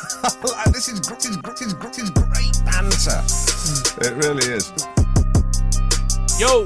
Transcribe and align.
like, 0.00 0.64
this 0.72 0.88
is 0.88 1.00
this 1.00 1.26
is 1.26 1.36
gr- 1.36 1.50
this 1.50 1.62
is 1.62 1.72
gr- 1.74 1.88
this 1.88 1.98
is 1.98 2.10
great 2.10 2.54
banter. 2.64 3.22
It 4.06 4.14
really 4.24 4.46
is. 4.52 4.72
Yo, 6.38 6.64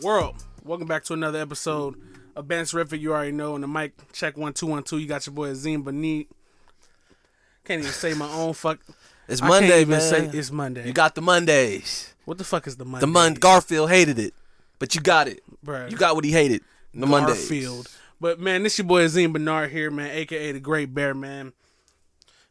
world, 0.00 0.36
welcome 0.64 0.86
back 0.86 1.04
to 1.04 1.14
another 1.14 1.40
episode 1.40 1.96
of 2.36 2.46
Banterrific. 2.46 3.00
You 3.00 3.12
already 3.12 3.32
know 3.32 3.54
on 3.54 3.60
the 3.62 3.68
mic. 3.68 3.92
Check 4.12 4.36
one 4.36 4.52
two 4.52 4.66
one 4.66 4.82
two. 4.82 4.98
You 4.98 5.06
got 5.06 5.26
your 5.26 5.34
boy 5.34 5.50
Azeem 5.50 5.84
Benit. 5.84 6.28
Can't 7.64 7.80
even 7.80 7.92
say 7.92 8.14
my 8.14 8.30
own 8.32 8.54
fuck. 8.54 8.78
It's 9.26 9.42
I 9.42 9.48
can't 9.48 9.62
Monday, 9.62 9.80
even 9.82 9.90
man. 9.90 10.00
say 10.00 10.30
it's 10.38 10.50
Monday. 10.50 10.86
you 10.86 10.92
got 10.92 11.14
the 11.14 11.20
Mondays. 11.20 12.14
what 12.24 12.38
the 12.38 12.44
fuck 12.44 12.66
is 12.66 12.76
the 12.76 12.84
Monday? 12.84 13.00
The 13.00 13.06
Mon 13.12 13.34
Garfield 13.34 13.90
hated 13.90 14.18
it, 14.18 14.32
but 14.78 14.94
you 14.94 15.00
got 15.00 15.28
it. 15.28 15.42
Bruh. 15.64 15.90
You 15.90 15.96
got 15.96 16.14
what 16.14 16.24
he 16.24 16.32
hated. 16.32 16.62
The 16.94 17.06
Mondays. 17.06 17.36
Garfield. 17.36 17.88
But 18.20 18.40
man, 18.40 18.62
this 18.62 18.78
your 18.78 18.86
boy 18.86 19.04
Azeem 19.04 19.32
Bearnard 19.36 19.70
here, 19.70 19.90
man, 19.90 20.10
aka 20.12 20.52
the 20.52 20.60
Great 20.60 20.94
Bear, 20.94 21.14
man. 21.14 21.52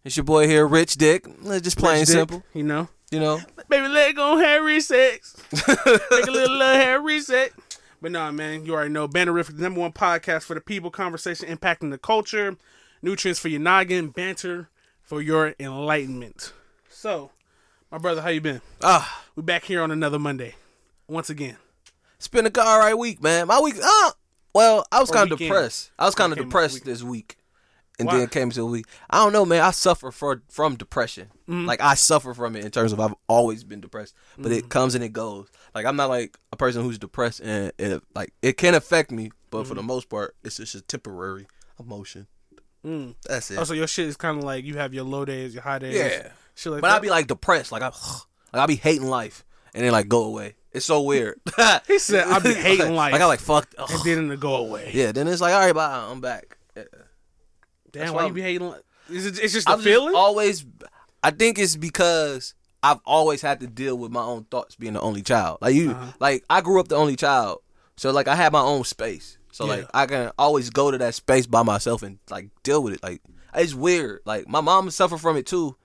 It's 0.08 0.16
your 0.16 0.24
boy 0.24 0.48
here, 0.48 0.66
Rich 0.66 0.96
Dick. 0.96 1.26
Just 1.62 1.78
plain 1.78 2.00
Rich 2.00 2.08
Dick, 2.08 2.16
simple. 2.16 2.44
you 2.54 2.64
know. 2.64 2.88
You 3.12 3.20
know. 3.20 3.42
Baby, 3.68 3.90
let 3.90 4.16
go 4.16 4.38
Harry 4.38 4.80
sex. 4.80 5.36
Make 5.68 6.28
a 6.28 6.32
little 6.32 6.58
love 6.58 6.78
Harry 6.78 7.20
sex. 7.20 7.54
But 8.02 8.14
nah, 8.14 8.32
man, 8.32 8.66
you 8.66 8.74
already 8.74 8.90
know. 8.92 9.10
Banterrific, 9.10 9.58
the 9.58 9.64
number 9.64 9.82
one 9.82 9.92
podcast 9.92 10.44
for 10.44 10.54
the 10.54 10.62
people, 10.62 10.90
conversation 10.92 11.50
impacting 11.50 11.92
the 11.92 11.98
culture, 11.98 12.56
nutrients 13.02 13.38
for 13.38 13.50
your 13.50 13.60
noggin, 13.60 14.08
banter 14.08 14.70
for 15.02 15.22
your 15.22 15.54
enlightenment. 15.60 16.54
So, 16.90 17.32
my 17.92 17.98
brother, 17.98 18.22
how 18.22 18.30
you 18.30 18.40
been? 18.40 18.62
Ah, 18.82 19.26
We 19.36 19.44
back 19.44 19.66
here 19.66 19.82
on 19.82 19.92
another 19.92 20.20
Monday, 20.20 20.56
once 21.10 21.30
again. 21.30 21.58
it's 22.16 22.30
been 22.30 22.46
a 22.46 22.52
all 22.62 22.80
right 22.80 22.98
week, 22.98 23.22
man. 23.22 23.48
My 23.48 23.60
week. 23.60 23.76
Ah, 23.84 24.14
well, 24.54 24.88
I 24.90 25.02
was 25.02 25.12
kind 25.12 25.30
of 25.30 25.38
depressed. 25.38 25.92
I 26.00 26.06
was 26.06 26.16
kind 26.16 26.32
of 26.32 26.38
Weekend, 26.38 26.52
depressed 26.52 26.74
week. 26.76 26.84
this 26.86 27.04
week, 27.04 27.38
and 28.00 28.08
Why? 28.08 28.18
then 28.20 28.28
came 28.28 28.50
to 28.52 28.66
week. 28.66 28.86
I 29.10 29.24
don't 29.24 29.34
know, 29.34 29.46
man. 29.46 29.62
I 29.62 29.72
suffer 29.72 30.12
for 30.12 30.42
from 30.50 30.76
depression. 30.76 31.30
Mm-hmm. 31.50 31.66
Like 31.66 31.82
I 31.82 31.96
suffer 31.96 32.34
from 32.34 32.56
it 32.56 32.64
in 32.66 32.72
terms 32.72 32.92
of 32.94 33.00
I've 33.00 33.16
always 33.28 33.64
been 33.64 33.82
depressed, 33.82 34.14
but 34.38 34.46
Mm-hmm. 34.52 34.60
it 34.60 34.70
comes 34.70 34.96
and 34.96 35.04
it 35.04 35.14
goes. 35.14 35.48
Like 35.74 35.86
I'm 35.86 35.96
not 35.96 36.10
like 36.10 36.38
a 36.52 36.58
person 36.58 36.84
who's 36.84 36.98
depressed, 37.00 37.40
and 37.42 37.72
it 37.78 38.02
like 38.16 38.34
it 38.42 38.58
can 38.58 38.76
affect 38.76 39.12
me, 39.12 39.32
but 39.50 39.66
for 39.68 39.74
the 39.76 39.84
most 39.84 40.10
part, 40.10 40.36
it's 40.44 40.58
just 40.58 40.76
a 40.76 40.82
temporary 40.82 41.48
emotion. 41.80 42.28
That's 43.28 43.52
it. 43.52 43.58
Oh, 43.60 43.64
so 43.66 43.74
your 43.74 43.88
shit 43.88 44.08
is 44.08 44.16
kind 44.16 44.38
of 44.38 44.44
like 44.46 44.64
you 44.64 44.76
have 44.78 44.94
your 44.94 45.04
low 45.04 45.26
days, 45.26 45.54
your 45.54 45.64
high 45.64 45.80
days. 45.80 45.96
Yeah. 45.96 46.30
Shit 46.56 46.72
like 46.72 46.82
But. 46.82 46.92
I'd 46.92 47.02
be 47.02 47.10
like 47.10 47.28
depressed, 47.28 47.72
like 47.72 47.82
I, 47.82 47.88
like 48.54 48.62
I 48.64 48.66
be 48.66 48.76
hating 48.76 49.08
life, 49.08 49.44
and 49.74 49.84
then 49.84 49.92
like 49.92 50.08
go 50.08 50.24
away. 50.24 50.56
It's 50.72 50.86
so 50.86 51.02
weird. 51.02 51.40
He 51.88 52.00
said, 52.00 52.28
"I 52.28 52.40
be 52.40 52.54
hating 52.68 52.94
life." 52.96 53.12
Like 53.12 53.22
I 53.22 53.26
like 53.26 53.40
fucked. 53.40 53.76
and 53.78 54.00
then 54.06 54.30
to 54.30 54.38
go 54.38 54.56
away. 54.56 54.92
Yeah, 54.94 55.12
then 55.12 55.28
it's 55.28 55.42
like 55.42 55.54
all 55.54 55.60
right, 55.60 55.74
bye. 55.76 56.08
I'm 56.10 56.22
back. 56.22 56.58
Yeah. 56.78 56.84
Damn, 57.98 58.06
That's 58.06 58.16
why 58.16 58.24
why 58.24 58.28
you 58.28 58.34
be 58.34 58.42
hating? 58.42 58.68
Like, 58.70 58.82
is 59.10 59.26
it? 59.26 59.40
It's 59.40 59.54
just 59.54 59.68
the 59.68 59.74
I'm 59.74 59.80
just 59.80 59.88
feeling. 59.88 60.16
always. 60.16 60.66
I 61.24 61.32
think 61.32 61.58
it's 61.60 61.76
because 61.76 62.54
I've 62.84 63.00
always 63.06 63.42
had 63.42 63.60
to 63.62 63.68
deal 63.68 63.98
with 63.98 64.12
my 64.12 64.22
own 64.24 64.44
thoughts 64.46 64.76
being 64.76 64.94
the 64.94 65.02
only 65.02 65.22
child. 65.24 65.58
Like 65.62 65.76
you, 65.76 65.92
Uh-huh. 65.92 66.12
like 66.20 66.44
I 66.50 66.62
grew 66.62 66.80
up 66.80 66.88
the 66.90 66.96
only 66.96 67.16
child, 67.16 67.60
so 67.96 68.12
like 68.12 68.28
I 68.28 68.36
had 68.36 68.52
my 68.54 68.62
own 68.62 68.84
space. 68.84 69.38
So 69.52 69.66
Yeah. 69.66 69.72
like 69.72 69.88
I 69.94 70.06
can 70.06 70.32
always 70.38 70.70
go 70.70 70.92
to 70.92 70.98
that 71.00 71.16
space 71.16 71.48
by 71.48 71.64
myself 71.64 72.04
and 72.04 72.20
like 72.30 72.50
deal 72.64 72.84
with 72.84 72.94
it. 72.94 73.04
Like 73.04 73.22
it's 73.56 73.74
weird. 73.74 74.20
Like 74.26 74.48
my 74.48 74.62
mom 74.62 74.90
suffered 74.92 75.18
from 75.20 75.36
it 75.38 75.46
too, 75.48 75.76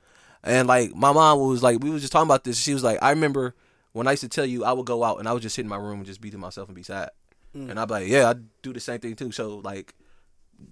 and 0.44 0.68
like 0.68 0.94
my 0.94 1.12
mom 1.12 1.38
was 1.40 1.62
like 1.62 1.82
we 1.82 1.88
was 1.90 2.02
just 2.02 2.12
talking 2.12 2.28
about 2.28 2.44
this. 2.44 2.58
She 2.60 2.74
was 2.74 2.82
like, 2.84 2.98
I 3.00 3.10
remember 3.10 3.54
when 3.92 4.06
I 4.06 4.10
used 4.12 4.22
to 4.22 4.28
tell 4.28 4.44
you 4.46 4.64
I 4.64 4.72
would 4.72 4.86
go 4.86 5.02
out 5.04 5.18
and 5.18 5.28
I 5.28 5.32
would 5.32 5.42
just 5.42 5.54
sit 5.54 5.62
in 5.62 5.68
my 5.68 5.76
room 5.76 5.98
and 5.98 6.06
just 6.06 6.20
be 6.20 6.30
to 6.30 6.38
myself 6.38 6.68
and 6.68 6.74
be 6.76 6.82
sad. 6.82 7.10
Mm. 7.56 7.70
And 7.70 7.80
I'd 7.80 7.86
be 7.88 7.94
like, 7.94 8.08
yeah, 8.08 8.28
I 8.30 8.34
do 8.62 8.72
the 8.72 8.80
same 8.80 8.98
thing 9.00 9.14
too. 9.16 9.32
So 9.32 9.56
like, 9.64 9.94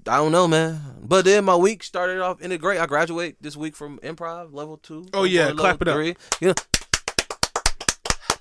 I 0.07 0.17
don't 0.17 0.33
know, 0.33 0.47
man. 0.49 0.81
But 1.03 1.25
then 1.25 1.45
my 1.45 1.57
week 1.57 1.83
started 1.83 2.21
off 2.21 2.41
in 2.41 2.53
a 2.53 2.59
great. 2.59 2.79
I 2.81 2.87
graduate 2.87 3.37
this 3.41 3.57
week 3.57 3.75
from 3.77 3.99
improv 4.01 4.53
level 4.53 4.77
two. 4.79 5.07
Oh, 5.13 5.25
yeah, 5.25 5.53
clap 5.53 5.81
it 5.83 5.89
up. 5.89 5.95
three. 5.95 6.15
You 6.41 6.49
know, 6.49 6.55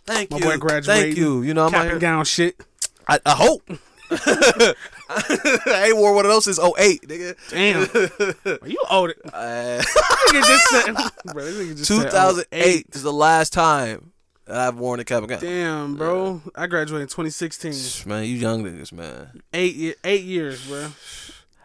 thank 0.05 0.31
My 0.31 0.37
you, 0.37 0.43
boy 0.43 0.57
graduated. 0.57 0.85
thank 0.85 1.17
you. 1.17 1.41
You 1.41 1.53
know, 1.53 1.65
I'm 1.65 1.71
cap 1.71 1.91
and 1.91 1.99
gown 2.01 2.25
shit. 2.25 2.61
I, 3.07 3.19
I 3.25 3.31
hope. 3.31 3.63
I 4.11 5.85
ain't 5.87 5.97
wore 5.97 6.13
one 6.13 6.25
of 6.25 6.31
those 6.31 6.45
since 6.45 6.59
08, 6.59 7.01
nigga. 7.07 7.35
Damn, 7.49 8.59
Are 8.61 8.67
you 8.67 8.83
old. 8.89 9.13
Uh, 9.33 9.81
nigga 9.81 10.47
just 10.47 10.69
said, 10.69 10.95
bro, 11.33 11.43
nigga 11.43 11.77
just 11.77 11.87
said, 11.87 12.07
oh, 12.13 12.31
2008 12.43 12.85
is 12.93 13.03
the 13.03 13.13
last 13.13 13.53
time 13.53 14.11
I've 14.47 14.77
worn 14.77 14.99
a 14.99 15.05
cap 15.05 15.19
and 15.19 15.29
gown. 15.29 15.39
Damn, 15.39 15.95
bro. 15.95 16.41
I 16.55 16.67
graduated 16.67 17.03
in 17.03 17.07
2016. 17.07 18.07
Man, 18.09 18.23
you 18.23 18.35
young 18.35 18.63
niggas, 18.63 18.91
man. 18.91 19.41
Eight 19.53 19.97
eight 20.03 20.23
years, 20.23 20.67
bro. 20.67 20.87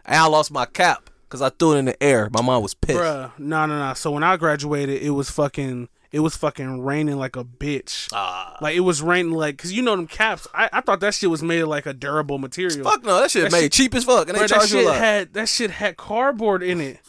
And 0.06 0.16
I 0.16 0.26
lost 0.26 0.50
my 0.50 0.66
cap 0.66 1.10
because 1.22 1.40
I 1.42 1.48
threw 1.50 1.72
it 1.72 1.78
in 1.78 1.84
the 1.86 2.02
air. 2.02 2.28
My 2.32 2.42
mom 2.42 2.62
was 2.62 2.74
pissed. 2.74 2.98
Bruh, 2.98 3.30
no, 3.38 3.66
no, 3.66 3.78
no. 3.88 3.94
So 3.94 4.10
when 4.10 4.22
I 4.22 4.36
graduated, 4.36 5.02
it 5.02 5.10
was 5.10 5.30
fucking, 5.30 5.88
it 6.12 6.20
was 6.20 6.36
fucking 6.36 6.82
raining 6.82 7.16
like 7.16 7.36
a 7.36 7.44
bitch. 7.44 8.08
Ah. 8.12 8.56
Like 8.60 8.76
it 8.76 8.80
was 8.80 9.02
raining 9.02 9.32
like, 9.32 9.58
cause 9.58 9.72
you 9.72 9.82
know 9.82 9.96
them 9.96 10.06
caps. 10.06 10.46
I, 10.54 10.68
I 10.72 10.80
thought 10.82 11.00
that 11.00 11.14
shit 11.14 11.30
was 11.30 11.42
made 11.42 11.60
of 11.60 11.68
like 11.68 11.86
a 11.86 11.92
durable 11.94 12.38
material. 12.38 12.84
Fuck 12.88 13.04
no, 13.04 13.20
that 13.20 13.30
shit 13.30 13.44
That 13.44 13.52
made 13.52 13.62
shit- 13.62 13.72
cheap 13.72 13.94
as 13.94 14.04
fuck, 14.04 14.28
and 14.28 14.36
Bro, 14.36 14.46
they 14.46 14.54
charge 14.54 14.72
you 14.72 14.78
a 14.78 14.82
shit 14.82 14.88
lot. 14.88 14.96
had 14.96 15.32
that 15.34 15.48
shit 15.48 15.70
had 15.70 15.96
cardboard 15.96 16.62
in 16.62 16.80
it. 16.80 17.00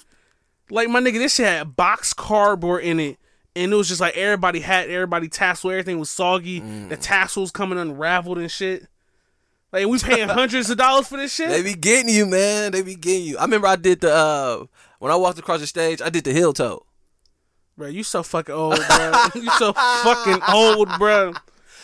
Like 0.72 0.90
my 0.90 1.00
nigga, 1.02 1.20
this 1.20 1.36
shit 1.36 1.46
had 1.46 1.76
box 1.76 2.14
cardboard 2.14 2.84
in 2.84 3.00
it, 3.00 3.20
and 3.56 3.72
it 3.72 3.76
was 3.76 3.88
just 3.88 4.02
like 4.02 4.18
everybody 4.18 4.62
had 4.62 4.90
everybody 4.90 5.28
tassel. 5.28 5.70
Everything 5.70 6.00
was 6.00 6.10
soggy. 6.10 6.62
Mm. 6.62 6.90
The 6.90 6.98
tassels 6.98 7.52
coming 7.52 7.78
unraveled 7.78 8.40
and 8.40 8.50
shit. 8.50 8.88
Like 9.76 9.88
we 9.88 10.00
paying 10.00 10.30
hundreds 10.30 10.70
of 10.70 10.78
dollars 10.78 11.06
for 11.10 11.18
this 11.18 11.36
shit. 11.36 11.50
They 11.50 11.62
be 11.62 11.74
getting 11.74 12.08
you, 12.08 12.26
man. 12.26 12.72
They 12.72 12.82
be 12.82 12.96
getting 12.96 13.26
you. 13.26 13.38
I 13.38 13.42
remember 13.42 13.68
I 13.68 13.76
did 13.76 14.00
the 14.00 14.14
uh 14.14 14.66
when 15.00 15.12
I 15.12 15.18
walked 15.18 15.38
across 15.38 15.60
the 15.60 15.68
stage, 15.68 16.02
I 16.02 16.10
did 16.10 16.24
the 16.24 16.32
heel 16.32 16.54
toe. 16.54 16.86
Bro, 17.76 17.90
you 17.90 18.04
so 18.04 18.24
fucking 18.24 18.56
old, 18.56 18.80
bro. 18.88 19.14
you 19.36 19.50
so 19.52 19.74
fucking 19.74 20.40
old, 20.48 20.88
bro. 20.98 21.34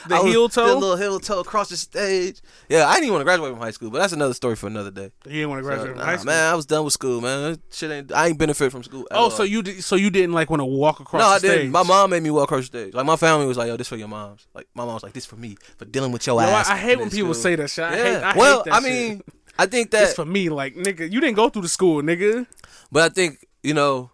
The 0.07 0.15
I 0.15 0.23
heel 0.27 0.49
toe. 0.49 0.65
a 0.65 0.79
little 0.79 0.95
heel 0.95 1.19
toe 1.19 1.39
across 1.41 1.69
the 1.69 1.77
stage. 1.77 2.41
Yeah, 2.69 2.87
I 2.87 2.93
didn't 2.95 3.03
even 3.05 3.13
want 3.13 3.21
to 3.21 3.25
graduate 3.25 3.51
from 3.51 3.59
high 3.61 3.71
school, 3.71 3.89
but 3.91 3.99
that's 3.99 4.13
another 4.13 4.33
story 4.33 4.55
for 4.55 4.67
another 4.67 4.91
day. 4.91 5.11
you 5.25 5.31
didn't 5.33 5.49
want 5.49 5.59
to 5.59 5.63
graduate 5.63 5.87
So, 5.87 5.91
from 5.93 5.97
nah, 5.99 6.05
high 6.05 6.15
school. 6.17 6.25
Man, 6.25 6.51
I 6.51 6.55
was 6.55 6.65
done 6.65 6.83
with 6.83 6.93
school, 6.93 7.21
man. 7.21 7.59
Shit 7.71 7.91
ain't. 7.91 8.11
I 8.11 8.27
ain't 8.27 8.37
benefit 8.37 8.71
from 8.71 8.83
school. 8.83 9.07
at 9.11 9.17
Oh, 9.17 9.23
all. 9.23 9.31
so 9.31 9.43
you 9.43 9.61
did, 9.61 9.83
so 9.83 9.95
you 9.95 10.09
didn't 10.09 10.33
like 10.33 10.49
want 10.49 10.61
to 10.61 10.65
walk 10.65 10.99
across 10.99 11.21
No, 11.21 11.29
the 11.29 11.35
I 11.35 11.37
stage? 11.39 11.51
didn't. 11.51 11.71
My 11.71 11.83
mom 11.83 12.09
made 12.09 12.23
me 12.23 12.31
walk 12.31 12.45
across 12.45 12.61
the 12.61 12.65
stage. 12.67 12.93
Like 12.93 13.05
my 13.05 13.15
family 13.15 13.45
was 13.45 13.57
like, 13.57 13.67
"Yo, 13.67 13.77
this 13.77 13.87
for 13.87 13.95
your 13.97 14.07
mom's." 14.07 14.47
Like 14.53 14.67
my 14.73 14.85
mom 14.85 14.95
was 14.95 15.03
like, 15.03 15.13
"This 15.13 15.25
for 15.25 15.35
me 15.35 15.57
for 15.77 15.85
dealing 15.85 16.11
with 16.11 16.25
your 16.25 16.41
Yo, 16.41 16.47
I, 16.47 16.51
ass." 16.51 16.69
I 16.69 16.77
hate 16.77 16.97
when 16.99 17.09
people 17.09 17.33
school." 17.33 17.43
say 17.43 17.55
that 17.55 17.69
shit. 17.69 17.83
I 17.85 17.95
Yeah. 17.97 18.03
hate, 18.03 18.23
I 18.23 18.37
well, 18.37 18.57
hate 18.57 18.65
that 18.65 18.73
I 18.73 18.79
shit. 18.81 18.89
mean, 18.91 19.23
I 19.59 19.65
think 19.67 19.91
that 19.91 20.03
it's 20.03 20.13
for 20.13 20.25
me. 20.25 20.49
Like, 20.49 20.75
nigga, 20.75 21.11
you 21.11 21.19
didn't 21.21 21.35
go 21.35 21.49
through 21.49 21.61
the 21.63 21.69
school, 21.69 22.01
nigga. 22.01 22.47
but 22.91 23.03
I 23.03 23.09
think 23.13 23.45
you 23.63 23.73
know, 23.75 24.09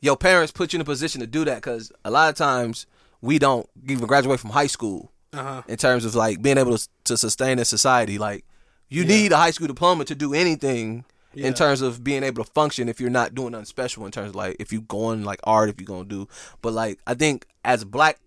your 0.00 0.16
parents 0.16 0.52
put 0.52 0.72
you 0.72 0.78
in 0.78 0.80
a 0.80 0.84
position 0.84 1.20
to 1.20 1.26
do 1.26 1.44
that 1.44 1.56
because 1.56 1.92
a 2.04 2.10
lot 2.10 2.30
of 2.30 2.34
times 2.36 2.86
we 3.20 3.38
don't 3.38 3.68
even 3.88 4.06
graduate 4.06 4.38
from 4.40 4.50
high 4.50 4.66
school 4.68 5.10
Uh 5.32 5.42
huh. 5.42 5.62
in 5.68 5.76
terms 5.76 6.04
of 6.04 6.14
like 6.14 6.40
being 6.40 6.56
able 6.58 6.78
to, 6.78 6.88
to 7.04 7.16
sustain 7.16 7.58
in 7.58 7.64
society. 7.64 8.16
Like 8.18 8.44
you 8.88 9.04
need 9.04 9.32
a 9.32 9.36
high 9.36 9.50
school 9.50 9.66
diploma 9.66 10.04
to 10.06 10.14
do 10.14 10.32
anything 10.34 11.04
Yeah. 11.34 11.48
in 11.48 11.54
terms 11.54 11.82
of 11.82 12.02
being 12.04 12.22
able 12.22 12.44
to 12.44 12.50
function 12.52 12.88
if 12.88 13.00
you're 13.00 13.10
not 13.10 13.34
doing 13.34 13.50
nothing 13.52 13.66
special 13.66 14.06
in 14.06 14.12
terms 14.12 14.30
of 14.30 14.34
like 14.36 14.56
if 14.60 14.72
you're 14.72 14.82
going 14.82 15.24
like 15.24 15.40
art 15.44 15.68
if 15.68 15.80
you're 15.80 15.86
gonna 15.86 16.04
do. 16.08 16.28
But 16.62 16.72
like 16.72 17.00
I 17.06 17.14
think 17.14 17.46
as 17.64 17.84
black 17.84 18.18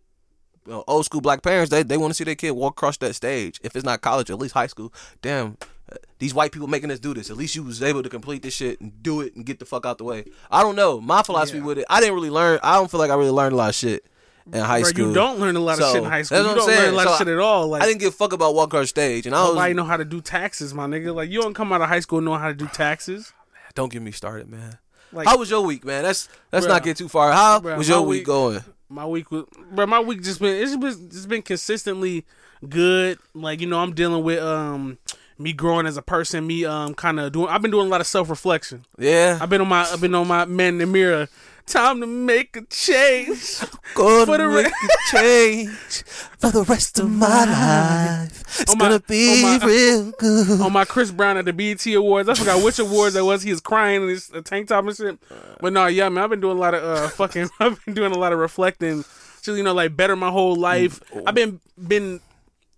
you 0.67 0.73
know, 0.73 0.83
old 0.87 1.05
school 1.05 1.21
black 1.21 1.41
parents, 1.41 1.71
they 1.71 1.81
they 1.83 1.97
want 1.97 2.11
to 2.11 2.13
see 2.15 2.25
their 2.25 2.35
kid 2.35 2.51
walk 2.51 2.73
across 2.73 2.97
that 2.97 3.15
stage. 3.15 3.59
If 3.63 3.75
it's 3.75 3.85
not 3.85 4.01
college, 4.01 4.29
at 4.29 4.37
least 4.37 4.53
high 4.53 4.67
school. 4.67 4.93
Damn. 5.21 5.57
uh, 5.91 5.95
These 6.19 6.33
white 6.35 6.51
people 6.51 6.67
making 6.67 6.91
us 6.91 6.99
do 6.99 7.13
this. 7.15 7.31
At 7.31 7.37
least 7.37 7.55
you 7.55 7.63
was 7.63 7.81
able 7.81 8.03
to 8.03 8.09
complete 8.09 8.43
this 8.43 8.53
shit 8.53 8.79
and 8.81 9.01
do 9.01 9.21
it 9.21 9.35
and 9.35 9.45
get 9.45 9.57
the 9.59 9.65
fuck 9.65 9.85
out 9.85 9.97
the 9.97 10.03
way. 10.03 10.25
I 10.51 10.61
don't 10.61 10.75
know. 10.75 10.99
My 11.01 11.23
philosophy 11.23 11.57
Yeah. 11.59 11.63
with 11.65 11.77
it, 11.79 11.85
I 11.89 12.01
didn't 12.01 12.13
really 12.13 12.29
learn. 12.29 12.59
I 12.61 12.75
don't 12.75 12.91
feel 12.91 12.99
like 12.99 13.09
I 13.09 13.15
really 13.15 13.31
learned 13.31 13.53
a 13.53 13.55
lot 13.55 13.69
of 13.69 13.75
shit 13.75 14.05
in 14.53 14.59
high 14.61 14.81
Bro, 14.81 14.89
school. 14.89 15.07
you 15.07 15.13
don't 15.13 15.39
learn 15.39 15.55
a 15.55 15.59
lot 15.59 15.79
of 15.79 15.85
So, 15.85 15.93
shit 15.93 16.03
in 16.03 16.09
high 16.09 16.21
school. 16.23 16.37
that's 16.43 16.49
You 16.49 16.55
don't 16.55 16.61
I'm 16.63 16.67
learn 16.67 16.77
a 16.77 16.81
saying. 16.85 16.95
lot 16.95 17.07
of 17.07 17.17
shit 17.17 17.27
at 17.27 17.39
all. 17.39 17.67
Like, 17.67 17.81
I 17.81 17.85
didn't 17.85 17.99
give 17.99 18.09
a 18.13 18.15
fuck 18.15 18.33
about 18.33 18.55
walk 18.55 18.67
across 18.69 18.89
stage, 18.89 19.25
and 19.25 19.35
I 19.35 19.43
was. 19.43 19.49
nobody 19.55 19.73
know 19.73 19.83
how 19.83 19.97
to 19.97 20.05
do 20.05 20.21
taxes, 20.21 20.73
my 20.73 20.85
nigga. 20.85 21.13
Like, 21.13 21.29
you 21.29 21.41
don't 21.41 21.53
come 21.53 21.71
out 21.73 21.81
of 21.81 21.89
high 21.89 21.99
school 21.99 22.21
knowing 22.21 22.39
how 22.39 22.47
to 22.49 22.53
do 22.53 22.67
taxes. 22.67 23.31
Don't 23.75 23.91
get 23.91 24.01
me 24.01 24.11
started, 24.11 24.49
man. 24.49 24.77
Like, 25.11 25.27
How 25.27 25.37
was 25.37 25.49
your 25.49 25.61
week, 25.61 25.83
man? 25.85 26.03
Let's 26.03 26.29
let's 26.51 26.65
not 26.67 26.83
get 26.83 26.97
too 26.97 27.07
far. 27.09 27.31
How 27.31 27.59
Bruh, 27.59 27.77
was 27.77 27.87
your 27.89 28.01
week 28.01 28.19
week- 28.19 28.25
going? 28.27 28.63
my 28.89 29.05
week 29.05 29.29
was, 29.31 29.45
bro. 29.71 29.85
My 29.85 29.99
week 29.99 30.21
just 30.23 30.39
been 30.39 30.55
it's 30.61 30.75
been 30.75 31.07
it's 31.11 31.25
been 31.25 31.41
consistently 31.41 32.25
good. 32.67 33.19
Like, 33.33 33.61
you 33.61 33.67
know, 33.67 33.79
I'm 33.79 33.93
dealing 33.93 34.23
with 34.23 34.39
um 34.43 34.97
me 35.37 35.53
growing 35.53 35.85
as 35.87 35.97
a 35.97 36.01
person. 36.01 36.45
Me 36.45 36.65
um 36.65 36.93
kind 36.93 37.19
of 37.19 37.31
doing. 37.31 37.47
I've 37.49 37.61
been 37.61 37.71
doing 37.71 37.87
a 37.87 37.89
lot 37.89 38.01
of 38.01 38.07
self 38.07 38.29
reflection. 38.29 38.85
Yeah, 38.97 39.37
I've 39.41 39.49
been 39.49 39.61
on 39.61 39.67
my 39.67 39.81
I've 39.91 40.01
been 40.01 40.13
on 40.15 40.27
my 40.27 40.45
man 40.45 40.73
in 40.73 40.77
the 40.79 40.85
mirror. 40.87 41.27
Time 41.69 42.01
to 42.01 42.07
make 42.07 42.57
a 42.57 42.61
change. 42.65 43.59
gonna 43.93 44.25
for 44.25 44.37
the 44.39 44.47
re- 44.47 44.63
make 44.63 44.73
a 44.73 45.17
change 45.17 46.03
for 46.39 46.49
the 46.49 46.63
rest 46.63 46.97
of 46.99 47.09
my 47.11 47.45
life. 47.45 48.59
It's 48.61 48.75
my- 48.75 48.85
gonna 48.87 48.99
be 49.01 49.43
on 49.45 49.59
my- 49.59 49.65
real 49.67 50.11
good. 50.17 50.61
on 50.61 50.73
my 50.73 50.83
Chris 50.85 51.11
Brown 51.11 51.37
at 51.37 51.45
the 51.45 51.53
BET 51.53 51.85
Awards. 51.93 52.27
I 52.27 52.33
forgot 52.33 52.63
which 52.63 52.79
awards 52.79 53.13
that 53.13 53.23
was. 53.23 53.43
He 53.43 53.51
was 53.51 53.61
crying 53.61 54.01
in 54.01 54.09
his 54.09 54.31
uh, 54.33 54.41
tank 54.41 54.69
top 54.69 54.83
and 54.87 54.95
shit. 54.97 55.19
But 55.61 55.73
no, 55.73 55.85
yeah, 55.85 56.09
man, 56.09 56.23
I've 56.23 56.31
been 56.31 56.41
doing 56.41 56.57
a 56.57 56.59
lot 56.59 56.73
of 56.73 56.83
uh 56.83 57.07
fucking. 57.09 57.49
I've 57.59 57.83
been 57.85 57.93
doing 57.93 58.13
a 58.13 58.17
lot 58.17 58.33
of 58.33 58.39
reflecting. 58.39 59.03
So 59.41 59.53
you 59.53 59.61
know, 59.61 59.73
like 59.75 59.95
better 59.95 60.15
my 60.15 60.31
whole 60.31 60.55
life. 60.55 61.01
I've 61.27 61.35
been 61.35 61.61
been. 61.87 62.19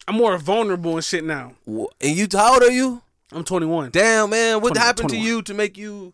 I'm 0.08 0.16
more 0.18 0.38
vulnerable 0.38 0.96
and 0.96 1.04
shit 1.06 1.24
now. 1.24 1.54
And 1.66 1.88
you, 2.02 2.28
how 2.34 2.56
old 2.56 2.64
are 2.64 2.72
you? 2.72 3.02
I'm 3.32 3.46
21. 3.46 3.92
Damn, 3.92 4.32
man, 4.32 4.60
what 4.60 4.74
20 4.74 4.80
happened 4.80 5.10
21. 5.10 5.24
to 5.26 5.30
you 5.30 5.42
to 5.44 5.54
make 5.54 5.78
you 5.78 6.14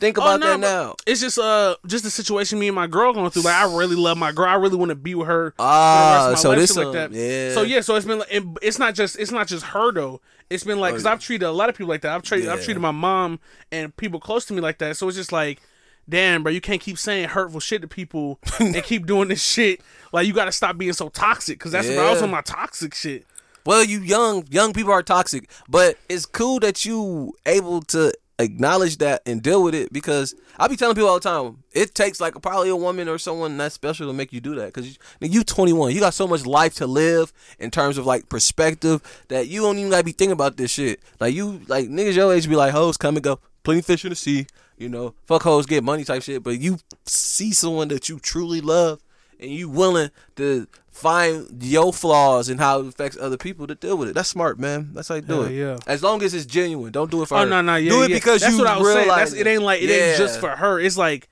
think 0.00 0.18
Oh, 0.18 0.22
about 0.22 0.40
no, 0.40 0.46
that 0.48 0.60
now? 0.60 0.96
It's 1.06 1.20
just 1.20 1.38
uh 1.38 1.76
just 1.86 2.02
the 2.04 2.10
situation 2.10 2.58
me 2.58 2.68
and 2.68 2.74
my 2.74 2.86
girl 2.86 3.12
going 3.12 3.30
through. 3.30 3.42
Like 3.42 3.54
I 3.54 3.64
really 3.76 3.96
love 3.96 4.18
my 4.18 4.32
girl. 4.32 4.46
I 4.48 4.54
really 4.54 4.76
want 4.76 4.88
to 4.88 4.94
be 4.96 5.14
with 5.14 5.28
her. 5.28 5.54
Ah, 5.58 6.34
so 6.36 6.48
life, 6.50 6.58
this 6.58 6.76
like 6.76 6.92
that. 6.92 7.12
yeah. 7.12 7.54
So 7.54 7.62
yeah, 7.62 7.80
so 7.80 7.94
it's 7.96 8.06
been 8.06 8.18
like 8.20 8.32
it, 8.32 8.42
it's 8.62 8.78
not 8.78 8.94
just 8.94 9.18
it's 9.18 9.30
not 9.30 9.46
just 9.46 9.64
her 9.66 9.92
though. 9.92 10.20
It's 10.48 10.64
been 10.64 10.80
like 10.80 10.94
because 10.94 11.06
I've 11.06 11.20
treated 11.20 11.44
a 11.46 11.52
lot 11.52 11.68
of 11.68 11.76
people 11.76 11.88
like 11.90 12.00
that. 12.02 12.12
I've 12.14 12.22
treated 12.22 12.48
I've 12.48 12.64
treated 12.64 12.80
my 12.80 12.90
mom 12.90 13.38
and 13.70 13.94
people 13.96 14.18
close 14.18 14.44
to 14.46 14.54
me 14.54 14.60
like 14.60 14.78
that. 14.78 14.96
So 14.96 15.06
it's 15.06 15.16
just 15.16 15.30
like, 15.30 15.60
damn, 16.08 16.42
bro, 16.42 16.50
you 16.50 16.60
can't 16.60 16.80
keep 16.80 16.98
saying 16.98 17.28
hurtful 17.28 17.60
shit 17.60 17.82
to 17.82 17.88
people 17.88 18.40
and 18.58 18.74
keep 18.82 19.06
doing 19.06 19.28
this 19.28 19.42
shit. 19.42 19.80
Like 20.12 20.26
you 20.26 20.32
got 20.32 20.46
to 20.46 20.52
stop 20.52 20.76
being 20.76 20.92
so 20.92 21.08
toxic 21.08 21.58
because 21.58 21.70
that's 21.72 21.88
what 21.88 21.98
I 21.98 22.10
was 22.10 22.22
on 22.22 22.30
my 22.30 22.40
toxic 22.40 22.94
shit. 22.94 23.26
Well, 23.66 23.84
you 23.84 24.00
young 24.00 24.44
young 24.50 24.72
people 24.72 24.90
are 24.92 25.02
toxic, 25.02 25.48
but 25.68 25.96
it's 26.08 26.24
cool 26.26 26.58
that 26.60 26.84
you 26.84 27.34
able 27.46 27.82
to 27.82 28.12
acknowledge 28.42 28.98
that 28.98 29.22
and 29.26 29.42
deal 29.42 29.62
with 29.62 29.74
it 29.74 29.92
because 29.92 30.34
I 30.58 30.68
be 30.68 30.76
telling 30.76 30.94
people 30.94 31.08
all 31.08 31.18
the 31.18 31.28
time 31.28 31.62
it 31.72 31.94
takes 31.94 32.20
like 32.20 32.40
probably 32.42 32.68
a 32.68 32.76
woman 32.76 33.08
or 33.08 33.18
someone 33.18 33.56
that 33.58 33.72
special 33.72 34.06
to 34.06 34.12
make 34.12 34.32
you 34.32 34.40
do 34.40 34.54
that 34.56 34.66
because 34.66 34.88
you, 34.88 34.96
you 35.20 35.44
21 35.44 35.92
you 35.92 36.00
got 36.00 36.14
so 36.14 36.26
much 36.26 36.46
life 36.46 36.74
to 36.76 36.86
live 36.86 37.32
in 37.58 37.70
terms 37.70 37.98
of 37.98 38.06
like 38.06 38.28
perspective 38.28 39.02
that 39.28 39.48
you 39.48 39.62
don't 39.62 39.78
even 39.78 39.90
gotta 39.90 40.04
be 40.04 40.12
thinking 40.12 40.32
about 40.32 40.56
this 40.56 40.70
shit. 40.70 41.00
Like 41.18 41.34
you 41.34 41.60
like 41.68 41.88
niggas 41.88 42.14
your 42.14 42.32
age 42.32 42.48
be 42.48 42.56
like 42.56 42.72
hoes 42.72 42.96
come 42.96 43.16
and 43.16 43.24
go 43.24 43.38
plenty 43.62 43.82
fish 43.82 44.04
in 44.04 44.10
the 44.10 44.16
sea 44.16 44.46
you 44.78 44.88
know 44.88 45.14
fuck 45.26 45.42
hoes 45.42 45.66
get 45.66 45.84
money 45.84 46.02
type 46.02 46.22
shit 46.22 46.42
but 46.42 46.58
you 46.58 46.78
see 47.04 47.52
someone 47.52 47.88
that 47.88 48.08
you 48.08 48.18
truly 48.18 48.60
love 48.60 49.00
and 49.38 49.50
you 49.50 49.68
willing 49.68 50.10
to 50.36 50.66
find 51.00 51.62
your 51.62 51.92
flaws 51.92 52.48
and 52.48 52.60
how 52.60 52.80
it 52.80 52.86
affects 52.88 53.16
other 53.20 53.36
people 53.36 53.66
to 53.66 53.74
deal 53.74 53.96
with 53.96 54.08
it. 54.08 54.14
That's 54.14 54.28
smart, 54.28 54.58
man. 54.58 54.90
That's 54.92 55.08
how 55.08 55.16
you 55.16 55.20
do 55.22 55.34
Hell 55.34 55.44
it. 55.44 55.52
yeah. 55.52 55.78
As 55.86 56.02
long 56.02 56.22
as 56.22 56.34
it's 56.34 56.46
genuine, 56.46 56.92
don't 56.92 57.10
do 57.10 57.22
it 57.22 57.26
for 57.26 57.36
Oh 57.36 57.40
her. 57.40 57.46
no 57.46 57.60
no 57.62 57.76
yeah 57.76 57.90
do 57.90 58.02
it 58.02 58.10
yeah. 58.10 58.16
because 58.16 58.40
that's 58.42 58.52
you 58.54 58.58
what 58.58 58.68
I 58.68 58.78
was 58.78 58.92
saying. 58.92 59.08
That's, 59.08 59.32
it 59.32 59.46
ain't 59.46 59.62
like 59.62 59.82
it 59.82 59.90
ain't 59.90 60.18
just 60.18 60.38
for 60.40 60.50
her. 60.50 60.78
It's 60.78 60.96
like 60.98 61.28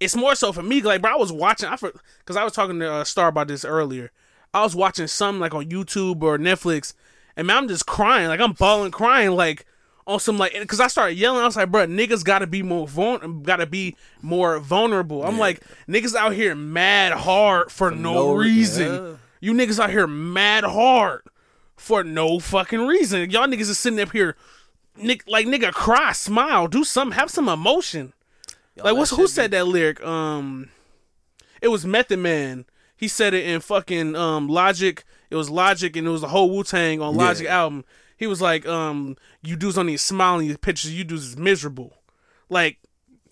it's 0.00 0.16
more 0.16 0.34
so 0.34 0.52
for 0.52 0.62
me. 0.62 0.82
Like 0.82 1.00
bro, 1.02 1.12
I 1.12 1.16
was 1.16 1.32
watching. 1.32 1.68
I 1.68 1.76
for 1.76 1.92
because 2.18 2.36
I 2.36 2.44
was 2.44 2.52
talking 2.52 2.80
to 2.80 2.90
uh, 2.92 3.04
Star 3.04 3.28
about 3.28 3.48
this 3.48 3.64
earlier. 3.64 4.10
I 4.52 4.62
was 4.62 4.74
watching 4.76 5.06
some 5.06 5.40
like 5.40 5.54
on 5.54 5.66
YouTube 5.70 6.22
or 6.22 6.36
Netflix, 6.38 6.92
and 7.36 7.46
man, 7.46 7.56
I'm 7.56 7.68
just 7.68 7.86
crying. 7.86 8.28
Like 8.28 8.40
I'm 8.40 8.52
bawling, 8.52 8.90
crying 8.90 9.30
like 9.32 9.64
on 10.12 10.20
some 10.20 10.38
like 10.38 10.52
because 10.58 10.80
I 10.80 10.86
started 10.88 11.14
yelling. 11.18 11.42
I 11.42 11.46
was 11.46 11.56
like, 11.56 11.70
bro, 11.70 11.86
niggas 11.86 12.24
got 12.24 12.40
to 12.40 12.46
be 12.46 12.62
more 12.62 12.86
vul- 12.86 13.18
got 13.18 13.56
to 13.56 13.66
be 13.66 13.96
more 14.20 14.58
vulnerable. 14.58 15.24
I'm 15.24 15.38
like 15.38 15.60
niggas 15.88 16.14
out 16.14 16.32
here 16.34 16.54
mad 16.54 17.12
hard 17.12 17.70
for, 17.72 17.90
no, 17.90 18.12
no- 18.14 18.34
reason. 18.34 18.92
yeah. 18.92 19.12
You 19.40 19.52
niggas 19.54 19.80
out 19.82 19.90
here 19.90 20.06
mad 20.06 20.62
hard 20.64 21.22
for 21.76 22.04
no 22.04 22.38
fucking 22.38 22.86
reason. 22.86 23.28
Y'all 23.30 23.46
niggas 23.48 23.68
is 23.70 23.78
sitting 23.78 23.98
up 23.98 24.12
here, 24.12 24.36
nick, 24.96 25.24
like 25.26 25.46
nigga, 25.46 25.72
cry, 25.72 26.12
smile, 26.12 26.68
do 26.68 26.84
something, 26.84 27.18
have 27.18 27.28
some 27.30 27.48
emotion. 27.48 28.12
like 28.76 28.94
what's 28.94 29.10
who 29.10 29.26
said 29.26 29.50
that 29.50 29.66
lyric? 29.66 30.00
Um, 30.04 30.68
it 31.60 31.68
was 31.68 31.84
Method 31.84 32.20
Man. 32.20 32.66
He 32.96 33.08
said 33.08 33.34
it 33.34 33.44
in 33.44 33.60
fucking 33.60 34.14
um 34.14 34.48
Logic. 34.48 35.02
It 35.28 35.34
was 35.34 35.50
Logic, 35.50 35.96
and 35.96 36.06
it 36.06 36.10
was 36.10 36.20
the 36.20 36.28
whole 36.28 36.50
Wu 36.54 36.62
Tang 36.62 37.00
on 37.00 37.16
Logic 37.16 37.44
Yeah. 37.46 37.62
album. 37.62 37.84
He 38.22 38.28
was 38.28 38.40
like, 38.40 38.64
um, 38.68 39.16
you 39.42 39.56
dudes 39.56 39.76
on 39.76 39.86
these 39.86 40.00
smiling 40.00 40.46
your 40.46 40.56
pictures, 40.56 40.92
you 40.96 41.02
dudes 41.02 41.26
is 41.26 41.36
miserable. 41.36 41.92
Like 42.48 42.78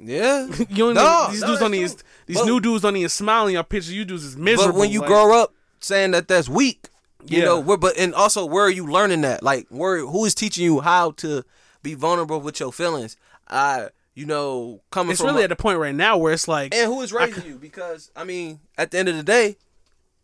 Yeah. 0.01 0.47
you 0.69 0.77
don't 0.77 0.95
No, 0.95 1.29
these 1.31 1.43
no, 1.43 1.47
dudes 1.47 1.63
on 1.63 1.71
these 1.71 1.97
these 2.27 2.39
But- 2.39 2.47
new 2.47 2.59
dudes 2.59 2.85
on 2.85 2.95
these 2.95 3.13
smiling 3.13 3.55
your 3.55 3.63
pictures, 3.63 3.93
you 3.93 4.05
dudes 4.05 4.25
is 4.25 4.37
miserable. 4.37 4.73
But 4.73 4.79
when 4.81 4.91
you 4.91 4.99
like- 5.01 5.09
grow 5.09 5.41
up 5.41 5.55
saying 5.79 6.11
that 6.11 6.27
that's 6.27 6.49
weak, 6.49 6.89
you 7.25 7.39
Yeah. 7.39 7.45
know, 7.45 7.61
where 7.61 7.77
but 7.77 7.97
and 7.99 8.13
also 8.17 8.45
where 8.45 8.65
are 8.65 8.71
you 8.71 8.85
learning 8.85 9.21
that? 9.21 9.45
Like 9.45 9.69
where 9.69 9.99
who 9.99 10.25
is 10.25 10.35
teaching 10.35 10.65
you 10.65 10.81
how 10.81 11.13
to 11.19 11.45
be 11.85 11.95
vulnerable 11.95 12.41
with 12.41 12.59
your 12.59 12.73
feelings? 12.73 13.17
I 13.47 13.91
you 14.17 14.27
know, 14.27 14.81
coming 14.91 15.13
it's 15.13 15.21
really 15.21 15.43
a- 15.43 15.45
at 15.45 15.51
the 15.51 15.57
point 15.57 15.79
right 15.79 15.95
now 15.95 16.19
where 16.19 16.33
it's 16.33 16.49
like 16.49 16.75
And 16.75 16.93
who 16.93 17.01
is 17.03 17.13
raising 17.13 17.47
you? 17.47 17.59
Because 17.61 18.11
I 18.17 18.25
mean, 18.25 18.59
at 18.77 18.91
the 18.91 18.99
end 18.99 19.09
of 19.09 19.17
the 19.17 19.23
day, 19.23 19.57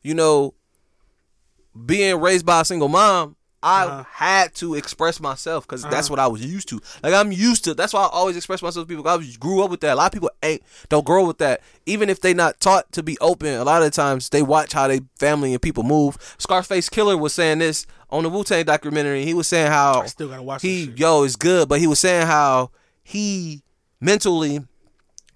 you 0.02 0.12
know, 0.14 0.54
being 1.84 2.20
raised 2.20 2.44
by 2.46 2.62
a 2.62 2.64
single 2.64 2.88
mom, 2.88 3.35
I 3.66 3.84
Uh-huh. 3.86 4.04
had 4.12 4.54
to 4.56 4.74
express 4.76 5.18
myself 5.18 5.66
because 5.66 5.82
that's 5.82 6.08
what 6.08 6.20
I 6.20 6.28
was 6.28 6.40
used 6.44 6.68
to. 6.68 6.80
Like 7.02 7.14
I'm 7.14 7.32
used 7.32 7.64
to. 7.64 7.74
That's 7.74 7.92
why 7.92 8.02
I 8.02 8.08
always 8.08 8.36
express 8.36 8.62
myself 8.62 8.86
to 8.86 8.88
people. 8.88 9.08
I 9.08 9.16
was- 9.16 9.36
grew 9.36 9.62
up 9.64 9.70
with 9.70 9.80
that. 9.80 9.94
A 9.94 9.96
lot 9.96 10.06
of 10.06 10.12
people 10.12 10.30
ain't 10.42 10.62
don't 10.88 11.04
grow 11.04 11.22
up 11.22 11.28
with 11.28 11.38
that. 11.38 11.60
Even 11.84 12.08
if 12.08 12.20
they 12.20 12.32
not 12.32 12.60
taught 12.60 12.92
to 12.92 13.02
be 13.02 13.18
open, 13.20 13.54
a 13.54 13.64
lot 13.64 13.82
of 13.82 13.86
the 13.90 13.90
times 13.94 14.28
they 14.28 14.42
watch 14.42 14.72
how 14.72 14.86
they 14.86 15.00
family 15.18 15.52
and 15.52 15.60
people 15.60 15.82
move. 15.82 16.16
Scarface 16.38 16.88
Killer 16.88 17.16
was 17.16 17.32
saying 17.34 17.58
this 17.58 17.86
on 18.08 18.22
the 18.22 18.28
Wu 18.30 18.44
Tang 18.44 18.64
documentary. 18.64 19.24
He 19.24 19.34
was 19.34 19.48
saying 19.48 19.66
how 19.72 20.02
I 20.02 20.06
still 20.06 20.28
gotta 20.28 20.42
watch 20.42 20.62
he 20.62 20.84
yo 20.96 21.24
is 21.24 21.34
good, 21.34 21.68
but 21.68 21.80
he 21.80 21.88
was 21.88 21.98
saying 21.98 22.26
how 22.28 22.70
he 23.02 23.62
mentally 24.00 24.60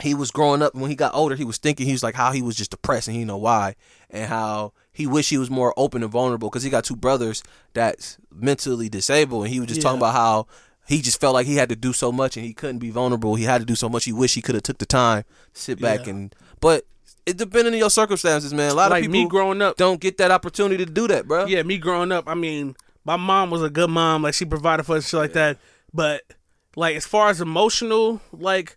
he 0.00 0.14
was 0.14 0.31
growing 0.31 0.62
up 0.62 0.73
and 0.73 0.82
when 0.82 0.91
he 0.91 0.97
got 0.97 1.14
older 1.14 1.35
he 1.37 1.44
was 1.44 1.58
thinking 1.58 1.87
he 1.87 1.93
was 1.93 2.02
like 2.02 2.14
how 2.14 2.32
he 2.32 2.43
was 2.43 2.56
just 2.56 2.70
depressed 2.70 3.08
and 3.08 3.17
he 3.17 3.25
know 3.25 3.37
why 3.37 3.75
and 4.11 4.29
how 4.29 4.73
he 4.93 5.06
wished 5.06 5.31
he 5.31 5.38
was 5.38 5.50
more 5.50 5.73
open 5.76 6.02
and 6.02 6.11
vulnerable 6.12 6.49
because 6.50 6.62
he 6.62 6.70
got 6.70 6.85
two 6.85 6.97
brothers 6.97 7.43
that's 7.75 8.19
mentally 8.32 8.88
disabled 8.88 9.44
and 9.44 9.52
he 9.52 9.61
was 9.61 9.69
just 9.69 9.82
talking 9.82 9.99
about 9.99 10.14
how 10.14 10.47
he 10.88 11.00
just 11.02 11.20
felt 11.20 11.35
like 11.35 11.47
he 11.47 11.56
had 11.56 11.69
to 11.69 11.76
do 11.76 11.93
so 11.93 12.11
much 12.11 12.37
and 12.37 12.44
he 12.47 12.52
couldn't 12.52 12.79
be 12.79 12.91
vulnerable 12.91 13.35
he 13.35 13.44
had 13.44 13.58
to 13.58 13.64
do 13.64 13.75
so 13.75 13.88
much 13.88 14.05
he 14.05 14.12
wished 14.12 14.35
he 14.35 14.43
could 14.43 14.55
have 14.55 14.64
took 14.64 14.79
the 14.79 14.87
time 14.87 15.25
sit 15.52 15.81
back 15.81 16.05
Yeah. 16.06 16.11
and 16.11 16.35
but 16.61 16.85
it 17.26 17.37
depending 17.37 17.75
on 17.75 17.79
your 17.79 17.91
circumstances 17.91 18.53
man 18.55 18.70
a 18.70 18.75
lot 18.75 18.91
like 18.91 19.05
of 19.05 19.11
people 19.12 19.23
me 19.25 19.29
growing 19.29 19.61
up. 19.62 19.76
don't 19.76 20.00
get 20.00 20.17
that 20.19 20.31
opportunity 20.31 20.85
to 20.85 20.91
do 20.91 21.06
that 21.08 21.26
bro 21.29 21.44
Yeah, 21.46 21.62
me 21.62 21.79
growing 21.79 22.11
up. 22.12 22.25
I 22.26 22.35
mean, 22.35 22.75
my 23.05 23.17
mom 23.17 23.50
was 23.50 23.62
a 23.62 23.70
good 23.70 23.91
mom. 23.91 24.23
Like 24.23 24.35
she 24.35 24.44
provided 24.44 24.85
for 24.85 24.96
us, 24.96 25.08
shit 25.08 25.19
like 25.20 25.32
that. 25.35 25.58
But 25.93 26.23
like 26.76 26.96
as 26.96 27.06
far 27.06 27.29
as 27.29 27.41
emotional, 27.41 28.20
like 28.32 28.76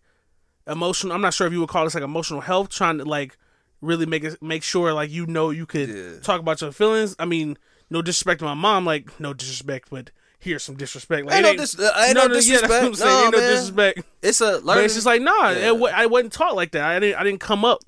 emotional, 0.67 1.13
I'm 1.13 1.21
not 1.21 1.33
sure 1.33 1.47
if 1.47 1.53
you 1.53 1.59
would 1.59 1.69
call 1.69 1.83
this 1.83 1.95
like 1.95 2.03
emotional 2.03 2.41
health. 2.41 2.69
Trying 2.69 2.97
to 2.99 3.05
like 3.05 3.37
really 3.81 4.05
make 4.05 4.23
it 4.23 4.41
make 4.41 4.63
sure 4.63 4.93
like 4.93 5.11
you 5.11 5.25
know 5.25 5.49
you 5.49 5.65
could 5.65 5.89
Yeah. 5.89 6.19
talk 6.21 6.39
about 6.39 6.61
your 6.61 6.71
feelings. 6.71 7.15
I 7.19 7.25
mean, 7.25 7.57
no 7.89 8.01
disrespect 8.01 8.39
to 8.39 8.45
my 8.45 8.53
mom. 8.53 8.85
Like 8.85 9.19
no 9.19 9.33
disrespect, 9.33 9.89
but 9.91 10.11
here's 10.39 10.63
some 10.63 10.75
disrespect. 10.75 11.25
Like 11.25 11.35
Ain't 11.35 11.45
it 11.45 11.55
no 11.57 11.61
dis- 11.63 11.79
uh, 11.79 12.03
ain't 12.05 12.15
no 12.15 12.23
yeah, 12.23 12.27
that's 12.33 12.47
what 12.49 12.71
I'm 12.71 12.91
disrespect. 12.91 12.95
saying. 12.97 13.09
No, 13.09 13.23
ain't 13.25 13.31
no 13.33 13.39
disrespect. 13.39 13.99
it's 14.21 14.41
a 14.41 14.45
But 14.45 14.63
learning 14.65 14.85
it's 14.85 14.93
just 14.95 15.05
like 15.05 15.21
nah, 15.21 15.49
Yeah. 15.49 15.71
it, 15.73 15.93
I 15.93 16.05
wasn't 16.05 16.33
taught 16.33 16.55
like 16.55 16.71
that. 16.71 16.83
I 16.83 16.99
didn't. 16.99 17.19
I 17.19 17.23
didn't 17.23 17.39
come 17.41 17.65
up 17.65 17.79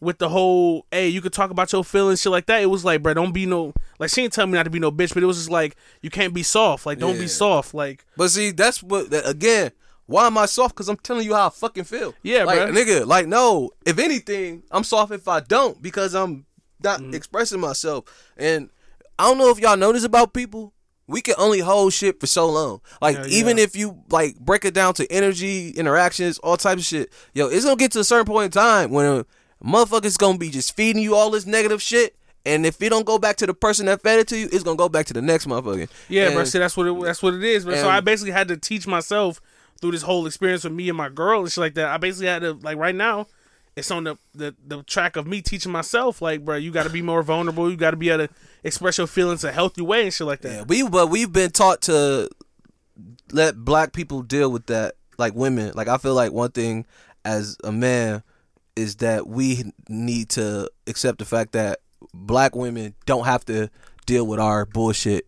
with 0.00 0.16
the 0.18 0.28
whole 0.30 0.86
hey, 0.90 1.08
you 1.08 1.20
could 1.20 1.32
talk 1.32 1.50
about 1.50 1.72
your 1.72 1.84
feelings, 1.84 2.22
shit 2.22 2.32
like 2.32 2.46
that. 2.46 2.62
It 2.62 2.66
was 2.66 2.84
like, 2.84 3.02
bro, 3.02 3.12
don't 3.14 3.32
be 3.32 3.44
no 3.46 3.72
like 3.98 4.08
she 4.10 4.22
didn't 4.22 4.32
tell 4.32 4.46
me 4.46 4.54
not 4.54 4.62
to 4.62 4.70
be 4.70 4.78
no 4.78 4.90
bitch, 4.90 5.12
but 5.14 5.22
it 5.22 5.26
was 5.26 5.36
just 5.36 5.50
like 5.50 5.76
you 6.00 6.10
can't 6.10 6.32
be 6.32 6.42
soft. 6.42 6.86
Like 6.86 6.98
don't 6.98 7.16
Yeah. 7.16 7.22
be 7.22 7.28
soft. 7.28 7.74
Like 7.74 8.06
But 8.16 8.28
see, 8.30 8.50
that's 8.52 8.82
what 8.82 9.10
that, 9.10 9.28
again. 9.28 9.72
Why 10.10 10.26
am 10.26 10.36
I 10.36 10.46
soft? 10.46 10.74
Because 10.74 10.88
I'm 10.88 10.96
telling 10.96 11.24
you 11.24 11.34
how 11.34 11.46
I 11.46 11.50
fucking 11.50 11.84
feel. 11.84 12.14
Yeah, 12.24 12.42
like 12.42 12.58
bruh. 12.58 12.72
nigga. 12.72 13.06
Like 13.06 13.28
no. 13.28 13.70
If 13.86 13.98
anything, 14.00 14.64
I'm 14.72 14.82
soft 14.82 15.12
if 15.12 15.28
I 15.28 15.38
don't 15.38 15.80
because 15.80 16.14
I'm 16.16 16.46
not 16.82 17.00
Mm-hmm. 17.00 17.14
expressing 17.14 17.60
myself. 17.60 18.04
And 18.36 18.70
I 19.18 19.24
don't 19.24 19.38
know 19.38 19.50
if 19.50 19.60
y'all 19.60 19.76
know 19.76 19.92
this 19.92 20.02
about 20.02 20.32
people. 20.34 20.72
We 21.06 21.20
can 21.20 21.34
only 21.38 21.60
hold 21.60 21.92
shit 21.92 22.18
for 22.18 22.26
so 22.26 22.48
long. 22.50 22.80
Like 23.00 23.16
Yeah, 23.18 23.26
even 23.26 23.56
yeah. 23.58 23.64
if 23.64 23.76
you 23.76 24.02
like 24.10 24.36
break 24.40 24.64
it 24.64 24.74
down 24.74 24.94
to 24.94 25.12
energy, 25.12 25.70
interactions, 25.70 26.38
all 26.38 26.56
types 26.56 26.82
of 26.82 26.86
shit. 26.86 27.12
Yo, 27.34 27.46
it's 27.46 27.64
gonna 27.64 27.76
get 27.76 27.92
to 27.92 28.00
a 28.00 28.04
certain 28.04 28.26
point 28.26 28.46
in 28.46 28.50
time 28.50 28.90
when 28.90 29.06
a 29.06 29.26
motherfucker's 29.64 30.16
gonna 30.16 30.38
be 30.38 30.50
just 30.50 30.74
feeding 30.74 31.02
you 31.02 31.14
all 31.14 31.30
this 31.30 31.46
negative 31.46 31.80
shit. 31.82 32.16
And 32.46 32.64
if 32.66 32.80
it 32.82 32.88
don't 32.88 33.04
go 33.06 33.18
back 33.18 33.36
to 33.36 33.46
the 33.46 33.54
person 33.54 33.86
that 33.86 34.02
fed 34.02 34.18
it 34.20 34.28
to 34.28 34.36
you, 34.38 34.48
it's 34.52 34.62
gonna 34.64 34.76
go 34.76 34.88
back 34.88 35.06
to 35.06 35.12
the 35.12 35.22
next 35.22 35.46
motherfucker. 35.46 35.88
yeah, 36.08 36.26
and, 36.26 36.34
bro. 36.34 36.44
See, 36.44 36.58
that's 36.58 36.76
what 36.76 36.86
it, 36.86 37.00
that's 37.02 37.22
what 37.22 37.34
it 37.34 37.44
is. 37.44 37.64
Bro. 37.64 37.74
So 37.76 37.88
I 37.88 38.00
basically 38.00 38.32
had 38.32 38.48
to 38.48 38.56
teach 38.56 38.86
myself 38.86 39.40
through 39.80 39.92
this 39.92 40.02
whole 40.02 40.26
experience 40.26 40.64
with 40.64 40.72
me 40.72 40.88
and 40.88 40.96
my 40.96 41.08
girl 41.08 41.40
and 41.40 41.50
shit 41.50 41.62
like 41.62 41.74
that. 41.74 41.88
I 41.88 41.96
basically 41.98 42.28
had 42.28 42.42
to 42.42 42.52
like 42.54 42.76
right 42.78 42.94
now. 42.94 43.26
It's 43.76 43.90
on 43.90 44.04
the, 44.04 44.18
the 44.34 44.54
the 44.66 44.82
track 44.82 45.16
of 45.16 45.26
me 45.26 45.40
teaching 45.42 45.70
myself, 45.70 46.20
like, 46.20 46.44
bro, 46.44 46.56
you 46.56 46.72
got 46.72 46.82
to 46.82 46.90
be 46.90 47.02
more 47.02 47.22
vulnerable. 47.22 47.70
You 47.70 47.76
got 47.76 47.92
to 47.92 47.96
be 47.96 48.10
able 48.10 48.26
to 48.26 48.34
express 48.64 48.98
your 48.98 49.06
feelings 49.06 49.44
a 49.44 49.52
healthy 49.52 49.80
way 49.80 50.04
and 50.04 50.12
shit 50.12 50.26
like 50.26 50.40
that. 50.40 50.52
Yeah, 50.52 50.62
we 50.62 50.86
but 50.86 51.06
we've 51.06 51.32
been 51.32 51.52
taught 51.52 51.82
to 51.82 52.28
let 53.32 53.56
black 53.56 53.92
people 53.92 54.22
deal 54.22 54.50
with 54.50 54.66
that, 54.66 54.96
like 55.18 55.34
women. 55.34 55.72
Like 55.74 55.88
I 55.88 55.98
feel 55.98 56.14
like 56.14 56.32
one 56.32 56.50
thing 56.50 56.84
as 57.24 57.56
a 57.62 57.70
man 57.70 58.22
is 58.76 58.96
that 58.96 59.26
we 59.26 59.72
need 59.88 60.30
to 60.30 60.70
accept 60.86 61.18
the 61.18 61.24
fact 61.24 61.52
that 61.52 61.80
black 62.12 62.56
women 62.56 62.94
don't 63.06 63.24
have 63.24 63.44
to 63.46 63.70
deal 64.06 64.26
with 64.26 64.40
our 64.40 64.66
bullshit 64.66 65.26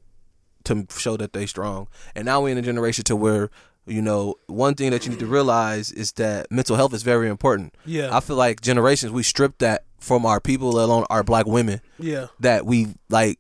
to 0.65 0.87
show 0.97 1.17
that 1.17 1.33
they 1.33 1.47
strong. 1.47 1.89
And 2.15 2.25
now 2.25 2.43
we're 2.43 2.51
in 2.51 2.59
a 2.59 2.63
generation 2.63 3.05
to 3.05 3.17
where 3.17 3.51
you 3.87 4.03
know 4.03 4.37
one 4.47 4.75
thing 4.75 4.91
that 4.91 5.05
you 5.05 5.11
need 5.11 5.21
to 5.21 5.27
realize 5.27 5.91
is 5.93 6.13
that 6.13 6.51
mental 6.51 6.77
health 6.77 6.95
is 6.95 7.03
very 7.03 7.29
important. 7.29 7.75
Yeah. 7.85 8.17
I 8.17 8.21
feel 8.21 8.37
like 8.37 8.61
generations 8.61 9.13
we 9.13 9.23
stripped 9.23 9.59
that 9.61 9.85
from 9.99 10.27
our 10.27 10.41
people, 10.41 10.73
let 10.73 10.85
alone 10.85 11.05
our 11.11 11.23
black 11.23 11.47
women 11.47 11.81
Yeah, 11.99 12.27
that 12.41 12.67
we 12.67 12.89
like 13.09 13.39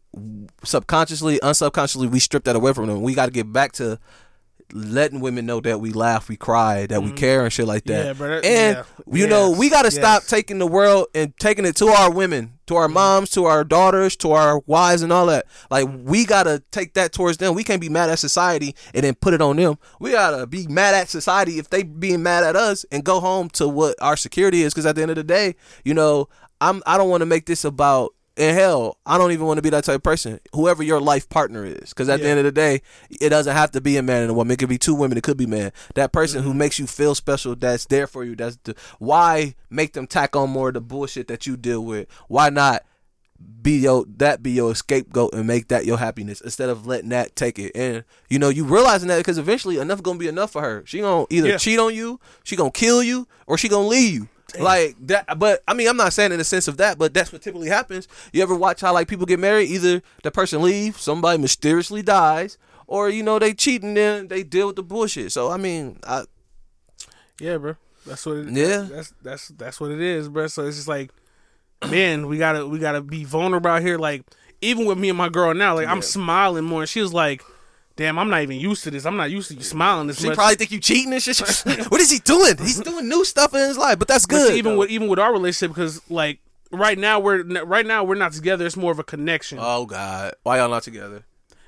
subconsciously, 0.64 1.38
unsubconsciously, 1.40 2.08
we 2.08 2.20
stripped 2.20 2.46
that 2.46 2.54
away 2.56 2.72
from 2.72 2.86
them. 2.86 3.02
We 3.02 3.14
got 3.14 3.26
to 3.26 3.32
get 3.32 3.52
back 3.52 3.72
to 3.72 3.98
letting 4.72 5.20
women 5.20 5.46
know 5.46 5.60
that 5.60 5.80
we 5.80 5.92
laugh, 5.92 6.28
we 6.28 6.36
cry, 6.36 6.86
that 6.86 7.02
we 7.02 7.12
care 7.12 7.44
and 7.44 7.52
shit 7.52 7.66
like 7.66 7.84
that. 7.84 8.16
Mm-hmm. 8.16 8.22
Yeah, 8.22 8.26
bro, 8.28 8.40
that- 8.40 8.44
and 8.44 8.76
yeah. 9.06 9.14
you 9.14 9.26
know, 9.26 9.50
we 9.50 9.68
got 9.70 9.82
to 9.82 9.86
yes. 9.88 9.94
stop 9.96 10.24
taking 10.24 10.58
the 10.58 10.66
world 10.66 11.06
and 11.14 11.36
taking 11.38 11.64
it 11.64 11.76
to 11.76 11.86
our 11.88 12.10
women, 12.10 12.58
to 12.66 12.74
Mm-hmm. 12.74 12.80
our 12.82 12.88
moms, 12.88 13.30
to 13.30 13.44
our 13.44 13.64
daughters, 13.64 14.16
to 14.16 14.32
our 14.32 14.62
wives 14.66 15.02
and 15.02 15.12
all 15.12 15.26
that. 15.26 15.46
Like 15.70 15.88
we 16.04 16.24
got 16.24 16.44
to 16.44 16.62
take 16.70 16.94
that 16.94 17.12
towards 17.12 17.36
them. 17.38 17.54
We 17.54 17.64
can't 17.64 17.80
be 17.82 17.90
mad 17.90 18.08
at 18.08 18.18
society 18.18 18.74
and 18.94 19.04
then 19.04 19.14
put 19.14 19.34
it 19.34 19.42
on 19.42 19.56
them. 19.56 19.76
We 20.00 20.12
got 20.12 20.38
to 20.38 20.46
be 20.46 20.66
mad 20.68 20.94
at 20.94 21.08
society 21.10 21.58
if 21.58 21.68
they 21.68 21.82
being 21.82 22.22
mad 22.22 22.44
at 22.44 22.56
us 22.56 22.86
and 22.90 23.04
go 23.04 23.20
home 23.20 23.50
to 23.50 23.68
what 23.68 23.96
our 24.00 24.16
security 24.16 24.62
is 24.62 24.72
cuz 24.72 24.86
at 24.86 24.96
the 24.96 25.02
end 25.02 25.10
of 25.10 25.16
the 25.18 25.24
day, 25.24 25.54
you 25.84 25.92
know, 25.92 26.28
I'm 26.62 26.82
I 26.86 26.96
don't 26.96 27.10
want 27.10 27.20
to 27.20 27.26
make 27.26 27.44
this 27.46 27.64
about 27.64 28.14
and 28.36 28.56
hell, 28.56 28.98
I 29.04 29.18
don't 29.18 29.32
even 29.32 29.46
want 29.46 29.58
to 29.58 29.62
be 29.62 29.70
that 29.70 29.84
type 29.84 29.96
of 29.96 30.02
person. 30.02 30.40
Whoever 30.54 30.82
your 30.82 31.00
life 31.00 31.28
partner 31.28 31.64
is, 31.66 31.90
because 31.90 32.08
at 32.08 32.20
the 32.20 32.28
end 32.28 32.38
of 32.38 32.44
the 32.44 32.52
day, 32.52 32.80
it 33.20 33.28
doesn't 33.28 33.54
have 33.54 33.70
to 33.72 33.80
be 33.80 33.96
a 33.98 34.02
man 34.02 34.22
and 34.22 34.30
a 34.30 34.34
woman. 34.34 34.52
It 34.52 34.58
could 34.58 34.68
be 34.68 34.78
two 34.78 34.94
women. 34.94 35.18
It 35.18 35.22
could 35.24 35.36
be 35.36 35.46
man. 35.46 35.72
That 35.94 36.12
person 36.12 36.40
Mm-hmm. 36.40 36.48
who 36.48 36.54
makes 36.54 36.78
you 36.78 36.86
feel 36.86 37.14
special, 37.14 37.54
that's 37.56 37.84
there 37.86 38.06
for 38.06 38.24
you. 38.24 38.34
That's 38.36 38.56
the, 38.64 38.74
why 38.98 39.54
make 39.70 39.92
them 39.92 40.06
tack 40.06 40.34
on 40.34 40.50
more 40.50 40.68
of 40.68 40.74
the 40.74 40.80
bullshit 40.80 41.28
that 41.28 41.46
you 41.46 41.56
deal 41.56 41.84
with. 41.84 42.08
Why 42.28 42.48
not 42.50 42.82
be 43.60 43.78
your 43.78 44.04
that 44.18 44.40
be 44.42 44.52
your 44.52 44.72
scapegoat 44.74 45.34
and 45.34 45.46
make 45.48 45.66
that 45.68 45.84
your 45.84 45.98
happiness 45.98 46.40
instead 46.40 46.68
of 46.68 46.86
letting 46.86 47.08
that 47.08 47.34
take 47.34 47.58
it. 47.58 47.72
And 47.74 48.04
you 48.28 48.38
know 48.38 48.48
you 48.50 48.64
realizing 48.64 49.08
that 49.08 49.18
because 49.18 49.36
eventually 49.36 49.78
enough 49.78 50.00
gonna 50.02 50.18
be 50.18 50.28
enough 50.28 50.52
for 50.52 50.62
her. 50.62 50.84
She 50.86 51.00
gonna 51.00 51.26
either 51.28 51.48
Yeah. 51.48 51.56
cheat 51.58 51.78
on 51.80 51.92
you, 51.94 52.20
she 52.44 52.54
gonna 52.54 52.70
kill 52.70 53.02
you, 53.02 53.26
or 53.48 53.58
she 53.58 53.68
gonna 53.68 53.88
leave 53.88 54.14
you. 54.14 54.28
Like 54.60 54.96
that, 55.06 55.38
but 55.38 55.62
I 55.66 55.74
mean, 55.74 55.88
I'm 55.88 55.96
not 55.96 56.12
saying 56.12 56.32
in 56.32 56.38
the 56.38 56.44
sense 56.44 56.68
of 56.68 56.76
that, 56.78 56.98
but 56.98 57.14
that's 57.14 57.32
what 57.32 57.42
typically 57.42 57.68
happens. 57.68 58.08
You 58.32 58.42
ever 58.42 58.54
watch 58.54 58.80
how 58.80 58.92
like 58.92 59.08
people 59.08 59.26
get 59.26 59.38
married? 59.38 59.70
Either 59.70 60.02
the 60.22 60.30
person 60.30 60.62
leaves, 60.62 61.00
somebody 61.00 61.40
mysteriously 61.40 62.02
dies, 62.02 62.58
or 62.86 63.08
you 63.08 63.22
know 63.22 63.38
they 63.38 63.54
cheat 63.54 63.82
and 63.82 63.96
then 63.96 64.28
they 64.28 64.42
deal 64.42 64.66
with 64.68 64.76
the 64.76 64.82
bullshit. 64.82 65.32
So 65.32 65.50
I 65.50 65.56
mean, 65.56 65.98
I, 66.06 66.24
Yeah, 67.40 67.56
bro. 67.58 67.76
That's 68.06 68.26
what. 68.26 68.36
It, 68.36 68.48
Yeah. 68.50 68.86
That's 68.90 69.14
that's 69.22 69.48
that's 69.48 69.80
what 69.80 69.90
it 69.90 70.00
is, 70.00 70.28
bro. 70.28 70.46
So 70.48 70.66
it's 70.66 70.76
just 70.76 70.88
like, 70.88 71.10
man, 71.88 72.26
we 72.26 72.38
gotta 72.38 72.66
we 72.66 72.78
gotta 72.78 73.00
be 73.00 73.24
vulnerable 73.24 73.70
out 73.70 73.82
here. 73.82 73.98
Like 73.98 74.24
even 74.60 74.86
with 74.86 74.98
me 74.98 75.08
and 75.08 75.18
my 75.18 75.28
girl 75.28 75.54
now, 75.54 75.74
like 75.74 75.88
I'm 75.88 76.02
smiling 76.02 76.64
more. 76.64 76.82
And 76.82 76.88
she 76.88 77.00
was 77.00 77.12
like, 77.12 77.42
"Damn, 77.96 78.18
I'm 78.18 78.30
not 78.30 78.42
even 78.42 78.58
used 78.58 78.84
to 78.84 78.90
this. 78.90 79.04
I'm 79.06 79.16
not 79.16 79.30
used 79.30 79.48
to 79.48 79.54
you 79.54 79.62
smiling 79.62 80.06
this 80.06 80.20
she 80.20 80.28
much." 80.28 80.36
probably 80.36 80.56
think 80.56 80.70
you 80.70 80.80
cheating 80.80 81.12
and 81.12 81.22
shit. 81.22 81.38
what 81.88 82.00
is 82.00 82.10
he 82.10 82.18
doing? 82.20 82.56
He's 82.58 82.80
doing 82.90 83.08
new 83.08 83.24
stuff 83.24 83.54
in 83.54 83.60
his 83.60 83.78
life, 83.78 83.98
but 83.98 84.08
that's 84.08 84.26
But 84.26 84.36
good. 84.36 84.48
see, 84.52 84.58
even 84.58 84.72
though. 84.72 84.78
with 84.80 84.90
even 84.90 85.08
with 85.08 85.18
our 85.18 85.32
relationship, 85.32 85.74
because 85.74 86.00
like 86.10 86.38
right 86.70 86.98
now 86.98 87.18
we're 87.20 87.42
right 87.64 87.86
now 87.86 88.04
we're 88.04 88.14
not 88.14 88.32
together. 88.32 88.66
It's 88.66 88.76
more 88.76 88.92
of 88.92 88.98
a 88.98 89.04
connection. 89.04 89.58
oh 89.60 89.86
God, 89.86 90.34
why 90.42 90.58
y'all 90.58 90.68
not 90.68 90.82
together? 90.82 91.24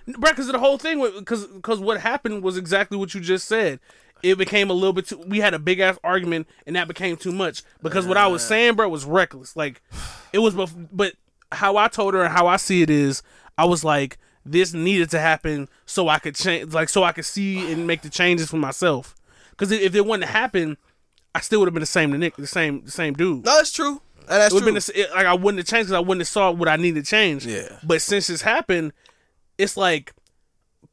Right, 0.07 0.33
because 0.33 0.49
the 0.49 0.59
whole 0.59 0.77
thing, 0.77 1.01
because 1.19 1.47
because 1.47 1.79
what 1.81 1.99
happened 2.01 2.43
was 2.43 2.59
exactly 2.59 2.99
what 2.99 3.15
you 3.15 3.21
just 3.21 3.49
said. 3.49 3.81
It 4.23 4.39
became 4.39 4.71
a 4.71 4.73
little 4.73 4.95
bit 4.95 5.07
too. 5.09 5.23
We 5.27 5.41
had 5.41 5.53
a 5.53 5.59
big 5.59 5.81
ass 5.81 5.99
argument, 6.03 6.47
and 6.67 6.77
that 6.77 6.89
became 6.89 7.17
too 7.17 7.33
much. 7.33 7.63
Because 7.83 8.07
what 8.07 8.17
I 8.17 8.27
was 8.27 8.43
saying, 8.43 8.75
bro, 8.75 8.89
was 8.89 9.05
reckless. 9.05 9.55
Like 9.55 9.83
it 10.33 10.39
was, 10.39 10.55
bef- 10.55 10.89
but 10.91 11.15
how 11.53 11.77
I 11.77 11.89
told 11.89 12.15
her 12.15 12.23
and 12.23 12.33
how 12.33 12.47
I 12.47 12.57
see 12.57 12.81
it 12.81 12.89
is, 12.89 13.23
I 13.59 13.67
was 13.67 13.85
like, 13.85 14.17
this 14.45 14.75
needed 14.75 15.11
to 15.11 15.21
happen 15.21 15.69
so 15.87 16.09
I 16.09 16.19
could 16.19 16.35
change, 16.35 16.73
like 16.75 16.89
so 16.89 17.03
I 17.03 17.13
could 17.13 17.25
see 17.25 17.73
and 17.73 17.87
make 17.87 18.03
the 18.03 18.11
changes 18.11 18.51
for 18.51 18.57
myself. 18.57 19.15
Because 19.51 19.71
if 19.73 19.95
it 19.95 20.05
wouldn't 20.05 20.29
happen, 20.29 20.77
I 21.35 21.41
still 21.41 21.61
would 21.61 21.67
have 21.67 21.75
been 21.75 21.81
the 21.81 21.87
same, 21.87 22.11
the 22.11 22.19
Nick, 22.19 22.37
the 22.37 22.47
same, 22.47 22.85
the 22.85 22.91
same 22.91 23.15
dude. 23.15 23.45
No, 23.45 23.57
that's 23.57 23.73
true. 23.73 24.01
That's 24.29 24.53
It 24.53 24.55
would 24.55 24.61
true. 24.63 24.73
been 24.73 24.75
the, 24.75 24.93
it, 25.01 25.11
like 25.15 25.27
I 25.27 25.35
wouldn't 25.35 25.59
have 25.59 25.67
changed 25.67 25.89
because 25.89 25.97
I 25.97 26.01
wouldn't 26.01 26.21
have 26.23 26.29
saw 26.29 26.51
what 26.51 26.69
I 26.69 26.77
needed 26.77 27.05
to 27.05 27.11
change. 27.11 27.47
Yeah. 27.47 27.79
But 27.83 28.03
since 28.03 28.27
this 28.27 28.43
happened, 28.43 28.93
it's 29.59 29.77
like 29.77 30.13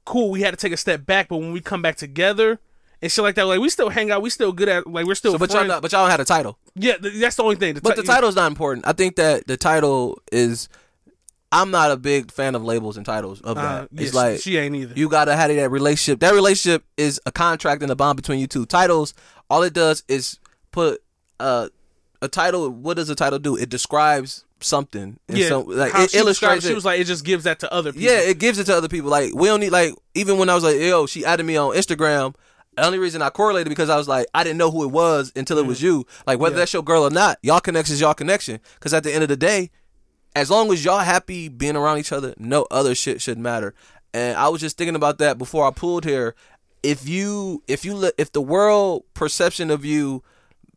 cool. 0.06 0.32
We 0.32 0.42
had 0.42 0.52
to 0.52 0.58
take 0.58 0.74
a 0.74 0.78
step 0.78 1.06
back, 1.06 1.30
but 1.30 1.38
when 1.38 1.52
we 1.52 1.62
come 1.62 1.82
back 1.82 1.96
together 1.96 2.60
and 3.02 3.12
shit 3.12 3.24
like 3.24 3.36
that, 3.36 3.46
like 3.46 3.60
we 3.60 3.70
still 3.70 3.90
hang 3.90 4.12
out. 4.12 4.22
We 4.22 4.30
still 4.30 4.52
good 4.52 4.70
at 4.70 4.88
like 4.88 5.06
we're 5.06 5.16
still. 5.16 5.34
So, 5.34 5.38
but 5.38 5.52
y'all 5.54 5.66
not, 5.66 5.82
but 5.82 5.92
y'all 5.92 6.08
don't 6.08 6.20
a 6.20 6.26
title. 6.26 6.58
yeah, 6.76 6.98
th- 6.98 7.16
that's 7.16 7.36
the 7.36 7.44
only 7.44 7.56
thing. 7.56 7.78
But 7.82 7.96
the 7.96 8.04
title's 8.04 8.36
not 8.36 8.48
important. 8.48 8.88
I 8.88 8.94
think 8.94 9.16
that 9.18 9.48
the 9.48 9.58
title 9.58 10.22
is. 10.32 10.70
I'm 11.52 11.70
not 11.72 11.92
a 11.92 11.98
big 11.98 12.32
fan 12.32 12.56
of 12.56 12.64
labels 12.64 12.96
and 12.98 13.06
titles 13.06 13.42
of 13.42 13.58
uh, 13.58 13.62
that. 13.62 13.90
yeah, 13.92 14.02
it's 14.02 14.12
she- 14.12 14.18
like 14.18 14.40
she 14.40 14.58
ain't 14.58 14.76
either. 14.76 14.94
you 14.96 15.10
gotta 15.10 15.36
have 15.36 15.54
that 15.54 15.70
relationship. 15.70 16.20
That 16.22 16.34
relationship 16.34 16.84
is 16.98 17.20
a 17.26 17.32
contract 17.32 17.82
and 17.84 17.92
a 17.92 17.96
bond 17.96 18.16
between 18.16 18.40
you 18.40 18.48
two. 18.48 18.66
Titles, 18.66 19.14
all 19.50 19.64
it 19.64 19.74
does 19.74 20.04
is 20.08 20.40
put 20.72 21.04
uh, 21.40 21.68
a 22.22 22.28
title. 22.28 22.70
What 22.70 22.96
does 22.98 23.10
a 23.10 23.16
title 23.16 23.40
do? 23.40 23.56
It 23.58 23.70
describes 23.70 24.46
something. 24.62 25.18
And 25.28 25.38
yeah, 25.38 25.50
some, 25.50 25.66
like 25.68 25.92
it 25.96 26.14
illustrates. 26.14 26.64
it, 26.66 26.70
She 26.70 26.74
was 26.74 26.86
like, 26.86 27.00
it 27.00 27.06
just 27.06 27.26
gives 27.26 27.44
that 27.44 27.60
to 27.60 27.74
other 27.74 27.92
people. 27.92 28.08
Yeah, 28.08 28.20
it 28.22 28.40
gives 28.40 28.58
it 28.60 28.66
to 28.66 28.76
other 28.78 28.88
people. 28.88 29.10
Like 29.10 29.34
we 29.36 29.48
don't 29.48 29.60
need 29.60 29.72
like 29.72 29.94
even 30.14 30.38
when 30.38 30.50
I 30.50 30.56
was 30.56 30.64
like, 30.64 30.78
yo, 30.80 31.06
she 31.06 31.26
added 31.26 31.46
me 31.46 31.58
on 31.58 31.76
Instagram. 31.76 32.36
The 32.78 32.86
only 32.86 33.00
reason 33.00 33.22
I 33.22 33.30
correlated 33.30 33.68
because 33.68 33.90
I 33.90 33.98
was 33.98 34.08
like, 34.08 34.28
I 34.34 34.46
didn't 34.46 34.58
know 34.58 34.72
who 34.72 34.84
it 34.86 34.92
was 34.92 35.34
until 35.36 35.58
it 35.58 35.66
was 35.66 35.82
you. 35.82 36.06
Like 36.26 36.40
whether. 36.40 36.56
Yeah. 36.56 36.60
that's 36.60 36.72
your 36.74 36.84
girl 36.84 37.04
or 37.04 37.10
not, 37.10 37.38
y'all 37.44 37.60
connection 37.60 37.94
is 37.96 38.00
y'all 38.02 38.14
connection. 38.14 38.62
Because 38.76 38.94
at 38.94 39.04
the 39.04 39.14
end 39.14 39.24
of 39.24 39.30
the 39.30 39.36
day, 39.36 39.72
as 40.36 40.50
long 40.50 40.72
as 40.72 40.84
y'all 40.84 41.00
happy 41.00 41.50
being 41.50 41.76
around 41.76 41.98
each 41.98 42.12
other, 42.12 42.34
no 42.38 42.66
other 42.72 42.96
shit 42.96 43.22
should 43.22 43.38
matter. 43.38 43.74
And 44.14 44.38
I 44.38 44.50
was 44.50 44.62
just 44.62 44.78
thinking 44.78 44.96
about 44.96 45.18
that 45.20 45.38
before 45.38 45.68
I 45.68 45.72
pulled 45.72 46.06
here. 46.06 46.36
If 46.84 47.08
you 47.08 47.64
if 47.68 47.86
you 47.86 48.12
if 48.18 48.32
the 48.32 48.42
world 48.42 49.04
perception 49.14 49.70
of 49.70 49.86
you 49.86 50.24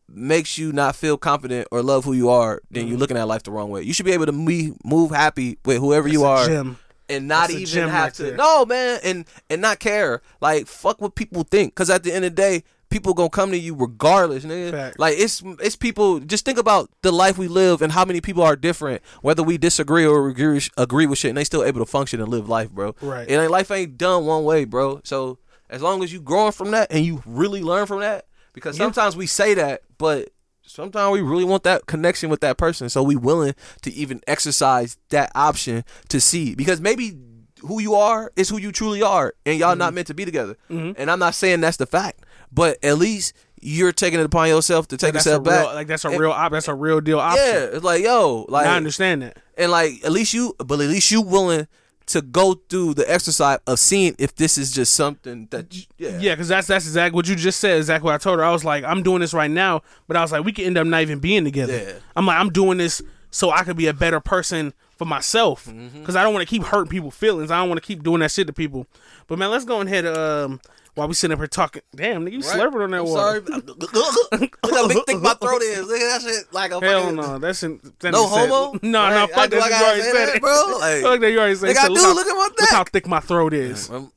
makes 0.07 0.57
you 0.57 0.71
not 0.71 0.95
feel 0.95 1.17
confident 1.17 1.67
or 1.71 1.81
love 1.81 2.05
who 2.05 2.13
you 2.13 2.29
are, 2.29 2.61
then 2.69 2.83
you're 2.87 2.93
mm-hmm. 2.93 3.01
looking 3.01 3.17
at 3.17 3.27
life 3.27 3.43
the 3.43 3.51
wrong 3.51 3.69
way. 3.69 3.81
You 3.81 3.93
should 3.93 4.05
be 4.05 4.11
able 4.11 4.27
to 4.27 4.31
me 4.31 4.73
move 4.83 5.11
happy 5.11 5.57
with 5.65 5.77
whoever 5.77 6.07
you 6.07 6.21
That's 6.21 6.47
a 6.47 6.51
are 6.51 6.55
gem. 6.55 6.77
and 7.09 7.27
not 7.27 7.49
That's 7.49 7.73
even 7.73 7.89
have 7.89 8.03
right 8.03 8.13
to 8.15 8.23
there. 8.23 8.35
no 8.37 8.65
man 8.65 8.99
and 9.03 9.25
and 9.49 9.61
not 9.61 9.79
care 9.79 10.21
like 10.41 10.67
fuck 10.67 11.01
what 11.01 11.15
people 11.15 11.43
think 11.43 11.73
because 11.73 11.89
at 11.89 12.03
the 12.03 12.13
end 12.13 12.23
of 12.23 12.35
the 12.35 12.41
day 12.41 12.63
people 12.95 13.13
gonna 13.13 13.29
come 13.29 13.51
to 13.51 13.57
you 13.57 13.75
regardless 13.75 14.45
nigga. 14.45 14.71
Facts. 14.71 14.99
like 14.99 15.15
it's 15.17 15.43
it's 15.59 15.75
people 15.75 16.19
just 16.21 16.45
think 16.45 16.57
about 16.57 16.89
the 17.01 17.11
life 17.11 17.37
we 17.37 17.49
live 17.49 17.81
and 17.81 17.91
how 17.91 18.05
many 18.05 18.21
people 18.21 18.41
are 18.41 18.55
different 18.55 19.01
whether 19.21 19.43
we 19.43 19.57
disagree 19.57 20.05
or 20.05 20.29
agree, 20.29 20.61
agree 20.77 21.05
with 21.05 21.19
shit 21.19 21.27
and 21.29 21.37
they 21.37 21.43
still 21.43 21.63
able 21.65 21.81
to 21.81 21.85
function 21.85 22.21
and 22.21 22.29
live 22.29 22.47
life 22.47 22.71
bro 22.71 22.95
Right. 23.01 23.27
And 23.29 23.41
ain't 23.41 23.51
life 23.51 23.69
ain't 23.69 23.97
done 23.97 24.25
one 24.25 24.45
way 24.45 24.63
bro 24.63 25.01
so 25.03 25.39
as 25.69 25.81
long 25.81 26.03
as 26.03 26.13
you 26.13 26.21
growing 26.21 26.53
from 26.53 26.71
that 26.71 26.87
and 26.89 27.03
you 27.05 27.21
really 27.25 27.61
learn 27.61 27.85
from 27.85 27.99
that 27.99 28.27
because 28.53 28.77
Yeah. 28.79 28.85
sometimes 28.85 29.17
we 29.17 29.27
say 29.27 29.53
that 29.55 29.81
but 29.97 30.29
sometimes 30.61 31.11
we 31.11 31.19
really 31.21 31.43
want 31.43 31.63
that 31.63 31.85
connection 31.87 32.29
with 32.29 32.39
that 32.41 32.57
person 32.57 32.87
so 32.87 33.03
we 33.03 33.17
willing 33.17 33.55
to 33.81 33.91
even 33.93 34.21
exercise 34.25 34.97
that 35.09 35.31
option 35.35 35.83
to 36.07 36.21
see 36.21 36.55
because 36.55 36.79
maybe 36.79 37.17
who 37.61 37.79
you 37.81 37.95
are 37.95 38.31
is 38.35 38.49
who 38.49 38.57
you 38.57 38.71
truly 38.71 39.01
are 39.01 39.33
and 39.45 39.57
y'all 39.59 39.71
Mm-hmm. 39.71 39.79
not 39.79 39.93
meant 39.93 40.07
to 40.07 40.13
be 40.13 40.23
together 40.25 40.55
and 40.69 41.09
i'm 41.11 41.19
not 41.19 41.33
saying 41.35 41.61
that's 41.61 41.77
the 41.77 41.85
fact 41.85 42.23
but 42.55 42.83
at 42.83 42.97
least 42.97 43.33
you're 43.61 43.91
taking 43.91 44.19
it 44.19 44.25
upon 44.25 44.47
yourself 44.47 44.87
to 44.87 44.97
take 44.97 45.15
a 45.15 45.17
a 45.17 45.21
step 45.21 45.43
back 45.43 45.65
real, 45.65 45.73
like 45.75 45.87
that's 45.87 46.05
a 46.05 46.09
And- 46.09 46.19
real 46.19 46.31
op- 46.31 46.51
that's 46.51 46.67
a 46.67 46.73
real 46.73 47.01
deal 47.01 47.19
option. 47.19 47.43
yeah 47.45 47.63
it's 47.75 47.83
like 47.83 48.03
yo 48.03 48.45
like 48.49 48.65
I 48.67 48.77
understand 48.77 49.21
that. 49.23 49.37
and 49.57 49.71
like 49.71 50.03
at 50.05 50.11
least 50.11 50.33
you 50.33 50.55
but 50.59 50.79
at 50.79 50.87
least 50.87 51.11
you 51.11 51.21
willing 51.21 51.67
to 52.07 52.21
go 52.21 52.53
through 52.69 52.93
the 52.93 53.11
exercise 53.11 53.57
of 53.65 53.79
seeing 53.79 54.15
if 54.19 54.35
this 54.35 54.59
is 54.59 54.71
just 54.71 54.93
something 54.93 55.47
that 55.49 55.75
you- 55.75 55.83
yeah 55.97 56.19
Yeah, 56.19 56.33
because 56.35 56.47
that's 56.47 56.67
that's 56.67 56.85
exactly 56.85 57.15
what 57.15 57.27
you 57.27 57.35
just 57.35 57.59
said. 57.59 57.77
Exactly 57.77 58.05
what 58.05 58.13
I 58.13 58.17
told 58.19 58.37
her. 58.37 58.45
I 58.45 58.51
was 58.51 58.63
like, 58.63 58.83
I'm 58.83 59.01
doing 59.01 59.21
this 59.21 59.33
right 59.33 59.49
now, 59.49 59.81
but 60.07 60.15
I 60.15 60.21
was 60.21 60.31
like, 60.31 60.45
we 60.45 60.51
could 60.51 60.65
end 60.65 60.77
up 60.77 60.85
not 60.85 61.01
even 61.01 61.17
being 61.19 61.43
together. 61.43 61.75
Yeah. 61.75 61.93
I'm 62.15 62.27
like, 62.27 62.37
I'm 62.37 62.51
doing 62.51 62.77
this 62.77 63.01
so 63.31 63.49
I 63.49 63.63
could 63.63 63.75
be 63.75 63.87
a 63.87 63.93
better 63.93 64.19
person 64.19 64.73
for 64.97 65.05
myself, 65.05 65.65
because 65.65 65.75
Mm-hmm. 65.91 66.17
I 66.17 66.23
don't 66.23 66.33
want 66.33 66.47
to 66.47 66.49
keep 66.49 66.63
hurting 66.63 66.89
people's 66.91 67.15
feelings. 67.15 67.49
I 67.51 67.57
don't 67.57 67.67
want 67.69 67.81
to 67.81 67.85
keep 67.85 68.01
doing 68.03 68.19
that 68.21 68.29
shit 68.31 68.45
to 68.47 68.53
people. 68.53 68.85
But 69.27 69.39
man, 69.39 69.49
let's 69.51 69.65
go 69.65 69.81
ahead. 69.81 70.05
Um, 70.05 70.61
while 70.95 71.07
we 71.07 71.13
sitting 71.13 71.33
up 71.33 71.39
here 71.39 71.47
talking, 71.47 71.81
damn, 71.95 72.25
nigga, 72.25 72.31
you 72.31 72.39
Right? 72.39 72.59
slurping 72.59 72.83
on 72.83 72.91
that 72.91 72.99
I'm 72.99 73.05
water. 73.05 73.43
sorry. 73.45 73.61
Look 73.67 74.55
how 74.73 74.87
big 74.87 74.97
thick 75.05 75.21
my 75.21 75.33
throat 75.41 75.61
is. 75.61 75.85
Look 75.87 75.99
at 76.01 76.21
that 76.21 76.27
shit. 76.27 76.53
Like 76.53 76.71
a 76.71 76.79
Hell 76.79 77.01
fucking, 77.01 77.15
no, 77.17 77.37
that's 77.37 77.63
in, 77.63 77.79
that 77.99 78.11
No 78.11 78.25
nigga 78.25 78.33
said- 78.33 78.49
homo? 78.49 78.79
No, 78.81 78.99
Right? 79.03 79.09
no, 79.13 79.27
fuck 79.27 79.49
do 79.49 79.57
I 79.57 79.59
that. 79.59 79.65
You 79.65 79.69
gotta 79.69 79.85
already 79.85 80.01
said 80.01 80.13
that, 80.27 80.35
it, 80.35 80.41
bro? 80.41 80.77
Like- 80.79 81.01
fuck 81.01 81.19
that. 81.21 81.31
You 81.31 81.39
already 81.39 81.55
said. 81.55 81.69
Nigga, 81.69 81.71
it. 81.71 81.77
I 81.77 81.81
So 81.87 81.93
do. 81.93 81.93
Look, 82.01 82.15
Look 82.15 82.27
at 82.27 82.33
my 82.33 82.41
look 82.43 82.57
dick. 82.57 82.69
how 82.69 82.83
thick 82.85 83.07
my 83.07 83.19
throat 83.19 83.53
is. 83.53 83.89
Um, 83.89 84.11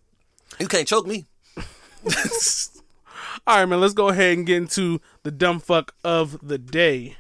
You 0.59 0.69
can't 0.69 0.87
choke 0.89 1.07
me. 1.07 1.27
All 3.47 3.57
right, 3.59 3.67
man. 3.67 3.81
Let's 3.81 3.95
go 3.95 4.09
ahead 4.09 4.37
and 4.37 4.47
get 4.47 4.57
into 4.59 5.01
the 5.23 5.31
dumb 5.31 5.59
fuck 5.61 5.95
of 6.05 6.39
the 6.47 6.59
day. 6.59 7.17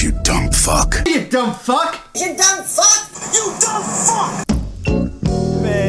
You 0.00 0.12
dumb 0.22 0.50
fuck. 0.52 0.94
You 1.06 1.24
dumb 1.26 1.52
fuck! 1.54 2.08
You 2.14 2.36
dumb 2.36 2.62
fuck! 2.62 3.34
You 3.34 3.52
dumb 3.60 3.82
fuck! 3.82 4.57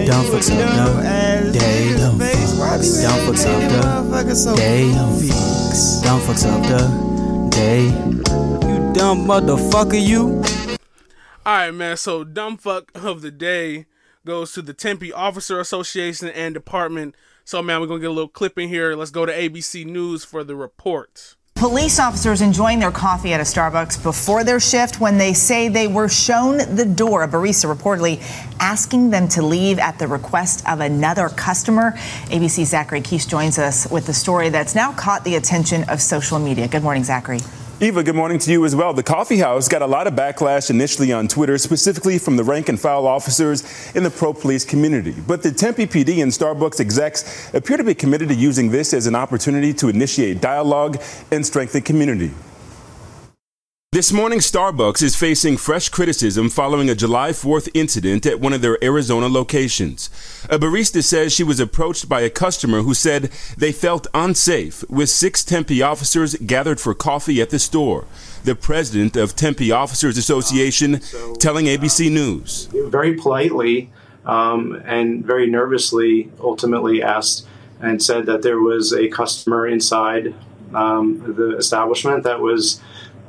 Dumb 0.10 0.26
fucks 0.26 0.50
up, 0.50 0.58
dumb. 0.76 1.52
Day, 1.52 1.94
fucks. 2.58 3.04
Dumb 3.04 3.20
fucks 3.28 4.48
up. 4.48 4.58
Day, 4.58 4.90
fucks. 4.90 6.04
Dumb 6.04 6.20
fucks 6.22 6.46
up. 6.48 7.52
Day. 7.52 7.84
You 7.84 8.94
dumb 8.96 9.28
motherfucker, 9.28 10.04
you. 10.04 10.42
All 11.46 11.58
right, 11.58 11.70
man. 11.70 11.96
So, 11.96 12.24
dumb 12.24 12.58
fuck 12.58 12.92
of 12.96 13.22
the 13.22 13.30
day 13.30 13.86
goes 14.26 14.52
to 14.54 14.64
the 14.64 14.74
Tempe 14.74 15.14
Officer 15.14 15.60
Association 15.60 16.30
and 16.30 16.56
Department. 16.56 17.14
So, 17.46 17.62
man, 17.62 17.80
we're 17.80 17.86
gonna 17.86 18.00
get 18.00 18.10
a 18.10 18.12
little 18.14 18.30
clip 18.30 18.58
in 18.58 18.68
here. 18.68 18.96
Let's 18.96 19.12
go 19.12 19.28
to 19.28 19.32
ABC 19.32 19.86
News 19.86 20.26
for 20.26 20.44
the 20.44 20.56
report. 20.56 21.36
Police 21.60 22.00
officers 22.00 22.40
enjoying 22.40 22.80
their 22.80 22.90
coffee 22.90 23.34
at 23.34 23.42
a 23.42 23.44
Starbucks 23.44 24.02
before 24.02 24.46
their 24.46 24.62
shift 24.62 25.02
when 25.02 25.18
they 25.18 25.34
say 25.34 25.68
they 25.68 25.88
were 25.88 26.08
shown 26.08 26.60
the 26.74 26.86
door. 26.86 27.24
A 27.24 27.28
barista 27.28 27.66
reportedly 27.76 28.22
asking 28.62 29.10
them 29.10 29.28
to 29.28 29.42
leave 29.42 29.78
at 29.78 30.00
the 30.00 30.08
request 30.08 30.66
of 30.70 30.80
another 30.80 31.28
customer. 31.28 31.92
ABC's 32.28 32.70
Zachary 32.70 33.02
Kiesch 33.02 33.28
joins 33.28 33.60
us 33.60 33.92
with 33.92 34.06
the 34.06 34.14
story 34.14 34.48
that's 34.48 34.74
now 34.74 34.94
caught 34.94 35.26
the 35.26 35.36
attention 35.36 35.84
of 35.90 36.02
social 36.02 36.40
media. 36.40 36.66
Good 36.66 36.82
morning, 36.82 37.04
Zachary. 37.04 37.42
Eva, 37.82 38.04
good 38.04 38.14
morning 38.14 38.38
to 38.38 38.52
you 38.52 38.66
as 38.66 38.76
well. 38.76 38.92
The 38.92 39.04
coffee 39.04 39.38
house 39.38 39.70
got 39.70 39.82
a 39.82 39.88
lot 39.88 40.06
of 40.06 40.14
backlash 40.14 40.70
initially 40.70 41.14
on 41.14 41.30
Twitter, 41.30 41.58
specifically 41.58 42.20
from 42.20 42.36
the 42.36 42.44
rank 42.44 42.68
and 42.68 42.78
file 42.78 43.08
officers 43.08 43.64
in 43.96 44.04
the 44.04 44.10
pro 44.10 44.34
police 44.34 44.66
community. 44.66 45.16
But 45.26 45.44
the 45.44 45.52
Tempe 45.54 45.88
PD 45.88 46.22
and 46.22 46.30
Starbucks 46.30 46.82
execs 46.82 47.54
appear 47.54 47.78
to 47.78 47.86
be 47.86 47.94
committed 47.94 48.28
to 48.28 48.36
using 48.36 48.70
this 48.70 48.94
as 48.94 49.08
an 49.08 49.16
opportunity 49.16 49.74
to 49.76 49.88
initiate 49.88 50.42
dialogue 50.42 51.02
and 51.32 51.46
strengthen 51.46 51.82
community. 51.82 52.32
This 53.92 54.14
morning, 54.14 54.38
Starbucks 54.38 55.02
is 55.02 55.16
facing 55.16 55.58
fresh 55.58 55.90
criticism 55.90 56.52
following 56.52 56.92
a 56.92 56.96
July 56.96 57.32
4th 57.32 57.70
incident 57.74 58.24
at 58.28 58.40
one 58.40 58.54
of 58.54 58.62
their 58.62 58.78
Arizona 58.84 59.28
locations. 59.28 60.12
A 60.48 60.60
barista 60.60 61.04
says 61.04 61.34
she 61.34 61.44
was 61.44 61.60
approached 61.60 62.08
by 62.08 62.22
a 62.22 62.30
customer 62.30 62.84
who 62.84 62.94
said 62.94 63.32
they 63.58 63.72
felt 63.72 64.06
unsafe 64.14 64.88
with 64.92 65.10
six 65.10 65.44
Tempe 65.44 65.82
officers 65.82 66.36
gathered 66.36 66.80
for 66.80 66.94
coffee 66.94 67.42
at 67.42 67.50
the 67.50 67.58
store. 67.58 68.06
The 68.44 68.54
president 68.54 69.16
of 69.16 69.36
Tempe 69.36 69.72
Officers 69.72 70.20
Association 70.20 71.00
telling 71.40 71.66
ABC 71.66 72.12
News. 72.12 72.66
very 72.92 73.16
politely 73.16 73.90
um, 74.24 74.80
and 74.86 75.26
very 75.26 75.50
nervously 75.50 76.30
ultimately 76.40 77.02
asked 77.02 77.48
and 77.80 78.04
said 78.04 78.28
that 78.28 78.44
there 78.44 78.60
was 78.60 78.94
a 78.94 79.08
customer 79.08 79.66
inside 79.66 80.36
um, 80.76 81.34
the 81.36 81.58
establishment 81.58 82.22
that 82.22 82.40
was 82.40 82.80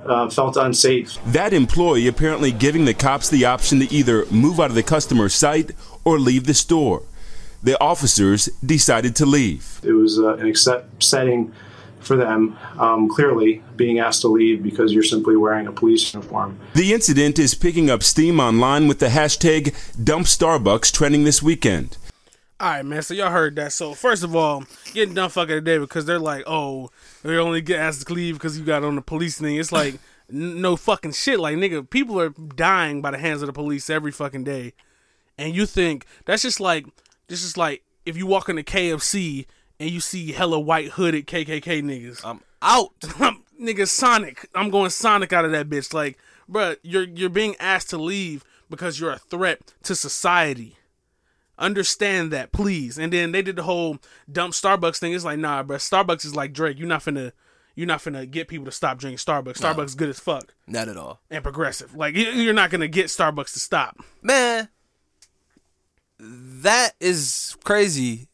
uh, 0.04 0.28
felt 0.30 0.56
unsafe. 0.56 1.18
That 1.26 1.52
employee 1.52 2.06
apparently 2.06 2.52
giving 2.52 2.84
the 2.84 2.94
cops 2.94 3.28
the 3.28 3.44
option 3.44 3.80
to 3.80 3.92
either 3.92 4.26
move 4.26 4.60
out 4.60 4.70
of 4.70 4.74
the 4.74 4.82
customer's 4.82 5.34
sight 5.34 5.72
or 6.04 6.18
leave 6.18 6.44
the 6.44 6.54
store. 6.54 7.02
The 7.62 7.80
officers 7.80 8.46
decided 8.64 9.14
to 9.16 9.26
leave. 9.26 9.80
It 9.82 9.92
was 9.92 10.18
uh, 10.18 10.36
an 10.36 10.46
accept 10.46 11.02
setting 11.02 11.52
for 12.00 12.16
them, 12.16 12.56
um, 12.78 13.08
clearly 13.08 13.62
being 13.76 13.98
asked 13.98 14.22
to 14.22 14.28
leave 14.28 14.62
because 14.62 14.92
you're 14.92 15.02
simply 15.02 15.36
wearing 15.36 15.66
a 15.66 15.72
police 15.72 16.12
uniform. 16.14 16.58
The 16.74 16.94
incident 16.94 17.38
is 17.38 17.54
picking 17.54 17.90
up 17.90 18.02
steam 18.02 18.40
online 18.40 18.88
with 18.88 18.98
the 18.98 19.08
hashtag 19.08 19.74
Dump 20.02 20.26
Starbucks 20.26 20.92
trending 20.92 21.24
this 21.24 21.42
weekend. 21.42 21.98
All 22.58 22.68
right, 22.68 22.84
man. 22.84 23.02
So 23.02 23.14
y'all 23.14 23.30
heard 23.30 23.56
that. 23.56 23.72
So 23.72 23.94
first 23.94 24.22
of 24.22 24.36
all, 24.36 24.64
getting 24.92 25.14
done 25.14 25.30
fucking 25.30 25.54
today 25.56 25.78
because 25.78 26.04
they're 26.04 26.18
like, 26.18 26.44
oh, 26.46 26.90
they 27.22 27.36
only 27.36 27.60
get 27.60 27.80
asked 27.80 28.06
to 28.06 28.14
leave 28.14 28.34
because 28.34 28.58
you 28.58 28.64
got 28.64 28.84
on 28.84 28.96
the 28.96 29.02
police 29.02 29.38
thing. 29.38 29.56
It's 29.56 29.72
like 29.72 29.98
no 30.28 30.76
fucking 30.76 31.12
shit. 31.12 31.40
Like 31.40 31.56
nigga, 31.56 31.88
people 31.88 32.20
are 32.20 32.30
dying 32.30 33.02
by 33.02 33.10
the 33.10 33.18
hands 33.18 33.42
of 33.42 33.46
the 33.46 33.52
police 33.52 33.90
every 33.90 34.12
fucking 34.12 34.44
day, 34.44 34.72
and 35.38 35.54
you 35.54 35.66
think 35.66 36.06
that's 36.24 36.42
just 36.42 36.60
like 36.60 36.86
this 37.28 37.42
is 37.42 37.56
like 37.56 37.82
if 38.06 38.16
you 38.16 38.26
walk 38.26 38.48
into 38.48 38.62
KFC 38.62 39.46
and 39.78 39.90
you 39.90 40.00
see 40.00 40.32
hella 40.32 40.60
white 40.60 40.90
hooded 40.90 41.26
KKK 41.26 41.82
niggas. 41.82 42.20
I'm 42.24 42.40
out. 42.62 42.98
nigga 43.60 43.86
Sonic. 43.86 44.48
I'm 44.54 44.70
going 44.70 44.90
Sonic 44.90 45.32
out 45.32 45.44
of 45.44 45.52
that 45.52 45.68
bitch. 45.68 45.92
Like, 45.92 46.18
bruh, 46.50 46.76
you're 46.82 47.04
you're 47.04 47.28
being 47.28 47.56
asked 47.58 47.90
to 47.90 47.98
leave 47.98 48.44
because 48.68 49.00
you're 49.00 49.10
a 49.10 49.18
threat 49.18 49.74
to 49.84 49.94
society. 49.94 50.76
Understand 51.60 52.32
that, 52.32 52.50
please. 52.52 52.98
And 52.98 53.12
then 53.12 53.32
they 53.32 53.42
did 53.42 53.54
the 53.56 53.62
whole 53.62 53.98
dump 54.32 54.54
Starbucks 54.54 54.98
thing. 54.98 55.12
It's 55.12 55.24
like, 55.24 55.38
nah, 55.38 55.62
bruh. 55.62 55.76
Starbucks 55.76 56.24
is 56.24 56.34
like 56.34 56.52
Drake. 56.52 56.78
You're 56.78 56.88
not 56.88 57.02
finna 57.04 57.32
you're 57.76 57.86
not 57.86 58.00
finna 58.00 58.28
get 58.28 58.48
people 58.48 58.64
to 58.64 58.72
stop 58.72 58.98
drinking 58.98 59.18
Starbucks. 59.18 59.58
Starbucks 59.58 59.84
is 59.86 59.94
good 59.94 60.08
as 60.08 60.18
fuck 60.18 60.54
Not 60.66 60.88
at 60.88 60.96
all. 60.96 61.20
and 61.30 61.42
progressive. 61.44 61.94
Like 61.94 62.16
you're 62.16 62.52
not 62.54 62.70
gonna 62.70 62.88
get 62.88 63.06
Starbucks 63.06 63.52
to 63.52 63.60
stop. 63.60 63.96
Man, 64.22 64.68
that 66.18 66.94
is 66.98 67.56
crazy 67.64 68.28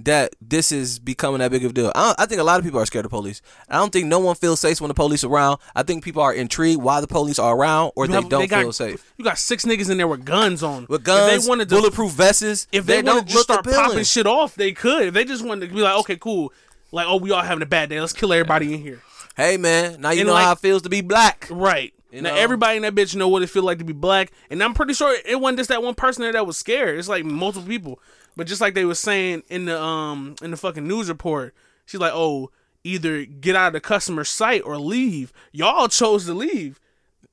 that 0.00 0.34
this 0.40 0.72
is 0.72 0.98
becoming 0.98 1.38
that 1.38 1.50
big 1.52 1.64
of 1.64 1.70
a 1.70 1.74
deal. 1.74 1.92
I, 1.94 2.02
don't- 2.06 2.20
I 2.20 2.26
think 2.26 2.40
a 2.40 2.44
lot 2.44 2.58
of 2.58 2.64
people 2.64 2.80
are 2.80 2.86
scared 2.86 3.04
of 3.04 3.10
police. 3.12 3.40
I 3.68 3.76
don't 3.76 3.92
think 3.92 4.06
no 4.06 4.18
one 4.18 4.34
feels 4.34 4.58
safe 4.60 4.80
when 4.80 4.88
the 4.88 4.94
police 4.94 5.22
are 5.22 5.30
around. 5.30 5.60
I 5.74 5.82
think 5.84 6.02
people 6.02 6.20
are 6.22 6.32
intrigued 6.34 6.82
why 6.82 7.00
the 7.00 7.06
police 7.06 7.38
are 7.38 7.56
around 7.56 7.92
or 7.94 8.04
You 8.04 8.08
they 8.08 8.14
have- 8.14 8.28
don't 8.28 8.50
got, 8.50 8.62
feel 8.62 8.72
safe. 8.72 9.12
You 9.16 9.24
got 9.24 9.38
six 9.38 9.64
niggas 9.64 9.88
in 9.90 9.96
there 9.98 10.08
with 10.08 10.24
guns 10.24 10.62
on. 10.62 10.86
With 10.88 11.04
guns, 11.04 11.32
If 11.32 11.42
they 11.42 11.48
wanted 11.48 11.68
to, 11.68 11.76
bulletproof 11.76 12.12
vests, 12.12 12.66
if 12.72 12.86
they, 12.86 13.00
they 13.00 13.02
wanted 13.02 13.04
don't 13.20 13.26
to 13.28 13.32
just 13.32 13.44
start 13.44 13.64
popping 13.64 14.04
shit 14.04 14.26
off, 14.26 14.54
they 14.56 14.72
could. 14.72 15.04
If 15.08 15.14
they 15.14 15.24
just 15.24 15.44
wanted 15.44 15.68
to 15.68 15.74
be 15.74 15.80
like, 15.80 15.96
okay, 16.00 16.16
cool. 16.16 16.52
Like, 16.90 17.06
oh, 17.08 17.16
we 17.16 17.30
all 17.30 17.42
having 17.42 17.62
a 17.62 17.66
bad 17.66 17.88
day. 17.88 18.00
Let's 18.00 18.12
kill 18.12 18.32
everybody 18.32 18.74
in 18.74 18.80
here. 18.80 19.00
Hey 19.36 19.56
man, 19.56 20.00
now 20.00 20.10
you 20.10 20.20
And 20.20 20.28
know 20.28 20.34
like- 20.34 20.44
how 20.44 20.52
it 20.52 20.58
feels 20.60 20.82
to 20.82 20.88
be 20.88 21.00
black. 21.00 21.48
Right. 21.50 21.92
You 22.12 22.22
now 22.22 22.30
know? 22.30 22.36
everybody 22.36 22.76
in 22.76 22.82
that 22.82 22.94
bitch 22.94 23.16
know 23.16 23.26
what 23.26 23.42
it 23.42 23.48
feel 23.50 23.64
like 23.64 23.78
to 23.78 23.84
be 23.84 23.92
black, 23.92 24.30
and 24.48 24.62
I'm 24.62 24.74
pretty 24.74 24.94
sure 24.94 25.16
it 25.26 25.40
wasn't 25.40 25.58
just 25.58 25.68
that 25.70 25.82
one 25.82 25.94
person 25.94 26.22
there 26.22 26.32
that 26.32 26.46
was 26.46 26.56
scared. 26.56 26.96
It's 26.98 27.08
like 27.08 27.24
multiple 27.24 27.66
people. 27.68 27.98
But 28.36 28.46
just 28.46 28.60
like 28.60 28.74
they 28.74 28.84
were 28.84 28.94
saying 28.94 29.42
in 29.48 29.66
the 29.66 29.80
um 29.80 30.36
in 30.42 30.50
the 30.50 30.56
fucking 30.56 30.86
news 30.86 31.08
report, 31.08 31.54
she's 31.86 32.00
like, 32.00 32.12
"Oh, 32.14 32.50
either 32.82 33.24
get 33.24 33.54
out 33.56 33.68
of 33.68 33.72
the 33.74 33.80
customer 33.80 34.24
site 34.24 34.62
or 34.64 34.76
leave." 34.78 35.32
Y'all 35.52 35.88
chose 35.88 36.26
to 36.26 36.34
leave. 36.34 36.80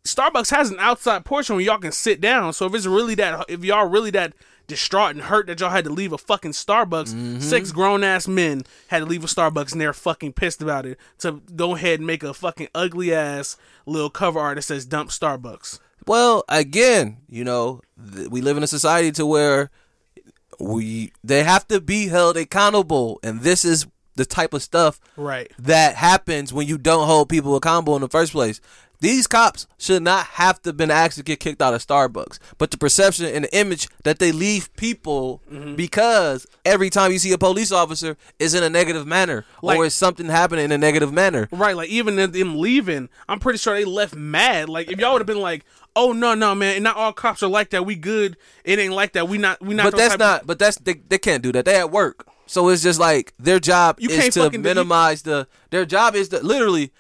Starbucks 0.06 0.50
has 0.52 0.72
an 0.72 0.78
outside 0.80 1.26
portion 1.26 1.56
where 1.56 1.64
y'all 1.66 1.78
can 1.78 1.92
sit 1.92 2.20
down. 2.22 2.54
So 2.54 2.66
if 2.66 2.74
it's 2.74 2.86
really 2.88 3.16
that, 3.16 3.46
if 3.50 3.64
y'all 3.64 3.88
really 3.88 4.10
that 4.12 4.34
distraught 4.68 5.12
and 5.12 5.22
hurt 5.22 5.48
that 5.48 5.60
y'all 5.60 5.70
had 5.70 5.84
to 5.84 5.92
leave 5.92 6.12
a 6.14 6.18
fucking 6.18 6.52
Starbucks, 6.52 7.14
Mm-hmm. 7.14 7.40
six 7.40 7.72
grown 7.72 8.04
ass 8.04 8.28
men 8.28 8.64
had 8.88 9.00
to 9.00 9.06
leave 9.06 9.24
a 9.24 9.28
Starbucks 9.28 9.72
and 9.74 9.82
they're 9.82 9.94
fucking 9.94 10.34
pissed 10.34 10.62
about 10.62 10.86
it. 10.88 10.98
To 11.20 11.42
go 11.56 11.76
ahead 11.76 12.00
and 12.00 12.08
make 12.08 12.24
a 12.24 12.34
fucking 12.34 12.70
ugly 12.74 13.14
ass 13.14 13.58
little 13.86 14.10
cover 14.10 14.40
art 14.40 14.56
that 14.56 14.64
says 14.64 14.86
"Dump 14.86 15.10
Starbucks." 15.12 15.80
Well, 16.08 16.44
again, 16.50 17.18
you 17.30 17.44
know, 17.44 17.82
th- 18.16 18.30
we 18.30 18.42
live 18.42 18.58
in 18.58 18.64
a 18.64 18.68
society 18.68 19.12
to 19.14 19.26
where 19.26 19.70
we 20.60 21.12
they 21.24 21.44
have 21.44 21.68
to 21.70 21.80
be 21.82 22.08
held 22.08 22.38
accountable, 22.38 23.20
and 23.24 23.42
this 23.42 23.64
is 23.66 23.88
the 24.16 24.26
type 24.26 24.54
of 24.54 24.62
stuff 24.62 25.00
Right. 25.16 25.52
that 25.58 25.96
happens 25.96 26.52
when 26.54 26.68
you 26.68 26.78
don't 26.78 27.08
hold 27.08 27.30
people 27.30 27.56
accountable 27.56 27.96
in 27.96 28.02
the 28.02 28.10
first 28.10 28.34
place. 28.34 28.60
These 29.00 29.26
cops 29.26 29.66
should 29.80 30.04
not 30.04 30.26
have 30.28 30.62
to 30.62 30.74
been 30.74 30.92
asked 30.92 31.18
to 31.18 31.24
get 31.24 31.40
kicked 31.40 31.60
out 31.60 31.74
of 31.74 31.84
Starbucks, 31.84 32.38
but 32.60 32.70
the 32.70 32.78
perception 32.78 33.26
and 33.26 33.46
the 33.46 33.58
image 33.58 33.88
that 34.04 34.20
they 34.20 34.32
leave 34.32 34.72
people 34.76 35.42
Mm-hmm. 35.52 35.74
because 35.76 36.46
every 36.66 36.92
time 36.92 37.12
you 37.12 37.18
see 37.18 37.32
a 37.32 37.38
police 37.40 37.72
officer 37.72 38.16
is 38.38 38.54
in 38.54 38.62
a 38.62 38.70
negative 38.70 39.08
manner 39.08 39.44
Like- 39.64 39.80
or 39.80 39.86
is 39.86 39.96
something 39.96 40.28
happening 40.28 40.66
in 40.66 40.72
a 40.72 40.78
negative 40.78 41.12
manner. 41.12 41.48
Right, 41.52 41.76
like 41.76 41.90
even 41.90 42.16
them 42.18 42.60
leaving, 42.60 43.10
I'm 43.28 43.40
pretty 43.40 43.58
sure 43.58 43.74
they 43.74 43.86
left 43.86 44.14
mad. 44.14 44.70
Like 44.70 44.92
if 44.92 45.00
y'all 45.00 45.14
would 45.14 45.22
have 45.22 45.26
been 45.26 45.40
like, 45.42 45.66
"Oh 45.95 46.12
no, 46.13 46.34
no, 46.34 46.56
man, 46.56 46.84
not 46.84 46.95
all 46.95 47.13
cops 47.13 47.41
are 47.43 47.47
like 47.49 47.69
that. 47.71 47.86
We 47.86 47.95
good. 47.95 48.38
It 48.63 48.80
ain't 48.80 48.93
like 48.93 49.13
that. 49.13 49.27
We 49.27 49.38
not. 49.38 49.62
We 49.62 49.73
not." 49.75 49.91
but 49.91 49.97
that's 49.97 50.17
not. 50.17 50.41
Of, 50.41 50.47
But 50.47 50.60
that's 50.60 50.77
they, 50.77 50.95
they 50.95 51.17
can't 51.17 51.43
do 51.43 51.51
that. 51.54 51.65
They 51.65 51.75
at 51.77 51.91
work, 51.91 52.27
so 52.45 52.69
it's 52.69 52.84
just 52.84 52.99
like 52.99 53.34
their 53.39 53.60
job 53.60 53.97
You 53.99 54.10
is 54.10 54.17
can't 54.17 54.34
to 54.34 54.49
do- 54.49 54.60
minimize 54.60 55.21
the. 55.23 55.47
Their 55.69 55.86
job 55.86 56.15
is 56.15 56.30
to 56.30 56.39
literally. 56.39 56.91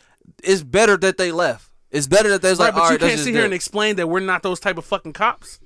It's 0.43 0.63
better 0.63 0.97
that 0.97 1.17
they 1.17 1.31
left. 1.31 1.69
It's 1.91 2.07
better 2.07 2.29
that 2.29 2.41
there's 2.41 2.57
right, 2.59 2.73
like. 2.73 2.75
but 2.75 2.83
you 2.85 2.89
right, 2.91 2.99
can't 2.99 3.19
sit 3.19 3.27
here 3.33 3.41
them." 3.41 3.45
and 3.45 3.53
explain 3.53 3.95
that 3.97 4.07
we're 4.07 4.19
not 4.21 4.43
those 4.43 4.59
type 4.59 4.77
of 4.77 4.85
fucking 4.85 5.13
cops. 5.13 5.59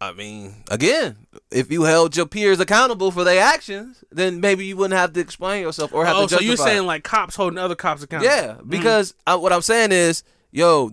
I 0.00 0.12
mean, 0.12 0.64
again, 0.68 1.28
if 1.52 1.70
you 1.70 1.84
held 1.84 2.16
your 2.16 2.26
peers 2.26 2.58
accountable 2.58 3.12
for 3.12 3.22
their 3.22 3.40
actions, 3.40 4.02
then 4.10 4.40
maybe 4.40 4.66
you 4.66 4.76
wouldn't 4.76 4.98
have 4.98 5.12
to 5.12 5.20
explain 5.20 5.62
yourself 5.62 5.92
or 5.94 6.04
have 6.04 6.16
Oh, 6.16 6.26
to 6.26 6.34
so 6.34 6.40
you're 6.40 6.56
saying 6.56 6.86
like 6.86 7.04
cops 7.04 7.36
holding 7.36 7.56
other 7.58 7.76
cops 7.76 8.02
accountable? 8.02 8.34
Yeah, 8.34 8.54
mm. 8.54 8.68
because 8.68 9.14
I, 9.28 9.36
what 9.36 9.52
I'm 9.52 9.62
saying 9.62 9.92
is, 9.92 10.24
yo, 10.50 10.90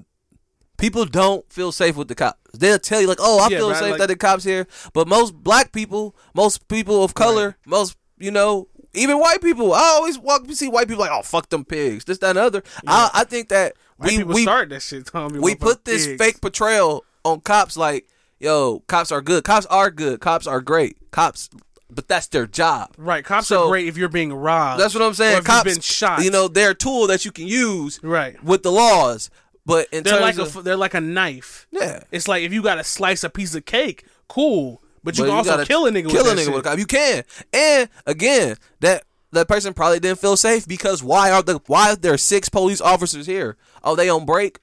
people 0.80 1.06
don't 1.06 1.52
feel 1.52 1.72
safe 1.72 1.96
with 1.96 2.08
the 2.08 2.15
cops. 2.15 2.39
They'll 2.54 2.80
tell 2.80 3.02
you 3.02 3.08
like, 3.08 3.20
"Oh, 3.22 3.39
I 3.39 3.50
Yeah, 3.50 3.58
feel 3.60 3.70
I 3.70 3.74
safe 3.80 3.89
like- 3.92 4.00
that 4.00 4.08
the 4.08 4.15
cops 4.15 4.44
here," 4.44 4.68
but 4.94 5.08
most 5.08 5.34
black 5.36 5.72
people, 5.72 6.15
most 6.34 6.68
people 6.68 7.04
of 7.04 7.13
color, 7.13 7.58
most 7.65 7.96
you 8.18 8.32
know, 8.32 8.68
even 8.94 9.20
white 9.20 9.42
people. 9.42 9.74
I 9.74 9.82
always 9.96 10.18
walk, 10.18 10.46
see 10.52 10.68
white 10.68 10.88
people 10.88 11.02
like, 11.02 11.12
"Oh, 11.13 11.22
fuck 11.22 11.50
them 11.50 11.63
pigs," 11.65 12.06
this, 12.06 12.18
that, 12.20 12.30
and 12.32 12.38
the 12.38 12.44
other. 12.44 12.63
I, 12.88 13.10
I 13.13 13.24
think 13.24 13.50
that 13.50 13.76
White 13.98 14.12
we 14.12 14.18
people 14.18 14.34
we 14.34 14.42
start 14.44 14.70
that 14.70 14.82
shit. 14.82 15.13
Me 15.13 15.39
we 15.39 15.56
put 15.56 15.86
this 15.86 16.08
pigs. 16.08 16.18
fake 16.22 16.42
portrayal 16.42 17.04
on 17.24 17.42
cops 17.42 17.76
like, 17.78 18.08
yo, 18.39 18.80
cops 18.88 19.12
are 19.12 19.22
good. 19.22 19.44
Cops 19.44 19.65
are 19.68 19.92
good. 19.92 20.20
Cops 20.22 20.48
are 20.48 20.62
great. 20.62 20.98
Cops, 21.12 21.50
but 21.92 22.08
that's 22.08 22.28
their 22.28 22.48
job. 22.48 22.94
Right, 22.98 23.24
cops 23.24 23.48
So- 23.48 23.65
are 23.65 23.70
great 23.70 23.88
if 23.88 23.98
you're 23.98 24.08
being 24.10 24.34
robbed. 24.34 24.82
That's 24.82 24.94
what 24.94 25.04
I'm 25.04 25.13
saying. 25.13 25.44
Cops, 25.44 25.63
been 25.72 25.82
shot. 25.82 26.24
you 26.24 26.32
know, 26.32 26.48
they're 26.48 26.72
a 26.72 26.76
tool 26.76 27.08
that 27.08 27.26
you 27.26 27.32
can 27.32 27.46
use 27.48 28.00
Right. 28.02 28.42
with 28.44 28.63
the 28.63 28.72
laws. 28.72 29.30
But 29.65 29.88
in 29.91 30.04
they're 30.04 30.19
like 30.19 30.36
terms 30.36 30.56
a 30.56 30.62
they're 30.62 30.76
like 30.78 30.93
a 30.93 31.02
knife. 31.02 31.67
Yeah. 31.72 32.04
it's 32.12 32.28
like 32.28 32.43
if 32.43 32.52
you 32.54 32.63
got 32.63 32.76
to 32.76 32.84
slice 32.84 33.24
a 33.24 33.30
piece 33.30 33.54
of 33.56 33.65
cake, 33.65 34.06
cool. 34.28 34.82
But 35.04 35.17
you 35.17 35.24
but 35.24 35.30
can 35.30 35.38
also 35.38 35.50
gotta 35.52 35.65
kill 35.65 35.86
a 35.86 35.91
nigga 35.91 36.10
kill 36.10 36.24
with 36.26 36.34
a 36.34 36.41
nigga 36.41 36.54
with 36.54 36.65
a 36.65 36.69
cop. 36.69 36.80
You 36.80 36.86
can. 36.86 37.24
And 37.54 37.89
again, 38.06 38.58
that 38.82 39.04
that 39.32 39.48
person 39.48 39.74
probably 39.74 40.00
didn't 40.00 40.19
feel 40.19 40.38
safe 40.38 40.67
because 40.67 41.04
why 41.04 41.32
are 41.32 41.41
the 41.43 41.62
why 41.67 41.91
are 41.91 41.95
there 41.95 42.17
six 42.17 42.50
police 42.50 42.82
officers 42.82 43.26
here? 43.26 43.58
Oh, 43.84 43.95
they 43.95 44.10
on 44.10 44.26
break. 44.26 44.60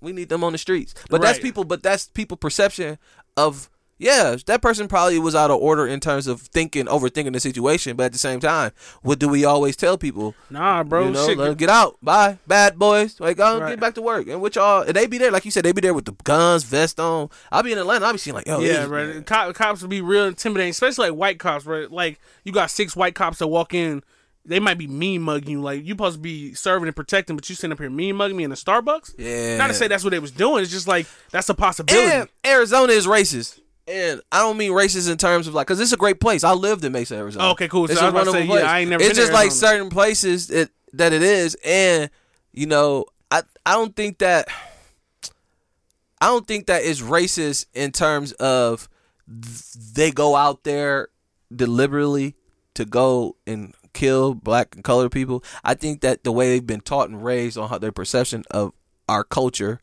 We 0.00 0.12
need 0.12 0.28
them 0.28 0.44
on 0.44 0.52
the 0.52 0.58
streets. 0.58 0.94
But 1.08 1.22
that's 1.22 1.38
people. 1.38 1.64
But 1.64 1.82
that's 1.82 2.08
people 2.08 2.36
perception 2.36 2.98
of 3.36 3.70
yeah, 4.04 4.36
that 4.46 4.60
person 4.60 4.86
probably 4.86 5.18
was 5.18 5.34
out 5.34 5.50
of 5.50 5.58
order 5.60 5.86
in 5.86 5.98
terms 5.98 6.26
of 6.26 6.42
thinking, 6.42 6.84
overthinking 6.86 7.32
the 7.32 7.40
situation. 7.40 7.96
But 7.96 8.04
at 8.04 8.12
the 8.12 8.18
same 8.18 8.38
time, 8.38 8.72
what 9.02 9.18
do 9.18 9.28
we 9.28 9.44
always 9.46 9.76
tell 9.76 9.96
people? 9.96 10.34
Nah, 10.50 10.84
bro. 10.84 11.06
you 11.06 11.10
know, 11.12 11.26
shit, 11.26 11.38
let 11.38 11.56
get 11.56 11.70
out. 11.70 11.96
Bye, 12.02 12.38
bad 12.46 12.78
boys. 12.78 13.18
Like, 13.18 13.38
go 13.38 13.58
Right. 13.58 13.70
get 13.70 13.80
back 13.80 13.94
to 13.94 14.02
work. 14.02 14.28
And 14.28 14.42
which 14.42 14.56
y'all, 14.56 14.82
and 14.82 14.94
they 14.94 15.06
be 15.06 15.16
there, 15.16 15.30
like 15.30 15.46
you 15.46 15.50
said, 15.50 15.64
they 15.64 15.72
be 15.72 15.80
there 15.80 15.94
with 15.94 16.04
the 16.04 16.14
guns, 16.22 16.64
vest 16.64 17.00
on. 17.00 17.30
I'll 17.50 17.62
be 17.62 17.72
in 17.72 17.78
Atlanta. 17.78 18.04
I'll 18.04 18.12
be 18.12 18.18
seeing 18.18 18.34
like, 18.34 18.46
yo, 18.46 18.60
yeah, 18.60 18.86
bro. 18.86 19.22
Cop, 19.22 19.54
cops 19.54 19.80
would 19.80 19.90
be 19.90 20.02
real 20.02 20.26
intimidating, 20.26 20.70
especially 20.70 21.08
like 21.08 21.18
white 21.18 21.38
cops, 21.38 21.64
bro. 21.64 21.86
Like 21.90 22.20
you 22.44 22.52
got 22.52 22.70
six 22.70 22.94
white 22.94 23.14
cops 23.14 23.38
that 23.38 23.46
walk 23.48 23.72
in, 23.72 24.02
they 24.44 24.60
might 24.60 24.76
be 24.76 24.86
mean 24.86 25.22
mugging 25.22 25.50
you. 25.52 25.62
Like 25.62 25.82
you 25.84 25.92
supposed 25.94 26.16
to 26.16 26.20
be 26.20 26.52
serving 26.52 26.86
and 26.86 26.94
protecting, 26.94 27.36
but 27.36 27.48
you 27.48 27.54
sitting 27.54 27.72
up 27.72 27.78
here 27.78 27.88
mean 27.88 28.16
mugging 28.16 28.36
me 28.36 28.44
in 28.44 28.52
a 28.52 28.56
Starbucks. 28.56 29.14
Yeah. 29.16 29.56
Not 29.56 29.68
to 29.68 29.74
say 29.74 29.88
that's 29.88 30.04
what 30.04 30.10
they 30.10 30.18
was 30.18 30.30
doing. 30.30 30.62
It's 30.62 30.70
just 30.70 30.86
like 30.86 31.06
that's 31.30 31.48
a 31.48 31.54
possibility. 31.54 32.12
And 32.12 32.28
Arizona 32.46 32.92
is 32.92 33.06
racist. 33.06 33.60
And 33.86 34.22
I 34.32 34.38
don't 34.38 34.56
mean 34.56 34.70
racist 34.72 35.10
in 35.10 35.18
terms 35.18 35.46
of 35.46 35.54
like, 35.54 35.66
cause 35.66 35.78
it's 35.78 35.92
a 35.92 35.96
great 35.98 36.18
place. 36.20 36.42
I 36.42 36.52
lived 36.52 36.84
in 36.84 36.92
Mesa, 36.92 37.16
Arizona. 37.16 37.50
Okay, 37.50 37.68
cool. 37.68 37.86
So 37.86 37.92
It's 37.92 38.00
I 38.02 38.08
a 38.08 38.12
was 38.12 38.22
about 38.22 38.24
to 38.24 38.30
say, 38.32 38.38
wonderful 38.48 38.54
yeah, 38.56 38.60
place. 38.62 38.70
I 38.70 38.78
ain't 38.80 38.90
never 38.90 39.02
It's 39.02 39.08
been 39.10 39.16
to 39.16 39.20
just 39.22 39.32
like 39.32 39.46
Arizona. 39.50 39.72
certain 39.72 39.90
places 39.90 40.50
it, 40.50 40.70
that 40.94 41.12
it 41.12 41.22
is, 41.22 41.56
and 41.64 42.08
you 42.52 42.66
know, 42.66 43.04
I 43.30 43.42
I 43.66 43.72
don't 43.72 43.94
think 43.94 44.18
that 44.18 44.48
I 46.20 46.26
don't 46.28 46.46
think 46.46 46.66
that 46.66 46.82
it's 46.84 47.02
racist 47.02 47.66
in 47.74 47.92
terms 47.92 48.32
of 48.34 48.88
th- 49.28 49.72
they 49.94 50.10
go 50.10 50.34
out 50.36 50.64
there 50.64 51.08
deliberately 51.54 52.36
to 52.74 52.84
go 52.86 53.36
and 53.46 53.74
kill 53.92 54.34
black 54.34 54.74
and 54.74 54.82
colored 54.84 55.10
people. 55.12 55.44
I 55.62 55.74
think 55.74 56.00
that 56.00 56.24
the 56.24 56.32
way 56.32 56.48
they've 56.48 56.66
been 56.66 56.80
taught 56.80 57.08
and 57.10 57.22
raised 57.24 57.58
on 57.58 57.68
how 57.68 57.78
their 57.78 57.92
perception 57.92 58.44
of 58.50 58.72
our 59.08 59.24
culture 59.24 59.80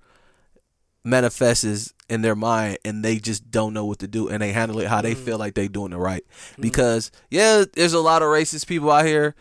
manifests 1.03 1.93
in 2.11 2.21
their 2.21 2.35
mind 2.35 2.77
and 2.83 3.05
they 3.05 3.17
just 3.17 3.49
don't 3.49 3.73
know 3.73 3.85
what 3.85 3.99
to 3.99 4.07
do 4.07 4.27
and 4.27 4.41
they 4.41 4.51
handle 4.51 4.79
it 4.81 4.87
how 4.87 5.01
they 5.01 5.13
mm-hmm. 5.13 5.23
feel 5.23 5.37
like 5.37 5.53
they're 5.53 5.69
doing 5.69 5.93
it 5.93 5.97
right 5.97 6.25
mm-hmm. 6.25 6.61
because 6.61 7.09
yeah 7.29 7.63
there's 7.73 7.93
a 7.93 8.01
lot 8.01 8.21
of 8.21 8.27
racist 8.27 8.67
people 8.67 8.91
out 8.91 9.05
here 9.05 9.33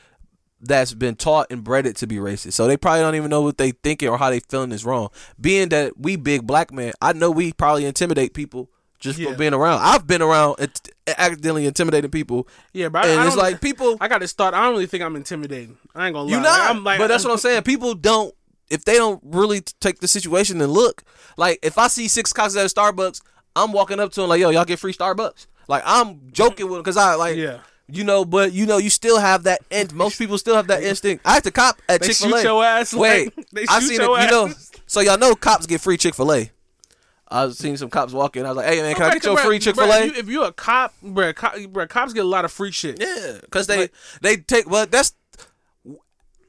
that's 0.61 0.95
been 0.95 1.17
taught 1.17 1.49
and 1.51 1.65
bred 1.65 1.85
it 1.85 1.97
to 1.97 2.07
be 2.07 2.17
racist 2.17 2.53
so 2.53 2.69
they 2.69 2.77
probably 2.77 3.01
don't 3.01 3.17
even 3.17 3.29
know 3.29 3.43
what 3.43 3.59
they 3.59 3.73
thinking 3.73 4.09
or 4.09 4.19
how 4.19 4.31
they 4.31 4.39
feeling 4.39 4.71
is 4.71 4.85
wrong 4.85 5.09
being 5.41 5.69
that 5.71 5.99
we 5.99 6.15
big 6.15 6.47
black 6.47 6.73
men 6.73 6.93
i 7.03 7.13
know 7.13 7.29
we 7.29 7.53
probably 7.53 7.85
intimidate 7.85 8.35
people 8.35 8.71
just 9.01 9.19
Yeah. 9.19 9.33
for 9.33 9.37
being 9.37 9.55
around 9.55 9.81
i've 9.83 10.07
been 10.07 10.23
around 10.23 10.61
it, 10.61 10.91
accidentally 11.19 11.67
intimidating 11.67 12.11
people 12.11 12.47
yeah, 12.73 12.89
but 12.89 13.05
I- 13.05 13.09
and 13.09 13.21
I 13.21 13.27
it's 13.27 13.37
like 13.37 13.61
people 13.61 13.97
I 14.01 14.07
got 14.07 14.19
to 14.19 14.29
start. 14.29 14.55
I 14.55 14.63
don't 14.63 14.75
really 14.75 14.87
think 14.87 15.03
I'm 15.03 15.17
intimidating. 15.17 15.77
I 15.93 16.07
ain't 16.07 16.15
gonna 16.15 16.29
lie. 16.29 16.37
you 16.37 16.41
not, 16.41 16.71
I'm 16.71 16.85
like, 16.85 17.01
but 17.01 17.09
that's 17.09 17.25
what 17.25 17.33
I'm 17.33 17.39
saying. 17.39 17.63
People 17.65 17.95
don't 17.95 18.33
if 18.71 18.85
they 18.85 18.95
don't 18.95 19.21
really 19.25 19.61
take 19.81 20.01
the 20.01 20.09
situation 20.09 20.61
and 20.61 20.73
look. 20.73 21.03
Like 21.37 21.59
if 21.63 21.77
I 21.79 21.89
see 21.89 22.09
six 22.09 22.33
cops 22.33 22.57
at 22.57 22.65
a 22.65 22.69
Starbucks, 22.75 23.21
I'm 23.57 23.73
walking 23.73 24.01
up 24.01 24.13
to 24.13 24.21
them 24.21 24.31
like, 24.31 24.41
"Yo, 24.41 24.51
y'all 24.51 24.65
get 24.65 24.79
free 24.79 24.93
Starbucks." 24.95 25.47
Like 25.69 25.83
I'm 25.85 26.21
joking 26.33 26.67
with 26.67 26.75
them 26.77 26.83
because 26.83 26.97
I 26.97 27.15
like, 27.15 27.37
Yeah. 27.37 27.59
you 27.89 28.05
know. 28.05 28.25
But 28.25 28.53
you 28.53 28.67
know, 28.67 28.79
you 28.79 28.91
still 28.91 29.19
have 29.19 29.43
that. 29.45 29.61
And 29.71 29.93
most 29.95 30.19
people 30.19 30.39
still 30.39 30.55
have 30.57 30.67
that 30.69 30.83
instinct. 30.83 31.27
I 31.27 31.35
had 31.35 31.45
to 31.45 31.51
cop 31.51 31.81
at 31.89 32.03
Chick 32.03 32.17
Fil 32.17 32.35
A. 32.63 32.65
ass, 32.67 32.95
Wait, 32.95 33.37
like, 33.37 33.47
they 33.53 33.67
I 33.69 33.81
seen 33.81 34.01
it. 34.01 34.05
You 34.05 34.31
know, 34.31 34.51
so 34.87 35.01
y'all 35.01 35.19
know 35.19 35.35
cops 35.35 35.67
get 35.67 35.81
free 35.81 35.97
Chick 35.97 36.15
Fil 36.15 36.33
A. 36.33 36.51
I've 37.33 37.55
seen 37.55 37.77
some 37.77 37.91
cops 37.91 38.13
walking. 38.13 38.45
I 38.45 38.49
was 38.49 38.57
like, 38.57 38.67
"Hey 38.67 38.83
man, 38.83 38.95
can 38.97 39.05
I 39.05 39.15
get 39.15 39.25
your 39.25 39.37
bruh, 39.37 39.45
free 39.45 39.59
Chick 39.61 39.77
Fil 39.77 39.85
A?" 39.93 40.05
you- 40.07 40.15
If 40.15 40.29
you're 40.29 40.47
a 40.47 40.53
cop, 40.53 40.93
bro, 41.01 41.33
cop, 41.33 41.55
bruh, 41.55 41.89
cops 41.89 42.13
get 42.13 42.25
a 42.25 42.29
lot 42.29 42.45
of 42.45 42.51
free 42.51 42.73
shit. 42.73 43.01
Yeah, 43.01 43.39
because 43.41 43.69
they 43.69 43.89
they 44.21 44.39
take 44.39 44.69
well 44.69 44.87
that's 44.87 45.15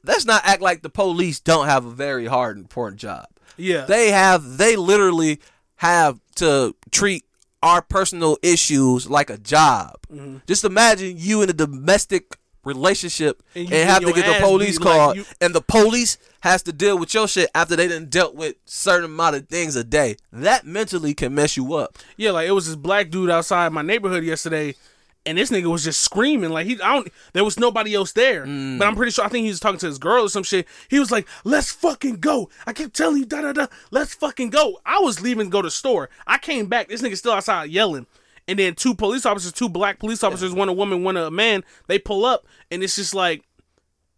let's 0.04 0.24
not 0.24 0.42
act 0.44 0.62
like 0.62 0.82
the 0.82 0.90
police 0.90 1.40
don't 1.40 1.66
have 1.66 1.84
a 1.84 1.90
very 1.90 2.26
hard 2.26 2.56
and 2.56 2.64
important 2.64 3.00
job. 3.00 3.26
Yeah. 3.56 3.84
They 3.84 4.10
have 4.10 4.56
they 4.58 4.76
literally 4.76 5.40
have 5.76 6.20
to 6.36 6.74
treat 6.90 7.24
our 7.62 7.82
personal 7.82 8.38
issues 8.42 9.08
like 9.08 9.30
a 9.30 9.38
job. 9.38 9.96
Mm-hmm. 10.12 10.38
Just 10.46 10.64
imagine 10.64 11.14
you 11.16 11.42
in 11.42 11.50
a 11.50 11.52
domestic 11.52 12.36
relationship 12.64 13.42
And 13.54 13.72
and, 13.72 13.90
have 13.90 14.04
to 14.04 14.12
get 14.12 14.24
the 14.26 14.40
police 14.40 14.78
beat, 14.78 14.84
like, 14.84 14.96
called 14.96 15.16
you- 15.16 15.24
and 15.40 15.54
the 15.54 15.60
police 15.60 16.16
has 16.40 16.62
to 16.62 16.72
deal 16.72 16.96
with 16.98 17.12
your 17.12 17.26
shit 17.26 17.50
after 17.54 17.74
they 17.76 17.88
done 17.88 18.06
dealt 18.06 18.34
with 18.34 18.54
certain 18.64 19.06
amount 19.06 19.36
of 19.36 19.48
things 19.48 19.74
a 19.76 19.82
day. 19.84 20.16
That 20.32 20.64
mentally 20.64 21.14
can 21.14 21.34
mess 21.34 21.56
you 21.56 21.74
up. 21.74 21.98
Yeah, 22.16 22.30
like 22.30 22.48
it 22.48 22.52
was 22.52 22.66
this 22.66 22.76
black 22.76 23.10
dude 23.10 23.30
outside 23.30 23.72
my 23.72 23.82
neighborhood 23.82 24.22
yesterday, 24.24 24.74
and 25.24 25.38
this 25.38 25.50
nigga 25.50 25.70
was 25.70 25.84
just 25.84 26.00
screaming 26.02 26.50
like 26.50 26.66
he. 26.66 26.80
I 26.80 26.94
don't. 26.94 27.08
There 27.32 27.44
was 27.44 27.58
nobody 27.58 27.94
else 27.94 28.12
there, 28.12 28.44
Mm. 28.46 28.78
but 28.78 28.88
I'm 28.88 28.96
pretty 28.96 29.12
sure. 29.12 29.24
I 29.24 29.28
think 29.28 29.44
he 29.44 29.50
was 29.50 29.60
talking 29.60 29.78
to 29.80 29.86
his 29.86 29.98
girl 29.98 30.24
or 30.24 30.28
some 30.28 30.42
shit. 30.42 30.66
He 30.88 30.98
was 30.98 31.10
like, 31.10 31.26
"Let's 31.44 31.70
fucking 31.72 32.16
go." 32.20 32.48
I 32.66 32.72
kept 32.72 32.94
telling 32.94 33.18
you, 33.18 33.24
da 33.26 33.40
da 33.42 33.52
da. 33.52 33.66
Let's 33.90 34.14
fucking 34.14 34.50
go. 34.50 34.80
I 34.84 34.98
was 34.98 35.20
leaving 35.20 35.46
to 35.46 35.50
go 35.50 35.62
to 35.62 35.66
the 35.66 35.70
store. 35.70 36.10
I 36.26 36.38
came 36.38 36.66
back. 36.66 36.88
This 36.88 37.02
nigga 37.02 37.16
still 37.16 37.32
outside 37.32 37.70
yelling. 37.70 38.06
And 38.48 38.58
then 38.58 38.74
two 38.74 38.94
police 38.94 39.24
officers, 39.24 39.52
two 39.52 39.68
black 39.68 40.00
police 40.00 40.24
officers, 40.24 40.52
one 40.52 40.68
a 40.68 40.72
woman, 40.72 41.04
one 41.04 41.16
a 41.16 41.30
man. 41.30 41.62
They 41.86 42.00
pull 42.00 42.24
up, 42.24 42.44
and 42.72 42.82
it's 42.82 42.96
just 42.96 43.14
like, 43.14 43.44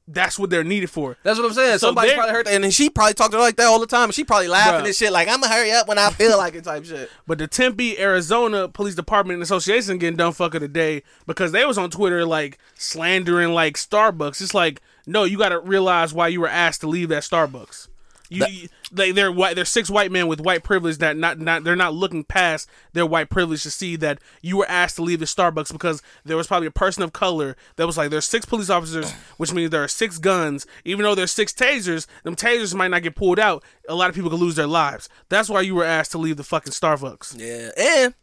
that's 0.06 0.38
what 0.38 0.50
they're 0.50 0.64
needed 0.64 0.90
for. 0.90 1.16
That's 1.22 1.38
what 1.38 1.46
I'm 1.46 1.54
saying. 1.54 1.78
So 1.78 1.88
Somebody 1.88 2.14
probably 2.14 2.32
heard 2.32 2.46
that, 2.46 2.54
and 2.54 2.64
then 2.64 2.70
she 2.70 2.90
probably 2.90 3.14
talked 3.14 3.32
to 3.32 3.38
her 3.38 3.42
like 3.42 3.56
that 3.56 3.66
all 3.66 3.80
the 3.80 3.86
time. 3.86 4.04
And 4.04 4.14
she 4.14 4.24
probably 4.24 4.48
laughing 4.48 4.82
Bruh. 4.82 4.86
and 4.86 4.94
shit, 4.94 5.12
like 5.12 5.28
I'm 5.28 5.40
gonna 5.40 5.52
hurry 5.52 5.72
up 5.72 5.88
when 5.88 5.98
I 5.98 6.10
feel 6.10 6.36
like 6.36 6.54
it, 6.54 6.64
type 6.64 6.84
shit. 6.84 7.10
But 7.26 7.38
the 7.38 7.46
Tempe, 7.46 7.98
Arizona 7.98 8.68
Police 8.68 8.94
Department 8.94 9.36
and 9.36 9.42
Association 9.42 9.98
getting 9.98 10.16
done 10.16 10.32
fuck 10.32 10.54
of 10.54 10.60
the 10.60 10.68
day 10.68 11.02
because 11.26 11.52
they 11.52 11.64
was 11.64 11.78
on 11.78 11.90
Twitter 11.90 12.26
like 12.26 12.58
slandering 12.74 13.52
like 13.52 13.74
Starbucks. 13.74 14.40
It's 14.42 14.54
like, 14.54 14.82
no, 15.06 15.24
you 15.24 15.38
got 15.38 15.50
to 15.50 15.60
realize 15.60 16.12
why 16.12 16.28
you 16.28 16.40
were 16.40 16.48
asked 16.48 16.82
to 16.82 16.86
leave 16.86 17.08
that 17.08 17.22
Starbucks. 17.22 17.88
You, 18.34 18.46
you- 18.46 18.68
they 18.92 19.10
they're 19.10 19.32
white. 19.32 19.56
They're 19.56 19.64
six 19.64 19.90
white 19.90 20.12
men 20.12 20.28
with 20.28 20.40
white 20.40 20.62
privilege 20.62 20.98
that 20.98 21.16
not 21.16 21.40
not 21.40 21.64
they're 21.64 21.74
not 21.74 21.94
looking 21.94 22.22
past 22.22 22.68
their 22.92 23.06
white 23.06 23.28
privilege 23.28 23.62
to 23.64 23.70
see 23.70 23.96
that 23.96 24.20
you 24.40 24.56
were 24.58 24.68
asked 24.68 24.96
to 24.96 25.02
leave 25.02 25.18
the 25.18 25.24
Starbucks 25.26 25.72
because 25.72 26.00
there 26.24 26.36
was 26.36 26.46
probably 26.46 26.68
a 26.68 26.70
person 26.72 27.02
of 27.02 27.12
color 27.12 27.56
that 27.76 27.86
was 27.86 27.96
like 27.96 28.10
there's 28.10 28.24
six 28.26 28.44
police 28.46 28.70
officers, 28.70 29.10
which 29.36 29.52
means 29.52 29.70
there 29.70 29.82
are 29.82 29.88
six 29.88 30.18
guns. 30.18 30.64
Even 30.84 31.02
though 31.02 31.14
there's 31.16 31.32
six 31.32 31.52
tasers, 31.52 32.06
them 32.22 32.36
tasers 32.36 32.74
might 32.74 32.88
not 32.88 33.02
get 33.02 33.16
pulled 33.16 33.38
out. 33.40 33.64
A 33.88 33.94
lot 33.94 34.08
of 34.10 34.14
people 34.14 34.30
could 34.30 34.38
lose 34.38 34.54
their 34.56 34.66
lives. 34.68 35.08
That's 35.28 35.48
why 35.48 35.62
you 35.62 35.74
were 35.74 35.84
asked 35.84 36.12
to 36.12 36.18
leave 36.18 36.36
the 36.36 36.44
fucking 36.44 36.72
Starbucks. 36.72 37.36
Yeah, 37.38 37.70
and 38.04 38.14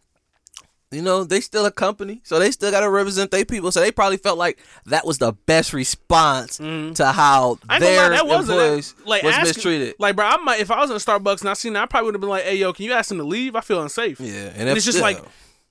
you 0.91 1.01
know 1.01 1.23
they 1.23 1.39
still 1.41 1.65
a 1.65 1.71
company, 1.71 2.21
so 2.23 2.37
they 2.37 2.51
still 2.51 2.69
got 2.71 2.81
to 2.81 2.89
represent 2.89 3.31
their 3.31 3.45
people. 3.45 3.71
So 3.71 3.79
they 3.79 3.91
probably 3.91 4.17
felt 4.17 4.37
like 4.37 4.59
that 4.87 5.05
was 5.05 5.17
the 5.19 5.31
best 5.31 5.71
response 5.73 6.57
to 6.57 7.05
how 7.05 7.59
I 7.69 7.75
lie, 7.75 7.79
their 7.79 8.09
that 8.09 8.25
employees 8.25 8.95
like 9.05 9.23
was 9.23 9.33
asking- 9.33 9.47
mistreated. 9.49 9.95
Like, 9.99 10.15
bro, 10.15 10.25
I 10.25 10.37
might 10.37 10.59
if 10.59 10.69
I 10.71 10.79
was 10.79 10.89
in 10.89 10.95
a 10.95 10.99
Starbucks 10.99 11.41
and 11.41 11.49
I 11.49 11.53
seen 11.53 11.73
that, 11.73 11.83
I 11.83 11.85
probably 11.85 12.07
would 12.07 12.15
have 12.15 12.21
been 12.21 12.29
like, 12.29 12.43
"Hey, 12.43 12.55
yo, 12.57 12.73
can 12.73 12.85
you 12.85 12.93
ask 12.93 13.09
them 13.09 13.19
to 13.19 13.23
leave? 13.23 13.55
I 13.55 13.61
feel 13.61 13.81
unsafe." 13.81 14.19
Yeah, 14.19 14.47
and 14.47 14.57
and, 14.61 14.69
if- 14.69 14.77
it's 14.77 14.85
just 14.85 14.97
yeah. 14.97 15.03
like, 15.03 15.19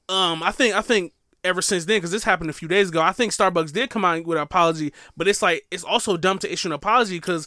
um, 0.08 0.42
I 0.42 0.52
think 0.52 0.74
I 0.74 0.80
think 0.80 1.12
ever 1.44 1.62
since 1.62 1.84
then, 1.84 1.98
because 1.98 2.10
this 2.10 2.24
happened 2.24 2.50
a 2.50 2.54
few 2.54 2.68
days 2.68 2.88
ago, 2.88 3.00
I 3.00 3.12
think 3.12 3.32
Starbucks 3.32 3.72
did 3.72 3.90
come 3.90 4.04
out 4.04 4.24
with 4.24 4.38
an 4.38 4.42
apology, 4.42 4.92
but 5.16 5.28
it's 5.28 5.42
like 5.42 5.66
it's 5.70 5.84
also 5.84 6.16
dumb 6.16 6.38
to 6.38 6.52
issue 6.52 6.68
an 6.68 6.72
apology 6.72 7.16
because. 7.18 7.46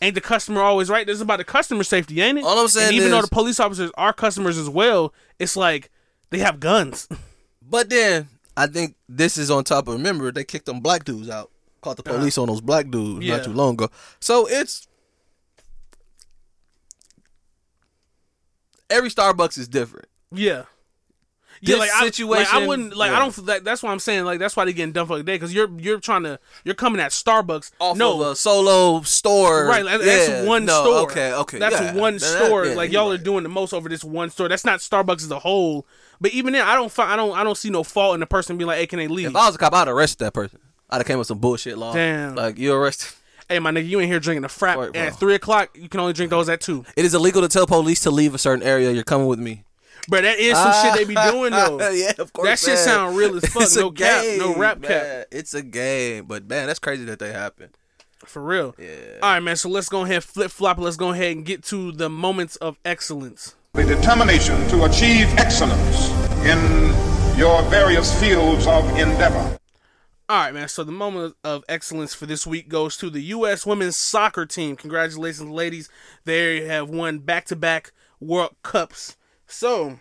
Ain't 0.00 0.16
the 0.16 0.20
customer 0.20 0.60
always 0.62 0.90
right? 0.90 1.06
This 1.06 1.14
is 1.14 1.20
about 1.20 1.36
the 1.36 1.44
customer 1.44 1.84
safety, 1.84 2.20
ain't 2.20 2.36
it? 2.36 2.42
All 2.44 2.58
I'm 2.58 2.66
saying 2.66 2.88
and 2.88 2.96
even 2.96 3.12
though 3.12 3.22
the 3.22 3.28
police 3.28 3.60
officers 3.60 3.92
are 3.96 4.12
customers 4.12 4.58
as 4.58 4.68
well, 4.68 5.14
it's 5.38 5.54
like 5.56 5.92
they 6.32 6.38
have 6.38 6.58
guns. 6.58 7.08
But 7.64 7.88
then 7.88 8.28
I 8.56 8.66
think 8.66 8.96
this 9.08 9.38
is 9.38 9.50
on 9.50 9.64
top 9.64 9.86
of 9.88 9.94
remember 9.94 10.30
they 10.30 10.44
kicked 10.44 10.66
them 10.66 10.80
black 10.80 11.04
dudes 11.04 11.30
out, 11.30 11.50
caught 11.80 11.96
the 11.96 12.02
police 12.02 12.36
on 12.36 12.48
those 12.48 12.60
black 12.60 12.90
dudes 12.90 13.18
Uh-huh. 13.18 13.20
Yeah. 13.22 13.36
not 13.36 13.44
too 13.44 13.52
long 13.52 13.74
ago. 13.74 13.88
So 14.20 14.46
it's 14.46 14.86
every 18.90 19.08
Starbucks 19.10 19.56
is 19.58 19.68
different. 19.68 20.06
Yeah. 20.30 20.64
Yeah, 21.64 21.76
This 21.76 21.78
like 21.78 22.20
I, 22.20 22.24
like 22.24 22.52
I 22.52 22.66
wouldn't 22.66 22.96
like 22.96 23.12
I 23.12 23.20
don't 23.20 23.46
like 23.46 23.62
that's 23.62 23.84
why 23.84 23.92
I'm 23.92 24.00
saying 24.00 24.24
like 24.24 24.40
that's 24.40 24.56
why 24.56 24.64
they're 24.64 24.74
getting 24.74 24.90
done 24.92 25.06
for 25.06 25.16
the 25.16 25.22
day 25.22 25.36
because 25.36 25.54
you're 25.54 25.70
you're 25.78 26.00
trying 26.00 26.24
to 26.24 26.40
you're 26.64 26.74
coming 26.74 27.00
at 27.00 27.12
Starbucks 27.12 27.70
Off 27.78 27.96
no 27.96 28.20
of 28.20 28.32
a 28.32 28.36
solo 28.36 29.00
store, 29.02 29.66
right 29.66 29.84
like, 29.84 30.00
Yeah, 30.00 30.06
that's 30.06 30.46
one 30.48 30.64
no, 30.64 30.82
store 30.82 30.98
Okay, 31.02 31.32
okay, 31.32 31.58
that's 31.60 31.80
yeah. 31.80 31.94
one 31.94 32.14
That- 32.14 32.20
store 32.20 32.66
yeah, 32.66 32.74
like 32.74 32.90
y'all 32.90 33.12
are 33.12 33.16
doing 33.18 33.44
the 33.44 33.48
most 33.48 33.72
over 33.72 33.88
this 33.88 34.02
one 34.02 34.30
store 34.30 34.48
that's 34.48 34.64
not 34.64 34.80
Starbucks 34.80 35.22
as 35.22 35.30
a 35.30 35.38
whole 35.38 35.86
but 36.20 36.32
even 36.32 36.52
then 36.52 36.66
I 36.66 36.74
don't 36.74 36.90
find 36.90 37.12
I 37.12 37.14
don't 37.16 37.36
I 37.38 37.44
don't 37.44 37.56
see 37.56 37.70
no 37.70 37.84
fault 37.84 38.14
in 38.14 38.20
the 38.20 38.26
person 38.26 38.58
being 38.58 38.66
like 38.66 38.78
hey 38.78 38.88
can 38.88 38.98
they 38.98 39.06
leave 39.06 39.28
If 39.28 39.36
I 39.36 39.46
was 39.46 39.54
a 39.54 39.58
cop, 39.58 39.72
I'd 39.72 39.86
arrest 39.86 40.18
that 40.18 40.34
person. 40.34 40.58
I'd 40.90 40.96
have 40.96 41.06
came 41.06 41.18
with 41.18 41.28
some 41.28 41.38
bullshit 41.38 41.78
law. 41.78 41.94
Damn. 41.94 42.34
Like 42.34 42.58
you 42.58 42.74
arrested. 42.74 43.12
hey 43.48 43.60
my 43.60 43.70
nigga 43.70 43.86
you 43.86 44.00
ain't 44.00 44.10
here 44.10 44.18
drinking 44.18 44.44
a 44.44 44.48
frap 44.48 44.76
Right, 44.78 44.96
at 44.96 45.14
three 45.14 45.36
o'clock 45.36 45.70
you 45.74 45.88
can 45.88 46.00
only 46.00 46.12
drink 46.12 46.30
those 46.30 46.48
at 46.48 46.60
two 46.60 46.84
It 46.96 47.04
is 47.04 47.14
illegal 47.14 47.40
to 47.42 47.48
tell 47.48 47.68
police 47.68 48.00
to 48.00 48.10
leave 48.10 48.34
a 48.34 48.38
certain 48.38 48.64
area. 48.64 48.90
You're 48.90 49.04
coming 49.04 49.28
with 49.28 49.38
me. 49.38 49.62
But 50.08 50.22
that 50.22 50.38
is 50.38 50.56
some 50.56 50.72
shit 50.82 50.94
they 50.94 51.04
be 51.04 51.14
doing 51.30 51.50
though 51.52 51.78
yeah, 51.90 52.12
of 52.18 52.32
course. 52.32 52.48
that 52.48 52.58
shit 52.58 52.74
man. 52.74 52.84
sound 52.84 53.16
real 53.16 53.36
as 53.36 53.44
fuck 53.46 53.62
It's 53.62 53.76
a 53.76 53.80
no 53.80 53.90
cap 53.90 54.24
no 54.38 54.48
game, 54.52 54.58
rap 54.58 54.82
cap. 54.82 55.26
It's 55.30 55.54
a 55.54 55.62
game, 55.62 56.26
but 56.26 56.48
man, 56.48 56.66
that's 56.66 56.78
crazy 56.78 57.04
that 57.04 57.18
they 57.18 57.32
happen. 57.32 57.70
For 58.24 58.40
real. 58.42 58.74
Yeah. 58.78 59.18
All 59.22 59.32
right, 59.32 59.40
man. 59.40 59.56
So 59.56 59.68
let's 59.68 59.88
go 59.88 60.02
ahead, 60.04 60.22
flip 60.22 60.50
flop. 60.52 60.78
Let's 60.78 60.96
go 60.96 61.10
ahead 61.10 61.34
and 61.36 61.44
get 61.44 61.64
to 61.64 61.90
the 61.90 62.08
moments 62.08 62.54
of 62.56 62.78
excellence. 62.84 63.56
the 63.72 63.82
determination 63.84 64.56
to 64.68 64.84
achieve 64.84 65.26
excellence 65.38 66.08
in 66.44 66.58
your 67.36 67.62
various 67.64 68.18
fields 68.20 68.66
of 68.66 68.88
endeavor. 68.96 69.58
All 70.28 70.38
right, 70.38 70.54
man. 70.54 70.68
So 70.68 70.84
the 70.84 70.92
moment 70.92 71.34
of 71.42 71.64
excellence 71.68 72.14
for 72.14 72.26
this 72.26 72.46
week 72.46 72.68
goes 72.68 72.96
to 72.98 73.10
the 73.10 73.20
U.S. 73.22 73.66
women's 73.66 73.96
soccer 73.96 74.46
team. 74.46 74.76
Congratulations, 74.76 75.50
ladies. 75.50 75.88
They 76.24 76.64
have 76.66 76.88
won 76.88 77.18
back 77.18 77.44
to 77.46 77.56
back 77.56 77.92
World 78.20 78.54
Cups. 78.62 79.16
So 79.52 79.98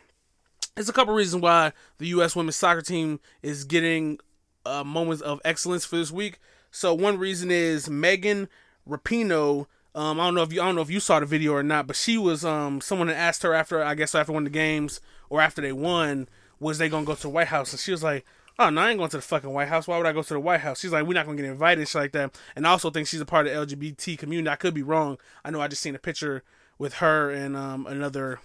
there's 0.76 0.90
a 0.90 0.94
couple 0.94 1.14
reasons 1.14 1.44
why 1.44 1.74
the 1.98 2.08
U.S. 2.08 2.36
women's 2.36 2.56
soccer 2.56 2.82
team 2.82 3.20
is 3.42 3.66
getting 3.66 4.20
uh, 4.66 4.84
moments 4.84 5.22
of 5.22 5.42
excellence 5.44 5.86
for 5.86 5.98
this 5.98 6.10
week. 6.10 6.40
So 6.72 6.94
one 6.94 7.18
reason 7.18 7.52
is 7.52 7.90
Megan 7.90 8.48
Rapinoe. 8.90 9.68
Um, 9.94 10.22
I 10.22 10.26
don't 10.26 10.36
know 10.36 10.44
if 10.44 10.54
you 10.54 10.62
I 10.62 10.66
don't 10.66 10.76
know 10.76 10.82
if 10.82 10.90
you 10.90 11.02
saw 11.02 11.20
the 11.20 11.26
video 11.26 11.52
or 11.52 11.64
not, 11.64 11.86
but 11.86 11.98
she 11.98 12.18
was 12.18 12.46
um 12.46 12.80
someone 12.80 13.10
that 13.10 13.18
asked 13.18 13.44
her 13.44 13.54
after 13.54 13.84
I 13.84 13.94
guess 13.94 14.16
after 14.16 14.32
one 14.32 14.44
of 14.48 14.54
the 14.54 14.58
games 14.58 15.02
or 15.30 15.42
after 15.42 15.62
they 15.62 15.74
won 15.74 16.30
was 16.60 16.78
they 16.78 16.88
gonna 16.88 17.06
go 17.06 17.16
to 17.16 17.22
the 17.22 17.30
White 17.30 17.48
House 17.48 17.74
and 17.74 17.80
she 17.80 17.92
was 17.92 18.04
like. 18.04 18.26
Oh 18.60 18.70
no, 18.70 18.82
I 18.82 18.90
ain't 18.90 19.00
going 19.00 19.10
to 19.10 19.18
the 19.18 19.24
fucking 19.24 19.50
White 19.50 19.70
House. 19.70 19.88
Why 19.88 19.98
would 19.98 20.06
I 20.06 20.12
go 20.12 20.22
to 20.22 20.34
the 20.34 20.40
White 20.40 20.60
House? 20.60 20.82
She's 20.82 20.92
like, 20.92 21.06
we're 21.06 21.14
not 21.14 21.26
gonna 21.26 21.38
get 21.38 21.46
invited, 21.46 21.88
shit 21.88 22.02
like 22.02 22.12
that. 22.12 22.38
And 22.56 22.68
I 22.68 22.70
also 22.70 22.92
think 22.92 23.08
she's 23.08 23.22
a 23.22 23.26
part 23.26 23.48
of 23.48 23.70
the 23.70 23.76
LGBT 23.76 24.20
community. 24.20 24.50
I 24.50 24.58
could 24.58 24.74
be 24.74 24.84
wrong. 24.84 25.18
I 25.44 25.50
know 25.50 25.62
I 25.62 25.68
just 25.68 25.82
seen 25.82 25.96
a 25.96 26.00
picture 26.00 26.44
with 26.78 26.96
her 26.96 27.32
and 27.32 27.56
um 27.56 27.88
another 27.88 28.40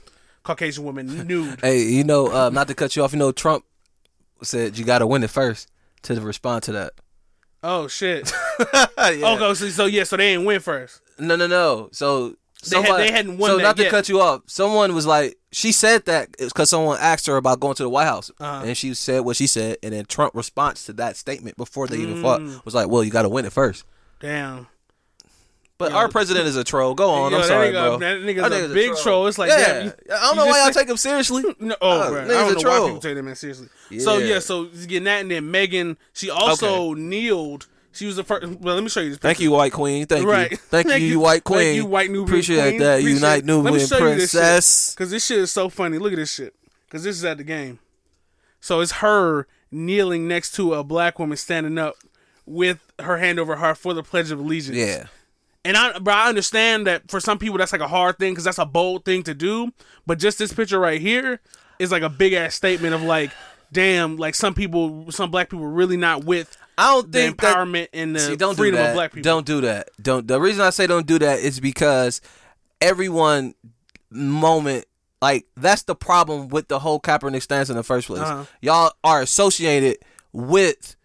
Caucasian 0.46 0.84
woman 0.84 1.26
nude. 1.26 1.60
Hey, 1.62 1.82
you 1.82 2.04
know, 2.04 2.28
uh, 2.28 2.50
not 2.50 2.68
to 2.68 2.74
cut 2.74 2.94
you 2.96 3.02
off, 3.02 3.12
you 3.12 3.18
know, 3.18 3.32
Trump 3.32 3.64
said 4.42 4.78
you 4.78 4.84
got 4.84 4.98
to 5.00 5.06
win 5.06 5.22
it 5.24 5.30
first 5.30 5.68
to 6.02 6.20
respond 6.20 6.62
to 6.64 6.72
that. 6.72 6.92
Oh 7.62 7.88
shit. 7.88 8.32
yeah. 8.74 8.86
Okay, 8.96 9.54
so, 9.54 9.68
so 9.68 9.86
yeah, 9.86 10.04
so 10.04 10.16
they 10.16 10.34
ain't 10.34 10.44
win 10.46 10.60
first. 10.60 11.00
No, 11.18 11.34
no, 11.36 11.46
no. 11.46 11.88
So 11.92 12.36
They 12.68 12.80
had- 12.82 12.98
they 13.00 13.10
hadn't 13.10 13.38
won 13.38 13.50
So 13.50 13.56
not 13.58 13.76
to 13.78 13.82
yet. 13.84 13.90
cut 13.90 14.08
you 14.08 14.20
off, 14.20 14.42
someone 14.46 14.94
was 14.94 15.06
like, 15.06 15.36
she 15.52 15.72
said 15.72 16.04
that 16.06 16.28
it's 16.38 16.52
because 16.52 16.70
someone 16.70 16.98
asked 17.00 17.26
her 17.26 17.36
about 17.36 17.58
going 17.60 17.74
to 17.76 17.82
the 17.82 17.88
White 17.88 18.04
House, 18.06 18.30
Uh-huh. 18.38 18.62
and 18.66 18.76
she 18.76 18.92
said 18.94 19.20
what 19.20 19.36
she 19.36 19.46
said, 19.46 19.78
and 19.82 19.92
then 19.94 20.04
Trump 20.04 20.34
response 20.34 20.84
to 20.86 20.92
that 20.94 21.16
statement 21.16 21.56
before 21.56 21.86
they 21.88 21.96
even 21.96 22.16
Mm. 22.16 22.22
fought 22.22 22.64
was 22.64 22.74
like, 22.74 22.88
well, 22.88 23.02
you 23.02 23.10
got 23.10 23.22
to 23.22 23.28
win 23.28 23.44
it 23.46 23.52
first. 23.52 23.84
Damn. 24.20 24.66
But 25.78 25.92
our 25.92 26.08
president 26.08 26.46
is 26.46 26.56
a 26.56 26.64
troll. 26.64 26.94
Go 26.94 27.10
on. 27.10 27.32
Yo, 27.32 27.38
I'm 27.38 27.44
sorry, 27.44 27.68
nigga- 27.68 27.72
bro. 27.72 27.98
that 27.98 28.18
nigga's 28.20 28.70
a 28.70 28.74
big 28.74 28.96
troll. 29.02 29.26
It's 29.26 29.36
like, 29.36 29.50
yeah. 29.50 29.66
damn, 29.66 29.86
you- 29.86 29.92
I 30.10 30.20
don't 30.20 30.36
know 30.36 30.46
why 30.46 30.62
y'all 30.64 30.72
take 30.72 30.88
him 30.88 30.96
seriously. 30.96 31.42
No, 31.60 31.76
oh, 31.82 32.00
Uh, 32.00 32.10
bro. 32.10 32.20
I 32.22 32.26
don't 32.26 32.62
know 32.62 32.70
why 32.70 32.86
people 32.86 33.00
take 33.00 33.14
that 33.14 33.22
man 33.22 33.36
seriously. 33.36 33.68
So 33.98 34.16
Yeah. 34.18 34.26
yeah, 34.34 34.38
so 34.38 34.64
getting 34.64 35.04
that, 35.04 35.20
and 35.20 35.30
then 35.30 35.50
Megan, 35.50 35.98
she 36.14 36.30
also 36.30 36.94
kneeled. 36.94 37.66
She 37.92 38.06
was 38.06 38.16
the 38.16 38.24
first. 38.24 38.46
Well, 38.46 38.74
let 38.74 38.82
me 38.82 38.90
show 38.90 39.00
you 39.00 39.10
this. 39.10 39.18
Thank 39.18 39.40
you, 39.40 39.50
white 39.52 39.72
queen. 39.72 40.06
Thank 40.06 40.26
right. 40.26 40.50
you. 40.50 40.56
Thank, 40.58 40.86
you, 40.88 40.94
you 40.96 41.20
white 41.20 41.44
queen. 41.44 41.58
Thank 41.60 41.76
you, 41.76 41.86
white 41.86 42.10
Nubian 42.10 42.24
Appreciate 42.28 42.68
queen. 42.68 42.80
that. 42.80 42.98
Appreciate 43.00 43.14
Unite 43.14 43.38
it. 43.42 43.46
Let 43.46 43.56
me 43.64 43.70
Nubian 43.70 43.86
show 43.86 43.98
you 43.98 44.14
this 44.16 44.32
princess. 44.32 44.94
This 44.96 45.24
shit 45.26 45.38
is 45.38 45.52
so 45.52 45.68
funny. 45.70 45.98
Look 45.98 46.12
at 46.12 46.16
this 46.16 46.32
shit. 46.34 46.54
Cause 46.90 47.02
this 47.04 47.16
is 47.16 47.24
at 47.24 47.38
the 47.38 47.44
game. 47.44 47.78
So 48.60 48.80
it's 48.80 48.92
her 48.92 49.46
kneeling 49.70 50.28
next 50.28 50.52
to 50.56 50.74
a 50.74 50.84
black 50.84 51.18
woman 51.18 51.36
standing 51.36 51.78
up 51.78 51.96
with 52.44 52.78
her 53.00 53.16
hand 53.18 53.38
over 53.38 53.54
her 53.54 53.60
heart 53.60 53.78
for 53.78 53.92
the 53.94 54.02
Pledge 54.02 54.30
of 54.30 54.38
Allegiance. 54.38 54.76
Yeah. 54.76 55.06
And 55.66 55.76
I, 55.76 55.98
but 55.98 56.14
I 56.14 56.28
understand 56.28 56.86
that 56.86 57.10
for 57.10 57.20
some 57.20 57.38
people 57.38 57.58
that's 57.58 57.72
like 57.72 57.80
a 57.80 57.88
hard 57.88 58.18
thing 58.18 58.32
because 58.32 58.44
that's 58.44 58.58
a 58.58 58.66
bold 58.66 59.04
thing 59.04 59.22
to 59.24 59.34
do. 59.34 59.72
But 60.06 60.18
just 60.18 60.38
this 60.38 60.52
picture 60.52 60.78
right 60.78 61.00
here 61.00 61.40
is 61.78 61.90
like 61.90 62.02
a 62.02 62.08
big 62.08 62.32
ass 62.32 62.54
statement 62.54 62.94
of 62.94 63.02
like, 63.02 63.30
damn, 63.72 64.16
like 64.16 64.34
some 64.34 64.54
people, 64.54 65.10
some 65.10 65.30
black 65.30 65.50
people 65.50 65.66
really 65.66 65.96
not 65.96 66.24
with. 66.24 66.56
I 66.78 66.92
don't 66.92 67.10
the 67.10 67.18
think 67.18 67.40
that- 67.40 67.56
empowerment 67.56 67.88
and 67.92 68.14
the 68.14 68.20
See, 68.20 68.36
don't 68.36 68.54
freedom 68.56 68.78
do 68.78 68.82
that. 68.82 68.90
of 68.90 68.94
black 68.94 69.12
people. 69.12 69.22
Don't 69.30 69.46
do 69.46 69.60
that. 69.62 69.88
Don't. 70.00 70.26
The 70.28 70.40
reason 70.40 70.62
I 70.62 70.70
say 70.70 70.86
don't 70.86 71.06
do 71.06 71.18
that 71.18 71.40
is 71.40 71.58
because 71.60 72.20
everyone 72.80 73.54
moment 74.10 74.84
like 75.22 75.46
that's 75.56 75.82
the 75.82 75.94
problem 75.94 76.48
with 76.48 76.68
the 76.68 76.78
whole 76.78 77.00
Kaepernick 77.00 77.42
stance 77.42 77.70
in 77.70 77.76
the 77.76 77.82
first 77.82 78.06
place. 78.06 78.20
Uh-huh. 78.20 78.44
Y'all 78.60 78.92
are 79.02 79.22
associated 79.22 79.98
with 80.32 80.96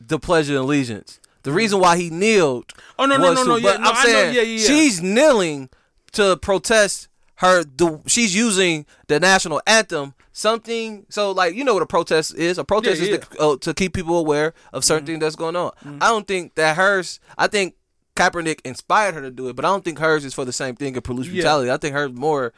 the 0.00 0.18
Pledge 0.18 0.48
of 0.48 0.56
Allegiance. 0.56 1.18
The 1.48 1.54
reason 1.54 1.80
why 1.80 1.96
he 1.96 2.10
kneeled. 2.10 2.72
Oh, 2.98 3.06
no, 3.06 3.16
no, 3.16 3.30
was 3.30 3.34
no, 3.38 3.42
to- 3.44 3.48
no, 3.48 3.56
yeah, 3.56 3.62
but 3.72 3.80
no, 3.80 3.88
I'm 3.90 3.96
I 3.96 4.02
know, 4.02 4.08
saying 4.08 4.34
yeah, 4.34 4.42
yeah, 4.42 4.66
she's 4.66 5.02
kneeling 5.02 5.70
to 6.12 6.36
protest 6.36 7.08
her. 7.36 7.64
The, 7.64 8.00
she's 8.06 8.34
using 8.34 8.86
the 9.06 9.18
national 9.20 9.60
anthem. 9.66 10.14
Something 10.32 11.04
so 11.08 11.32
like 11.32 11.54
you 11.56 11.64
know 11.64 11.74
what 11.74 11.82
a 11.82 11.86
protest 11.86 12.34
is. 12.36 12.58
A 12.58 12.64
protest 12.64 13.00
Mm-hmm. 13.02 13.14
is 13.14 13.28
to, 13.28 13.38
uh, 13.40 13.56
to 13.56 13.74
keep 13.74 13.92
people 13.92 14.16
aware 14.18 14.54
of 14.72 14.84
certain 14.84 15.04
things 15.06 15.18
that's 15.20 15.34
going 15.36 15.56
on. 15.56 15.72
I 16.00 16.08
don't 16.08 16.28
think 16.28 16.54
that 16.54 16.76
hers. 16.76 17.18
I 17.36 17.48
think 17.48 17.74
Kaepernick 18.14 18.60
inspired 18.64 19.14
her 19.14 19.20
to 19.22 19.30
do 19.32 19.48
it, 19.48 19.56
but 19.56 19.64
I 19.64 19.68
don't 19.68 19.84
think 19.84 19.98
hers 19.98 20.24
is 20.24 20.34
for 20.34 20.44
the 20.44 20.52
same 20.52 20.76
thing 20.76 20.96
of 20.96 21.02
police 21.02 21.26
brutality. 21.28 21.70
I 21.72 21.76
think 21.76 21.94
hers 21.94 22.12
more 22.12 22.52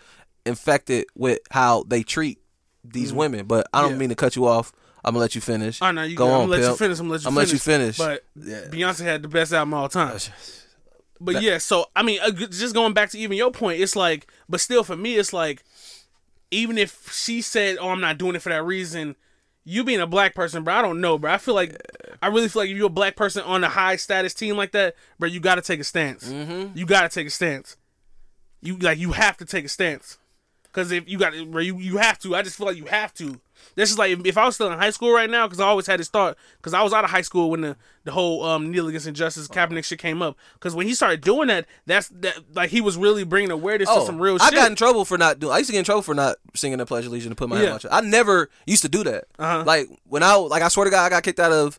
infected 0.44 1.06
with 1.14 1.38
how 1.50 1.84
they 1.86 2.02
treat 2.02 2.38
these 2.84 3.12
women. 3.12 3.46
But 3.46 3.66
I 3.72 3.80
don't 3.80 3.92
Mm-hmm. 3.92 3.98
Mean 4.00 4.08
to 4.10 4.14
cut 4.14 4.36
you 4.36 4.46
off. 4.46 4.72
I'm 5.04 5.12
gonna 5.14 5.20
let 5.20 5.34
you 5.34 5.40
finish. 5.40 5.80
Oh 5.82 5.90
no, 5.90 6.02
you 6.02 6.16
go 6.16 6.26
good. 6.26 6.32
on. 6.32 6.40
I'm 6.42 6.48
gonna 6.50 6.62
let 6.62 6.70
you 6.70 6.76
finish. 6.76 6.98
I'm 6.98 7.04
gonna 7.06 7.12
let 7.12 7.22
you 7.22 7.28
I'm 7.28 7.34
finish. 7.34 7.48
let 7.48 7.52
you 7.52 7.58
finish. 7.58 7.98
But 7.98 8.24
Yeah. 8.36 8.68
Beyonce 8.70 9.04
had 9.04 9.22
the 9.22 9.28
best 9.28 9.52
album 9.52 9.74
of 9.74 9.80
all 9.80 9.88
time. 9.88 10.18
But 11.20 11.42
yeah, 11.42 11.58
so 11.58 11.86
I 11.94 12.02
mean, 12.02 12.18
uh, 12.22 12.30
just 12.30 12.74
going 12.74 12.94
back 12.94 13.10
to 13.10 13.18
even 13.18 13.36
your 13.36 13.50
point, 13.50 13.80
it's 13.80 13.94
like, 13.94 14.26
but 14.48 14.60
still 14.60 14.82
for 14.82 14.96
me, 14.96 15.16
it's 15.16 15.32
like, 15.32 15.62
even 16.50 16.78
if 16.78 17.12
she 17.12 17.42
said, 17.42 17.76
"Oh, 17.78 17.90
I'm 17.90 18.00
not 18.00 18.16
doing 18.18 18.34
it 18.36 18.42
for 18.42 18.48
that 18.48 18.64
reason," 18.64 19.16
you 19.64 19.84
being 19.84 20.00
a 20.00 20.06
black 20.06 20.34
person, 20.34 20.64
bro, 20.64 20.74
I 20.74 20.82
don't 20.82 21.00
know, 21.00 21.18
bro. 21.18 21.32
I 21.32 21.38
feel 21.38 21.54
like, 21.54 21.76
I 22.22 22.28
really 22.28 22.48
feel 22.48 22.62
like 22.62 22.70
if 22.70 22.76
you're 22.76 22.86
a 22.86 22.90
black 22.90 23.16
person 23.16 23.42
on 23.44 23.62
a 23.62 23.68
high 23.68 23.96
status 23.96 24.32
team 24.32 24.56
like 24.56 24.72
that, 24.72 24.94
bro, 25.18 25.28
you 25.28 25.40
got 25.40 25.56
to 25.56 25.62
take 25.62 25.80
a 25.80 25.84
stance. 25.84 26.30
Mm-hmm. 26.30 26.76
You 26.76 26.86
got 26.86 27.02
to 27.02 27.08
take 27.14 27.26
a 27.26 27.30
stance. 27.30 27.76
You 28.62 28.78
like, 28.78 28.98
you 28.98 29.12
have 29.12 29.36
to 29.38 29.44
take 29.44 29.66
a 29.66 29.68
stance. 29.68 30.18
Cause 30.72 30.92
if 30.92 31.08
you 31.08 31.18
got, 31.18 31.34
you 31.34 31.78
you 31.78 31.96
have 31.98 32.18
to. 32.20 32.36
I 32.36 32.42
just 32.42 32.56
feel 32.56 32.66
like 32.66 32.76
you 32.76 32.84
have 32.84 33.12
to. 33.14 33.40
This 33.74 33.90
is 33.90 33.98
like 33.98 34.10
if, 34.12 34.24
if 34.24 34.38
I 34.38 34.46
was 34.46 34.54
still 34.54 34.70
in 34.70 34.78
high 34.78 34.90
school 34.90 35.12
right 35.12 35.28
now, 35.28 35.46
because 35.46 35.58
I 35.60 35.66
always 35.66 35.86
had 35.86 35.98
this 36.00 36.08
thought. 36.08 36.36
Because 36.58 36.74
I 36.74 36.82
was 36.82 36.92
out 36.92 37.02
of 37.04 37.10
high 37.10 37.22
school 37.22 37.50
when 37.50 37.60
the 37.62 37.76
the 38.04 38.12
whole 38.12 38.44
um 38.44 38.70
kneel 38.70 38.86
against 38.88 39.06
injustice 39.08 39.48
Kaepernick 39.48 39.84
shit 39.84 39.98
came 39.98 40.22
up. 40.22 40.36
Because 40.54 40.74
when 40.74 40.86
he 40.86 40.94
started 40.94 41.20
doing 41.22 41.48
that, 41.48 41.66
that's 41.86 42.08
that 42.20 42.36
like 42.54 42.70
he 42.70 42.80
was 42.80 42.96
really 42.96 43.24
bringing 43.24 43.50
awareness 43.50 43.88
to 43.88 44.02
some 44.02 44.18
real 44.20 44.34
Oh, 44.34 44.38
I 44.40 44.46
shit. 44.50 44.54
got 44.54 44.70
in 44.70 44.76
trouble 44.76 45.04
for 45.04 45.18
not 45.18 45.40
doing. 45.40 45.52
I 45.52 45.58
used 45.58 45.68
to 45.70 45.72
get 45.72 45.80
in 45.80 45.84
trouble 45.84 46.02
for 46.02 46.14
not 46.14 46.36
singing 46.54 46.78
the 46.78 46.86
Pledge 46.86 47.04
of 47.04 47.10
Allegiance 47.10 47.32
to 47.32 47.36
put 47.36 47.48
my 47.48 47.56
hand 47.56 47.64
Yeah. 47.64 47.70
on 47.70 47.74
my 47.74 47.78
chest. 47.80 47.94
I 47.94 48.00
never 48.02 48.48
used 48.66 48.82
to 48.82 48.88
do 48.88 49.02
that. 49.04 49.24
Uh-huh. 49.38 49.64
Like 49.66 49.88
when 50.04 50.22
I 50.22 50.34
like 50.36 50.62
I 50.62 50.68
swear 50.68 50.84
to 50.84 50.90
God, 50.90 51.04
I 51.04 51.10
got 51.10 51.22
kicked 51.24 51.40
out 51.40 51.52
of 51.52 51.78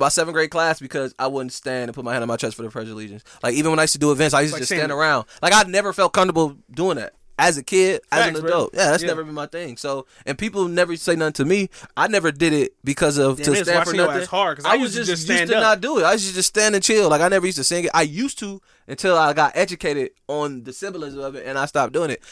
my 0.00 0.08
seventh 0.08 0.34
grade 0.34 0.50
class 0.50 0.80
because 0.80 1.14
I 1.18 1.26
wouldn't 1.26 1.52
stand 1.52 1.84
and 1.90 1.94
put 1.94 2.04
my 2.04 2.12
hand 2.12 2.22
on 2.22 2.28
my 2.28 2.36
chest 2.36 2.56
for 2.56 2.62
the 2.62 2.70
Pledge 2.70 2.86
of 2.86 2.92
Allegiance. 2.94 3.24
Like 3.42 3.54
even 3.54 3.70
when 3.70 3.78
I 3.78 3.82
used 3.82 3.92
to 3.94 3.98
do 3.98 4.10
events, 4.10 4.32
I 4.34 4.40
used 4.40 4.52
to 4.52 4.56
Like 4.56 4.60
just 4.62 4.72
stand 4.72 4.90
around. 4.92 5.26
Like 5.42 5.52
I 5.52 5.62
never 5.68 5.92
felt 5.92 6.12
comfortable 6.14 6.56
doing 6.72 6.96
that. 6.96 7.12
As 7.42 7.56
a 7.58 7.62
kid, 7.64 8.00
as 8.12 8.24
Facts, 8.26 8.36
an 8.36 8.40
bro. 8.42 8.50
adult, 8.50 8.70
yeah, 8.74 8.90
that's 8.92 9.02
Yeah. 9.02 9.08
never 9.08 9.24
been 9.24 9.34
my 9.34 9.46
thing. 9.46 9.76
So, 9.76 10.06
and 10.24 10.38
people 10.38 10.68
never 10.68 10.96
say 10.96 11.16
nothing 11.16 11.32
to 11.34 11.44
me. 11.44 11.70
I 11.96 12.06
never 12.06 12.30
did 12.30 12.52
it 12.52 12.74
because 12.84 13.18
of 13.18 13.38
Damn, 13.38 13.54
to 13.54 13.64
stand 13.64 13.84
for 13.84 13.94
nothing. 13.94 14.26
hard, 14.26 14.58
'cause 14.58 14.64
I 14.66 14.74
used 14.74 14.94
to 14.94 15.00
just 15.00 15.10
used 15.10 15.24
stand 15.24 15.50
to 15.50 15.56
up. 15.56 15.62
not 15.62 15.80
do 15.80 15.98
it. 15.98 16.04
I 16.04 16.12
used 16.12 16.28
to 16.28 16.34
just 16.34 16.48
stand 16.50 16.76
and 16.76 16.84
chill. 16.84 17.08
Like 17.08 17.20
I 17.20 17.28
never 17.28 17.44
used 17.46 17.58
to 17.58 17.64
sing 17.64 17.82
it. 17.84 17.90
I 17.94 18.02
used 18.02 18.38
to 18.38 18.62
until 18.86 19.18
I 19.18 19.32
got 19.32 19.52
educated 19.56 20.10
on 20.28 20.62
the 20.62 20.72
symbolism 20.72 21.18
of 21.20 21.34
it, 21.34 21.44
and 21.46 21.58
I 21.58 21.66
stopped 21.66 21.92
doing 21.92 22.10
it. 22.10 22.22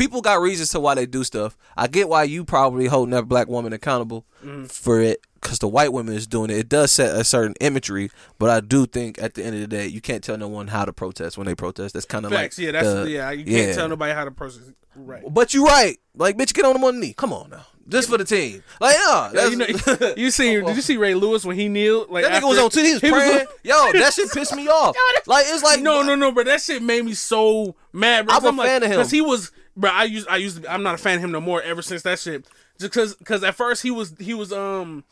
People 0.00 0.22
got 0.22 0.40
reasons 0.40 0.70
to 0.70 0.80
why 0.80 0.94
they 0.94 1.04
do 1.06 1.22
stuff. 1.24 1.56
I 1.76 1.86
get 1.86 2.08
why 2.08 2.22
you 2.24 2.44
probably 2.44 2.86
holding 2.86 3.10
that 3.12 3.24
black 3.28 3.48
woman 3.48 3.72
accountable 3.72 4.24
Mm-hmm. 4.44 4.64
for 4.64 4.98
it 5.02 5.20
because 5.34 5.58
the 5.58 5.68
white 5.68 5.92
woman 5.92 6.14
is 6.14 6.26
doing 6.26 6.48
it. 6.48 6.56
It 6.56 6.68
does 6.70 6.90
set 6.90 7.14
a 7.14 7.24
certain 7.24 7.54
imagery, 7.60 8.10
but 8.38 8.48
I 8.48 8.60
do 8.60 8.86
think 8.86 9.20
at 9.22 9.34
the 9.34 9.44
end 9.44 9.54
of 9.56 9.60
the 9.60 9.66
day, 9.66 9.86
you 9.86 10.00
can't 10.00 10.24
tell 10.24 10.38
no 10.38 10.48
one 10.48 10.68
how 10.68 10.86
to 10.86 10.94
protest 10.94 11.36
when 11.36 11.46
they 11.46 11.54
protest. 11.54 11.92
That's 11.92 12.06
kind 12.06 12.24
of 12.24 12.32
like 12.32 12.56
yeah, 12.56 12.72
that's 12.72 12.86
the- 12.88 13.10
yeah. 13.10 13.30
You 13.32 13.44
yeah. 13.46 13.64
can't 13.66 13.76
tell 13.76 13.88
nobody 13.90 14.14
how 14.14 14.24
to 14.24 14.30
process. 14.30 14.62
Right. 14.96 15.22
But 15.28 15.52
you're 15.52 15.66
right, 15.66 15.98
like 16.14 16.38
bitch, 16.38 16.54
get 16.54 16.64
on 16.64 16.72
the 16.72 16.80
one 16.80 16.98
knee. 17.00 17.12
Come 17.12 17.34
on 17.34 17.50
now, 17.50 17.66
just 17.86 18.08
for 18.08 18.16
the 18.16 18.24
team. 18.24 18.62
Like 18.80 18.94
yeah, 18.96 19.30
Yeah, 19.34 19.46
you 19.48 19.56
that's- 19.56 20.00
know, 20.00 20.14
you 20.16 20.30
see, 20.30 20.54
did 20.58 20.74
you 20.74 20.80
see 20.82 20.96
Ray 20.96 21.14
Lewis 21.14 21.44
when 21.44 21.56
he 21.58 21.68
kneeled? 21.68 22.08
Like 22.08 22.24
that 22.24 22.42
nigga 22.42 22.48
was 22.48 22.58
on 22.58 22.70
T. 22.70 22.82
He 22.82 22.92
was 22.94 23.00
praying. 23.00 23.46
Yo, 23.62 23.92
that 23.92 24.14
shit 24.14 24.32
pissed 24.32 24.56
me 24.56 24.68
off. 24.68 24.96
Like 25.26 25.44
it's 25.48 25.62
like 25.62 25.82
no, 25.82 26.02
no, 26.02 26.14
no, 26.14 26.32
bro. 26.32 26.44
That 26.44 26.62
shit 26.62 26.82
made 26.82 27.04
me 27.04 27.12
so 27.12 27.76
mad, 27.92 28.26
bro. 28.26 28.36
I'm 28.36 28.44
a 28.46 28.50
like, 28.52 28.68
fan 28.68 28.82
of 28.84 28.90
him. 28.90 28.96
because 28.98 29.10
he 29.10 29.20
was, 29.20 29.52
bro. 29.80 29.90
I 29.90 30.04
used, 30.04 30.28
I 30.28 30.36
used, 30.36 30.62
to, 30.62 30.72
I'm 30.72 30.82
not 30.82 30.94
a 30.94 30.98
fan 30.98 31.18
of 31.18 31.24
him 31.24 31.32
no 31.32 31.40
more. 31.40 31.62
Ever 31.62 31.82
since 31.82 32.02
that 32.02 32.18
shit, 32.18 32.46
just 32.78 32.92
because, 32.92 33.14
because 33.16 33.42
at 33.42 33.54
first 33.54 33.82
he 33.82 33.90
was, 33.90 34.14
he 34.18 34.34
was, 34.34 34.52
um, 34.52 35.04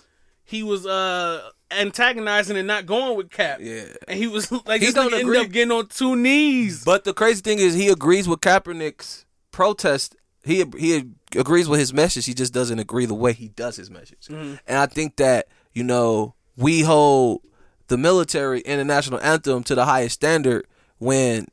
he 0.44 0.62
was 0.62 0.86
uh 0.86 1.50
antagonizing 1.70 2.56
and 2.56 2.66
not 2.66 2.86
going 2.86 3.16
with 3.16 3.30
Cap. 3.30 3.58
Yeah. 3.60 3.84
and 4.06 4.18
he 4.18 4.26
was 4.26 4.50
like, 4.66 4.80
he's 4.80 4.94
this 4.94 4.94
don't 4.94 5.10
nigga 5.10 5.20
ended 5.20 5.26
agree. 5.26 5.38
up 5.38 5.50
getting 5.50 5.72
on 5.72 5.86
two 5.88 6.16
knees. 6.16 6.84
But 6.84 7.04
the 7.04 7.12
crazy 7.12 7.42
thing 7.42 7.58
is, 7.58 7.74
he 7.74 7.88
agrees 7.88 8.28
with 8.28 8.40
Kaepernick's 8.40 9.26
protest. 9.50 10.16
He 10.44 10.64
he 10.78 11.04
agrees 11.36 11.68
with 11.68 11.80
his 11.80 11.92
message. 11.92 12.24
He 12.24 12.32
just 12.32 12.54
doesn't 12.54 12.78
agree 12.78 13.04
the 13.04 13.14
way 13.14 13.32
he 13.34 13.48
does 13.48 13.76
his 13.76 13.90
message. 13.90 14.28
And 14.30 14.58
I 14.68 14.86
think 14.86 15.16
that 15.16 15.48
you 15.74 15.84
know 15.84 16.34
we 16.56 16.80
hold 16.80 17.42
the 17.88 17.98
military 17.98 18.64
and 18.64 18.80
the 18.80 18.84
national 18.84 19.20
anthem 19.20 19.62
to 19.64 19.74
the 19.74 19.84
highest 19.84 20.14
standard 20.14 20.66
when 20.98 21.48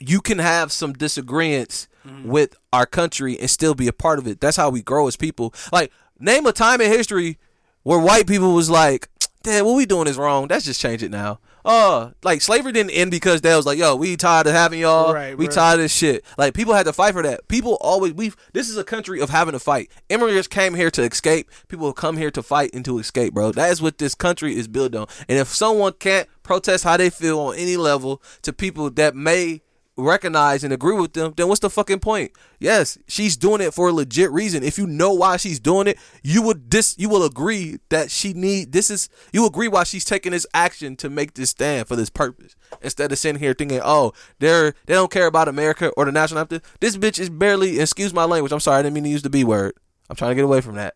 you 0.00 0.20
can 0.20 0.38
have 0.38 0.72
some 0.72 0.92
disagreements 0.92 1.88
mm-hmm. 2.06 2.28
with 2.28 2.56
our 2.72 2.86
country 2.86 3.38
and 3.38 3.50
still 3.50 3.74
be 3.74 3.88
a 3.88 3.92
part 3.92 4.18
of 4.18 4.26
it. 4.26 4.40
That's 4.40 4.56
how 4.56 4.70
we 4.70 4.82
grow 4.82 5.06
as 5.08 5.16
people. 5.16 5.54
Like 5.72 5.92
name 6.18 6.46
a 6.46 6.52
time 6.52 6.80
in 6.80 6.90
history 6.90 7.38
where 7.82 7.98
white 7.98 8.26
people 8.26 8.54
was 8.54 8.70
like, 8.70 9.08
"Damn, 9.42 9.64
what 9.64 9.76
we 9.76 9.86
doing 9.86 10.08
is 10.08 10.18
wrong. 10.18 10.46
Let's 10.48 10.64
just 10.64 10.80
change 10.80 11.02
it 11.02 11.10
now." 11.10 11.40
Oh, 11.64 12.12
like 12.22 12.40
slavery 12.40 12.72
didn't 12.72 12.92
end 12.92 13.10
because 13.10 13.40
they 13.40 13.54
was 13.54 13.66
like, 13.66 13.78
"Yo, 13.78 13.94
we 13.96 14.16
tired 14.16 14.46
of 14.46 14.52
having 14.52 14.80
y'all. 14.80 15.12
Right, 15.12 15.36
we 15.36 15.46
right. 15.46 15.54
tired 15.54 15.74
of 15.74 15.80
this 15.80 15.94
shit." 15.94 16.24
Like 16.38 16.54
people 16.54 16.74
had 16.74 16.86
to 16.86 16.92
fight 16.92 17.12
for 17.12 17.22
that. 17.22 17.46
People 17.48 17.76
always 17.80 18.14
we. 18.14 18.32
This 18.52 18.70
is 18.70 18.76
a 18.76 18.84
country 18.84 19.20
of 19.20 19.30
having 19.30 19.52
to 19.52 19.58
fight. 19.58 19.90
Immigrants 20.08 20.48
came 20.48 20.74
here 20.74 20.90
to 20.92 21.02
escape. 21.02 21.50
People 21.68 21.92
come 21.92 22.16
here 22.16 22.30
to 22.30 22.42
fight 22.42 22.70
and 22.72 22.84
to 22.84 22.98
escape, 22.98 23.34
bro. 23.34 23.52
That 23.52 23.70
is 23.70 23.82
what 23.82 23.98
this 23.98 24.14
country 24.14 24.56
is 24.56 24.68
built 24.68 24.94
on. 24.94 25.08
And 25.28 25.38
if 25.38 25.48
someone 25.48 25.92
can't 25.94 26.28
protest 26.42 26.84
how 26.84 26.96
they 26.96 27.10
feel 27.10 27.38
on 27.38 27.56
any 27.56 27.76
level 27.76 28.22
to 28.42 28.52
people 28.52 28.90
that 28.92 29.14
may 29.14 29.60
recognize 29.98 30.64
and 30.64 30.72
agree 30.72 30.94
with 30.94 31.12
them, 31.12 31.34
then 31.36 31.48
what's 31.48 31.60
the 31.60 31.68
fucking 31.68 31.98
point? 31.98 32.32
Yes, 32.58 32.96
she's 33.08 33.36
doing 33.36 33.60
it 33.60 33.74
for 33.74 33.88
a 33.88 33.92
legit 33.92 34.30
reason. 34.30 34.62
If 34.62 34.78
you 34.78 34.86
know 34.86 35.12
why 35.12 35.36
she's 35.36 35.58
doing 35.58 35.86
it, 35.86 35.98
you 36.22 36.40
would 36.42 36.70
dis 36.70 36.94
you 36.98 37.08
will 37.08 37.24
agree 37.24 37.78
that 37.88 38.10
she 38.10 38.32
need 38.32 38.72
this 38.72 38.90
is 38.90 39.08
you 39.32 39.44
agree 39.46 39.68
why 39.68 39.84
she's 39.84 40.04
taking 40.04 40.32
this 40.32 40.46
action 40.54 40.96
to 40.96 41.10
make 41.10 41.34
this 41.34 41.50
stand 41.50 41.88
for 41.88 41.96
this 41.96 42.10
purpose. 42.10 42.54
Instead 42.80 43.12
of 43.12 43.18
sitting 43.18 43.40
here 43.40 43.54
thinking, 43.54 43.80
oh, 43.84 44.12
they're 44.38 44.72
they 44.86 44.94
don't 44.94 45.10
care 45.10 45.26
about 45.26 45.48
America 45.48 45.90
or 45.96 46.04
the 46.04 46.12
national 46.12 46.40
anthem. 46.40 46.62
This 46.80 46.96
bitch 46.96 47.18
is 47.18 47.28
barely 47.28 47.80
excuse 47.80 48.14
my 48.14 48.24
language. 48.24 48.52
I'm 48.52 48.60
sorry, 48.60 48.78
I 48.78 48.82
didn't 48.82 48.94
mean 48.94 49.04
to 49.04 49.10
use 49.10 49.22
the 49.22 49.30
B 49.30 49.44
word. 49.44 49.74
I'm 50.08 50.16
trying 50.16 50.30
to 50.30 50.34
get 50.36 50.44
away 50.44 50.60
from 50.60 50.76
that. 50.76 50.94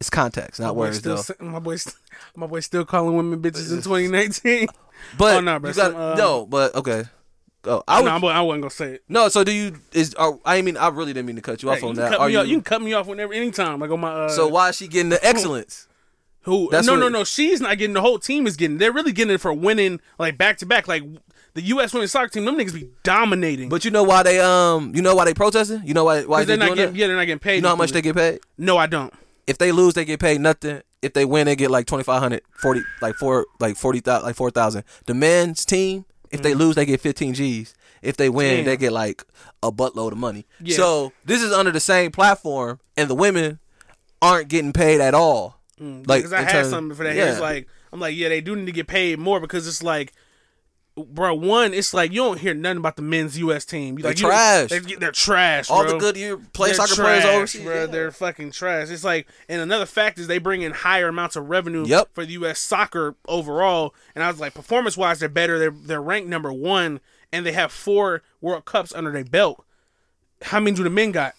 It's 0.00 0.10
context, 0.10 0.58
not 0.58 0.74
words 0.74 0.98
still, 0.98 1.16
though. 1.16 1.44
my 1.44 1.60
boy, 1.60 1.76
my 2.34 2.48
boy 2.48 2.58
still 2.58 2.84
calling 2.84 3.16
women 3.16 3.40
bitches 3.40 3.70
in 3.70 3.76
2019. 3.82 4.66
But 5.16 5.36
oh 5.36 5.40
no, 5.40 5.60
bro. 5.60 5.70
you 5.70 5.76
got, 5.76 5.94
uh, 5.94 6.14
no, 6.16 6.44
but 6.44 6.74
okay. 6.74 7.04
Go. 7.62 7.84
I 7.86 7.98
I, 7.98 8.00
would, 8.00 8.22
no, 8.22 8.28
I 8.28 8.40
wasn't 8.40 8.62
gonna 8.62 8.70
say 8.70 8.92
it. 8.94 9.04
no. 9.08 9.28
So 9.28 9.44
do 9.44 9.52
you? 9.52 9.78
Is 9.92 10.14
are, 10.14 10.36
I 10.44 10.60
mean, 10.62 10.76
I 10.76 10.88
really 10.88 11.12
didn't 11.12 11.26
mean 11.26 11.36
to 11.36 11.42
cut 11.42 11.62
you 11.62 11.70
off 11.70 11.78
Hey, 11.78 11.86
on 11.86 11.90
you, 11.90 11.96
that. 12.00 12.14
Are 12.18 12.28
you? 12.28 12.38
off, 12.40 12.46
you 12.48 12.54
can 12.56 12.62
cut 12.64 12.82
me 12.82 12.92
off 12.92 13.06
whenever, 13.06 13.32
anytime. 13.32 13.78
Like 13.78 13.90
on 13.90 14.00
my. 14.00 14.10
Uh, 14.12 14.28
so 14.28 14.48
why 14.48 14.70
is 14.70 14.76
she 14.76 14.88
getting 14.88 15.10
the 15.10 15.24
excellence? 15.24 15.86
Who? 16.42 16.68
That's 16.72 16.86
no, 16.88 16.96
no, 16.96 17.08
no. 17.08 17.22
She's 17.22 17.60
not 17.60 17.78
getting. 17.78 17.94
The 17.94 18.00
whole 18.00 18.18
team 18.18 18.48
is 18.48 18.56
getting. 18.56 18.78
They're 18.78 18.92
really 18.92 19.12
getting 19.12 19.34
it 19.34 19.40
for 19.40 19.52
winning, 19.52 20.00
like 20.18 20.36
back 20.36 20.58
to 20.58 20.66
back. 20.66 20.88
Like 20.88 21.04
the 21.54 21.62
U.S. 21.62 21.92
women's 21.92 22.10
soccer 22.10 22.30
team, 22.30 22.44
them 22.46 22.56
niggas 22.56 22.74
be 22.74 22.88
dominating. 23.04 23.68
But 23.68 23.84
you 23.84 23.92
know 23.92 24.02
why 24.02 24.24
they 24.24 24.40
um? 24.40 24.92
You 24.94 25.02
know 25.02 25.14
why 25.14 25.24
they 25.24 25.34
protesting? 25.34 25.82
You 25.84 25.94
know 25.94 26.02
why 26.04 26.24
why 26.24 26.44
they're 26.44 26.56
they 26.56 26.60
not 26.60 26.66
doing 26.66 26.76
getting. 26.76 26.92
that? 26.94 26.98
Yeah, 26.98 27.06
they're 27.06 27.16
not 27.16 27.26
getting 27.26 27.38
paid. 27.38 27.56
You 27.56 27.62
know 27.62 27.68
how 27.68 27.76
much 27.76 27.92
they 27.92 28.02
get 28.02 28.16
paid? 28.16 28.40
No, 28.58 28.76
I 28.76 28.86
don't. 28.86 29.14
If 29.46 29.58
they 29.58 29.70
lose, 29.70 29.94
they 29.94 30.04
get 30.04 30.18
paid 30.18 30.40
nothing. 30.40 30.82
If 31.00 31.12
they 31.14 31.24
win, 31.24 31.46
they 31.46 31.54
get 31.54 31.70
like 31.70 31.86
twenty 31.86 32.02
five 32.04 32.20
hundred, 32.20 32.42
forty 32.50 32.82
like 33.00 33.14
four 33.16 33.46
like 33.60 33.76
forty 33.76 34.00
thousand 34.00 34.26
like 34.26 34.34
four 34.36 34.50
thousand. 34.50 34.82
The 35.06 35.14
men's 35.14 35.64
team, 35.64 36.06
if 36.32 36.42
they 36.42 36.54
lose, 36.54 36.74
they 36.74 36.84
get 36.86 37.00
fifteen 37.00 37.34
G's. 37.34 37.74
If 38.02 38.16
they 38.16 38.28
win, 38.28 38.52
Mm. 38.52 38.56
Damn. 38.56 38.64
they 38.64 38.76
get 38.76 38.92
like 38.92 39.22
a 39.62 39.70
buttload 39.70 40.10
of 40.12 40.18
money. 40.18 40.44
Yeah. 40.60 40.76
So 40.76 41.12
this 41.24 41.40
is 41.42 41.52
under 41.52 41.70
the 41.70 41.78
same 41.80 42.10
platform, 42.10 42.80
and 42.96 43.08
the 43.08 43.14
women 43.14 43.60
aren't 44.20 44.48
getting 44.48 44.72
paid 44.72 45.00
at 45.00 45.14
all. 45.14 45.60
Like, 45.78 46.06
Like 46.08 46.18
because 46.20 46.32
I 46.32 46.42
had 46.42 46.50
terms- 46.52 46.70
something 46.70 46.96
for 46.96 47.04
that. 47.04 47.14
yeah. 47.16 47.30
It's 47.32 47.40
like 47.40 47.68
I'm 47.92 48.00
like, 48.00 48.16
yeah, 48.16 48.28
they 48.28 48.40
do 48.40 48.56
need 48.56 48.66
to 48.66 48.72
get 48.72 48.86
paid 48.86 49.18
more 49.18 49.38
because 49.40 49.66
it's 49.68 49.82
like, 49.82 50.12
bro, 50.96 51.34
one, 51.34 51.72
it's 51.74 51.94
like 51.94 52.10
you 52.12 52.18
don't 52.18 52.38
hear 52.40 52.54
nothing 52.54 52.78
about 52.78 52.96
the 52.96 53.02
men's 53.02 53.38
U.S. 53.38 53.64
team. 53.64 53.96
They're 53.96 54.10
like, 54.10 54.18
you- 54.20 54.26
trash. 54.26 54.68
They're, 54.70 54.80
they're 54.80 55.10
trash. 55.12 55.70
all 55.70 55.82
bro. 55.84 55.92
the 55.92 55.98
good 55.98 56.16
year 56.16 56.36
play 56.36 56.68
They're 56.68 56.74
soccer 56.76 56.94
trash, 56.94 57.22
players 57.22 57.36
overseas. 57.36 57.62
bro. 57.64 57.74
yeah. 57.74 57.86
They're 57.86 58.10
fucking 58.10 58.50
trash. 58.52 58.90
It's 58.90 59.04
like, 59.04 59.26
and 59.48 59.60
another 59.60 59.86
fact 59.86 60.18
is 60.18 60.26
they 60.26 60.38
bring 60.38 60.62
in 60.62 60.72
higher 60.72 61.08
amounts 61.08 61.36
of 61.36 61.48
revenue 61.48 61.84
Yep. 61.86 62.10
for 62.14 62.24
the 62.26 62.32
U.S. 62.32 62.58
soccer 62.58 63.14
overall. 63.26 63.94
And 64.14 64.22
I 64.22 64.28
was 64.28 64.38
like, 64.40 64.54
performance 64.54 64.96
wise, 64.96 65.18
they're 65.20 65.28
better. 65.28 65.58
They're 65.58 65.70
they're 65.70 66.02
ranked 66.02 66.28
number 66.28 66.52
one, 66.52 67.00
and 67.32 67.46
they 67.46 67.52
have 67.52 67.72
four 67.72 68.22
World 68.40 68.64
Cups 68.66 68.92
under 68.94 69.10
their 69.10 69.24
belt. 69.24 69.64
How 70.42 70.60
many 70.60 70.76
do 70.76 70.82
the 70.82 70.90
men 70.90 71.12
got? 71.12 71.34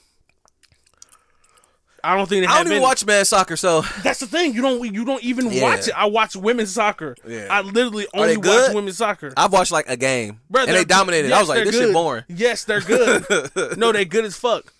I 2.05 2.17
don't 2.17 2.27
think 2.27 2.41
they 2.43 2.47
I 2.47 2.57
have 2.57 2.63
don't 2.65 2.73
even 2.73 2.83
watch 2.83 3.05
men's 3.05 3.29
soccer, 3.29 3.55
so 3.55 3.81
That's 4.03 4.19
the 4.19 4.27
thing. 4.27 4.53
You 4.53 4.61
don't 4.61 4.93
you 4.93 5.05
don't 5.05 5.23
even 5.23 5.49
Yeah. 5.51 5.61
watch 5.63 5.87
it. 5.87 5.93
I 5.95 6.05
watch 6.07 6.35
women's 6.35 6.73
soccer. 6.73 7.15
Yeah. 7.25 7.47
I 7.49 7.61
literally 7.61 8.07
only 8.13 8.35
watch 8.37 8.73
women's 8.73 8.97
soccer. 8.97 9.33
I've 9.37 9.53
watched 9.53 9.71
like 9.71 9.87
a 9.87 9.95
game, 9.95 10.41
Bruh, 10.51 10.67
and 10.67 10.75
they 10.75 10.83
dominated. 10.83 11.31
I 11.31 11.39
was 11.39 11.47
like, 11.49 11.63
this 11.63 11.75
shit 11.75 11.93
boring. 11.93 12.25
Yes, 12.27 12.65
they're 12.65 12.81
good. 12.81 13.25
no, 13.77 13.91
they're 13.93 14.03
good 14.05 14.25
as 14.25 14.35
fuck. 14.35 14.73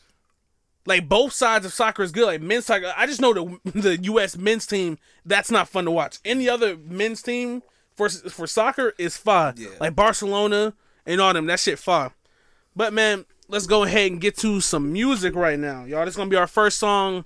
Like 0.85 1.07
both 1.07 1.31
sides 1.31 1.65
of 1.65 1.71
soccer 1.73 2.03
is 2.03 2.11
good. 2.11 2.25
Like 2.25 2.41
men's 2.41 2.65
soccer, 2.65 2.91
I 2.97 3.05
just 3.05 3.21
know 3.21 3.33
the 3.33 3.59
the 3.71 3.97
U.S. 4.03 4.35
men's 4.37 4.67
team 4.67 4.97
that's 5.25 5.49
not 5.49 5.69
fun 5.69 5.85
to 5.85 5.91
watch. 5.91 6.19
Any 6.25 6.49
other 6.49 6.75
men's 6.75 7.21
team 7.21 7.63
for 7.95 8.09
for 8.09 8.47
soccer 8.47 8.93
is 8.97 9.15
fun. 9.15 9.55
Like 9.79 9.95
Barcelona 9.95 10.73
and 11.05 11.21
all 11.21 11.33
them, 11.33 11.45
that 11.45 11.61
shit 11.61 11.79
fun. 11.79 12.11
But 12.75 12.91
man, 12.91 13.23
let's 13.53 13.67
go 13.67 13.83
ahead 13.83 14.11
and 14.11 14.19
get 14.19 14.35
to 14.35 14.59
some 14.59 14.91
music 14.91 15.35
right 15.35 15.59
now, 15.59 15.85
y'all. 15.85 16.05
This 16.05 16.15
is 16.15 16.17
gonna 16.17 16.27
be 16.27 16.35
our 16.35 16.47
first 16.47 16.79
song 16.79 17.23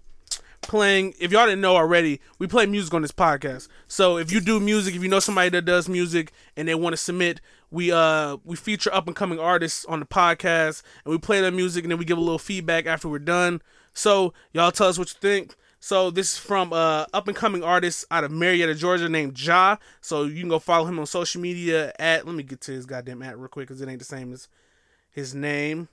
playing. 0.62 1.13
If 1.22 1.32
y'all 1.32 1.46
didn't 1.46 1.62
know 1.62 1.78
already, 1.78 2.20
we 2.38 2.48
play 2.48 2.66
music 2.66 2.94
on 2.94 3.02
this 3.02 3.13
podcast. 3.13 3.70
So 3.88 4.18
if 4.18 4.30
you 4.30 4.42
do 4.42 4.60
music, 4.60 4.94
if 4.94 5.02
you 5.02 5.08
know 5.08 5.22
somebody 5.22 5.52
that 5.52 5.62
does 5.62 5.88
music 5.88 6.34
and 6.58 6.68
they 6.68 6.76
want 6.76 6.92
to 6.92 6.98
submit, 6.98 7.40
we 7.72 7.94
uh 7.94 8.36
we 8.44 8.58
feature 8.58 8.94
up 8.94 9.08
and 9.08 9.16
coming 9.16 9.40
artists 9.40 9.86
on 9.86 10.02
the 10.02 10.06
podcast 10.06 10.84
and 11.06 11.13
we 11.13 11.18
play 11.18 11.40
their 11.40 11.52
music 11.52 11.86
and 11.86 11.92
then 11.92 11.98
we 11.98 12.04
give 12.04 12.18
a 12.18 12.22
little 12.22 12.40
feedback 12.40 12.88
after 12.88 13.08
we're 13.08 13.20
done. 13.20 13.62
So 13.94 14.34
y'all 14.52 14.74
tell 14.74 14.90
us 14.90 15.00
what 15.00 15.10
you 15.10 15.16
think. 15.22 15.56
So 15.80 16.12
this 16.12 16.34
is 16.34 16.38
from 16.38 16.74
uh 16.74 17.06
up 17.13 17.30
and 17.30 17.38
coming 17.38 17.63
artist 17.63 18.04
out 18.12 18.26
of 18.26 18.32
Marietta, 18.32 18.76
Georgia, 18.76 19.08
named 19.08 19.40
Ja. 19.40 19.78
So 20.02 20.26
you 20.26 20.42
can 20.42 20.50
go 20.50 20.60
follow 20.60 20.88
him 20.88 21.00
on 21.00 21.06
social 21.06 21.40
media 21.40 21.94
at 21.98 22.26
let 22.26 22.36
me 22.36 22.44
get 22.44 22.60
to 22.62 22.74
his 22.74 22.86
goddamn 22.86 23.24
at 23.24 23.38
real 23.38 23.48
quick 23.48 23.70
because 23.70 23.80
it 23.80 23.88
ain't 23.88 24.00
the 24.00 24.06
same 24.06 24.34
as 24.34 24.50
his 25.10 25.34
name. 25.34 25.88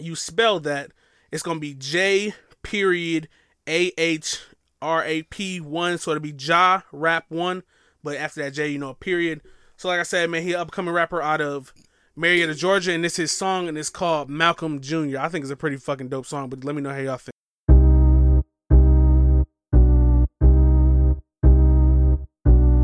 You 0.00 0.16
spell 0.16 0.60
that. 0.60 0.92
It's 1.30 1.42
gonna 1.42 1.60
be 1.60 1.74
J 1.74 2.34
period 2.62 3.28
A 3.68 3.92
H 3.98 4.40
R 4.80 5.04
A 5.04 5.22
P 5.22 5.60
one. 5.60 5.98
So 5.98 6.10
it'll 6.10 6.22
be 6.22 6.34
Ja 6.38 6.82
Rap 6.92 7.26
one. 7.28 7.62
But 8.02 8.16
after 8.16 8.42
that 8.42 8.52
J, 8.52 8.68
you 8.68 8.78
know, 8.78 8.90
a 8.90 8.94
period. 8.94 9.42
So 9.76 9.88
like 9.88 10.00
I 10.00 10.04
said, 10.04 10.30
man, 10.30 10.42
he 10.42 10.54
upcoming 10.54 10.94
rapper 10.94 11.22
out 11.22 11.40
of 11.40 11.72
Marietta, 12.16 12.54
Georgia, 12.54 12.92
and 12.92 13.04
this 13.04 13.12
is 13.12 13.16
his 13.16 13.32
song 13.32 13.68
and 13.68 13.78
it's 13.78 13.90
called 13.90 14.28
Malcom 14.28 14.80
Jr. 14.80 15.18
I 15.18 15.28
think 15.28 15.44
it's 15.44 15.52
a 15.52 15.56
pretty 15.56 15.76
fucking 15.76 16.08
dope 16.08 16.26
song, 16.26 16.48
but 16.48 16.64
let 16.64 16.74
me 16.74 16.82
know 16.82 16.90
how 16.90 16.98
y'all 16.98 17.16
think. 17.16 17.32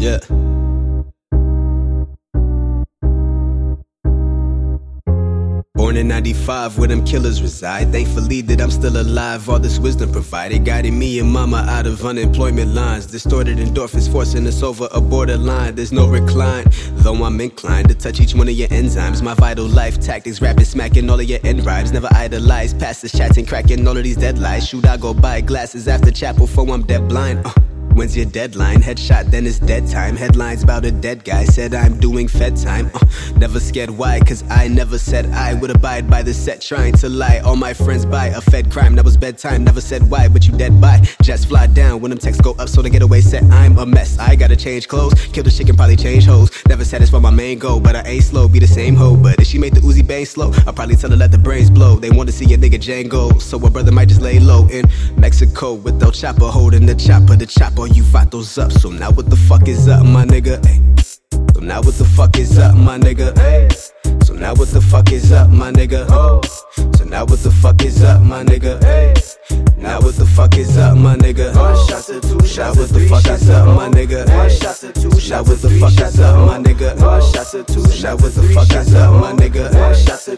Yeah. 0.01 0.44
In 6.05 6.09
95, 6.09 6.79
where 6.79 6.89
them 6.89 7.05
killers 7.05 7.41
reside. 7.41 7.91
Thankfully 7.91 8.43
that 8.43 8.61
I'm 8.61 8.71
still 8.71 9.01
alive. 9.01 9.49
All 9.49 9.59
this 9.59 9.79
wisdom 9.79 10.13
provided, 10.13 10.65
guiding 10.65 10.99
me 10.99 11.19
and 11.19 11.31
mama 11.31 11.65
out 11.69 11.87
of 11.87 12.05
unemployment 12.05 12.75
lines. 12.75 13.07
Distorted 13.07 13.59
endorphins 13.59 14.11
forcing 14.11 14.47
us 14.47 14.63
over 14.63 14.87
a 14.93 15.01
borderline. 15.01 15.75
There's 15.75 15.93
no 15.93 16.07
recline, 16.07 16.67
though 17.03 17.25
I'm 17.25 17.41
inclined 17.41 17.89
to 17.89 17.95
touch 17.95 18.21
each 18.21 18.35
one 18.35 18.49
of 18.49 18.55
your 18.55 18.69
enzymes. 18.69 19.23
My 19.23 19.35
vital 19.35 19.67
life 19.67 19.99
tactics, 20.01 20.41
rapid 20.43 20.67
smacking 20.67 21.09
all 21.09 21.19
of 21.19 21.29
your 21.29 21.41
end 21.43 21.65
rhymes. 21.65 21.93
Never 21.93 22.09
idolize, 22.13 22.75
past 22.75 23.03
the 23.03 23.09
chatting, 23.09 23.47
cracking 23.47 23.87
all 23.89 23.97
of 23.97 24.05
these 24.05 24.17
dead 24.17 24.39
lies. 24.39 24.69
Shoot, 24.69 24.87
I 24.87 24.97
go 24.97 25.15
buy 25.15 25.41
glasses 25.41 25.89
after 25.89 26.11
chapel, 26.11 26.47
for 26.47 26.69
I'm 26.71 26.83
dead 26.83 27.09
blind. 27.09 27.47
Uh. 27.47 27.74
When's 27.95 28.17
your 28.17 28.27
deadline? 28.27 28.83
Headshot, 28.83 29.31
then 29.31 29.47
it's 29.47 29.61
dead 29.61 29.87
time. 29.89 30.17
Headlines 30.17 30.65
about 30.65 30.85
a 30.85 30.91
dead 30.91 31.25
guy. 31.25 31.45
Said 31.45 31.75
I'm 31.75 32.01
doing 32.01 32.27
fed 32.27 32.57
time. 32.57 32.91
Uh, 32.93 33.07
never 33.37 33.61
scared 33.61 33.89
why, 33.89 34.19
cause 34.19 34.43
I 34.51 34.67
never 34.67 34.99
said 34.99 35.27
I 35.27 35.55
would 35.55 35.71
abide 35.71 36.11
by 36.11 36.23
the 36.23 36.35
set. 36.35 36.61
Trying 36.61 36.95
to 36.95 37.09
lie. 37.09 37.39
All 37.45 37.55
my 37.55 37.73
friends 37.73 38.05
buy 38.05 38.27
a 38.27 38.41
fed 38.41 38.71
crime. 38.73 38.97
That 38.97 39.05
was 39.05 39.17
bedtime. 39.17 39.63
Never 39.63 39.81
said 39.81 40.11
why, 40.11 40.27
but 40.27 40.45
you 40.45 40.53
dead 40.57 40.81
by. 40.81 41.07
Jets 41.23 41.45
fly 41.45 41.69
down 41.69 42.01
when 42.01 42.11
them 42.11 42.19
texts 42.19 42.43
go 42.43 42.53
up, 42.59 42.69
so 42.69 42.83
the 42.83 42.91
getaway 42.91 43.21
set. 43.21 43.45
I'm 43.45 43.79
a 43.79 43.87
mess. 43.87 44.19
I 44.19 44.35
gotta 44.35 44.57
change 44.57 44.89
clothes. 44.89 45.15
Kill 45.27 45.45
the 45.45 45.51
chicken, 45.53 45.77
probably 45.77 45.97
change 45.97 46.27
hoes. 46.27 46.51
Never 46.69 46.85
satisfy 46.85 47.21
my 47.21 47.31
main 47.31 47.61
goal, 47.61 47.79
but 47.79 47.95
I 47.95 48.03
ain't 48.03 48.25
slow. 48.25 48.49
Be 48.49 48.59
the 48.59 48.67
same 48.67 48.97
hoe. 48.97 49.17
But 49.17 49.41
if 49.41 49.47
she 49.47 49.59
made 49.59 49.75
the 49.75 49.81
Uzi 49.81 50.05
bang 50.05 50.25
slow, 50.25 50.53
I'll 50.67 50.73
probably 50.73 50.97
tell 50.97 51.11
her 51.11 51.17
let 51.17 51.31
the 51.31 51.39
brains 51.39 51.71
blow. 51.71 51.97
They 51.97 52.11
want 52.11 52.29
to 52.29 52.35
see 52.35 52.53
a 52.55 52.59
nigga 52.59 52.81
Django, 52.81 53.41
so 53.41 53.65
a 53.65 53.71
brother 53.71 53.93
might 53.93 54.09
just 54.09 54.21
lay 54.21 54.41
low 54.41 54.67
in 54.69 54.85
Mexico 55.17 55.75
with 55.75 56.01
the 56.01 56.11
chopper 56.11 56.47
holding 56.47 56.87
the 56.87 56.95
chopper. 56.97 57.37
The 57.37 57.47
chopper, 57.47 57.84
you 57.87 58.03
vatos 58.03 58.63
up. 58.63 58.73
So 58.73 58.91
now 58.91 59.11
what 59.11 59.31
the 59.31 59.37
fuck 59.37 59.69
is 59.69 59.89
up, 59.89 60.05
my 60.05 60.25
nigga? 60.25 60.65
Ay. 60.67 60.81
Now 61.65 61.81
what 61.81 61.95
the 61.95 62.05
fuck 62.05 62.39
is 62.39 62.59
up, 62.59 62.77
my 62.77 62.99
nigga? 62.99 63.33
So 64.23 64.35
now 64.35 64.55
what 64.55 64.69
the 64.69 64.83
fuck 64.83 65.11
is 65.13 65.33
up, 65.33 65.49
my 65.49 65.73
nigga? 65.73 66.07
So 66.99 67.05
now 67.05 67.25
what 67.25 67.39
the 67.39 67.51
fuck 67.51 67.83
is 67.83 68.05
up, 68.05 68.21
my 68.21 68.45
nigga? 68.45 68.83
Now 69.79 69.99
what 70.01 70.15
the 70.17 70.27
fuck 70.27 70.57
is 70.59 70.77
up, 70.77 70.97
my 70.99 71.17
nigga? 71.17 71.57
One 71.57 71.77
shot 71.87 72.05
to 72.05 72.21
two 72.21 72.37
Now 72.59 72.75
what 72.75 72.89
the 72.91 73.07
fuck 73.09 73.27
is 73.27 73.49
up, 73.49 73.67
my 73.77 73.89
nigga? 73.89 74.27
One 74.37 74.51
shot 74.51 74.77
to 74.77 74.93
two 74.93 75.09
Now 75.31 75.43
what 75.43 75.61
the 75.63 75.71
fuck 75.81 76.01
is 76.01 76.21
up, 76.21 76.47
my 76.47 76.59
nigga? 76.59 77.01
One 77.01 77.23
shot 77.23 77.47
to 77.49 77.65
two 77.65 78.03
Now 78.03 78.17
what 78.17 78.35
the 78.35 78.43
fuck 78.55 78.73
is 78.75 78.95
up, 78.95 79.21
my 79.21 79.33
nigga? 79.33 79.95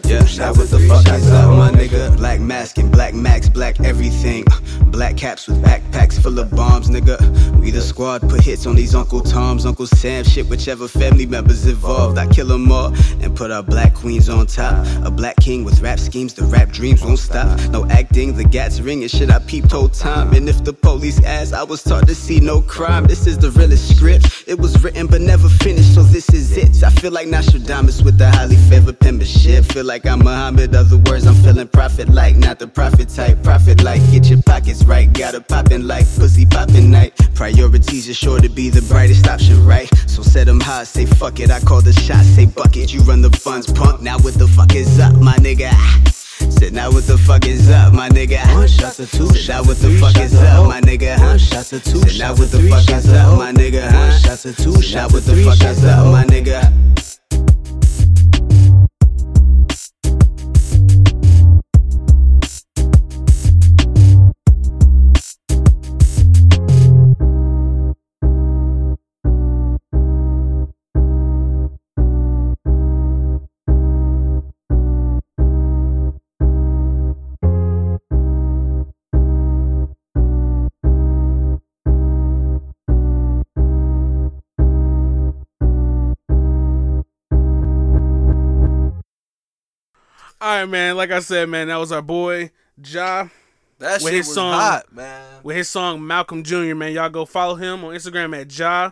Yeah, 0.09 0.19
now 0.37 0.53
what 0.53 0.69
the 0.69 0.79
fuck 0.79 1.07
is 1.13 1.31
up, 1.31 1.57
my 1.57 1.71
nigga? 1.71 2.17
Black 2.17 2.39
mask 2.39 2.77
and 2.77 2.91
black 2.91 3.13
max, 3.13 3.49
black 3.49 3.79
everything. 3.81 4.45
Black 4.87 5.15
caps 5.15 5.47
with 5.47 5.61
backpacks 5.61 6.19
full 6.19 6.39
of 6.39 6.49
bombs, 6.51 6.89
nigga. 6.89 7.17
We 7.59 7.71
the 7.71 7.81
squad, 7.81 8.21
put 8.27 8.41
hits 8.41 8.65
on 8.65 8.75
these 8.75 8.95
Uncle 8.95 9.21
Toms, 9.21 9.65
Uncle 9.65 9.85
Sam, 9.85 10.23
shit, 10.23 10.47
whichever 10.47 10.87
family 11.17 11.31
members 11.31 11.65
involved. 11.65 12.19
I 12.19 12.27
kill 12.27 12.45
them 12.45 12.71
all 12.71 12.93
and 13.23 13.35
put 13.35 13.49
our 13.49 13.63
black 13.63 13.95
queens 13.95 14.29
on 14.29 14.45
top. 14.45 14.85
A 15.03 15.09
black 15.09 15.35
king 15.37 15.63
with 15.63 15.81
rap 15.81 15.99
schemes, 15.99 16.35
the 16.35 16.43
rap 16.43 16.69
dreams 16.69 17.03
won't 17.03 17.17
stop. 17.17 17.59
No 17.71 17.87
acting, 17.87 18.35
the 18.35 18.43
gats 18.43 18.79
ringing, 18.79 19.07
shit, 19.07 19.31
I 19.31 19.39
peeped 19.39 19.71
whole 19.71 19.89
time. 19.89 20.33
And 20.33 20.47
if 20.47 20.63
the 20.63 20.73
police 20.73 21.19
ask, 21.23 21.53
I 21.53 21.63
was 21.63 21.81
taught 21.81 22.07
to 22.07 22.13
see 22.13 22.39
no 22.39 22.61
crime. 22.61 23.05
This 23.05 23.25
is 23.25 23.39
the 23.39 23.49
realest 23.49 23.95
script. 23.95 24.43
It 24.45 24.59
was 24.59 24.83
written 24.83 25.07
but 25.07 25.21
never 25.21 25.49
finished, 25.49 25.95
so 25.95 26.03
this 26.03 26.29
is 26.29 26.55
it. 26.55 26.83
I 26.83 26.91
feel 26.91 27.11
like 27.11 27.27
Nostradamus 27.27 28.03
with 28.03 28.19
the 28.19 28.29
highly 28.29 28.57
favored 28.69 28.99
penmanship. 28.99 29.65
Feel 29.65 29.85
like 29.85 30.05
I'm 30.05 30.19
Muhammad, 30.19 30.75
other 30.75 30.97
words, 30.97 31.25
I'm 31.25 31.35
feeling 31.35 31.67
prophet 31.67 32.09
like, 32.09 32.35
not 32.35 32.59
the 32.59 32.67
prophet 32.67 33.09
type. 33.09 33.41
Prophet 33.41 33.81
like, 33.83 34.01
get 34.11 34.29
your 34.29 34.43
pockets 34.43 34.83
right. 34.83 35.07
night. 35.07 35.17
Got 35.17 35.35
a 35.35 35.41
poppin' 35.41 35.87
like 35.87 36.05
pussy 36.15 36.45
poppin' 36.45 36.91
night. 36.91 37.13
Priorities 37.35 38.09
are 38.09 38.13
sure 38.13 38.39
to 38.39 38.49
be 38.49 38.69
the 38.69 38.81
brightest 38.83 39.27
option, 39.27 39.65
right? 39.65 39.89
So 40.07 40.21
set 40.21 40.45
them 40.45 40.59
high, 40.59 40.83
say 40.83 41.05
fuck 41.15 41.39
it. 41.39 41.51
I 41.51 41.59
call 41.59 41.81
the 41.81 41.93
shot, 41.93 42.23
say 42.25 42.45
bucket. 42.45 42.93
You 42.93 43.01
run 43.01 43.21
the 43.21 43.31
funds, 43.31 43.71
punk. 43.71 44.01
Now 44.01 44.17
what 44.19 44.35
the 44.35 44.47
fuck 44.47 44.75
is 44.75 44.99
up, 44.99 45.15
my 45.15 45.35
nigga? 45.37 45.71
Said 46.51 46.73
now 46.73 46.91
what 46.91 47.05
the 47.05 47.17
fuck 47.17 47.45
is 47.45 47.69
up, 47.69 47.93
my 47.93 48.09
nigga? 48.09 48.43
One 48.53 48.67
shot 48.67 48.93
to 48.95 49.05
two 49.05 49.27
Said 49.27 49.47
now 49.47 49.63
shots 49.63 49.67
what 49.67 49.77
the 49.77 49.87
three 49.87 49.99
fuck 49.99 50.15
shots 50.15 50.33
is 50.33 50.39
up, 50.39 50.59
oh. 50.59 50.67
my 50.67 50.81
nigga? 50.81 51.19
One 51.19 51.37
shot 51.37 51.65
to 51.65 51.79
two 51.79 51.99
Said 51.99 52.19
now 52.19 52.35
shots 52.35 52.39
what 52.39 52.51
the 52.51 52.69
fuck 52.69 52.89
shots 52.89 53.05
is 53.05 53.13
up, 53.13 53.37
my 53.37 53.49
oh. 53.49 53.53
nigga? 53.53 53.93
One 53.93 54.19
shot 54.19 54.39
to 54.39 54.53
two 54.53 54.71
Said 54.71 54.73
now 54.73 54.81
shots 54.81 55.13
what 55.13 55.25
the 55.25 55.43
fuck 55.43 55.57
shots 55.57 55.77
is 55.79 55.85
up, 55.85 56.11
my 56.11 56.25
nigga? 56.25 57.26
All 90.47 90.53
right, 90.53 90.65
man. 90.65 90.95
Like 90.95 91.11
I 91.11 91.19
said, 91.19 91.49
man, 91.49 91.67
that 91.67 91.75
was 91.75 91.91
our 91.91 92.01
boy 92.01 92.51
Ja 92.81 93.27
That 93.79 94.01
with 94.01 94.03
shit 94.03 94.13
his 94.13 94.27
was 94.27 94.35
song 94.35 94.53
hot, 94.53 94.93
man. 94.93 95.41
with 95.43 95.57
his 95.57 95.67
song 95.67 95.99
Malcom 95.99 96.41
Jr. 96.43 96.73
Man, 96.73 96.93
y'all 96.93 97.09
go 97.09 97.25
follow 97.25 97.55
him 97.55 97.83
on 97.83 97.93
Instagram 97.93 98.33
at 98.39 98.57
Ja 98.57 98.91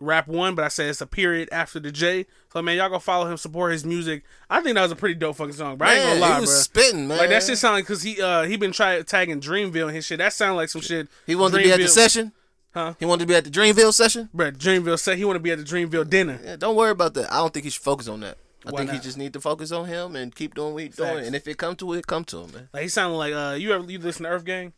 Rap 0.00 0.26
One, 0.26 0.56
but 0.56 0.64
I 0.64 0.68
said 0.68 0.90
it's 0.90 1.00
a 1.00 1.06
period 1.06 1.48
after 1.52 1.78
the 1.78 1.92
J. 1.92 2.26
So 2.52 2.60
man, 2.60 2.76
y'all 2.76 2.88
go 2.88 2.98
follow 2.98 3.30
him, 3.30 3.36
support 3.36 3.70
his 3.70 3.84
music. 3.84 4.24
I 4.50 4.62
think 4.62 4.74
that 4.74 4.82
was 4.82 4.90
a 4.90 4.96
pretty 4.96 5.14
dope 5.14 5.36
fucking 5.36 5.52
song, 5.52 5.76
bro. 5.76 5.86
I 5.86 5.94
ain't 5.94 6.08
gonna 6.08 6.20
lie, 6.22 6.34
he 6.34 6.40
was 6.40 6.50
bro. 6.50 6.58
spitting, 6.82 7.06
man. 7.06 7.18
Like 7.18 7.28
that 7.28 7.44
shit 7.44 7.56
sound 7.58 7.76
like 7.76 7.84
because 7.84 8.02
he 8.02 8.20
uh 8.20 8.42
he 8.42 8.56
been 8.56 8.72
trying 8.72 9.04
tagging 9.04 9.40
Dreamville 9.40 9.86
and 9.86 9.94
his 9.94 10.04
shit. 10.06 10.18
That 10.18 10.32
sound 10.32 10.56
like 10.56 10.70
some 10.70 10.82
shit. 10.82 11.06
He 11.24 11.36
wanted 11.36 11.58
to 11.58 11.62
be 11.62 11.72
at 11.72 11.78
the 11.78 11.86
session. 11.86 12.32
Huh? 12.74 12.94
He 12.98 13.04
wanted 13.04 13.20
to 13.20 13.26
be 13.28 13.36
at 13.36 13.44
the 13.44 13.50
Dreamville 13.50 13.94
session. 13.94 14.28
Bro, 14.34 14.50
Dreamville 14.52 14.98
said 14.98 15.18
he 15.18 15.24
wanted 15.24 15.38
to 15.38 15.42
be 15.44 15.52
at 15.52 15.58
the 15.58 15.64
Dreamville 15.64 16.10
dinner. 16.10 16.40
Yeah, 16.42 16.56
don't 16.56 16.74
worry 16.74 16.90
about 16.90 17.14
that. 17.14 17.32
I 17.32 17.36
don't 17.36 17.54
think 17.54 17.62
he 17.62 17.70
should 17.70 17.80
focus 17.84 18.08
on 18.08 18.18
that. 18.22 18.36
I 18.66 18.70
Why 18.72 18.80
think 18.80 18.90
he 18.92 18.98
just 18.98 19.16
need 19.16 19.32
to 19.32 19.40
focus 19.40 19.72
on 19.72 19.86
him 19.86 20.14
and 20.16 20.34
keep 20.34 20.54
doing 20.54 20.74
what 20.74 20.82
he's 20.82 20.96
doing. 20.96 21.24
And 21.24 21.34
if 21.34 21.48
it 21.48 21.56
come 21.56 21.76
to 21.76 21.94
it, 21.94 22.06
come 22.06 22.24
to 22.26 22.40
him, 22.42 22.52
man. 22.52 22.68
Like 22.72 22.82
he 22.82 22.88
sounded 22.88 23.16
like 23.16 23.32
uh 23.32 23.54
you 23.58 23.72
ever 23.72 23.90
you 23.90 23.98
listen 23.98 24.24
to 24.24 24.30
Earth 24.30 24.44
Gang? 24.44 24.72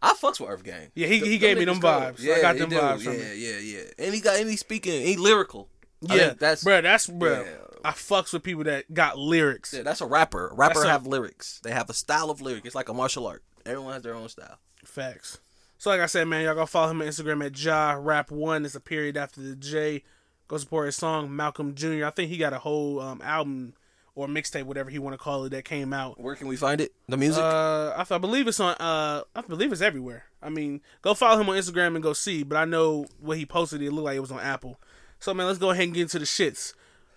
I 0.00 0.14
fucks 0.14 0.38
with 0.38 0.48
Earth 0.50 0.62
Gang. 0.62 0.90
Yeah, 0.94 1.08
he, 1.08 1.18
Them- 1.18 1.28
he 1.28 1.38
gave 1.38 1.58
me 1.58 1.64
them 1.64 1.80
cold. 1.80 1.94
vibes. 2.16 2.32
I 2.32 2.40
got 2.40 2.56
them 2.56 2.70
do. 2.70 2.76
vibes 2.78 3.02
from 3.02 3.14
Yeah, 3.14 3.18
him. 3.18 3.36
yeah, 3.36 3.58
yeah. 3.58 3.82
And 4.06 4.14
he 4.14 4.20
got 4.20 4.38
and 4.38 4.48
he 4.48 4.56
speaking. 4.56 5.04
He 5.04 5.16
lyrical. 5.16 5.68
Yeah, 6.00 6.34
that's 6.38 6.62
bro. 6.62 6.80
That's 6.80 7.08
bro. 7.08 7.42
yeah. 7.42 7.50
I 7.84 7.90
fucks 7.90 8.32
with 8.32 8.44
people 8.44 8.62
that 8.64 8.92
got 8.94 9.18
lyrics. 9.18 9.72
Yeah, 9.74 9.82
that's 9.82 10.00
a 10.00 10.06
rapper. 10.06 10.48
A 10.48 10.54
rapper 10.54 10.84
a- 10.84 10.88
have 10.88 11.06
lyrics. 11.06 11.60
They 11.64 11.72
have 11.72 11.90
a 11.90 11.94
style 11.94 12.30
of 12.30 12.40
lyric. 12.40 12.66
It's 12.66 12.74
like 12.76 12.88
a 12.88 12.94
martial 12.94 13.26
art. 13.26 13.42
Everyone 13.66 13.92
has 13.94 14.02
their 14.04 14.14
own 14.14 14.28
style. 14.28 14.58
Facts. 14.84 15.38
So 15.78 15.90
like 15.90 16.00
I 16.00 16.06
said, 16.06 16.26
man, 16.28 16.44
y'all 16.44 16.54
go 16.54 16.66
follow 16.66 16.90
him 16.92 17.02
on 17.02 17.08
Instagram 17.08 17.44
at 17.44 17.60
Ja 17.60 17.96
Rap 17.98 18.30
One. 18.30 18.64
It's 18.64 18.74
a 18.76 18.80
period 18.80 19.16
after 19.16 19.40
the 19.40 19.56
J. 19.56 20.04
Go 20.48 20.56
support 20.56 20.86
his 20.86 20.96
song 20.96 21.28
Malcom 21.28 21.74
Jr. 21.74 22.06
I 22.06 22.10
think 22.10 22.30
he 22.30 22.38
got 22.38 22.52
a 22.52 22.58
whole 22.58 23.00
um, 23.00 23.20
album 23.22 23.74
or 24.14 24.26
mixtape, 24.26 24.64
whatever 24.64 24.90
he 24.90 24.98
want 24.98 25.14
to 25.14 25.18
call 25.18 25.44
it, 25.44 25.50
that 25.50 25.64
came 25.64 25.92
out. 25.92 26.20
Where 26.20 26.34
can 26.34 26.48
we 26.48 26.56
find 26.56 26.80
it? 26.80 26.92
The 27.06 27.16
music. 27.16 27.42
Uh, 27.42 27.92
I, 27.94 28.02
th- 28.04 28.12
I 28.12 28.18
believe 28.18 28.48
it's 28.48 28.58
on. 28.58 28.74
Uh, 28.80 29.22
I 29.36 29.42
believe 29.42 29.70
it's 29.72 29.80
everywhere. 29.80 30.24
I 30.42 30.48
mean, 30.48 30.80
go 31.02 31.14
follow 31.14 31.40
him 31.40 31.48
on 31.48 31.56
Instagram 31.56 31.94
and 31.94 32.02
go 32.02 32.14
see. 32.14 32.42
But 32.42 32.56
I 32.56 32.64
know 32.64 33.06
what 33.20 33.36
he 33.36 33.46
posted. 33.46 33.82
It 33.82 33.92
looked 33.92 34.06
like 34.06 34.16
it 34.16 34.20
was 34.20 34.32
on 34.32 34.40
Apple. 34.40 34.80
So 35.20 35.34
man, 35.34 35.46
let's 35.46 35.58
go 35.58 35.70
ahead 35.70 35.84
and 35.84 35.94
get 35.94 36.02
into 36.02 36.18
the 36.18 36.24
shits. 36.24 36.74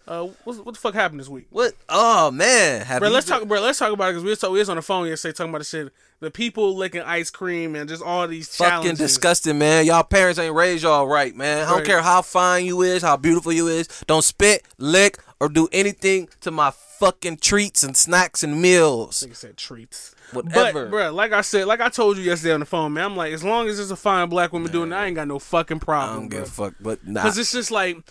Uh, 0.07 0.23
what, 0.43 0.65
what 0.65 0.73
the 0.73 0.79
fuck 0.79 0.93
happened 0.93 1.19
this 1.19 1.29
week? 1.29 1.45
what? 1.51 1.73
Oh 1.87 2.31
man, 2.31 2.85
have 2.85 2.99
Bro, 3.01 3.09
let's 3.09 3.29
been- 3.29 3.39
talk. 3.39 3.47
Bro, 3.47 3.61
let's 3.61 3.79
talk 3.79 3.93
about 3.93 4.09
it 4.09 4.13
because 4.13 4.23
we 4.23 4.29
was, 4.31 4.39
talk, 4.39 4.51
we 4.51 4.59
was 4.59 4.69
on 4.69 4.75
the 4.75 4.81
phone 4.81 5.07
yesterday 5.07 5.33
talking 5.33 5.51
about 5.51 5.59
the 5.59 5.65
shit. 5.65 5.93
The 6.19 6.29
people 6.31 6.75
licking 6.75 7.01
ice 7.01 7.29
cream 7.31 7.75
and 7.75 7.89
just 7.89 8.03
all 8.03 8.27
these 8.27 8.55
Fucking 8.55 8.69
challenges. 8.71 8.99
disgusting, 8.99 9.57
man. 9.57 9.85
Y'all 9.85 10.03
parents 10.03 10.37
ain't 10.39 10.53
raised 10.53 10.83
y'all 10.83 11.07
right, 11.07 11.35
man. 11.35 11.67
I 11.67 11.71
don't 11.71 11.85
care 11.85 12.01
how 12.01 12.21
fine 12.21 12.65
you 12.65 12.81
is, 12.83 13.01
how 13.01 13.17
beautiful 13.17 13.51
you 13.51 13.67
is. 13.67 13.87
Don't 14.05 14.21
spit, 14.23 14.63
lick, 14.77 15.17
or 15.39 15.49
do 15.49 15.67
anything 15.71 16.29
to 16.41 16.51
my 16.51 16.71
fucking 16.71 17.37
treats 17.37 17.83
and 17.83 17.97
snacks 17.97 18.43
and 18.43 18.61
meals. 18.61 19.23
Nigga 19.27 19.35
said 19.35 19.57
treats. 19.57 20.13
Whatever. 20.31 20.83
But, 20.85 20.91
bro, 20.91 21.11
like 21.11 21.33
I 21.33 21.41
said, 21.41 21.65
like 21.65 21.81
I 21.81 21.89
told 21.89 22.17
you 22.17 22.23
yesterday 22.23 22.53
on 22.53 22.59
the 22.59 22.65
phone, 22.67 22.93
man, 22.93 23.05
I'm 23.05 23.17
like, 23.17 23.33
as 23.33 23.43
long 23.43 23.67
as 23.67 23.77
there's 23.77 23.89
a 23.91 23.95
fine 23.95 24.29
black 24.29 24.53
woman 24.53 24.71
doing 24.71 24.91
it, 24.91 24.95
I 24.95 25.07
ain't 25.07 25.15
got 25.15 25.27
no 25.27 25.39
fucking 25.39 25.79
problem. 25.79 26.17
I 26.17 26.19
don't 26.21 26.29
give 26.29 26.43
a 26.43 26.45
fuck, 26.45 26.75
but 26.79 27.05
nah. 27.05 27.23
Because 27.23 27.37
it's 27.39 27.51
just 27.51 27.71
like, 27.71 27.97
I, 27.97 28.01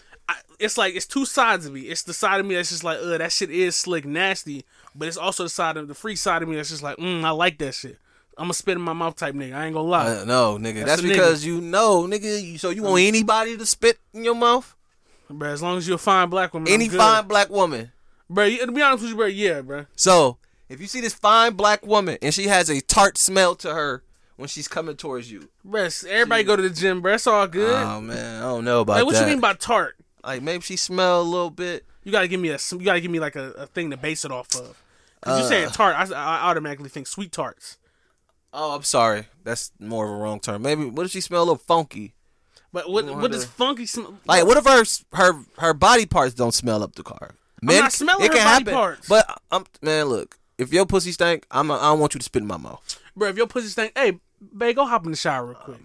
it's 0.61 0.79
like, 0.79 0.95
it's 0.95 1.07
two 1.07 1.25
sides 1.25 1.67
of 1.67 1.73
me. 1.73 1.83
It's 1.83 2.03
the 2.03 2.15
side 2.15 2.41
of 2.41 2.47
me 2.47 2.55
that's 2.55 2.71
just 2.71 2.85
like, 2.85 2.99
ugh, 3.01 3.19
that 3.19 3.33
shit 3.33 3.51
is 3.51 3.77
slick, 3.77 4.05
nasty. 4.05 4.65
But 4.95 5.09
it's 5.09 5.17
also 5.17 5.45
the 5.45 5.49
side 5.49 5.77
of 5.77 5.89
the 5.89 5.95
free 5.95 6.17
side 6.17 6.43
of 6.43 6.49
me 6.49 6.57
that's 6.57 6.71
just 6.71 6.83
like, 6.83 6.97
mm, 6.99 7.25
I 7.25 7.31
like 7.31 7.59
that 7.59 7.75
shit. 7.75 7.99
I'm 8.37 8.49
a 8.51 8.55
spit 8.55 8.77
in 8.77 8.83
my 8.83 8.93
mouth 8.93 9.17
type 9.17 9.35
nigga. 9.35 9.55
I 9.55 9.67
ain't 9.67 9.75
gonna 9.75 9.89
lie. 9.89 10.07
Uh, 10.07 10.25
no, 10.25 10.57
nigga. 10.57 10.77
That's, 10.77 10.87
That's 10.87 11.03
the 11.03 11.09
nigga. 11.09 11.13
because 11.13 11.45
you 11.45 11.61
know, 11.61 12.05
nigga. 12.07 12.43
You, 12.43 12.59
so 12.59 12.71
you 12.71 12.83
want 12.83 13.03
anybody 13.03 13.57
to 13.57 13.67
spit 13.67 13.99
in 14.15 14.25
your 14.25 14.35
mouth? 14.35 14.75
bro, 15.29 15.51
as 15.51 15.63
long 15.63 15.79
as 15.79 15.87
you're 15.87 15.97
a 15.97 15.99
fine 15.99 16.29
black 16.29 16.55
woman, 16.55 16.73
Any 16.73 16.89
fine 16.89 17.27
black 17.27 17.51
woman. 17.51 17.93
Bro, 18.29 18.51
to 18.51 18.73
be 18.73 18.83
honest 18.83 19.03
with 19.03 19.11
you, 19.11 19.17
bro, 19.17 19.27
yeah, 19.27 19.61
bro. 19.61 19.87
So 19.97 20.39
if 20.69 20.81
you 20.81 20.87
see 20.87 21.01
this 21.01 21.15
fine 21.15 21.55
black 21.55 21.85
woman 21.85 22.19
and 22.23 22.33
she 22.33 22.45
has 22.45 22.71
a 22.71 22.81
tart 22.81 23.19
smell 23.19 23.55
to 23.57 23.75
her 23.75 24.03
when 24.37 24.49
she's 24.49 24.69
coming 24.69 24.97
towards 24.97 25.31
you, 25.31 25.49
Bro, 25.65 25.89
everybody 26.09 26.45
go 26.45 26.57
to 26.57 26.63
the 26.63 26.71
gym, 26.71 27.01
bro. 27.01 27.15
It's 27.15 27.27
all 27.27 27.47
good. 27.47 27.83
oh 27.83 28.01
man, 28.01 28.43
I 28.43 28.47
don't 28.47 28.65
know 28.65 28.81
about 28.81 28.95
like, 28.95 29.05
what 29.05 29.15
that. 29.15 29.23
you 29.23 29.27
mean 29.27 29.41
by 29.41 29.55
tart? 29.55 29.97
Like 30.25 30.43
maybe 30.43 30.63
she 30.63 30.77
smell 30.77 31.21
a 31.21 31.23
little 31.23 31.51
bit. 31.51 31.85
You 32.05 32.13
gotta 32.13 32.29
give 32.29 32.41
me 32.41 32.49
a 32.51 32.59
you 32.73 32.85
gotta 32.85 33.01
give 33.01 33.11
me 33.11 33.21
like 33.21 33.37
a, 33.37 33.51
a 33.53 33.67
thing 33.67 33.91
to 33.91 33.97
base 33.97 34.25
it 34.25 34.31
off 34.33 34.55
of. 34.57 34.83
Cause 35.23 35.39
you 35.39 35.45
Uh. 35.45 35.49
saying 35.49 35.69
tart, 35.71 35.95
I, 35.97 36.15
I 36.15 36.49
automatically 36.51 36.89
think 36.89 37.07
sweet 37.07 37.31
tarts. 37.33 37.77
Oh, 38.53 38.75
I'm 38.75 38.83
sorry. 38.83 39.27
That's 39.45 39.71
more 39.79 40.07
of 40.07 40.11
a 40.13 40.17
wrong 40.17 40.41
term. 40.41 40.63
Maybe 40.63 40.87
what 40.87 41.07
if 41.07 41.13
she 41.13 41.21
smell 41.21 41.41
a 41.41 41.45
little 41.45 41.57
funky? 41.57 42.15
But 42.73 42.91
what 42.91 43.05
what 43.05 43.17
want 43.17 43.33
does 43.33 43.45
funky 43.45 43.87
smell? 43.87 44.19
Like 44.27 44.47
what 44.47 44.57
if 44.57 44.65
her 44.65 44.85
her 45.17 45.45
her 45.59 45.75
body 45.75 46.07
parts 46.07 46.35
don't 46.35 46.53
smell 46.55 46.83
up 46.83 46.95
the 46.95 47.03
car? 47.03 47.35
Men, 47.63 47.81
not 47.81 47.93
smelling 47.93 48.31
her 48.31 48.37
body 48.39 48.65
parts. 48.65 49.09
But 49.09 49.41
I'm 49.51 49.65
man, 49.83 50.07
look. 50.07 50.39
If 50.57 50.73
your 50.73 50.87
pussy 50.87 51.13
stank, 51.13 51.47
I'm. 51.51 51.71
A, 51.71 51.75
I 51.75 51.83
don't 51.91 52.01
want 52.01 52.15
you 52.15 52.19
to 52.19 52.25
spit 52.25 52.43
in 52.43 52.47
my 52.49 52.57
mouth. 52.59 53.01
bro, 53.17 53.29
if 53.29 53.37
your 53.37 53.47
pussy 53.47 53.69
stank, 53.69 53.93
hey, 53.97 54.19
babe, 54.57 54.77
go 54.77 54.87
hop 54.87 55.05
in 55.05 55.11
the 55.11 55.17
shower 55.17 55.47
real 55.47 55.59
oh, 55.61 55.65
quick. 55.65 55.79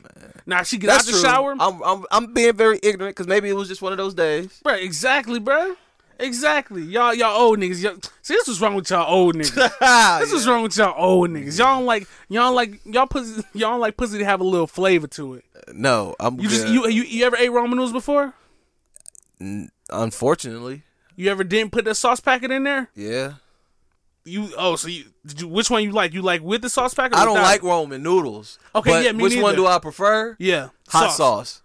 now 0.46 0.64
she 0.64 0.78
get 0.78 0.88
That's 0.88 1.04
out 1.04 1.06
the 1.06 1.12
true. 1.12 1.22
shower, 1.22 1.56
I'm, 1.60 1.82
I'm 1.84 2.06
I'm 2.12 2.34
being 2.34 2.56
very 2.56 2.80
ignorant 2.84 3.16
because 3.16 3.28
maybe 3.28 3.50
it 3.50 3.54
was 3.54 3.68
just 3.68 3.82
one 3.82 3.92
of 3.92 3.98
those 3.98 4.14
days. 4.14 4.60
bro, 4.64 4.74
exactly, 4.76 5.40
bro. 5.40 5.76
Exactly, 6.18 6.82
y'all, 6.84 7.14
y'all 7.14 7.36
old 7.38 7.60
niggas. 7.60 7.84
Y'all, 7.84 7.98
see, 8.22 8.36
this 8.36 8.48
was 8.48 8.62
wrong 8.62 8.74
with 8.74 8.90
y'all 8.90 9.14
old 9.14 9.36
niggas. 9.38 10.20
This 10.22 10.32
is 10.32 10.48
wrong 10.48 10.64
with 10.64 10.78
y'all 10.78 10.94
old 10.98 11.30
niggas. 11.30 11.60
Y'all 11.60 11.76
don't 11.76 11.86
like, 11.86 12.08
y'all 12.30 12.44
don't 12.46 12.56
like, 12.56 12.80
y'all 12.86 13.06
pussy, 13.06 13.44
y'all 13.54 13.72
don't 13.72 13.82
like 13.82 13.98
pussy 13.98 14.20
to 14.20 14.24
have 14.26 14.40
a 14.40 14.44
little 14.46 14.66
flavor 14.68 15.08
to 15.08 15.34
it. 15.34 15.44
Uh, 15.56 15.74
no, 15.74 16.16
I'm. 16.20 16.40
You 16.40 16.48
just, 16.48 16.68
good. 16.68 16.74
you, 16.74 16.88
you, 16.88 17.04
you 17.04 17.26
ever 17.26 17.36
ate 17.36 17.50
ramen 17.52 17.72
noodles 17.72 17.92
before? 17.92 18.34
Unfortunately, 19.90 20.84
You 21.18 21.30
ever 21.30 21.44
didn't 21.44 21.72
put 21.72 21.86
the 21.86 21.94
sauce 21.94 22.20
packet 22.22 22.52
in 22.52 22.64
there? 22.64 22.90
yeah. 22.96 23.34
You, 24.28 24.50
oh, 24.58 24.76
so 24.76 24.88
you, 24.88 25.06
did 25.26 25.42
you, 25.42 25.48
which 25.48 25.70
one 25.70 25.84
you 25.84 25.92
like? 25.92 26.14
You 26.14 26.24
like 26.24 26.42
with 26.42 26.64
the 26.64 26.70
sauce 26.70 26.94
packet? 26.96 27.16
Or 27.16 27.20
I 27.20 27.26
don't 27.26 27.34
without? 27.36 27.44
like 27.48 27.64
Roman 27.64 28.02
noodles. 28.02 28.58
Okay, 28.74 29.04
yeah, 29.06 29.12
me 29.12 29.22
which 29.24 29.38
one 29.38 29.56
do 29.56 29.68
I 29.68 29.78
prefer? 29.80 30.36
Yeah, 30.40 30.70
Hot 30.90 31.12
sauce. 31.12 31.62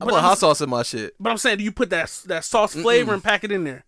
I 0.00 0.04
But 0.04 0.10
put 0.10 0.14
I'm- 0.14 0.24
hot 0.24 0.38
sauce 0.38 0.60
in 0.62 0.70
my 0.70 0.82
shit. 0.82 1.14
But 1.20 1.30
I'm 1.30 1.36
saying, 1.38 1.58
do 1.58 1.64
you 1.64 1.72
put 1.72 1.90
that 1.90 2.10
that 2.26 2.44
sauce 2.44 2.72
flavor 2.72 3.12
and 3.12 3.22
pack 3.22 3.44
it 3.44 3.52
in 3.52 3.64
there? 3.64 3.84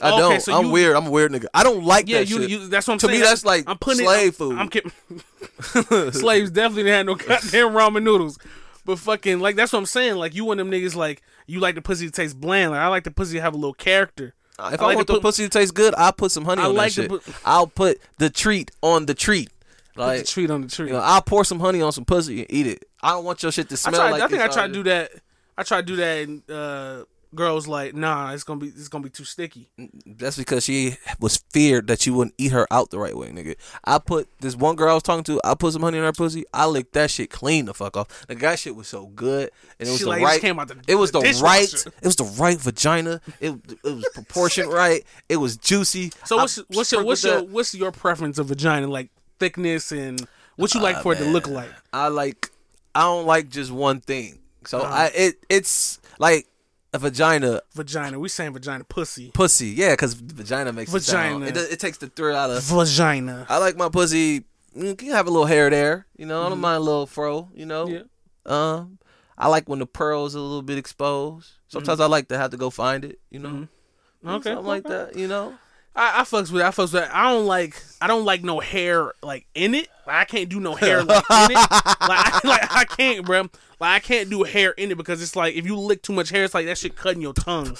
I 0.00 0.10
oh, 0.10 0.14
Okay, 0.14 0.20
don't. 0.34 0.40
so 0.42 0.54
I'm 0.56 0.66
you- 0.66 0.70
weird. 0.72 0.96
I'm 0.96 1.06
a 1.06 1.10
weird 1.10 1.32
nigga. 1.32 1.46
I 1.54 1.62
don't 1.64 1.84
like 1.84 2.08
Yeah, 2.08 2.18
that 2.18 2.28
you, 2.30 2.40
shit. 2.42 2.50
you. 2.50 2.68
That's 2.68 2.86
what 2.86 2.94
I'm 2.94 2.98
to 3.00 3.06
saying. 3.06 3.18
To 3.18 3.24
me, 3.24 3.28
that's 3.28 3.44
like 3.44 3.64
I'm 3.66 3.78
putting 3.78 4.04
slave 4.04 4.28
it, 4.28 4.34
food. 4.36 4.58
I'm 4.58 4.68
kidding. 4.68 4.92
Slaves 6.12 6.50
definitely 6.50 6.84
didn't 6.84 6.96
have 6.96 7.06
no 7.06 7.14
goddamn 7.14 7.68
ramen 7.70 8.02
noodles. 8.02 8.38
But 8.84 8.98
fucking 8.98 9.40
like 9.40 9.56
that's 9.56 9.72
what 9.72 9.78
I'm 9.78 9.86
saying. 9.86 10.16
Like 10.16 10.34
you 10.34 10.50
and 10.50 10.60
them 10.60 10.70
niggas 10.70 10.94
like 10.94 11.22
you 11.46 11.58
like 11.60 11.74
the 11.74 11.82
pussy 11.82 12.06
to 12.06 12.12
taste 12.12 12.38
bland. 12.40 12.72
Like 12.72 12.80
I 12.80 12.88
like 12.88 13.04
the 13.04 13.10
pussy 13.10 13.34
to 13.36 13.40
have 13.40 13.54
a 13.54 13.56
little 13.56 13.74
character. 13.74 14.34
If 14.58 14.64
I 14.80 14.84
I, 14.84 14.86
like 14.86 14.96
want 14.96 15.06
to 15.08 15.12
the 15.14 15.18
put- 15.18 15.22
pussy 15.22 15.42
to 15.44 15.48
taste 15.48 15.74
good, 15.74 15.94
I'll 15.96 16.12
put 16.12 16.30
some 16.30 16.44
honey 16.44 16.62
I 16.62 16.66
on 16.66 16.74
like 16.74 16.92
that 16.94 17.02
shit. 17.02 17.08
put- 17.10 17.22
I'll 17.44 17.66
put 17.66 18.00
the 18.18 18.30
treat 18.30 18.70
on 18.82 19.06
the 19.06 19.14
treat. 19.14 19.50
Put 19.94 20.00
Like 20.00 20.18
the 20.20 20.26
treat 20.26 20.50
on 20.50 20.62
the 20.62 20.68
treat. 20.68 20.88
you 20.88 20.92
know, 20.94 21.00
I'll 21.00 21.22
pour 21.22 21.44
some 21.44 21.60
honey 21.60 21.80
on 21.82 21.92
some 21.92 22.04
pussy 22.04 22.40
and 22.40 22.46
eat 22.50 22.66
it. 22.66 22.84
I 23.02 23.10
don't 23.10 23.24
want 23.24 23.42
your 23.42 23.52
shit 23.52 23.68
to 23.68 23.74
I 23.74 23.76
smell 23.76 23.94
tried. 23.94 24.10
like. 24.10 24.22
I 24.22 24.28
think 24.28 24.42
I 24.42 24.48
tried 24.48 24.68
to 24.68 24.72
do 24.72 24.82
that. 24.84 25.10
I 25.56 25.62
tried 25.62 25.82
to 25.82 25.86
do 25.86 25.96
that, 25.96 26.18
and 26.28 26.50
uh, 26.50 27.04
girls 27.34 27.66
like, 27.66 27.94
nah, 27.94 28.32
it's 28.32 28.44
gonna 28.44 28.60
be 28.60 28.68
it's 28.68 28.88
gonna 28.88 29.04
be 29.04 29.10
too 29.10 29.24
sticky. 29.24 29.68
That's 30.06 30.36
because 30.36 30.64
she 30.64 30.96
was 31.20 31.36
feared 31.50 31.86
that 31.88 32.06
you 32.06 32.14
wouldn't 32.14 32.34
eat 32.38 32.52
her 32.52 32.66
out 32.70 32.90
the 32.90 32.98
right 32.98 33.16
way, 33.16 33.28
nigga. 33.28 33.56
I 33.84 33.98
put 33.98 34.28
this 34.40 34.56
one 34.56 34.76
girl 34.76 34.90
I 34.90 34.94
was 34.94 35.02
talking 35.02 35.24
to. 35.24 35.40
I 35.44 35.54
put 35.54 35.72
some 35.72 35.82
honey 35.82 35.98
in 35.98 36.04
her 36.04 36.12
pussy. 36.12 36.44
I 36.52 36.66
licked 36.66 36.92
that 36.94 37.10
shit 37.10 37.30
clean 37.30 37.66
the 37.66 37.74
fuck 37.74 37.96
off. 37.96 38.26
The 38.26 38.34
guy 38.34 38.54
shit 38.54 38.74
was 38.76 38.88
so 38.88 39.06
good, 39.06 39.50
and 39.78 39.88
it 39.88 39.92
was 39.92 39.98
She 39.98 40.04
the 40.04 40.10
like, 40.10 40.22
right. 40.22 40.40
came 40.40 40.58
out 40.58 40.68
the- 40.68 40.78
it 40.86 40.94
was 40.96 41.10
the 41.10 41.20
the, 41.20 41.40
right. 41.42 41.72
It 41.72 42.04
was 42.04 42.16
the 42.16 42.24
right 42.40 42.58
vagina. 42.58 43.20
It 43.40 43.54
it 43.68 43.82
was 43.84 44.08
proportioned 44.14 44.72
right. 44.72 45.04
It 45.28 45.36
was 45.36 45.56
juicy. 45.56 46.12
So 46.24 46.38
I 46.38 46.42
what's 46.42 46.56
what's 46.68 46.92
your 46.92 47.04
what's 47.04 47.24
your 47.24 47.36
that- 47.36 47.48
what's 47.48 47.74
your 47.74 47.92
preference 47.92 48.38
of 48.38 48.46
vagina 48.46 48.86
like 48.88 49.10
thickness 49.38 49.90
and 49.92 50.26
What 50.56 50.72
you 50.74 50.80
like 50.80 50.96
Ah, 50.96 51.02
for 51.02 51.12
it 51.14 51.16
to 51.18 51.24
look 51.24 51.48
like? 51.48 51.70
I 51.92 52.08
like. 52.08 52.50
I 52.94 53.00
don't 53.00 53.26
like 53.26 53.48
just 53.48 53.72
one 53.72 54.00
thing. 54.00 54.38
So 54.66 54.78
Uh-huh. 54.78 54.94
I 54.94 55.06
it 55.14 55.34
it's 55.48 55.98
like 56.20 56.46
a 56.94 56.98
vagina, 56.98 57.60
Vagina. 57.74 58.20
We 58.20 58.28
saying 58.28 58.52
vagina, 58.52 58.84
pussy. 58.84 59.32
pussy. 59.32 59.66
Yeah, 59.66 59.90
because 59.90 60.14
vagina 60.14 60.72
makes 60.72 60.94
It, 60.94 61.02
Vagina. 61.02 61.46
it, 61.46 61.54
does- 61.54 61.68
it 61.68 61.80
takes 61.80 61.98
the 61.98 62.06
thrill 62.06 62.36
out 62.36 62.50
of. 62.50 62.62
Vagina. 62.62 63.46
I 63.48 63.58
like 63.58 63.76
my 63.76 63.88
pussy. 63.88 64.44
Mm, 64.76 64.86
you 64.86 64.94
can 64.94 65.10
have 65.10 65.26
a 65.26 65.30
little 65.30 65.46
hair 65.46 65.68
there. 65.70 66.06
You 66.16 66.24
know, 66.24 66.40
I 66.40 66.44
don't 66.44 66.52
mm-hmm. 66.52 66.60
mind 66.60 66.76
a 66.76 66.84
little 66.84 67.06
fro. 67.06 67.50
You 67.52 67.66
know. 67.66 67.88
Yeah. 67.88 68.02
Um, 68.46 68.98
I 69.36 69.48
like 69.48 69.68
when 69.68 69.80
the 69.80 69.86
pearls 69.86 70.36
a 70.36 70.40
little 70.40 70.62
bit 70.62 70.78
exposed. 70.78 71.50
Sometimes 71.66 71.98
mm. 71.98 72.04
I 72.04 72.06
like 72.06 72.28
to 72.28 72.38
have 72.38 72.52
to 72.52 72.56
go 72.56 72.70
find 72.70 73.04
it. 73.04 73.18
You 73.28 73.40
know. 73.40 73.48
Mm-hmm. 73.48 74.28
Okay. 74.28 74.50
Something 74.50 74.66
like 74.66 74.84
that. 74.84 75.16
You 75.16 75.26
know. 75.26 75.54
I, 75.96 76.20
I 76.20 76.22
fucks 76.22 76.50
with 76.50 76.62
it. 76.62 76.64
I 76.64 76.70
fucks 76.70 76.92
with 76.92 77.04
it. 77.04 77.10
I 77.12 77.30
don't 77.30 77.46
like 77.46 77.82
I 78.00 78.06
don't 78.06 78.24
like 78.24 78.42
no 78.42 78.60
hair 78.60 79.12
like 79.22 79.46
in 79.54 79.74
it. 79.74 79.88
Like, 80.06 80.16
I 80.16 80.24
can't 80.24 80.48
do 80.48 80.60
no 80.60 80.74
hair 80.74 81.02
like 81.02 81.24
in 81.30 81.50
it. 81.52 81.68
Like 82.04 82.34
I, 82.34 82.40
like 82.44 82.70
I 82.70 82.84
can't, 82.84 83.24
bro. 83.24 83.42
Like 83.80 83.96
I 83.96 83.98
can't 84.00 84.28
do 84.28 84.42
hair 84.42 84.72
in 84.72 84.90
it 84.90 84.96
because 84.96 85.22
it's 85.22 85.36
like 85.36 85.54
if 85.54 85.64
you 85.64 85.78
lick 85.78 86.02
too 86.02 86.12
much 86.12 86.30
hair, 86.30 86.44
it's 86.44 86.54
like 86.54 86.66
that 86.66 86.78
shit 86.78 86.96
cutting 86.96 87.22
your 87.22 87.32
tongue. 87.32 87.76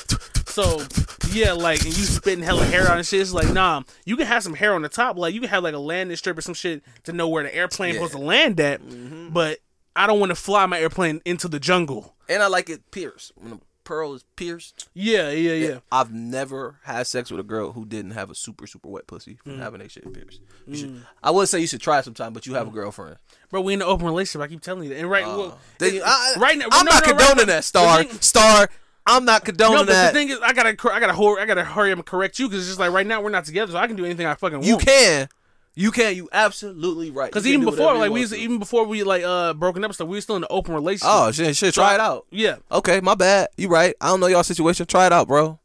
So 0.47 0.83
yeah, 1.31 1.53
like 1.53 1.85
and 1.85 1.97
you 1.97 2.05
spitting 2.05 2.45
hella 2.45 2.65
hair 2.65 2.87
out 2.89 2.97
and 2.97 3.07
shit. 3.07 3.21
It's 3.21 3.33
like 3.33 3.53
nah, 3.53 3.83
you 4.05 4.17
can 4.17 4.27
have 4.27 4.43
some 4.43 4.55
hair 4.55 4.75
on 4.75 4.83
the 4.83 4.89
top. 4.89 5.19
Like 5.19 5.35
you 5.35 5.41
can 5.41 5.51
have 5.51 5.65
like 5.65 5.75
a 5.75 5.79
landing 5.79 6.17
strip 6.17 6.39
or 6.39 6.43
some 6.43 6.55
shit 6.55 6.83
to 7.05 7.13
know 7.13 7.29
where 7.29 7.43
the 7.43 7.55
airplane 7.55 7.95
supposed 7.95 8.13
to 8.13 8.19
land 8.19 8.61
at. 8.61 8.81
Mm-hmm. 8.81 9.31
But 9.31 9.59
I 9.97 10.07
don't 10.07 10.21
want 10.21 10.31
to 10.31 10.37
fly 10.37 10.67
my 10.67 10.81
airplane 10.81 11.21
into 11.25 11.49
the 11.49 11.61
jungle. 11.61 12.15
And 12.29 12.43
I 12.43 12.47
like 12.47 12.71
it 12.71 12.91
pierced. 12.91 13.33
When 13.37 13.61
pearl 13.85 14.15
is 14.15 14.25
pierced. 14.37 14.89
Yeah, 14.95 15.31
yeah, 15.31 15.53
yeah. 15.53 15.79
I've 15.93 16.13
never 16.13 16.77
had 16.85 17.07
sex 17.07 17.31
with 17.31 17.39
a 17.41 17.45
girl 17.45 17.73
who 17.73 17.85
didn't 17.85 18.13
have 18.13 18.31
a 18.31 18.35
super 18.35 18.67
super 18.67 18.89
wet 18.89 19.07
pussy 19.07 19.35
Mm. 19.35 19.43
from 19.53 19.59
having 19.61 19.81
that 19.81 19.91
shit 19.91 20.13
pierced. 20.13 20.41
You 20.67 20.77
should, 20.77 21.03
I 21.23 21.31
would 21.31 21.49
say 21.49 21.61
you 21.61 21.67
should 21.67 21.81
try 21.81 21.99
it 21.99 22.05
sometime, 22.05 22.33
but 22.33 22.47
you 22.47 22.55
have 22.55 22.67
a 22.67 22.71
girlfriend. 22.71 23.17
Bro, 23.51 23.61
we 23.63 23.75
in 23.75 23.83
an 23.83 23.89
open 23.89 24.07
relationship. 24.07 24.41
I 24.45 24.49
keep 24.49 24.61
telling 24.63 24.85
you 24.85 24.89
that. 24.91 24.99
And 24.99 25.11
right, 25.11 25.27
well, 25.27 25.53
Uh, 25.53 25.55
Then 25.79 25.95
you- 25.95 26.03
I, 26.05 26.35
right 26.39 26.57
now, 26.59 26.67
I'm 26.73 26.85
no, 26.87 26.93
not 26.93 27.07
no, 27.07 27.13
condoning 27.13 27.47
now- 27.47 27.55
that. 27.55 27.65
Star, 27.65 28.03
thing- 28.03 28.21
star. 28.21 28.69
I'm 29.07 29.27
not 29.27 29.45
condoning 29.45 29.75
No, 29.75 29.81
but 29.83 29.89
that. 29.93 30.13
the 30.15 30.19
thing 30.19 30.31
is, 30.31 30.39
I 30.43 30.55
gotta, 30.55 30.71
I 30.71 30.99
gotta, 31.01 31.13
I 31.39 31.45
gotta 31.45 31.65
hurry 31.65 31.93
up 31.93 31.99
and 31.99 32.07
correct 32.07 32.39
you 32.39 32.49
because 32.49 32.61
it's 32.63 32.69
just 32.69 32.81
like 32.81 32.91
right 32.91 33.07
now 33.07 33.21
we're 33.21 33.29
not 33.29 33.45
together, 33.45 33.73
so 33.73 33.79
I 33.79 33.87
can 33.87 33.97
do 33.97 34.05
anything 34.07 34.27
I 34.27 34.35
fucking 34.35 34.59
want. 34.61 34.67
you 34.67 34.79
can, 34.79 35.29
you 35.75 35.91
can. 35.91 36.15
You 36.17 36.29
absolutely 36.33 37.11
right. 37.11 37.31
Because 37.31 37.47
even 37.47 37.65
before, 37.65 37.95
like 37.97 38.11
we 38.13 38.21
was, 38.21 38.31
to. 38.31 38.37
even 38.37 38.59
before 38.59 38.85
we 38.87 39.03
like 39.03 39.23
uh 39.25 39.55
broken 39.55 39.85
up 39.85 39.93
stuff, 39.95 40.09
we 40.09 40.17
were 40.17 40.21
still 40.21 40.37
in 40.37 40.43
an 40.45 40.49
open 40.51 40.75
relationship. 40.75 41.09
Oh 41.13 41.31
shit, 41.33 41.57
shit. 41.57 41.75
Try 41.75 41.93
I- 41.93 41.95
it 41.95 42.01
out. 42.01 42.27
Yeah, 42.31 42.57
Okay, 42.71 43.01
my 43.01 43.15
bad. 43.15 43.49
You 43.57 43.69
right. 43.69 43.95
I 44.01 44.09
don't 44.09 44.21
know 44.21 44.27
y'all 44.27 44.43
situation. 44.43 44.87
Try 44.87 45.07
it 45.07 45.13
out, 45.13 45.29
bro. 45.29 45.59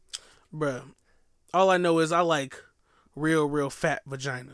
bruh. 0.54 0.82
All 1.54 1.70
I 1.70 1.76
know 1.78 1.98
is 1.98 2.12
I 2.12 2.20
like 2.20 2.56
real, 3.16 3.46
real 3.48 3.70
fat 3.70 4.02
vagina. 4.06 4.52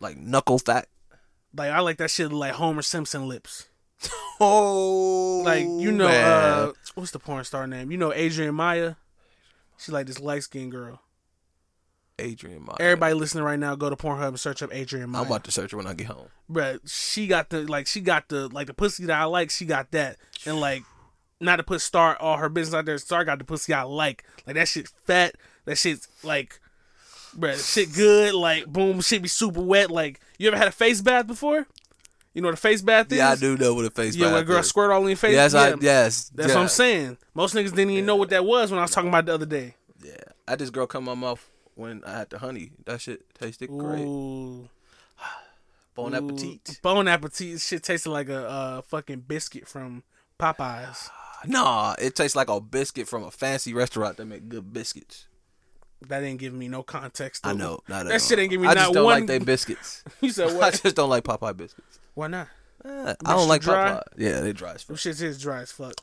Like 0.00 0.16
knuckle 0.16 0.58
fat. 0.58 0.88
Like 1.56 1.70
I 1.70 1.80
like 1.80 1.98
that 1.98 2.10
shit 2.10 2.32
like 2.32 2.52
Homer 2.54 2.82
Simpson 2.82 3.28
lips. 3.28 3.68
Oh, 4.44 5.42
Like 5.44 5.62
you 5.64 5.92
know, 5.92 6.08
man. 6.08 6.24
uh 6.24 6.72
what's 6.94 7.12
the 7.12 7.20
porn 7.20 7.44
star 7.44 7.66
name? 7.68 7.92
You 7.92 7.98
know 7.98 8.12
Adriana 8.12 8.52
Maya. 8.52 8.94
She 9.78 9.92
like 9.92 10.06
this 10.06 10.18
light 10.18 10.42
skinned 10.42 10.72
girl. 10.72 11.00
Adriana 12.20 12.60
Maya. 12.60 12.76
Everybody 12.80 13.14
listening 13.14 13.44
right 13.44 13.58
now, 13.58 13.74
go 13.74 13.90
to 13.90 13.96
Pornhub 13.96 14.28
and 14.28 14.40
search 14.40 14.62
up 14.62 14.72
Adriana 14.72 15.06
Maya. 15.06 15.22
I'm 15.22 15.26
about 15.26 15.44
to 15.44 15.52
search 15.52 15.72
her 15.72 15.76
when 15.76 15.86
I 15.86 15.94
get 15.94 16.06
home. 16.08 16.28
Bruh, 16.50 16.80
she 16.86 17.26
got 17.26 17.50
the 17.50 17.62
like 17.62 17.86
she 17.86 18.00
got 18.00 18.28
the 18.28 18.48
like 18.48 18.66
the 18.66 18.74
pussy 18.74 19.06
that 19.06 19.20
I 19.20 19.24
like, 19.24 19.50
she 19.50 19.64
got 19.64 19.90
that. 19.92 20.16
And 20.46 20.60
like 20.60 20.82
not 21.40 21.56
to 21.56 21.62
put 21.62 21.80
Star 21.80 22.16
all 22.20 22.36
her 22.36 22.48
business 22.48 22.74
out 22.74 22.84
there, 22.84 22.98
Star 22.98 23.24
got 23.24 23.38
the 23.38 23.44
pussy 23.44 23.72
I 23.72 23.82
like. 23.82 24.24
Like 24.46 24.56
that 24.56 24.68
shit 24.68 24.88
fat, 25.04 25.34
that 25.64 25.78
shit's 25.78 26.08
like 26.22 26.60
bruh, 27.36 27.74
shit 27.74 27.92
good, 27.94 28.34
like 28.34 28.66
boom, 28.66 29.00
shit 29.00 29.22
be 29.22 29.28
super 29.28 29.62
wet. 29.62 29.90
Like 29.90 30.20
you 30.38 30.48
ever 30.48 30.56
had 30.56 30.68
a 30.68 30.72
face 30.72 31.00
bath 31.00 31.26
before? 31.26 31.66
You 32.34 32.40
know 32.40 32.48
what 32.48 32.54
a 32.54 32.58
face 32.58 32.80
bath 32.80 33.12
is? 33.12 33.18
Yeah, 33.18 33.30
I 33.30 33.36
do 33.36 33.58
know 33.58 33.74
what 33.74 33.84
a 33.84 33.90
face. 33.90 34.16
Bath. 34.16 34.32
Yeah, 34.32 34.38
a 34.38 34.44
girl 34.44 34.60
is. 34.60 34.68
squirt 34.68 34.90
all 34.90 35.02
in 35.02 35.08
your 35.08 35.16
face. 35.16 35.34
Yes, 35.34 35.52
yeah. 35.52 35.60
I 35.60 35.74
yes. 35.80 36.30
That's 36.34 36.48
yeah. 36.48 36.54
what 36.54 36.62
I'm 36.62 36.68
saying. 36.68 37.18
Most 37.34 37.54
niggas 37.54 37.74
didn't 37.74 37.90
even 37.90 38.06
know 38.06 38.16
what 38.16 38.30
that 38.30 38.44
was 38.44 38.70
when 38.70 38.78
I 38.78 38.82
was 38.82 38.90
talking 38.90 39.08
about 39.08 39.26
the 39.26 39.34
other 39.34 39.46
day. 39.46 39.74
Yeah, 40.02 40.14
I 40.48 40.56
just 40.56 40.72
girl 40.72 40.86
come 40.86 41.04
my 41.04 41.14
mouth 41.14 41.46
when 41.74 42.02
I 42.04 42.18
had 42.18 42.30
the 42.30 42.38
honey. 42.38 42.72
That 42.86 43.00
shit 43.00 43.22
tasted 43.34 43.68
great. 43.68 44.04
Ooh. 44.04 44.68
Bon 45.94 46.14
Ooh. 46.14 46.16
appetit. 46.16 46.80
Bon 46.82 47.06
appetit. 47.06 47.60
Shit 47.60 47.82
tasted 47.82 48.10
like 48.10 48.28
a 48.28 48.48
uh, 48.48 48.82
fucking 48.82 49.20
biscuit 49.20 49.68
from 49.68 50.02
Popeyes. 50.38 51.08
Nah, 51.44 51.96
it 51.98 52.14
tastes 52.14 52.36
like 52.36 52.48
a 52.48 52.60
biscuit 52.60 53.08
from 53.08 53.24
a 53.24 53.30
fancy 53.32 53.74
restaurant 53.74 54.16
that 54.18 54.26
make 54.26 54.48
good 54.48 54.72
biscuits. 54.72 55.26
That 56.08 56.20
didn't 56.20 56.38
give 56.38 56.54
me 56.54 56.68
no 56.68 56.84
context. 56.84 57.44
I 57.44 57.52
know, 57.52 57.80
that 57.88 58.06
all. 58.06 58.18
shit 58.20 58.38
ain't 58.38 58.50
give 58.50 58.60
me 58.60 58.68
I 58.68 58.74
just 58.74 58.92
don't 58.92 59.04
one. 59.04 59.20
like 59.22 59.26
they 59.26 59.40
biscuits. 59.40 60.04
you 60.20 60.30
said 60.30 60.46
what? 60.56 60.62
I 60.62 60.70
just 60.70 60.94
don't 60.94 61.10
like 61.10 61.24
Popeye 61.24 61.56
biscuits. 61.56 61.98
Why 62.14 62.28
not? 62.28 62.46
Eh, 62.84 63.14
I 63.24 63.32
don't 63.32 63.48
like 63.48 63.62
dry? 63.62 63.90
Popeye. 63.90 64.02
Yeah, 64.18 64.40
they 64.40 64.52
dry 64.52 64.74
as 64.74 64.84
fuck. 64.84 64.98
shit 64.98 65.20
is 65.20 65.40
dry 65.40 65.62
as 65.62 65.72
fuck. 65.72 65.94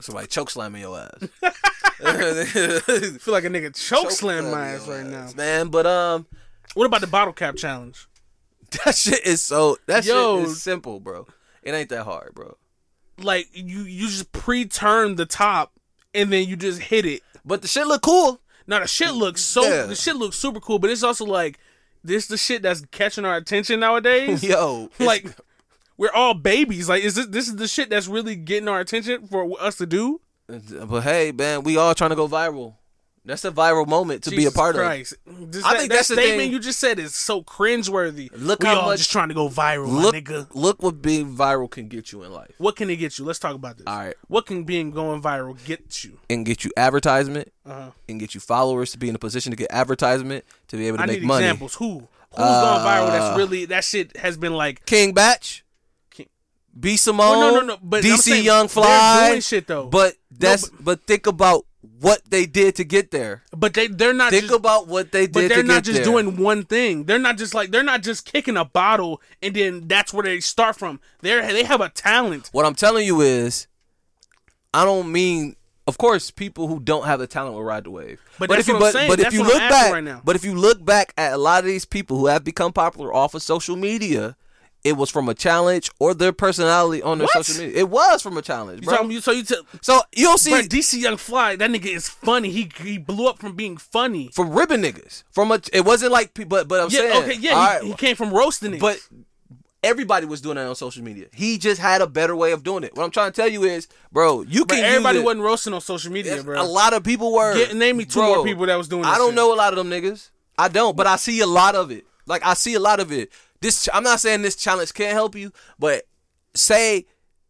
Somebody 0.00 0.26
choke 0.28 0.50
slamming 0.50 0.80
your 0.82 0.98
ass. 0.98 1.28
Feel 1.98 3.32
like 3.34 3.44
a 3.44 3.50
nigga 3.50 3.74
choke 3.74 4.10
slam 4.10 4.50
my 4.50 4.68
ass 4.68 4.86
right 4.88 5.04
now. 5.04 5.28
man. 5.36 5.68
But 5.68 5.86
um, 5.86 6.26
What 6.74 6.86
about 6.86 7.00
the 7.00 7.06
bottle 7.06 7.32
cap 7.32 7.56
challenge? 7.56 8.06
that 8.84 8.94
shit 8.94 9.26
is 9.26 9.42
so. 9.42 9.78
That 9.86 10.04
Yo. 10.04 10.40
shit 10.40 10.48
is 10.50 10.62
simple, 10.62 11.00
bro. 11.00 11.26
It 11.62 11.72
ain't 11.72 11.88
that 11.90 12.04
hard, 12.04 12.34
bro. 12.34 12.56
Like 13.18 13.48
you, 13.52 13.80
you 13.82 14.06
just 14.06 14.30
pre-turn 14.32 15.16
the 15.16 15.26
top 15.26 15.72
and 16.14 16.32
then 16.32 16.46
you 16.48 16.56
just 16.56 16.80
hit 16.80 17.04
it. 17.04 17.22
But 17.44 17.62
the 17.62 17.68
shit 17.68 17.86
look 17.86 18.02
cool. 18.02 18.40
Now 18.66 18.80
the 18.80 18.86
shit 18.86 19.12
looks 19.12 19.40
so. 19.40 19.62
Yeah. 19.64 19.86
The 19.86 19.96
shit 19.96 20.16
looks 20.16 20.36
super 20.36 20.60
cool, 20.60 20.78
but 20.78 20.90
it's 20.90 21.02
also 21.02 21.24
like 21.24 21.58
this 22.04 22.26
the 22.26 22.36
shit 22.36 22.62
that's 22.62 22.82
catching 22.92 23.24
our 23.24 23.36
attention 23.36 23.80
nowadays. 23.80 24.44
Yo, 24.44 24.90
like 24.98 25.26
we're 25.98 26.10
all 26.14 26.32
babies. 26.32 26.88
Like 26.88 27.02
is 27.04 27.14
this 27.14 27.26
this 27.26 27.48
is 27.48 27.56
the 27.56 27.68
shit 27.68 27.90
that's 27.90 28.08
really 28.08 28.36
getting 28.36 28.68
our 28.68 28.80
attention 28.80 29.26
for 29.26 29.60
us 29.60 29.76
to 29.76 29.86
do? 29.86 30.20
But 30.46 31.02
hey, 31.02 31.32
man, 31.32 31.62
we 31.62 31.76
all 31.76 31.94
trying 31.94 32.10
to 32.10 32.16
go 32.16 32.26
viral. 32.26 32.76
That's 33.24 33.44
a 33.44 33.50
viral 33.50 33.86
moment 33.86 34.22
to 34.24 34.30
be 34.30 34.46
a 34.46 34.50
part 34.50 34.74
Christ. 34.74 35.12
This, 35.26 35.62
I 35.62 35.72
that, 35.74 35.78
think 35.80 35.90
that 35.90 35.96
that's 35.96 36.08
the 36.08 36.14
statement 36.14 36.38
thing. 36.44 36.52
you 36.52 36.60
just 36.60 36.78
said 36.78 36.98
is 36.98 37.14
so 37.14 37.42
cringeworthy. 37.42 38.30
Look 38.34 38.60
we 38.60 38.66
how 38.68 38.80
all 38.80 38.86
much- 38.86 38.98
just 39.00 39.12
trying 39.12 39.28
to 39.28 39.34
go 39.34 39.50
viral, 39.50 39.84
of. 39.84 39.90
Look, 39.92 40.14
nigga. 40.14 40.46
look 40.54 40.82
what 40.82 41.02
being 41.02 41.36
viral 41.36 41.70
can 41.70 41.88
get 41.88 42.10
you 42.10 42.22
in 42.22 42.32
life. 42.32 42.52
What 42.56 42.76
can 42.76 42.88
it 42.88 42.96
get 42.96 43.18
you? 43.18 43.26
Let's 43.26 43.38
talk 43.38 43.54
about 43.54 43.76
this. 43.76 43.86
All 43.86 43.98
right. 43.98 44.14
What 44.28 44.46
can 44.46 44.64
being 44.64 44.92
going 44.92 45.20
viral 45.20 45.62
get 45.66 46.04
you? 46.04 46.18
And 46.30 46.46
get 46.46 46.64
you 46.64 46.70
advertisement, 46.78 47.52
Uh-huh. 47.66 47.90
and 48.08 48.18
get 48.18 48.34
you 48.34 48.40
followers 48.40 48.92
to 48.92 48.98
be 48.98 49.10
in 49.10 49.14
a 49.14 49.18
position 49.18 49.50
to 49.50 49.56
get 49.56 49.70
advertisement 49.72 50.46
to 50.68 50.78
be 50.78 50.86
able 50.88 50.96
to 50.96 51.02
I 51.02 51.06
make 51.06 51.20
need 51.20 51.26
money. 51.26 51.44
examples. 51.44 51.74
Who? 51.74 51.98
Who's 51.98 52.08
Uh, 52.38 52.82
going 52.82 52.86
viral? 52.86 53.10
That's 53.10 53.36
really 53.36 53.66
that 53.66 53.84
shit 53.84 54.16
has 54.16 54.38
been 54.38 54.54
like. 54.54 54.86
King 54.86 55.12
Bach, 55.12 55.42
B 56.78 56.96
Simone, 56.96 57.38
Well, 57.38 57.54
no, 57.54 57.60
no, 57.60 57.66
no, 57.66 57.78
but 57.82 58.04
DC 58.04 58.18
saying 58.18 58.44
Young 58.44 58.68
Fly, 58.68 59.30
doing 59.30 59.40
shit, 59.40 59.66
though. 59.66 59.86
But 59.86 60.14
that's 60.30 60.68
but- 60.68 60.84
but, 60.84 61.02
think 61.06 61.26
about 61.26 61.64
what 62.00 62.22
they 62.28 62.46
did 62.46 62.76
to 62.76 62.84
get 62.84 63.10
there. 63.10 63.42
But 63.56 63.74
they 63.74 63.88
they're 63.88 64.12
not. 64.12 64.30
Think 64.30 64.44
just, 64.44 64.54
about 64.54 64.86
what 64.86 65.10
they 65.12 65.26
did. 65.26 65.32
But 65.32 65.48
they're 65.48 65.62
not 65.62 65.84
just 65.84 65.96
there. 65.96 66.04
doing 66.04 66.36
one 66.36 66.64
thing. 66.64 67.04
They're 67.04 67.18
not 67.18 67.38
just 67.38 67.54
like 67.54 67.70
they're 67.70 67.82
not 67.82 68.02
just 68.02 68.24
kicking 68.24 68.56
a 68.56 68.64
bottle 68.64 69.20
and 69.42 69.54
then 69.54 69.88
that's 69.88 70.12
where 70.12 70.22
they 70.22 70.40
start 70.40 70.76
from. 70.76 71.00
They're 71.20 71.42
they 71.42 71.64
have 71.64 71.80
a 71.80 71.88
talent. 71.88 72.50
What 72.52 72.66
I'm 72.66 72.74
telling 72.74 73.06
you 73.06 73.20
is, 73.20 73.66
I 74.72 74.84
don't 74.84 75.10
mean. 75.10 75.56
Of 75.86 75.96
course, 75.96 76.30
people 76.30 76.68
who 76.68 76.80
don't 76.80 77.06
have 77.06 77.18
the 77.18 77.26
talent 77.26 77.54
will 77.54 77.64
ride 77.64 77.84
the 77.84 77.90
wave. 77.90 78.20
But 78.38 78.50
that's 78.50 78.60
if 78.60 78.68
you, 78.68 78.74
what 78.74 78.78
I'm 78.78 78.82
but, 78.82 78.92
saying. 78.92 79.10
but 79.10 79.20
if 79.20 79.32
you 79.32 79.42
look 79.42 79.56
back, 79.56 79.90
right 79.90 80.04
now. 80.04 80.20
but 80.22 80.36
if 80.36 80.44
you 80.44 80.54
look 80.54 80.84
back 80.84 81.14
at 81.16 81.32
a 81.32 81.38
lot 81.38 81.60
of 81.60 81.64
these 81.64 81.86
people 81.86 82.18
who 82.18 82.26
have 82.26 82.44
become 82.44 82.74
popular 82.74 83.10
off 83.12 83.32
of 83.32 83.42
social 83.42 83.74
media, 83.74 84.36
it 84.84 84.96
was 84.96 85.10
from 85.10 85.28
a 85.28 85.34
challenge 85.34 85.90
or 85.98 86.14
their 86.14 86.32
personality 86.32 87.02
on 87.02 87.18
their 87.18 87.26
What? 87.34 87.44
social 87.46 87.64
media. 87.64 87.80
It 87.80 87.88
was 87.90 88.22
from 88.22 88.36
a 88.38 88.42
challenge, 88.42 88.82
bro. 88.84 89.02
you- 89.08 89.20
so 89.20 89.32
you 89.32 89.42
tell 89.42 89.62
so 89.80 90.00
you'll 90.14 90.38
see 90.38 90.50
Bro, 90.50 90.60
DC 90.62 90.98
Young 91.00 91.16
Fly, 91.16 91.56
that 91.56 91.70
nigga 91.70 91.86
is 91.86 92.08
funny. 92.08 92.50
He 92.50 92.70
he 92.82 92.96
blew 92.98 93.26
up 93.28 93.38
from 93.38 93.54
being 93.56 93.76
funny. 93.76 94.30
from 94.32 94.50
ribbon 94.50 94.82
niggas. 94.82 95.24
From 95.32 95.50
a, 95.52 95.60
it 95.72 95.84
wasn't 95.84 96.12
like, 96.12 96.32
but 96.48 96.68
but 96.68 96.80
I'm 96.80 96.88
yeah, 96.90 96.98
saying, 97.00 97.22
okay, 97.24 97.34
yeah, 97.40 97.50
he, 97.50 97.56
right, 97.56 97.82
he 97.82 97.94
came 97.94 98.16
from 98.16 98.30
roasting 98.32 98.74
it. 98.74 98.80
But 98.80 98.98
everybody 99.82 100.26
was 100.26 100.40
doing 100.40 100.56
that 100.56 100.66
on 100.66 100.74
social 100.74 101.02
media. 101.04 101.26
He 101.32 101.58
just 101.58 101.80
had 101.80 102.00
a 102.00 102.06
better 102.06 102.34
way 102.34 102.52
of 102.52 102.62
doing 102.62 102.84
it. 102.84 102.94
What 102.96 103.04
I'm 103.04 103.10
trying 103.10 103.30
to 103.32 103.36
tell 103.36 103.48
you 103.48 103.64
is, 103.64 103.88
bro, 104.12 104.42
you 104.42 104.64
can. 104.64 104.82
everybody 104.84 105.20
wasn't 105.20 105.42
roasting 105.42 105.72
on 105.74 105.80
social 105.80 106.12
media, 106.12 106.42
bro. 106.42 106.60
A 106.60 106.64
lot 106.64 106.94
of 106.94 107.04
people 107.04 107.32
were. 107.32 107.54
Get- 107.54 107.74
name 107.76 107.96
me 107.96 108.04
two 108.04 108.20
Bro, 108.20 108.34
more 108.36 108.44
people 108.44 108.66
that 108.66 108.76
was 108.76 108.88
doing 108.88 109.04
I 109.04 109.16
don't 109.18 109.28
shit. 109.30 109.34
know 109.36 109.54
a 109.54 109.56
lot 109.56 109.72
of 109.72 109.76
them 109.76 109.90
niggas. 109.90 110.30
I 110.56 110.68
don't, 110.68 110.96
but 110.96 111.06
I 111.06 111.16
see 111.16 111.40
a 111.40 111.46
lot 111.46 111.74
of 111.76 111.90
it. 111.92 112.04
Like 112.26 112.44
I 112.44 112.54
see 112.54 112.74
a 112.74 112.80
lot 112.80 113.00
of 113.00 113.12
it. 113.12 113.30
This 113.60 113.88
I'm 113.92 114.02
not 114.04 114.20
saying 114.20 114.42
this 114.42 114.56
challenge 114.56 114.94
can't 114.94 115.12
help 115.12 115.34
you, 115.34 115.52
but 115.78 116.04
say 116.54 117.06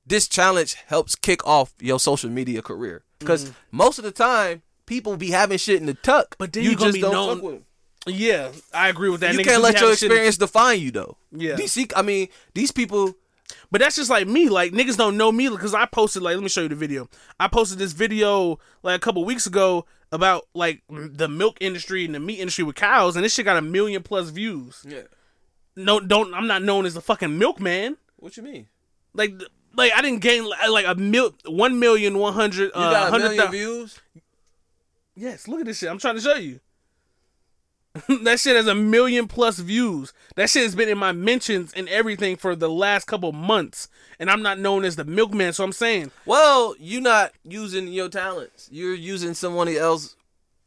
this 0.07 0.27
challenge 0.29 0.75
helps 0.87 1.15
kick 1.15 1.47
off 1.47 1.75
your 1.81 2.01
social 2.01 2.31
media 2.31 2.63
career 2.63 3.05
because 3.19 3.53
most 3.71 3.99
of 3.99 4.05
the 4.05 4.11
time 4.11 4.63
people 4.87 5.17
be 5.17 5.31
having 5.31 5.59
shit 5.59 5.81
in 5.81 5.87
the 5.87 5.95
tuck, 5.95 6.31
Mm-hmm. 6.31 6.35
But 6.39 6.53
then 6.55 6.65
you 6.65 6.71
you 6.71 6.77
just 6.77 6.95
be 6.95 7.01
don't 7.01 7.13
known- 7.13 7.37
fuck 7.37 7.45
with 7.45 7.55
'em. 7.57 7.65
Yeah, 8.07 8.53
I 8.73 8.89
agree 8.89 9.11
with 9.11 9.21
that. 9.21 9.35
You 9.35 9.41
Niggas 9.41 9.45
can't 9.45 9.63
let 9.63 9.81
your 9.81 9.95
shit- 9.95 10.05
experience 10.11 10.39
define 10.39 10.81
you 10.81 10.91
though. 10.91 11.19
Yeah. 11.31 11.57
DC. 11.57 11.93
I 11.95 12.03
mean, 12.03 12.29
these 12.55 12.71
people. 12.73 13.15
But 13.71 13.81
that's 13.81 13.97
just 13.97 14.09
like 14.11 14.27
me. 14.27 14.49
Like 14.49 14.73
niggas 14.73 14.97
don't 14.97 15.17
know 15.19 15.31
me 15.33 15.49
because 15.51 15.75
I 15.75 15.85
posted 15.87 16.23
like 16.23 16.35
let 16.37 16.43
me 16.43 16.49
show 16.49 16.63
you 16.63 16.69
the 16.69 16.75
video. 16.75 17.09
I 17.41 17.49
posted 17.49 17.79
this 17.79 17.93
video 17.93 18.59
like 18.83 18.97
a 18.97 18.99
couple 18.99 19.25
weeks 19.27 19.47
ago 19.47 19.85
about 20.13 20.47
like 20.55 20.83
the 20.89 21.29
milk 21.29 21.59
industry 21.61 22.05
and 22.07 22.15
the 22.15 22.21
meat 22.21 22.39
industry 22.41 22.65
with 22.65 22.77
cows, 22.77 23.15
and 23.17 23.25
this 23.25 23.35
shit 23.35 23.45
got 23.45 23.57
a 23.59 23.63
million 23.63 24.03
plus 24.03 24.31
views. 24.31 24.85
Yeah. 24.89 25.03
No, 25.79 26.01
don't. 26.01 26.35
I'm 26.35 26.47
not 26.47 26.63
known 26.63 26.87
as 26.87 26.95
the 26.95 27.01
fucking 27.01 27.39
milkman. 27.39 27.97
What 28.17 28.37
you 28.37 28.43
mean? 28.43 28.67
Like, 29.15 29.33
like 29.77 29.93
I 29.95 30.03
didn't 30.03 30.21
gain 30.21 30.45
like 30.71 30.87
a 30.87 30.95
mil, 30.95 31.35
one 31.47 31.79
million 31.79 32.19
one 32.19 32.35
hundred. 32.35 32.67
You 32.75 32.83
Uh, 32.83 32.91
got 32.91 33.09
a 33.09 33.11
hundred 33.11 33.31
million 33.31 33.51
views. 33.51 34.01
Yes, 35.15 35.49
look 35.49 35.61
at 35.61 35.67
this 35.67 35.79
shit. 35.79 35.89
I'm 35.89 35.99
trying 35.99 36.15
to 36.17 36.21
show 36.21 36.35
you. 36.37 36.61
that 38.23 38.39
shit 38.39 38.55
has 38.55 38.67
a 38.67 38.75
million 38.75 39.27
plus 39.27 39.59
views. 39.59 40.13
That 40.37 40.51
shit 40.51 40.63
has 40.63 40.75
been 40.75 40.89
in 40.89 40.99
my 40.99 41.13
mentions 41.13 41.73
and 41.73 41.89
everything 41.89 42.37
for 42.37 42.55
the 42.55 42.69
last 42.69 43.07
couple 43.07 43.33
months, 43.33 43.89
and 44.19 44.31
I'm 44.31 44.43
not 44.43 44.59
known 44.59 44.85
as 44.85 44.97
the 44.97 45.05
milkman. 45.05 45.53
So 45.53 45.65
I'm 45.65 45.73
saying, 45.73 46.11
Well, 46.27 46.75
you're 46.79 47.03
not 47.03 47.33
using 47.45 47.89
your 47.89 48.09
talents. 48.09 48.69
You're 48.71 48.95
using 48.95 49.35
someone 49.35 49.69
else's 49.69 50.17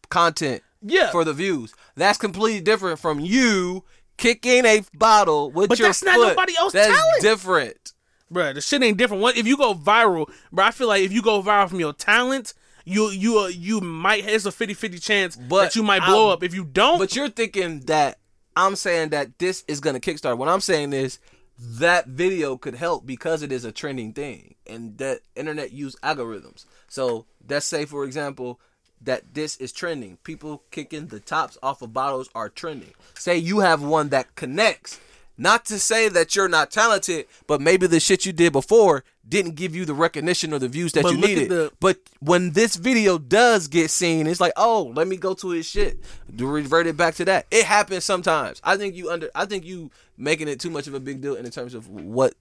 content 0.10 0.64
yeah, 0.82 1.12
for 1.12 1.24
the 1.24 1.34
views. 1.34 1.74
That's 1.96 2.18
completely 2.18 2.62
different 2.62 3.00
from 3.00 3.20
you 3.20 3.84
kicking 4.22 4.66
a 4.66 4.84
bottle 4.94 5.52
with 5.52 5.68
But 5.70 5.80
your 5.80 5.90
that's 5.90 6.04
not 6.04 6.16
foot. 6.16 6.28
nobody 6.30 6.54
else's 6.58 6.74
That's 6.74 6.96
talent. 6.96 7.22
different. 7.22 7.94
bro. 8.30 8.54
the 8.54 8.62
shit 8.62 8.82
ain't 8.84 8.98
different. 8.98 9.22
What 9.22 9.36
if 9.38 9.46
you 9.48 9.58
go 9.58 9.74
viral, 9.74 10.30
bro? 10.52 10.66
I 10.66 10.72
feel 10.72 10.88
like 10.88 11.02
if 11.04 11.12
you 11.12 11.22
go 11.22 11.42
viral 11.42 11.68
from 11.70 11.80
your 11.80 11.94
talent, 11.94 12.54
you 12.86 13.10
you 13.10 13.40
uh, 13.40 13.48
you 13.48 13.82
might 13.82 14.26
it's 14.26 14.46
a 14.46 14.52
50-50 14.52 15.02
chance 15.04 15.36
But 15.36 15.62
that 15.64 15.76
you 15.76 15.84
might 15.84 16.06
blow 16.06 16.28
I'm- 16.28 16.34
up. 16.34 16.44
If 16.44 16.54
you 16.54 16.64
don't, 16.64 17.00
But 17.00 17.16
you're 17.16 17.30
thinking 17.30 17.82
that 17.82 18.20
I'm 18.56 18.76
saying 18.76 19.10
that 19.10 19.38
this 19.40 19.64
is 19.68 19.80
gonna 19.80 20.00
kickstart. 20.00 20.38
What 20.38 20.50
I'm 20.50 20.62
saying 20.62 20.94
is 20.94 21.20
that 21.58 22.08
video 22.08 22.58
could 22.58 22.76
help 22.76 23.06
because 23.06 23.42
it 23.44 23.52
is 23.52 23.66
a 23.66 23.72
trending 23.72 24.14
thing, 24.14 24.56
and 24.68 24.98
that 24.98 25.20
internet 25.36 25.72
use 25.72 25.96
algorithms. 26.04 26.66
So 26.88 27.26
let's 27.48 27.66
say, 27.66 27.86
for 27.86 28.04
example, 28.04 28.60
that 29.04 29.34
this 29.34 29.58
is 29.58 29.72
trending. 29.72 30.18
People 30.24 30.64
kicking 30.72 31.08
the 31.08 31.20
tops 31.20 31.58
off 31.64 31.82
of 31.82 31.94
bottles 31.94 32.30
are 32.36 32.50
trending. 32.50 32.94
Say 33.16 33.38
you 33.38 33.60
have 33.60 33.82
one 33.82 34.10
that 34.10 34.36
connects. 34.36 35.00
Not 35.38 35.66
to 35.68 35.80
say 35.80 36.08
that 36.10 36.36
you're 36.36 36.50
not 36.50 36.70
talented, 36.70 37.26
but 37.48 37.62
maybe 37.62 37.88
the 37.88 38.00
shit 38.00 38.28
you 38.28 38.34
did 38.34 38.54
before 38.54 39.04
didn't 39.28 39.56
give 39.56 39.76
you 39.76 39.86
the 39.86 39.94
recognition 39.94 40.54
or 40.54 40.60
the 40.60 40.68
views 40.68 40.92
that 40.92 41.02
But 41.04 41.14
you 41.14 41.18
needed. 41.18 41.50
the- 41.50 41.72
But 41.80 41.98
when 42.20 42.52
this 42.52 42.76
video 42.76 43.18
does 43.18 43.68
get 43.68 43.90
seen, 43.90 44.28
it's 44.28 44.42
like, 44.42 44.54
oh, 44.56 44.92
let 44.96 45.08
me 45.08 45.18
go 45.18 45.34
to 45.36 45.50
his 45.50 45.66
shit. 45.66 45.98
Revert 46.32 46.86
it 46.86 46.96
back 46.98 47.16
to 47.16 47.26
that. 47.26 47.48
It 47.50 47.66
happens 47.66 48.04
sometimes. 48.04 48.62
I 48.64 48.78
think 48.78 48.96
you 48.96 49.10
under. 49.10 49.32
I 49.34 49.46
think 49.46 49.66
you 49.66 49.90
making 50.16 50.48
it 50.48 50.60
too 50.60 50.70
much 50.70 50.86
of 50.86 50.94
a 50.94 51.00
big 51.00 51.22
deal 51.22 51.34
in 51.36 51.50
terms 51.50 51.74
of 51.74 51.90
what 51.90 52.36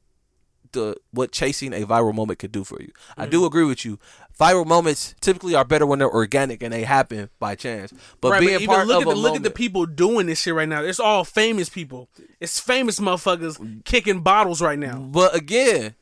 the 0.73 0.97
what 1.11 1.33
chasing 1.33 1.73
a 1.73 1.87
viral 1.87 2.15
moment 2.15 2.39
could 2.39 2.53
do 2.53 2.65
for 2.65 2.81
you. 2.81 2.91
I 3.17 3.23
Mm-hmm. 3.23 3.31
do 3.31 3.45
agree 3.47 3.65
with 3.65 3.85
you. 3.85 3.99
Viral 4.39 4.67
moments 4.67 5.15
typically 5.21 5.55
are 5.55 5.65
better 5.67 5.85
when 5.85 5.99
they're 5.99 6.11
organic 6.11 6.63
and 6.63 6.73
they 6.73 6.85
happen 6.85 7.29
by 7.39 7.55
chance. 7.55 7.93
But 8.23 8.33
right, 8.33 8.41
being 8.41 8.59
but 8.61 8.75
part 8.75 8.87
look 8.87 9.03
of 9.03 9.09
at 9.09 9.11
the 9.11 9.15
a 9.15 9.21
look 9.21 9.37
at 9.37 9.43
the 9.43 9.51
people 9.51 9.85
doing 9.85 10.27
this 10.27 10.41
shit 10.41 10.55
right 10.55 10.69
now. 10.69 10.83
It's 10.83 11.01
all 11.01 11.25
famous 11.25 11.69
people. 11.69 12.09
It's 12.41 12.59
famous 12.59 12.99
motherfuckers 13.01 13.85
kicking 13.85 14.21
bottles 14.21 14.63
right 14.63 14.79
now. 14.79 14.99
But 14.99 15.35
again, 15.35 15.95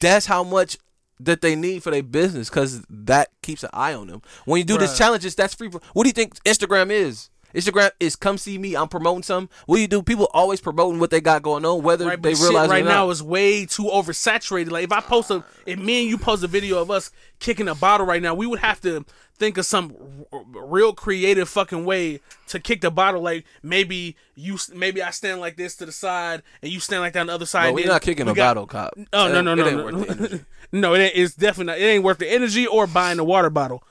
that's 0.00 0.26
how 0.26 0.42
much 0.42 0.78
that 1.20 1.40
they 1.40 1.54
need 1.54 1.84
for 1.84 1.92
their 1.92 2.02
business 2.02 2.50
because 2.50 2.82
that 2.90 3.28
keeps 3.42 3.62
an 3.62 3.70
eye 3.72 3.94
on 3.94 4.08
them. 4.08 4.22
When 4.44 4.58
you 4.58 4.64
do 4.64 4.76
these 4.78 4.98
challenges, 4.98 5.36
that's 5.36 5.54
free. 5.54 5.70
For, 5.70 5.80
what 5.92 6.02
do 6.02 6.08
you 6.08 6.12
think 6.12 6.34
Instagram 6.42 6.90
is? 6.90 7.30
Instagram 7.54 7.90
is 8.00 8.16
come 8.16 8.38
see 8.38 8.58
me. 8.58 8.76
I'm 8.76 8.88
promoting 8.88 9.22
something. 9.22 9.54
What 9.66 9.76
do 9.76 9.82
you 9.82 9.88
do? 9.88 10.02
People 10.02 10.28
always 10.32 10.60
promoting 10.60 11.00
what 11.00 11.10
they 11.10 11.20
got 11.20 11.42
going 11.42 11.64
on, 11.64 11.82
whether 11.82 12.06
Right, 12.06 12.20
they 12.22 12.34
realize 12.34 12.68
right 12.70 12.84
it 12.84 12.88
now 12.88 13.10
is 13.10 13.22
way 13.22 13.66
too 13.66 13.84
oversaturated. 13.84 14.70
Like 14.70 14.84
if 14.84 14.92
I 14.92 15.00
post 15.00 15.30
a, 15.30 15.44
if 15.66 15.78
me 15.78 16.00
and 16.02 16.08
you 16.10 16.18
post 16.18 16.42
a 16.44 16.46
video 16.48 16.80
of 16.80 16.90
us 16.90 17.10
kicking 17.38 17.68
a 17.68 17.74
bottle 17.74 18.06
right 18.06 18.22
now, 18.22 18.34
we 18.34 18.46
would 18.46 18.60
have 18.60 18.80
to 18.82 19.04
think 19.38 19.58
of 19.58 19.66
some 19.66 19.96
r- 20.32 20.42
real 20.54 20.92
creative 20.92 21.48
fucking 21.48 21.84
way 21.84 22.20
to 22.48 22.60
kick 22.60 22.80
the 22.80 22.90
bottle. 22.90 23.22
Like 23.22 23.44
maybe 23.62 24.16
you, 24.34 24.58
maybe 24.74 25.02
I 25.02 25.10
stand 25.10 25.40
like 25.40 25.56
this 25.56 25.76
to 25.76 25.86
the 25.86 25.92
side 25.92 26.42
and 26.62 26.70
you 26.70 26.80
stand 26.80 27.02
like 27.02 27.12
that 27.14 27.20
on 27.20 27.26
the 27.28 27.34
other 27.34 27.46
side. 27.46 27.74
We're 27.74 27.86
not 27.86 28.02
kicking 28.02 28.26
we 28.26 28.32
a 28.32 28.34
got- 28.34 28.50
bottle, 28.54 28.66
cop. 28.66 28.94
Oh 29.12 29.26
It 29.28 29.32
no 29.32 29.40
no 29.40 29.52
it 29.52 29.56
no 29.56 29.66
ain't 29.66 29.76
no 29.76 29.84
worth 29.84 30.18
the 30.18 30.44
no! 30.72 30.94
It 30.94 31.12
it's 31.14 31.34
definitely 31.34 31.72
not. 31.72 31.78
It 31.78 31.84
ain't 31.84 32.04
worth 32.04 32.18
the 32.18 32.30
energy 32.32 32.66
or 32.66 32.86
buying 32.86 33.18
a 33.18 33.24
water 33.24 33.50
bottle. 33.50 33.82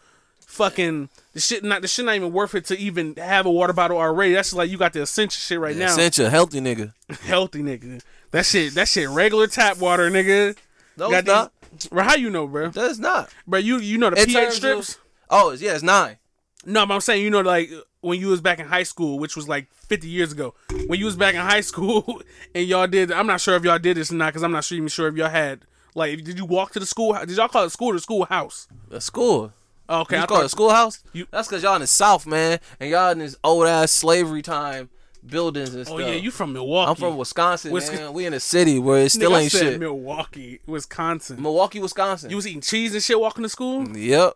Fucking 0.51 1.07
the 1.33 1.39
shit 1.39 1.63
not 1.63 1.81
the 1.81 1.87
shit 1.87 2.03
not 2.03 2.15
even 2.15 2.33
worth 2.33 2.53
it 2.55 2.65
to 2.65 2.77
even 2.77 3.15
have 3.15 3.45
a 3.45 3.51
water 3.51 3.71
bottle 3.71 3.97
already. 3.97 4.33
That's 4.33 4.51
like 4.53 4.69
you 4.69 4.77
got 4.77 4.91
the 4.91 5.01
essential 5.03 5.39
shit 5.39 5.57
right 5.57 5.77
now. 5.77 5.85
Essential 5.85 6.29
healthy 6.29 6.59
nigga. 6.59 6.91
Healthy 7.21 7.63
nigga. 7.63 8.01
That 8.31 8.45
shit 8.45 8.73
that 8.73 8.89
shit 8.89 9.07
regular 9.07 9.47
tap 9.47 9.77
water 9.77 10.11
nigga. 10.11 10.57
No, 10.97 11.09
Got 11.09 11.19
it's 11.19 11.27
not. 11.27 11.53
Bro, 11.89 12.03
how 12.03 12.15
you 12.15 12.29
know, 12.29 12.47
bro? 12.47 12.67
That's 12.67 12.99
not. 12.99 13.33
Bro, 13.47 13.59
you 13.59 13.77
you 13.77 13.97
know 13.97 14.09
the 14.09 14.19
In 14.19 14.25
pH 14.25 14.51
strips? 14.51 14.95
of- 14.95 14.97
oh, 15.29 15.51
yeah, 15.51 15.73
it's 15.73 15.83
nine. 15.83 16.17
No, 16.65 16.85
but 16.85 16.95
I'm 16.95 17.01
saying 17.01 17.23
you 17.23 17.29
know 17.29 17.39
like 17.39 17.71
when 18.01 18.19
you 18.19 18.27
was 18.27 18.41
back 18.41 18.59
in 18.59 18.67
high 18.67 18.83
school, 18.83 19.19
which 19.19 19.37
was 19.37 19.47
like 19.47 19.71
50 19.87 20.09
years 20.09 20.33
ago. 20.33 20.53
When 20.87 20.99
you 20.99 21.05
was 21.05 21.15
back 21.15 21.33
in 21.33 21.39
high 21.39 21.61
school 21.71 22.21
and 22.53 22.67
y'all 22.67 22.87
did, 22.87 23.09
I'm 23.09 23.25
not 23.25 23.39
sure 23.39 23.55
if 23.55 23.63
y'all 23.63 23.79
did 23.79 23.95
this 23.95 24.11
or 24.11 24.15
not 24.15 24.33
because 24.33 24.43
I'm 24.43 24.51
not 24.51 24.65
sure 24.65 24.75
even 24.75 24.89
sure 24.89 25.07
if 25.07 25.15
y'all 25.15 25.29
had 25.29 25.61
like 25.95 26.21
did 26.25 26.37
you 26.37 26.43
walk 26.45 26.73
to 26.73 26.79
the 26.79 26.85
school? 26.85 27.13
Did 27.13 27.37
y'all 27.37 27.47
call 27.47 27.63
it 27.63 27.69
school 27.69 27.95
or 27.95 27.99
schoolhouse? 27.99 28.67
A 28.91 28.99
school. 28.99 29.53
Okay, 29.89 30.15
you 30.17 30.21
I 30.23 30.25
call 30.25 30.37
thought- 30.37 30.43
it 30.43 30.45
a 30.45 30.49
schoolhouse? 30.49 31.03
You- 31.13 31.27
That's 31.31 31.47
because 31.47 31.63
y'all 31.63 31.75
in 31.75 31.81
the 31.81 31.87
South, 31.87 32.25
man, 32.25 32.59
and 32.79 32.89
y'all 32.89 33.11
in 33.11 33.19
this 33.19 33.35
old 33.43 33.67
ass 33.67 33.91
slavery 33.91 34.41
time 34.41 34.89
buildings 35.25 35.69
and 35.75 35.81
Oh 35.87 35.97
stuff. 35.97 35.99
yeah, 35.99 36.13
you 36.15 36.31
from 36.31 36.53
Milwaukee? 36.53 36.89
I'm 36.89 36.95
from 36.95 37.17
Wisconsin, 37.17 37.71
Wisc- 37.71 37.93
man. 37.93 38.13
We 38.13 38.25
in 38.25 38.33
a 38.33 38.39
city 38.39 38.79
where 38.79 38.99
it 39.03 39.11
still 39.11 39.31
Nigga, 39.31 39.35
I 39.35 39.39
ain't 39.41 39.51
said 39.51 39.59
shit. 39.73 39.79
Milwaukee, 39.79 40.59
Wisconsin. 40.65 41.41
Milwaukee, 41.41 41.79
Wisconsin. 41.79 42.29
You 42.29 42.37
was 42.37 42.47
eating 42.47 42.61
cheese 42.61 42.93
and 42.93 43.03
shit 43.03 43.19
walking 43.19 43.43
to 43.43 43.49
school. 43.49 43.87
Yep. 43.97 44.33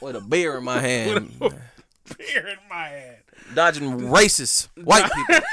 With 0.00 0.16
a 0.16 0.20
beer 0.20 0.56
in 0.58 0.64
my 0.64 0.80
hand, 0.80 1.38
Beer 1.38 2.48
in 2.48 2.58
my 2.68 2.88
hand. 2.88 3.16
dodging 3.54 4.00
racist 4.00 4.68
white 4.82 5.08
people. 5.14 5.46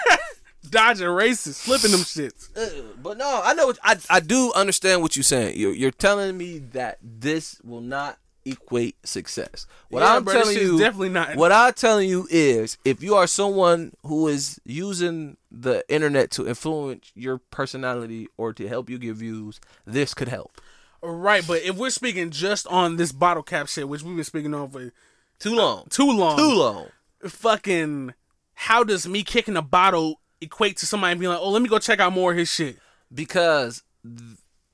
Dodging 0.70 1.08
races, 1.08 1.62
flipping 1.62 1.92
them 1.92 2.00
shits. 2.00 2.50
Uh, 2.58 2.82
but 3.04 3.18
no, 3.18 3.42
I 3.44 3.54
know. 3.54 3.68
What, 3.68 3.80
I 3.84 3.96
I 4.10 4.20
do 4.22 4.52
understand 4.56 5.04
what 5.04 5.16
you're 5.16 5.22
saying. 5.22 5.56
You're 5.60 5.74
you're 5.74 5.92
telling 5.92 6.36
me 6.36 6.58
that 6.72 6.98
this 7.04 7.60
will 7.64 7.82
not 7.82 8.18
equate 8.46 8.96
success. 9.06 9.66
What 9.89 10.02
Yeah, 10.02 10.16
I'm 10.16 10.26
telling 10.26 10.58
you, 10.58 10.78
definitely 10.78 11.10
not. 11.10 11.36
What 11.36 11.52
I'm 11.52 11.74
telling 11.74 12.10
you 12.10 12.28
is, 12.30 12.78
if 12.86 13.02
you 13.02 13.16
are 13.16 13.28
someone 13.28 13.94
who 14.06 14.28
is 14.28 14.60
using 14.66 15.38
the 15.52 15.84
internet 15.89 16.32
to 16.32 16.48
influence 16.48 17.12
your 17.16 17.38
personality 17.38 18.28
or 18.38 18.54
to 18.54 18.68
help 18.68 18.89
you 18.89 18.98
get 18.98 19.16
views, 19.16 19.60
this 19.86 20.14
could 20.14 20.28
help. 20.30 20.60
Right, 21.02 21.46
but 21.46 21.62
if 21.64 21.76
we're 21.76 21.89
speaking 21.89 22.30
just 22.32 22.66
on 22.68 22.96
this 22.96 23.12
bottle 23.12 23.44
cap 23.44 23.68
shit, 23.68 23.88
which 23.89 24.04
we've 24.04 24.16
been 24.16 24.24
speaking 24.24 24.54
on 24.54 24.70
for 24.70 24.91
Too 25.39 25.54
long. 25.56 25.86
too 25.89 26.10
long, 26.12 26.38
Too 26.38 26.54
long. 26.54 26.88
fucking, 27.28 28.14
how 28.54 28.84
does 28.84 29.08
me 29.08 29.24
kicking 29.24 29.58
a 29.58 29.62
bottle 29.62 30.22
equate 30.39 30.78
to 30.78 30.86
somebody 30.86 31.20
being 31.20 31.32
like, 31.32 31.41
oh, 31.41 31.50
let 31.50 31.62
me 31.62 31.68
go 31.70 31.80
check 31.80 32.00
out 32.00 32.14
more 32.14 32.32
of 32.32 32.38
his 32.38 32.50
shit? 32.50 32.78
because 33.14 33.84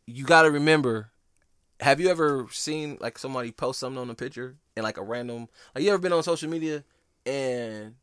you 0.05 0.23
got 0.23 0.43
to 0.43 0.51
remember 0.51 1.11
have 1.81 1.99
you 1.99 2.09
ever 2.09 2.47
seen 2.51 2.97
like 2.99 3.17
somebody 3.17 3.51
post 3.51 3.79
something 3.79 3.99
on 4.01 4.09
a 4.09 4.15
picture 4.15 4.55
and 4.75 4.83
like 4.83 4.97
a 4.97 5.03
random 5.03 5.47
like 5.73 5.83
you 5.83 5.89
ever 5.89 5.97
been 5.97 6.13
on 6.13 6.23
social 6.23 6.49
media 6.49 6.83
and 7.25 7.95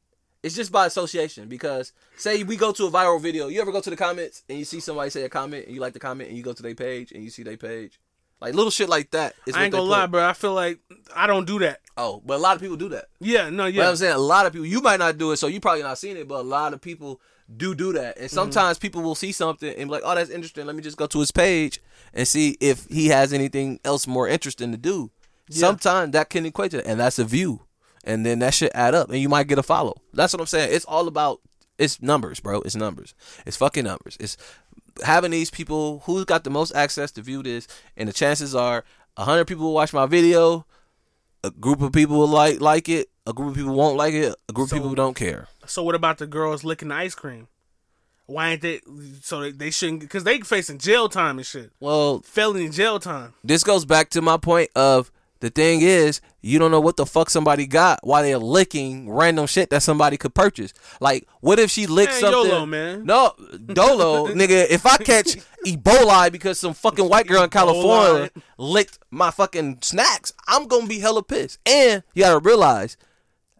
it's 0.43 0.55
just 0.55 0.71
by 0.73 0.87
association 0.87 1.49
because 1.49 1.93
say 2.17 2.43
we 2.43 2.57
go 2.57 2.73
to 2.73 2.87
a 2.87 2.91
viral 2.91 3.21
video 3.21 3.49
you 3.49 3.61
ever 3.61 3.73
go 3.73 3.81
to 3.81 3.91
the 3.91 3.97
comments 3.97 4.45
and 4.49 4.59
you 4.59 4.65
see 4.65 4.81
somebody 4.81 5.11
say 5.11 5.23
a 5.23 5.29
comment 5.29 5.67
and 5.67 5.75
you 5.75 5.81
like 5.81 5.93
the 5.93 5.99
comment 5.99 6.29
and 6.29 6.37
you 6.39 6.43
go 6.45 6.53
to 6.53 6.63
their 6.63 6.75
page 6.75 7.13
and 7.13 7.23
you 7.25 7.31
see 7.31 7.43
their 7.43 7.57
page 7.57 8.01
like 8.41 8.55
little 8.55 8.71
shit 8.71 8.89
like 8.89 9.11
that 9.13 9.35
is 9.47 9.55
I 9.55 9.59
what 9.61 9.65
ain't 9.65 9.73
gonna 9.73 9.85
put. 9.85 9.91
lie, 9.91 10.07
bro. 10.07 10.27
I 10.29 10.33
feel 10.35 10.53
like 10.55 10.79
I 11.15 11.27
don't 11.27 11.47
do 11.47 11.59
that. 11.61 11.81
oh 11.97 12.23
but 12.25 12.35
a 12.37 12.39
lot 12.39 12.55
of 12.57 12.63
people 12.63 12.77
do 12.77 12.91
that 12.91 13.07
Yeah, 13.19 13.51
no, 13.51 13.67
yeah. 13.67 13.83
yeah. 13.83 13.89
I'm 13.91 13.97
saying 13.97 14.15
a 14.15 14.19
lot 14.19 14.47
of 14.47 14.53
people. 14.53 14.67
You 14.67 14.81
might 14.83 14.99
not 14.99 15.19
do 15.19 15.33
it, 15.33 15.37
so 15.39 15.47
you 15.49 15.59
probably 15.61 15.83
not 15.83 15.99
seen 15.99 16.17
it, 16.17 16.29
but 16.29 16.41
a 16.41 16.43
lot 16.49 16.73
of 16.75 16.81
people 16.81 17.21
do 17.55 17.75
do 17.75 17.93
that. 17.93 18.15
Mm-hmm. 18.15 18.23
And 18.23 18.31
sometimes 18.31 18.79
people 18.79 19.03
will 19.03 19.15
see 19.15 19.33
something 19.33 19.69
and 19.69 19.89
be 19.89 19.93
like, 19.93 20.03
"Oh, 20.05 20.15
that's 20.15 20.31
interesting. 20.31 20.67
Let 20.67 20.77
me 20.77 20.83
just 20.83 20.97
go 20.97 21.07
to 21.07 21.21
his 21.21 21.31
page 21.31 21.81
and 22.13 22.27
see 22.27 22.57
if 22.61 22.87
he 22.87 23.09
has 23.09 23.33
anything 23.33 23.81
else 23.85 24.07
more 24.07 24.29
interesting 24.29 24.73
to 24.73 24.79
do." 24.79 25.11
Sometimes 25.49 26.13
that 26.13 26.29
can 26.29 26.45
equate 26.45 26.73
to 26.73 26.79
that, 26.79 26.87
and 26.87 26.99
that's 26.99 27.21
a 27.21 27.25
view, 27.25 27.63
and 28.03 28.27
then 28.27 28.41
that 28.41 28.53
should 28.53 28.73
add 28.75 28.95
up, 28.95 29.11
and 29.11 29.21
you 29.21 29.29
might 29.29 29.47
get 29.47 29.59
a 29.59 29.63
follow. 29.63 29.95
That's 30.13 30.33
what 30.33 30.41
I'm 30.41 30.47
saying. 30.47 30.75
It's 30.75 30.85
all 30.85 31.07
about 31.07 31.41
it's 31.79 32.03
numbers, 32.03 32.41
bro. 32.41 32.63
It's 32.63 32.77
numbers. 32.77 33.15
It's 33.45 33.57
fucking 33.57 33.85
numbers. 33.85 34.17
It's 34.19 34.37
having 35.05 35.31
these 35.31 35.51
people 35.51 36.03
who's 36.07 36.25
got 36.25 36.45
the 36.45 36.51
most 36.51 36.75
access 36.75 37.11
to 37.13 37.23
view 37.23 37.43
this, 37.43 37.69
and 37.97 38.09
the 38.09 38.13
chances 38.13 38.55
are 38.55 38.85
a 39.17 39.25
hundred 39.25 39.47
people 39.47 39.67
will 39.67 39.75
watch 39.75 39.93
my 39.93 40.07
video, 40.07 40.67
a 41.45 41.51
group 41.51 41.81
of 41.83 41.93
people 41.93 42.19
will 42.19 42.29
like 42.29 42.61
like 42.61 42.89
it, 42.89 43.09
a 43.27 43.33
group 43.33 43.51
of 43.51 43.55
people 43.57 43.75
won't 43.75 43.97
like 43.97 44.15
it, 44.15 44.35
a 44.49 44.53
group 44.53 44.69
So- 44.69 44.77
of 44.77 44.83
people 44.83 44.95
don't 44.95 45.15
care. 45.17 45.49
So 45.67 45.83
what 45.83 45.95
about 45.95 46.19
the 46.19 46.27
girls 46.27 46.63
licking 46.65 46.89
the 46.89 46.95
ice 46.95 47.15
cream? 47.15 47.49
Why 48.27 48.51
ain't 48.51 48.63
they? 48.63 48.81
So 49.23 49.41
they, 49.41 49.53
they 49.53 49.71
shouldn't 49.71 50.01
because 50.01 50.25
they 50.25 50.41
facing 50.41 50.79
jail 50.79 51.09
time 51.09 51.39
and 51.39 51.47
shit, 51.47 51.71
Well, 51.79 52.21
felony 52.25 52.69
jail 52.69 52.99
time. 52.99 53.35
this 53.45 53.63
goes 53.63 53.85
back 53.85 54.11
to 54.11 54.21
my 54.23 54.37
point 54.37 54.71
of 54.75 55.13
the 55.41 55.51
thing 55.51 55.81
is 55.83 56.21
you 56.41 56.59
don't 56.59 56.71
know 56.71 56.81
what 56.81 56.97
the 56.97 57.07
fuck 57.07 57.29
somebody 57.29 57.67
got 57.67 57.99
while 58.03 58.23
they're 58.23 58.39
licking 58.39 59.11
random 59.11 59.47
shit 59.47 59.71
that 59.71 59.83
somebody 59.83 60.17
could 60.17 60.35
purchase. 60.35 60.73
Like, 61.01 61.27
what 61.41 61.59
if 61.59 61.71
she 61.71 61.87
licked 61.87 62.13
Man, 62.13 62.21
something? 62.21 62.51
YOLO, 62.51 62.67
man. 62.67 63.05
No, 63.05 63.33
Dolo, 63.67 64.29
nigga. 64.35 64.67
If 64.71 64.87
I 64.87 64.97
catch 64.99 65.37
Ebola 65.67 66.31
because 66.31 66.59
some 66.59 66.75
fucking 66.75 67.09
white 67.09 67.27
girl 67.27 67.43
in 67.43 67.51
California 67.51 68.31
licked 68.59 68.99
my 69.11 69.31
fucking 69.31 69.79
snacks, 69.83 70.33
I'm 70.47 70.67
gonna 70.69 70.87
be 70.87 71.01
hella 71.01 71.23
pissed. 71.23 71.59
And 71.67 72.03
you 72.15 72.23
gotta 72.23 72.39
realize 72.39 72.97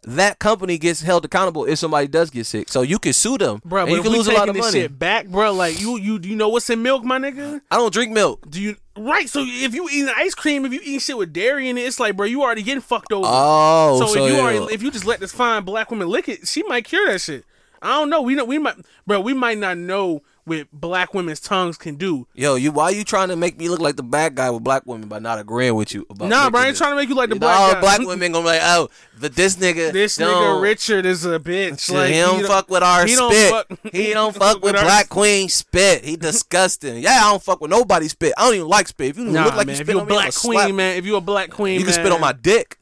that 0.05 0.39
company 0.39 0.79
gets 0.79 1.03
held 1.03 1.25
accountable 1.25 1.65
if 1.65 1.79
somebody 1.79 2.07
does 2.07 2.31
get 2.31 2.47
sick. 2.47 2.69
So 2.69 2.83
you 2.83 2.99
can 2.99 3.13
sue 3.13 3.37
them, 3.39 3.61
Bro, 3.65 3.87
you 3.87 4.03
can 4.03 4.13
lose 4.13 4.29
a 4.29 4.33
lot 4.33 4.49
of 4.49 4.55
this 4.55 4.67
money. 4.67 4.83
shit 4.83 4.99
back, 4.99 5.27
bro, 5.27 5.53
like 5.53 5.81
you, 5.81 5.99
you, 5.99 6.21
you 6.23 6.37
know 6.37 6.49
what's 6.49 6.71
in 6.71 6.81
milk, 6.83 7.03
my 7.05 7.19
nigga? 7.19 7.61
I 7.71 7.77
don't 7.77 7.93
drink 7.93 8.13
milk. 8.13 8.49
Do 8.49 8.61
you 8.61 8.77
right? 8.97 9.29
So 9.29 9.45
if 9.45 9.75
you 9.75 9.89
eating 9.89 10.13
ice 10.17 10.35
cream, 10.35 10.65
if 10.65 10.73
you 10.73 10.81
eating 10.83 11.01
shit 11.01 11.17
with 11.17 11.33
dairy 11.33 11.69
in 11.69 11.79
it, 11.79 11.83
it's 11.83 12.01
like, 12.01 12.17
bro, 12.17 12.27
you 12.27 12.43
already 12.43 12.63
getting 12.63 12.81
fucked 12.81 13.13
over. 13.13 13.27
Oh, 13.29 13.99
so, 13.99 14.07
so 14.07 14.25
if 14.25 14.31
you 14.31 14.37
yeah. 14.37 14.43
already, 14.43 14.75
if 14.75 14.83
you 14.83 14.91
just 14.91 15.05
let 15.05 15.21
this 15.21 15.33
fine 15.33 15.65
black 15.65 15.91
woman 15.91 16.09
lick 16.09 16.29
it, 16.29 16.47
she 16.47 16.63
might 16.65 16.85
cure 16.85 17.07
that 17.09 17.21
shit. 17.21 17.45
I 17.83 17.99
don't 17.99 18.11
know. 18.11 18.23
We 18.23 18.35
know 18.35 18.45
we 18.45 18.59
might, 18.59 18.77
bro. 19.07 19.21
We 19.21 19.35
might 19.35 19.59
not 19.59 19.79
know 19.79 20.23
what 20.47 20.67
black 20.73 21.13
women's 21.13 21.41
tongues 21.41 21.77
can 21.77 21.97
do. 21.97 22.27
Yo, 22.35 22.55
you 22.55 22.73
why 22.73 22.91
you 22.91 23.05
trying 23.05 23.29
to 23.29 23.37
make 23.37 23.59
me 23.59 23.69
look 23.69 23.81
like 23.81 23.97
the 23.97 24.03
bad 24.03 24.35
guy 24.37 24.49
with 24.49 24.63
black 24.65 24.87
women 24.87 25.09
by 25.09 25.19
not 25.19 25.39
agreeing 25.39 25.75
with 25.75 25.93
you 25.93 26.07
about? 26.09 26.29
Nah, 26.29 26.49
bro, 26.51 26.61
I 26.63 26.69
ain't 26.69 26.77
trying 26.77 26.93
to 26.93 26.97
make 26.97 27.09
you 27.09 27.15
like 27.15 27.29
the 27.29 27.35
You 27.37 27.41
black 27.41 27.59
know, 27.69 27.75
guy. 27.75 27.81
black 27.81 27.99
women 28.01 28.33
gonna 28.33 28.45
be 28.45 28.49
like, 28.51 28.61
oh, 28.63 28.89
but 29.21 29.35
this 29.35 29.57
nigga, 29.57 29.93
This 29.93 30.17
don't- 30.17 30.29
nigga 30.31 30.63
Richard 30.63 31.05
is 31.05 31.27
a 31.27 31.39
bitch. 31.41 31.93
Like 31.93 32.13
he 32.13 32.21
don't 32.21 32.47
fuck 32.47 32.71
with 32.71 32.83
our 32.83 33.05
he 33.07 33.15
don't 33.17 33.33
spit. 33.33 33.51
fuck- 33.51 33.93
he 33.93 34.13
don't 34.15 34.35
fuck 34.37 34.63
with 34.63 34.75
Black 34.75 35.09
Queen 35.11 35.49
spit. 35.49 36.05
He 36.05 36.17
disgusting. 36.17 36.99
Yeah, 36.99 37.19
I 37.25 37.31
don't 37.31 37.43
fuck 37.43 37.61
with 37.61 37.71
nobody 37.71 38.09
spit. 38.09 38.33
I 38.39 38.45
don't 38.47 38.55
even 38.55 38.69
like 38.69 38.89
spit. 38.89 39.09
If 39.11 39.19
you 39.19 39.25
Nah, 39.25 39.45
look 39.47 39.57
like 39.57 39.67
man. 39.67 39.75
you 39.77 39.81
if 39.81 39.87
spit 39.87 39.97
you 39.97 40.01
a 40.03 40.07
black 40.07 40.33
slap 40.33 40.65
queen, 40.67 40.77
man. 40.77 40.97
If 40.97 41.05
you 41.07 41.17
a 41.17 41.21
black 41.21 41.51
queen, 41.51 41.79
You 41.81 41.85
can 41.85 41.93
spit 41.95 42.13
on 42.13 42.21
my 42.21 42.33
dick. 42.33 42.79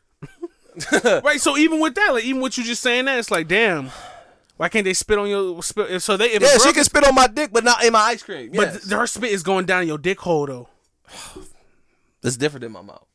right. 1.02 1.40
So 1.40 1.56
even 1.56 1.80
with 1.80 1.94
that, 1.94 2.12
like 2.12 2.24
even 2.24 2.40
with 2.40 2.58
you 2.58 2.64
just 2.64 2.82
saying 2.82 3.04
that, 3.06 3.18
it's 3.18 3.30
like, 3.30 3.48
damn. 3.48 3.90
Why 4.56 4.68
can't 4.68 4.84
they 4.84 4.94
spit 4.94 5.18
on 5.18 5.28
your 5.28 5.62
spit? 5.62 6.00
So 6.02 6.16
they, 6.16 6.26
if 6.30 6.42
Yeah, 6.42 6.58
she 6.58 6.72
can 6.72 6.84
spit 6.84 7.04
on 7.04 7.14
my 7.14 7.26
dick, 7.26 7.50
but 7.52 7.64
not 7.64 7.82
in 7.84 7.92
my 7.92 8.00
ice 8.00 8.22
cream. 8.22 8.50
But 8.52 8.72
Yes. 8.74 8.82
th- 8.84 8.92
her 8.98 9.06
spit 9.06 9.30
is 9.32 9.42
going 9.42 9.66
down 9.66 9.86
your 9.86 9.98
dick 9.98 10.20
hole 10.20 10.46
though. 10.46 10.68
That's 12.22 12.36
different 12.36 12.62
than 12.62 12.72
my 12.72 12.82
mouth. 12.82 13.06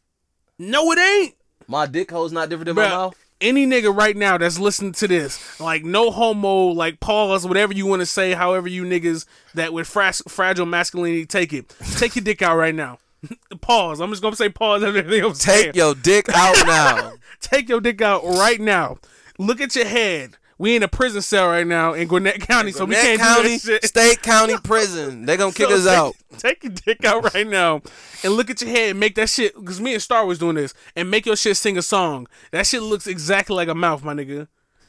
No, 0.57 0.91
it 0.91 0.99
ain't. 0.99 1.35
My 1.67 1.85
dick 1.85 2.11
hole's 2.11 2.31
not 2.31 2.49
different 2.49 2.67
than 2.67 2.75
my 2.75 2.89
mouth. 2.89 3.15
Any 3.41 3.65
nigga 3.65 3.95
right 3.95 4.17
now 4.17 4.37
that's 4.37 4.59
listening 4.59 4.91
to 4.93 5.07
this, 5.07 5.61
like 5.61 5.85
no 5.85 6.11
homo, 6.11 6.65
like 6.65 6.99
pause, 6.99 7.47
whatever 7.47 7.71
you 7.73 7.85
want 7.85 8.01
to 8.01 8.05
say, 8.05 8.33
however 8.33 8.67
you 8.67 8.83
niggas 8.83 9.25
that 9.53 9.71
with 9.71 9.87
fras- 9.87 10.29
fragile 10.29 10.65
masculinity 10.65 11.25
take 11.25 11.53
it, 11.53 11.73
take 11.95 12.17
your 12.17 12.23
dick 12.23 12.41
out 12.41 12.57
right 12.57 12.75
now. 12.75 12.99
pause. 13.61 14.01
I'm 14.01 14.09
just 14.09 14.21
gonna 14.21 14.35
say 14.35 14.49
pause. 14.49 14.83
Everything 14.83 15.23
I'm 15.23 15.33
saying. 15.35 15.65
Take 15.67 15.75
your 15.75 15.95
dick 15.95 16.27
out 16.33 16.55
now. 16.67 17.13
Take 17.39 17.69
your 17.69 17.79
dick 17.79 18.01
out 18.01 18.23
right 18.25 18.59
now. 18.59 18.97
Look 19.37 19.61
at 19.61 19.73
your 19.73 19.85
head. 19.85 20.35
We 20.59 20.75
in 20.75 20.83
a 20.83 20.87
prison 20.89 21.21
cell 21.21 21.47
right 21.47 21.65
now 21.65 21.93
in 21.93 22.07
Gwinnett 22.09 22.41
County, 22.41 22.71
so 22.73 22.83
we 22.85 22.93
can't 22.93 23.19
County, 23.19 23.57
do 23.57 23.71
that 23.71 23.81
shit. 23.81 23.85
State 23.85 24.21
County 24.21 24.55
Prison. 24.61 25.25
They 25.25 25.37
gonna 25.37 25.53
kick 25.53 25.69
So 25.69 25.75
us 25.75 25.85
take- 25.85 25.97
out. 25.97 26.15
Take 26.37 26.63
your 26.65 26.73
dick 26.73 27.05
out 27.05 27.33
right 27.33 27.47
now 27.47 27.81
and 28.23 28.33
look 28.33 28.49
at 28.49 28.61
your 28.61 28.69
head 28.69 28.91
and 28.91 28.99
make 28.99 29.15
that 29.15 29.29
shit. 29.29 29.55
Because 29.57 29.79
me 29.81 29.93
and 29.93 30.03
Star 30.03 30.25
was 30.25 30.37
doing 30.37 30.55
this 30.55 30.73
and 30.95 31.09
make 31.09 31.25
your 31.25 31.35
shit 31.37 31.55
sing 31.57 31.77
a 31.77 31.81
song. 31.81 32.27
That 32.51 32.67
shit 32.67 32.81
looks 32.81 33.07
exactly 33.07 33.55
like 33.55 33.67
a 33.69 33.73
mouth, 33.75 34.03
my 34.03 34.13
nigga. 34.13 34.47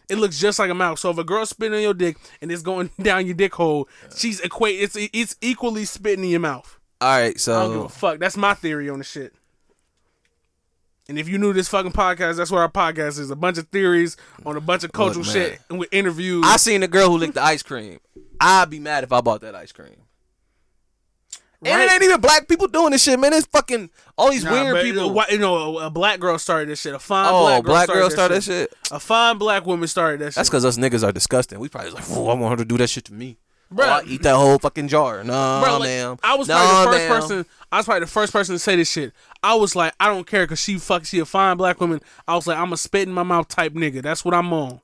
It 0.08 0.16
looks 0.18 0.40
just 0.40 0.58
like 0.58 0.70
a 0.70 0.74
mouth. 0.74 0.98
So 0.98 1.10
if 1.10 1.18
a 1.18 1.24
girl 1.24 1.46
spitting 1.46 1.76
on 1.76 1.82
your 1.82 1.94
dick 1.94 2.16
and 2.42 2.50
it's 2.50 2.62
going 2.62 2.90
down 3.02 3.26
your 3.26 3.34
dick 3.36 3.54
hole, 3.54 3.88
she's 4.16 4.40
equate. 4.40 4.80
It's 4.80 4.96
it's 5.12 5.36
equally 5.40 5.84
spitting 5.84 6.24
in 6.24 6.30
your 6.30 6.40
mouth. 6.40 6.78
All 7.00 7.08
right, 7.08 7.20
I 7.48 7.52
don't 7.52 7.72
give 7.72 7.80
a 7.80 7.82
so 7.84 7.88
fuck. 7.88 8.18
That's 8.18 8.36
my 8.36 8.54
theory 8.54 8.90
on 8.90 8.98
the 8.98 9.04
shit. 9.04 9.32
And 11.10 11.18
if 11.18 11.28
you 11.28 11.38
knew 11.38 11.52
this 11.52 11.66
fucking 11.66 11.90
podcast, 11.90 12.36
that's 12.36 12.52
what 12.52 12.60
our 12.60 12.70
podcast 12.70 13.18
is. 13.18 13.32
A 13.32 13.36
bunch 13.36 13.58
of 13.58 13.66
theories 13.66 14.16
on 14.46 14.56
a 14.56 14.60
bunch 14.60 14.84
of 14.84 14.92
cultural 14.92 15.24
man. 15.24 15.34
shit 15.34 15.60
and 15.68 15.80
with 15.80 15.88
interviews. 15.90 16.44
I 16.46 16.56
seen 16.56 16.82
the 16.82 16.88
girl 16.88 17.10
who 17.10 17.18
licked 17.18 17.34
the 17.34 17.42
ice 17.42 17.64
cream. 17.64 17.98
I'd 18.38 18.70
be 18.70 18.78
mad 18.78 19.02
if 19.02 19.12
I 19.12 19.20
bought 19.20 19.40
that 19.40 19.56
ice 19.56 19.72
cream. 19.72 19.96
And 21.62 21.82
it 21.82 21.92
ain't 21.92 22.04
even 22.04 22.20
black 22.20 22.46
people 22.46 22.68
doing 22.68 22.92
this 22.92 23.02
shit, 23.02 23.18
man. 23.18 23.32
It's 23.32 23.44
fucking 23.46 23.90
all 24.16 24.30
these 24.30 24.44
Nah, 24.44 24.52
weird 24.52 24.84
people. 24.84 25.20
You 25.28 25.38
know, 25.38 25.78
a, 25.78 25.86
a 25.86 25.90
black 25.90 26.20
girl 26.20 26.38
started 26.38 26.68
this 26.68 26.80
shit. 26.80 26.94
A 26.94 27.00
fine 27.00 27.26
oh, 27.28 27.42
black 27.42 27.64
girl 27.64 27.72
black 27.72 27.84
started, 27.86 28.00
girl 28.00 28.08
that 28.08 28.14
started 28.14 28.42
shit. 28.44 28.70
that 28.70 28.76
shit. 28.86 28.96
A 28.96 29.00
fine 29.00 29.36
black 29.36 29.66
woman 29.66 29.88
started 29.88 30.20
that 30.20 30.26
shit. 30.26 30.34
That's 30.36 30.48
because 30.48 30.64
us 30.64 30.78
niggas 30.78 31.02
are 31.02 31.10
disgusting. 31.10 31.58
We 31.58 31.68
probably 31.68 31.90
like, 31.90 32.08
"Ooh, 32.08 32.28
I 32.28 32.34
want 32.34 32.52
her 32.52 32.56
to 32.58 32.64
do 32.64 32.78
that 32.78 32.88
shit 32.88 33.04
to 33.06 33.12
me. 33.12 33.36
Bruh. 33.72 33.86
Oh, 33.86 33.90
I 33.90 34.02
eat 34.06 34.22
that 34.22 34.34
whole 34.34 34.58
fucking 34.58 34.88
jar. 34.88 35.22
Nah, 35.22 35.62
Bro, 35.62 35.78
like, 35.78 35.88
ma'am. 35.88 36.18
I 36.24 36.34
was 36.34 36.48
nah, 36.48 36.56
probably 36.58 36.98
the 36.98 37.08
first 37.08 37.28
person. 37.28 37.46
I 37.70 37.76
was 37.76 37.86
probably 37.86 38.00
the 38.00 38.06
first 38.08 38.32
person 38.32 38.54
to 38.56 38.58
say 38.58 38.74
this 38.76 38.90
shit. 38.90 39.12
I 39.42 39.54
was 39.54 39.74
like, 39.74 39.94
I 39.98 40.06
don't 40.08 40.26
care 40.26 40.44
because 40.44 40.60
she 40.60 40.78
fuck, 40.78 41.04
she 41.04 41.18
a 41.18 41.24
fine 41.24 41.56
black 41.56 41.80
woman. 41.80 42.00
I 42.28 42.34
was 42.34 42.46
like, 42.46 42.58
I'm 42.58 42.72
a 42.72 42.76
spit 42.76 43.08
in 43.08 43.14
my 43.14 43.22
mouth 43.22 43.48
type 43.48 43.72
nigga. 43.72 44.02
That's 44.02 44.24
what 44.24 44.34
I'm 44.34 44.52
on. 44.52 44.80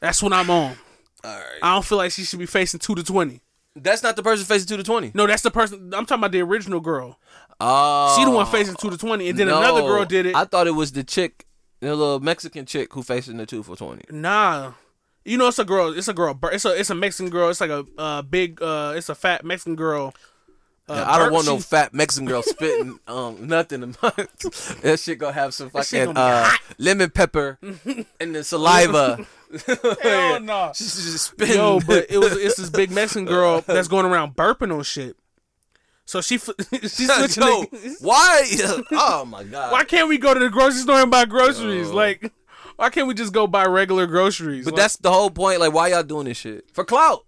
That's 0.00 0.22
what 0.22 0.32
I'm 0.32 0.50
on. 0.50 0.76
All 1.24 1.30
right. 1.38 1.58
I 1.62 1.74
don't 1.74 1.84
feel 1.84 1.98
like 1.98 2.12
she 2.12 2.24
should 2.24 2.38
be 2.38 2.46
facing 2.46 2.80
two 2.80 2.94
to 2.94 3.02
twenty. 3.02 3.40
That's 3.76 4.02
not 4.02 4.16
the 4.16 4.22
person 4.22 4.44
facing 4.44 4.68
two 4.68 4.76
to 4.76 4.82
twenty. 4.82 5.10
No, 5.14 5.26
that's 5.26 5.42
the 5.42 5.50
person. 5.50 5.92
I'm 5.94 6.04
talking 6.06 6.20
about 6.20 6.32
the 6.32 6.42
original 6.42 6.80
girl. 6.80 7.18
Oh, 7.60 8.14
She 8.18 8.24
the 8.24 8.30
one 8.30 8.46
facing 8.46 8.74
two 8.76 8.90
to 8.90 8.98
twenty, 8.98 9.28
and 9.28 9.38
then 9.38 9.48
another 9.48 9.80
girl 9.80 10.04
did 10.04 10.26
it. 10.26 10.36
I 10.36 10.44
thought 10.44 10.66
it 10.66 10.72
was 10.72 10.92
the 10.92 11.02
chick, 11.04 11.46
the 11.80 11.94
little 11.94 12.20
Mexican 12.20 12.66
chick 12.66 12.92
who 12.92 13.02
facing 13.02 13.36
the 13.38 13.46
two 13.46 13.62
for 13.62 13.76
twenty. 13.76 14.04
Nah, 14.10 14.72
you 15.24 15.38
know 15.38 15.48
it's 15.48 15.58
a 15.58 15.64
girl. 15.64 15.96
It's 15.96 16.08
a 16.08 16.12
girl. 16.14 16.38
It's 16.52 16.64
a 16.64 16.78
it's 16.78 16.90
a 16.90 16.94
Mexican 16.94 17.30
girl. 17.30 17.48
It's 17.48 17.60
like 17.60 17.70
a 17.70 17.86
uh, 17.96 18.22
big. 18.22 18.60
uh 18.60 18.92
It's 18.96 19.08
a 19.08 19.14
fat 19.14 19.44
Mexican 19.44 19.76
girl. 19.76 20.14
Uh, 20.88 20.94
Yeah, 20.94 21.10
I 21.10 21.18
don't 21.18 21.32
want 21.32 21.46
no 21.46 21.58
fat 21.58 21.94
Mexican 21.94 22.26
girl 22.26 22.42
spitting 22.42 22.98
um 23.06 23.46
nothing. 23.46 23.82
In 23.82 23.96
my, 24.02 24.10
that 24.82 25.00
shit 25.02 25.18
gonna 25.18 25.32
have 25.32 25.54
some 25.54 25.70
fucking 25.70 26.16
uh, 26.16 26.50
lemon 26.78 27.10
pepper 27.10 27.58
and 28.20 28.34
the 28.34 28.44
saliva. 28.44 29.24
Hell 30.02 30.40
no. 30.40 30.72
She's 30.74 30.94
just 30.94 31.26
spitting. 31.26 31.56
Yo, 31.56 31.80
but 31.86 32.06
it 32.10 32.18
was 32.18 32.32
it's 32.36 32.56
this 32.56 32.70
big 32.70 32.90
Mexican 32.90 33.24
girl 33.24 33.62
that's 33.62 33.88
going 33.88 34.04
around 34.06 34.34
burping 34.36 34.76
on 34.76 34.82
shit. 34.82 35.16
So 36.06 36.20
she 36.20 36.36
she's 36.36 37.10
switching. 37.10 37.42
Yo, 37.42 37.62
the- 37.64 37.96
why? 38.00 38.44
Oh 38.92 39.24
my 39.24 39.42
god. 39.44 39.72
why 39.72 39.84
can't 39.84 40.08
we 40.08 40.18
go 40.18 40.34
to 40.34 40.40
the 40.40 40.50
grocery 40.50 40.80
store 40.80 41.00
and 41.00 41.10
buy 41.10 41.24
groceries? 41.24 41.88
Like, 41.90 42.30
why 42.76 42.90
can't 42.90 43.06
we 43.08 43.14
just 43.14 43.32
go 43.32 43.46
buy 43.46 43.64
regular 43.64 44.06
groceries? 44.06 44.66
But 44.66 44.74
Like, 44.74 44.82
that's 44.82 44.96
the 44.98 45.10
whole 45.10 45.30
point. 45.30 45.60
Like, 45.60 45.72
why 45.72 45.88
y'all 45.88 46.02
doing 46.02 46.26
this 46.26 46.36
shit 46.36 46.66
for 46.74 46.84
clout? 46.84 47.24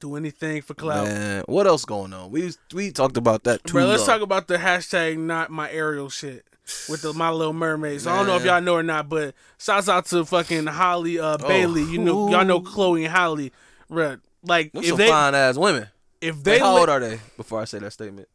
Do 0.00 0.16
anything 0.16 0.62
for 0.62 0.74
clout. 0.74 1.06
Man, 1.06 1.42
what 1.46 1.66
else 1.66 1.84
going 1.84 2.12
on? 2.12 2.30
We 2.30 2.52
we 2.72 2.90
talked 2.90 3.16
about 3.16 3.44
that 3.44 3.64
too. 3.64 3.72
Bro, 3.74 3.86
let's 3.86 4.00
long. 4.06 4.18
talk 4.18 4.20
about 4.22 4.48
the 4.48 4.56
hashtag 4.56 5.18
not 5.18 5.50
my 5.50 5.70
Ariel 5.70 6.08
shit 6.08 6.44
with 6.88 7.02
the 7.02 7.12
My 7.12 7.30
Little 7.30 7.52
Mermaids. 7.52 8.06
I 8.06 8.16
don't 8.16 8.26
know 8.26 8.36
if 8.36 8.44
y'all 8.44 8.60
know 8.60 8.74
or 8.74 8.82
not, 8.82 9.08
but 9.08 9.34
shouts 9.58 9.88
out 9.88 10.06
to 10.06 10.24
fucking 10.24 10.66
Halle 10.66 11.18
uh, 11.18 11.36
Oh. 11.40 11.48
Bailey. 11.48 11.82
You 11.84 11.98
know, 11.98 12.30
y'all 12.30 12.44
know 12.44 12.60
Chloe 12.60 13.04
and 13.04 13.14
Halle. 13.14 13.50
Bruh, 13.90 14.20
like 14.42 14.72
Them 14.72 14.82
if 14.82 14.88
some 14.90 14.98
they 14.98 15.08
fine 15.08 15.34
ass 15.34 15.56
women. 15.58 15.88
if 16.20 16.42
They, 16.42 16.58
how 16.58 16.78
old 16.78 16.88
are 16.88 17.00
they? 17.00 17.20
Before 17.36 17.60
I 17.60 17.64
say 17.64 17.78
that 17.80 17.92
statement. 17.92 18.28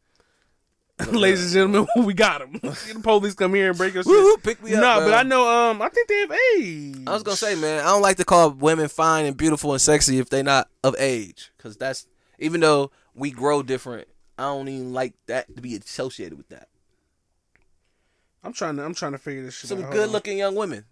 ladies 1.12 1.54
and 1.54 1.72
gentlemen, 1.72 1.86
we 2.06 2.14
got 2.14 2.40
them. 2.40 2.52
the 2.62 3.00
police 3.02 3.34
come 3.34 3.54
here 3.54 3.70
and 3.70 3.78
break 3.78 3.96
us. 3.96 4.06
Woo, 4.06 4.36
pick 4.38 4.62
me 4.62 4.74
up, 4.74 4.80
Nah, 4.80 5.00
but 5.00 5.14
I 5.14 5.22
know. 5.22 5.48
Um, 5.48 5.82
I 5.82 5.88
think 5.88 6.08
they 6.08 6.20
have 6.20 6.32
age. 6.58 6.98
I 7.06 7.12
was 7.14 7.22
gonna 7.22 7.36
say, 7.36 7.54
man, 7.54 7.80
I 7.80 7.84
don't 7.88 8.02
like 8.02 8.16
to 8.18 8.24
call 8.24 8.50
women 8.50 8.88
fine 8.88 9.24
and 9.24 9.36
beautiful 9.36 9.72
and 9.72 9.80
sexy 9.80 10.18
if 10.18 10.28
they're 10.30 10.42
not 10.42 10.68
of 10.84 10.94
age, 10.98 11.52
because 11.56 11.76
that's 11.76 12.06
even 12.38 12.60
though 12.60 12.90
we 13.14 13.30
grow 13.30 13.62
different. 13.62 14.08
I 14.38 14.44
don't 14.44 14.68
even 14.68 14.92
like 14.94 15.12
that 15.26 15.54
to 15.54 15.60
be 15.60 15.76
associated 15.76 16.38
with 16.38 16.48
that. 16.48 16.68
I'm 18.42 18.52
trying 18.52 18.76
to. 18.76 18.84
I'm 18.84 18.94
trying 18.94 19.12
to 19.12 19.18
figure 19.18 19.42
this 19.44 19.54
shit 19.54 19.68
Some 19.68 19.78
out. 19.78 19.84
Hold 19.84 19.94
good 19.94 20.10
looking 20.10 20.38
young 20.38 20.54
women, 20.54 20.84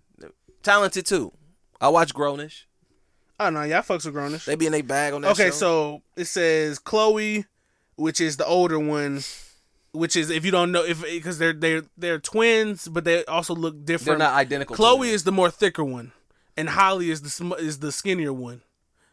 talented 0.63 1.07
too. 1.07 1.33
I 1.81 1.89
watch 1.89 2.15
Grownish. 2.15 2.65
Oh 3.41 3.51
no, 3.51 3.63
y'all 3.63 3.83
fucks 3.83 4.05
with 4.05 4.15
grownish. 4.15 4.45
They 4.47 4.57
be 4.57 4.67
in 4.67 4.73
their 4.73 4.83
bag 4.83 5.15
on 5.15 5.23
that 5.23 5.31
Okay, 5.31 5.47
show. 5.47 5.51
so 5.53 6.03
it 6.17 6.25
says 6.25 6.81
Chloe, 6.81 7.45
which 7.95 8.21
is 8.21 8.37
the 8.37 8.45
older 8.45 8.79
one, 8.81 9.21
which 9.93 10.17
is 10.17 10.31
if 10.31 10.45
you 10.45 10.51
don't 10.51 10.73
know 10.73 10.85
if 10.85 11.03
because 11.03 11.39
they're 11.39 11.53
they're 11.53 11.83
they're 11.97 12.19
twins, 12.19 12.89
but 12.89 13.05
they 13.05 13.25
also 13.27 13.55
look 13.55 13.85
different. 13.85 14.19
They're 14.19 14.29
not 14.29 14.35
identical 14.35 14.77
Chloe 14.77 15.11
is 15.11 15.25
the 15.25 15.33
more 15.33 15.51
thicker 15.51 15.85
one, 15.85 16.13
and 16.57 16.69
Halle 16.69 17.09
is 17.09 17.23
the 17.23 17.31
sm- 17.31 17.55
is 17.59 17.79
the 17.79 17.93
skinnier 17.93 18.33
one, 18.33 18.63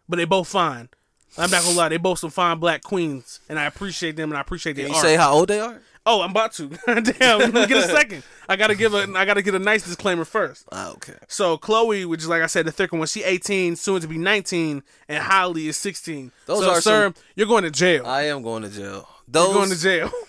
but 0.08 0.18
they 0.18 0.26
both 0.26 0.48
fine. 0.48 0.90
I'm 1.38 1.52
not 1.52 1.64
gonna 1.64 1.76
lie, 1.76 1.90
they 1.90 1.98
both 1.98 2.20
some 2.20 2.30
fine 2.30 2.60
black 2.60 2.82
queens, 2.82 3.42
and 3.50 3.60
I 3.60 3.66
appreciate 3.66 4.16
them, 4.16 4.32
and 4.32 4.38
I 4.38 4.42
appreciate 4.42 4.74
their 4.78 4.86
Can 4.86 4.94
you 4.94 4.98
art. 4.98 5.06
say 5.06 5.16
how 5.16 5.34
old 5.34 5.50
they 5.50 5.60
are? 5.60 5.82
oh, 6.06 6.22
I'm 6.22 6.32
about 6.32 6.54
to. 6.54 6.70
Damn, 6.86 7.52
get 7.52 7.72
a 7.72 7.82
second. 7.82 8.24
I 8.48 8.56
gotta 8.56 8.76
give 8.76 8.94
a 8.94 9.08
I 9.16 9.26
gotta 9.26 9.42
get 9.42 9.56
a 9.56 9.60
nice 9.60 9.84
disclaimer 9.84 10.26
first. 10.26 10.66
Ah, 10.72 10.92
okay. 10.92 11.16
So 11.28 11.58
Chloe, 11.58 12.06
which 12.06 12.22
is 12.22 12.30
like 12.30 12.42
I 12.42 12.46
said, 12.48 12.66
the 12.66 12.72
thicker 12.72 12.98
one, 12.98 13.08
she 13.08 13.24
18, 13.24 13.76
soon 13.76 14.02
to 14.02 14.08
be 14.08 14.18
19, 14.18 14.84
and 15.10 15.24
Halle 15.24 15.68
is 15.68 15.78
16. 15.78 16.32
Those 16.46 16.60
so, 16.60 16.70
are 16.72 16.82
sir, 16.82 17.06
some- 17.08 17.16
you're 17.36 17.48
going 17.48 17.64
to 17.64 17.72
jail. 17.72 18.06
I 18.06 18.24
am 18.24 18.44
going 18.44 18.64
to 18.64 18.70
jail. 18.70 19.08
you're 19.34 19.54
going 19.54 19.70
to 19.70 19.80
jail. 19.80 20.12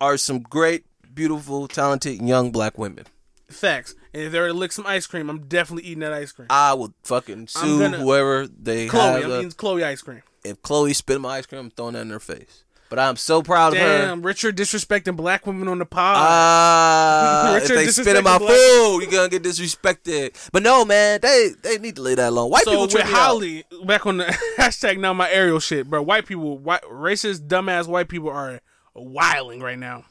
are 0.00 0.16
some 0.16 0.40
great, 0.40 0.84
beautiful, 1.14 1.68
talented 1.68 2.20
young 2.20 2.50
black 2.50 2.78
women. 2.78 3.06
Facts. 3.48 3.94
And 4.12 4.24
if 4.24 4.32
they 4.32 4.40
were 4.40 4.48
to 4.48 4.54
lick 4.54 4.72
some 4.72 4.86
ice 4.86 5.06
cream, 5.06 5.30
I'm 5.30 5.46
definitely 5.46 5.84
eating 5.88 6.00
that 6.00 6.12
ice 6.12 6.32
cream. 6.32 6.48
I 6.50 6.74
will 6.74 6.94
fucking 7.04 7.48
sue 7.48 7.78
gonna- 7.78 7.98
whoever 7.98 8.46
they 8.46 8.88
Chloe, 8.88 9.02
have. 9.22 9.24
I'm 9.24 9.30
uh, 9.32 9.38
eating 9.38 9.50
Chloe 9.52 9.84
ice 9.84 10.02
cream. 10.02 10.22
if 10.44 10.60
Chloe 10.62 10.92
spit 10.92 11.20
my 11.20 11.36
ice 11.36 11.46
cream, 11.46 11.60
I'm 11.60 11.70
throwing 11.70 11.94
that 11.94 12.00
in 12.02 12.10
her 12.10 12.20
face. 12.20 12.64
But 12.88 13.00
I'm 13.00 13.16
so 13.16 13.42
proud 13.42 13.72
of 13.72 13.80
her. 13.80 13.98
Damn, 13.98 14.22
Richard 14.22 14.56
disrespecting 14.56 15.16
black 15.16 15.44
women 15.44 15.66
on 15.66 15.78
the 15.80 15.84
pod. 15.86 16.16
Ah, 16.18 17.56
if 17.60 17.66
they 17.66 17.86
spit 17.88 18.14
in 18.16 18.22
my 18.22 18.38
black- 18.38 18.50
food, 18.50 19.00
you're 19.02 19.10
gonna 19.10 19.28
get 19.28 19.42
disrespected. 19.42 20.50
But 20.52 20.62
no, 20.62 20.84
man, 20.84 21.18
they 21.20 21.50
they 21.62 21.78
need 21.78 21.96
to 21.96 22.02
lay 22.02 22.14
that 22.14 22.28
alone. 22.28 22.48
White 22.50 22.62
so 22.64 22.70
people 22.70 22.82
with 22.84 22.92
trip 22.92 23.06
me 23.06 23.12
out. 23.12 23.16
Halle, 23.16 23.62
back 23.86 24.06
on 24.06 24.18
the 24.18 24.24
hashtag 24.58 24.98
now 25.00 25.12
my 25.12 25.28
Ariel 25.30 25.58
shit, 25.58 25.90
bro. 25.90 26.00
White 26.00 26.26
people, 26.26 26.58
white 26.58 26.82
racist, 26.82 27.48
dumbass 27.48 27.88
white 27.88 28.08
people 28.08 28.30
are 28.30 28.60
wilding 28.96 29.60
right 29.60 29.78
now, 29.78 30.04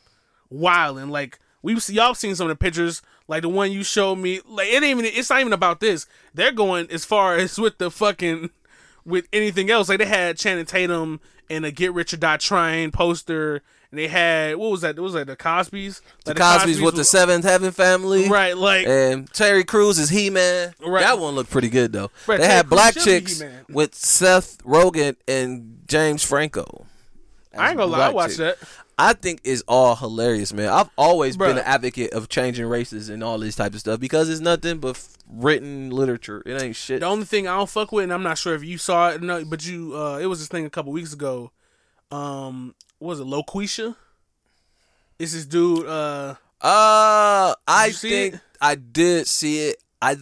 wilding. 0.50 1.10
Like 1.10 1.40
we 1.62 1.76
y'all 1.88 2.14
seen 2.14 2.36
some 2.36 2.50
of 2.50 2.58
the 2.58 2.64
pictures. 2.64 3.02
Like 3.28 3.42
the 3.42 3.50
one 3.50 3.72
you 3.72 3.84
showed 3.84 4.18
me, 4.18 4.42
like 4.48 4.68
it 4.68 4.76
ain't 4.84 4.86
even. 4.86 5.06
It's 5.06 5.30
not 5.30 5.40
even 5.40 5.54
about 5.54 5.80
this. 5.80 6.06
They're 6.34 6.52
going 6.52 6.88
as 6.92 7.06
far 7.06 7.36
as 7.38 7.58
with 7.58 7.78
the 7.80 7.90
fucking 7.90 8.52
with 9.06 9.28
anything 9.34 9.70
else. 9.72 9.90
Like 9.90 10.00
they 10.00 10.06
had 10.06 10.38
Channing 10.38 10.66
Tatum 10.66 11.20
in 11.50 11.64
a 11.64 11.72
Get 11.72 11.94
Rich 11.94 12.14
or 12.14 12.18
Die 12.18 12.38
Trying 12.38 12.92
poster, 12.92 13.64
and 13.90 14.00
they 14.00 14.08
had 14.08 14.58
what 14.58 14.70
was 14.70 14.82
that? 14.82 14.96
What 14.98 15.04
was 15.06 15.14
that 15.14 15.26
the 15.28 15.36
Cosby's? 15.36 16.02
The 16.26 16.32
Like, 16.32 16.38
Cosby's 16.38 16.82
with 16.82 16.96
the 16.96 17.04
Seventh 17.04 17.46
Heaven 17.46 17.72
family, 17.72 18.30
Right, 18.30 18.56
like- 18.56 18.86
and 18.88 19.32
Terry 19.34 19.64
Crews 19.64 19.98
is 19.98 20.10
He 20.10 20.30
Man. 20.30 20.76
Right. 20.86 21.02
That 21.02 21.18
one 21.20 21.34
looked 21.34 21.50
pretty 21.50 21.70
good 21.70 21.94
though. 21.94 22.12
Right, 22.28 22.38
they 22.38 22.44
Terry 22.44 22.54
had 22.58 22.70
black 22.70 22.94
chicks 22.94 23.42
with 23.70 23.96
Seth 23.96 24.64
Rogen 24.64 25.16
and 25.28 25.82
James 25.88 26.24
Franco. 26.24 26.86
I 27.58 27.70
ain't 27.70 27.78
gonna 27.78 27.92
lie, 27.92 27.98
I 27.98 28.12
Black 28.12 28.16
watched 28.16 28.38
that. 28.38 28.58
I 28.98 29.14
think 29.14 29.42
it's 29.44 29.62
all 29.68 29.96
hilarious, 29.96 30.54
man. 30.54 30.70
I've 30.70 30.90
always 30.98 31.36
been 31.36 31.58
an 31.58 31.64
advocate 31.66 32.14
of 32.14 32.30
changing 32.30 32.66
races 32.66 33.10
and 33.10 33.24
all 33.24 33.38
this 33.38 33.56
type 33.56 33.74
of 33.74 33.80
stuff 33.82 34.00
because 34.00 34.30
it's 34.30 34.40
nothing 34.40 34.78
but 34.78 34.96
f- 34.96 35.18
written 35.30 35.90
literature. 35.90 36.42
It 36.46 36.62
ain't 36.62 36.78
shit. 36.78 37.02
The 37.02 37.06
only 37.06 37.26
thing 37.26 37.46
I 37.48 37.58
don't 37.58 37.70
fuck 37.70 37.92
with, 37.92 38.04
and 38.06 38.14
I'm 38.14 38.24
not 38.24 38.38
sure 38.38 38.56
if 38.56 38.64
you 38.64 38.78
saw 38.78 39.10
it, 39.10 39.22
no, 39.22 39.44
but 39.44 39.66
you, 39.66 39.98
uh, 39.98 40.18
it 40.20 40.28
was 40.28 40.40
this 40.40 40.48
thing 40.48 40.66
a 40.66 40.70
couple 40.70 40.94
weeks 40.94 41.12
ago. 41.12 41.52
Um, 42.10 42.74
what 43.00 43.10
was 43.10 43.20
it 43.20 43.28
Loqueesha? 43.28 43.96
It's 45.20 45.34
this 45.34 45.46
dude. 45.46 45.86
Uh, 45.88 46.36
Uh, 46.62 47.54
I 47.68 47.92
think 47.92 48.36
it? 48.36 48.40
I 48.62 48.76
did 48.76 49.28
see 49.28 49.70
it. 49.70 49.84
I. 50.02 50.16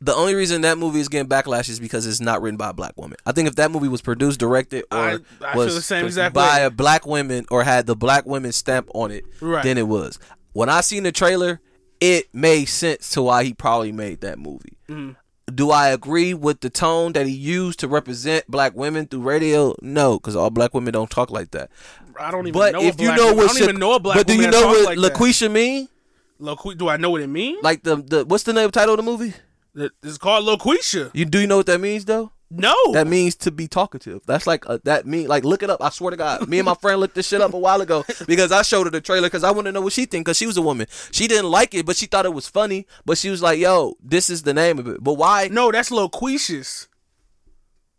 The 0.00 0.14
only 0.14 0.34
reason 0.34 0.60
that 0.62 0.78
movie 0.78 1.00
is 1.00 1.08
getting 1.08 1.28
backlash 1.28 1.68
is 1.68 1.80
because 1.80 2.06
it's 2.06 2.20
not 2.20 2.40
written 2.40 2.56
by 2.56 2.70
a 2.70 2.72
black 2.72 2.92
woman. 2.96 3.16
I 3.26 3.32
think 3.32 3.48
if 3.48 3.56
that 3.56 3.70
movie 3.72 3.88
was 3.88 4.00
produced, 4.00 4.38
directed, 4.38 4.84
or 4.92 4.98
I- 4.98 5.18
I 5.44 5.56
was 5.56 5.74
the 5.74 5.82
same 5.82 6.06
exact 6.06 6.34
by 6.34 6.58
way. 6.60 6.64
a 6.66 6.70
black 6.70 7.04
woman 7.06 7.46
or 7.50 7.64
had 7.64 7.86
the 7.86 7.96
black 7.96 8.24
women 8.24 8.52
stamp 8.52 8.88
on 8.94 9.10
it, 9.10 9.24
Right. 9.40 9.64
then 9.64 9.76
it 9.76 9.88
was. 9.88 10.18
When 10.52 10.68
I 10.68 10.82
seen 10.82 11.02
the 11.02 11.10
trailer, 11.12 11.60
it 12.00 12.28
made 12.32 12.66
sense 12.66 13.10
to 13.10 13.22
why 13.22 13.42
he 13.42 13.52
probably 13.54 13.90
made 13.90 14.20
that 14.20 14.38
movie. 14.38 14.78
Mm-hmm. 14.88 15.12
Do 15.54 15.70
I 15.70 15.88
agree 15.88 16.34
with 16.34 16.60
the 16.60 16.70
tone 16.70 17.12
that 17.14 17.26
he 17.26 17.32
used 17.32 17.80
to 17.80 17.88
represent 17.88 18.44
black 18.48 18.76
women 18.76 19.06
through 19.06 19.22
radio? 19.22 19.74
No, 19.82 20.18
because 20.18 20.36
all 20.36 20.50
black 20.50 20.74
women 20.74 20.92
don't 20.92 21.10
talk 21.10 21.30
like 21.30 21.50
that. 21.52 21.70
I 22.20 22.30
don't 22.30 22.46
even 22.46 22.52
But 22.52 22.74
know. 22.74 22.82
if 22.82 23.00
you 23.00 23.08
know 23.16 23.32
what, 23.32 23.44
I 23.50 23.54
don't 23.54 23.62
even 23.62 23.78
know 23.80 23.94
a 23.94 23.98
black 23.98 24.16
but 24.18 24.26
do 24.26 24.34
you 24.36 24.48
know 24.50 24.66
what 24.68 24.84
like 24.84 24.98
that. 25.00 25.14
Loqueesha 25.14 25.50
mean? 25.50 25.88
Loqu- 26.40 26.76
do 26.78 26.88
I 26.88 26.98
know 26.98 27.10
what 27.10 27.20
it 27.22 27.26
means? 27.28 27.58
Like 27.62 27.82
the 27.82 27.96
the 27.96 28.24
what's 28.26 28.44
the 28.44 28.52
name 28.52 28.70
title 28.70 28.94
of 28.94 28.98
the 28.98 29.02
movie? 29.02 29.34
It's 29.74 30.18
called 30.18 30.46
Loqueesha. 30.46 31.10
You 31.14 31.24
do 31.24 31.40
you 31.40 31.46
know 31.46 31.58
what 31.58 31.66
that 31.66 31.80
means 31.80 32.04
though? 32.04 32.32
No, 32.50 32.74
That 32.92 33.06
means 33.06 33.34
to 33.36 33.50
be 33.50 33.68
talkative. 33.68 34.22
That's 34.26 34.46
like 34.46 34.64
a, 34.66 34.80
that 34.84 35.06
mean 35.06 35.28
like 35.28 35.44
look 35.44 35.62
it 35.62 35.68
up. 35.68 35.82
I 35.82 35.90
swear 35.90 36.12
to 36.12 36.16
God, 36.16 36.48
me 36.48 36.58
and 36.58 36.64
my 36.64 36.74
friend 36.74 36.98
looked 36.98 37.14
this 37.14 37.28
shit 37.28 37.42
up 37.42 37.52
a 37.52 37.58
while 37.58 37.82
ago 37.82 38.06
because 38.26 38.52
I 38.52 38.62
showed 38.62 38.84
her 38.84 38.90
the 38.90 39.02
trailer 39.02 39.28
because 39.28 39.44
I 39.44 39.50
want 39.50 39.66
to 39.66 39.72
know 39.72 39.82
what 39.82 39.92
she 39.92 40.06
think 40.06 40.24
because 40.24 40.38
she 40.38 40.46
was 40.46 40.56
a 40.56 40.62
woman. 40.62 40.86
She 41.10 41.28
didn't 41.28 41.50
like 41.50 41.74
it, 41.74 41.84
but 41.84 41.96
she 41.96 42.06
thought 42.06 42.24
it 42.24 42.32
was 42.32 42.48
funny. 42.48 42.86
But 43.04 43.18
she 43.18 43.28
was 43.28 43.42
like, 43.42 43.58
"Yo, 43.58 43.96
this 44.02 44.30
is 44.30 44.44
the 44.44 44.54
name 44.54 44.78
of 44.78 44.88
it." 44.88 45.04
But 45.04 45.14
why? 45.14 45.48
no, 45.52 45.70
that's 45.70 45.90
loquacious. 45.90 46.88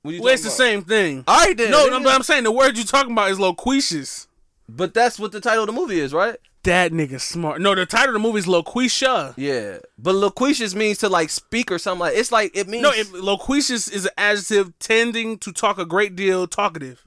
Well, 0.03 0.15
it's 0.15 0.23
talking 0.23 0.43
the 0.43 0.49
same 0.49 0.83
thing. 0.83 1.23
All 1.27 1.45
right 1.45 1.55
then. 1.55 1.69
No, 1.69 1.85
no, 1.87 2.01
but 2.01 2.13
I'm 2.13 2.23
saying 2.23 2.43
the 2.43 2.51
word 2.51 2.75
you 2.75 2.85
talking 2.85 3.11
about 3.11 3.29
is 3.29 3.39
loquacious. 3.39 4.27
But 4.67 4.93
that's 4.93 5.19
what 5.19 5.31
the 5.31 5.41
title 5.41 5.63
of 5.63 5.67
the 5.67 5.73
movie 5.73 5.99
is, 5.99 6.13
right? 6.13 6.37
That 6.63 6.91
nigga 6.91 7.21
smart. 7.21 7.61
No, 7.61 7.73
the 7.73 7.85
title 7.85 8.09
of 8.09 8.21
the 8.21 8.27
movie 8.27 8.39
is 8.39 8.45
Loqueesha. 8.45 9.33
Yeah. 9.37 9.77
But 9.97 10.15
loquacious 10.15 10.75
means 10.75 10.97
to 10.99 11.09
like 11.09 11.29
speak 11.29 11.71
or 11.71 11.77
something 11.79 12.01
like. 12.01 12.17
It's 12.17 12.31
like 12.31 12.51
it 12.55 12.67
means. 12.67 12.83
No, 12.83 12.91
it, 12.91 13.11
loquacious 13.13 13.87
is 13.87 14.05
an 14.05 14.11
adjective 14.17 14.77
tending 14.79 15.37
to 15.39 15.53
talk 15.53 15.77
a 15.77 15.85
great 15.85 16.17
deal, 16.17 16.47
talkative. 16.47 17.05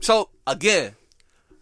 So 0.00 0.28
again, 0.46 0.96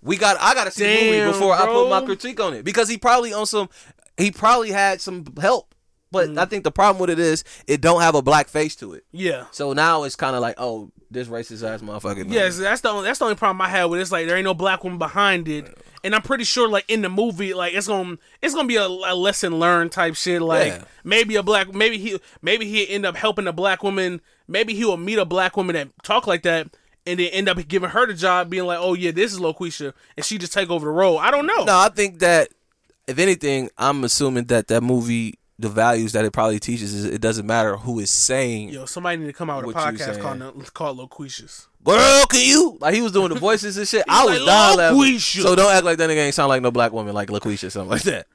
we 0.03 0.17
got 0.17 0.37
I 0.41 0.55
got 0.55 0.65
to 0.65 0.71
see 0.71 0.85
the 0.85 1.05
movie 1.05 1.19
Damn, 1.19 1.33
before 1.33 1.55
I 1.55 1.67
put 1.67 1.89
my 1.89 2.05
critique 2.05 2.41
on 2.41 2.55
it 2.55 2.65
because 2.65 2.89
he 2.89 2.99
probably 2.99 3.33
on 3.33 3.47
some 3.47 3.69
he 4.17 4.31
probably 4.31 4.71
had 4.73 5.01
some 5.01 5.25
help, 5.41 5.75
but 6.13 6.29
Mm. 6.29 6.39
I 6.39 6.45
think 6.45 6.63
the 6.63 6.71
problem 6.71 7.01
with 7.01 7.11
it 7.11 7.19
is 7.19 7.43
it 7.67 7.81
don't 7.81 8.01
have 8.03 8.15
a 8.15 8.23
black 8.23 8.49
face 8.49 8.77
to 8.77 8.93
it. 8.93 9.05
Yeah. 9.11 9.47
So 9.51 9.73
now 9.73 10.05
it's 10.05 10.15
kind 10.17 10.37
of 10.37 10.43
like 10.43 10.55
oh 10.59 10.91
this 11.11 11.27
racist 11.29 11.69
ass 11.69 11.81
motherfucker. 11.83 12.25
Yes, 12.31 12.59
that's 12.59 12.81
the 12.83 12.89
only, 12.91 13.05
that's 13.05 13.19
the 13.19 13.25
only 13.27 13.35
problem 13.37 13.61
I 13.61 13.69
had 13.69 13.85
with 13.87 13.99
it. 13.99 14.03
It's 14.03 14.13
like 14.13 14.27
there 14.27 14.37
ain't 14.37 14.45
no 14.45 14.55
black 14.55 14.85
woman 14.85 14.99
behind 14.99 15.49
it, 15.49 15.77
and 16.05 16.15
I'm 16.15 16.23
pretty 16.23 16.45
sure 16.45 16.69
like 16.69 16.85
in 16.89 17.03
the 17.03 17.09
movie, 17.09 17.53
like 17.55 17.75
it's 17.75 17.89
gonna 17.89 18.17
it's 18.41 18.55
gonna 18.55 18.69
be 18.69 18.77
a, 18.77 18.87
a 18.87 19.15
lesson 19.15 19.59
learned 19.59 19.91
type 19.93 20.15
shit. 20.15 20.41
Like 20.43 20.73
Yeah. 20.75 20.85
maybe 21.05 21.37
a 21.37 21.43
black 21.43 21.73
maybe 21.75 21.99
he 21.99 22.21
maybe 22.43 22.67
he 22.67 22.89
end 22.89 23.05
up 23.07 23.17
helping 23.17 23.47
a 23.47 23.53
black 23.53 23.83
woman. 23.83 24.21
Maybe 24.47 24.75
he 24.75 24.85
will 24.85 24.97
meet 24.99 25.19
a 25.19 25.25
black 25.25 25.57
woman 25.57 25.75
that 25.75 25.89
talk 26.03 26.27
like 26.27 26.43
that. 26.43 26.69
And 27.05 27.19
then 27.19 27.27
end 27.33 27.49
up 27.49 27.59
giving 27.67 27.91
her 27.91 28.07
the 28.07 28.15
job, 28.15 28.49
being 28.49 28.65
like, 28.65 28.79
"Oh 28.81 28.95
yeah, 28.95 29.11
this 29.11 29.33
is 29.33 29.41
Loqueesha," 29.41 29.93
and 30.17 30.25
she 30.25 30.39
just 30.39 30.53
take 30.53 30.71
over 30.71 30.87
the 30.87 30.93
role. 30.93 31.19
I 31.19 31.33
don't 31.33 31.47
know. 31.47 31.65
No, 31.65 31.77
I 31.77 31.89
think 31.89 32.21
that 32.21 32.51
if 33.09 33.19
anything, 33.19 33.71
I'm 33.77 34.05
assuming 34.05 34.45
that 34.45 34.69
that 34.69 34.83
movie 34.83 35.35
the 35.63 35.69
values 35.69 36.13
that 36.13 36.25
it 36.25 36.33
probably 36.33 36.59
teaches 36.59 36.93
is 36.93 37.05
it 37.05 37.21
doesn't 37.21 37.47
matter 37.47 37.77
who 37.77 37.99
is 38.01 38.11
saying. 38.11 38.69
Yo, 38.69 38.85
somebody 38.85 39.17
need 39.19 39.27
to 39.27 39.33
come 39.33 39.49
out 39.49 39.65
with 39.65 39.75
a 39.75 39.79
podcast 39.79 40.21
called 40.21 40.75
called 40.75 40.99
Loqueeshas. 40.99 41.67
Girl, 41.85 42.27
can 42.27 42.41
you? 42.47 42.77
Like 42.81 42.95
he 42.95 43.01
was 43.03 43.13
doing 43.13 43.31
the 43.31 43.35
voices 43.41 43.77
and 43.77 43.89
shit. 43.89 44.05
I 44.09 44.25
was 44.25 44.39
like, 44.39 44.47
dying 44.47 44.77
laughing. 44.79 45.19
So 45.19 45.55
don't 45.57 45.73
act 45.73 45.85
like 45.85 45.99
that 45.99 46.11
nigga 46.11 46.25
ain't 46.27 46.35
sound 46.35 46.49
like 46.49 46.63
no 46.63 46.71
black 46.71 46.93
woman 46.93 47.15
like 47.15 47.29
LaQuisha 47.29 47.69
or 47.69 47.71
something 47.71 47.91
like 47.91 48.03
that. 48.03 48.27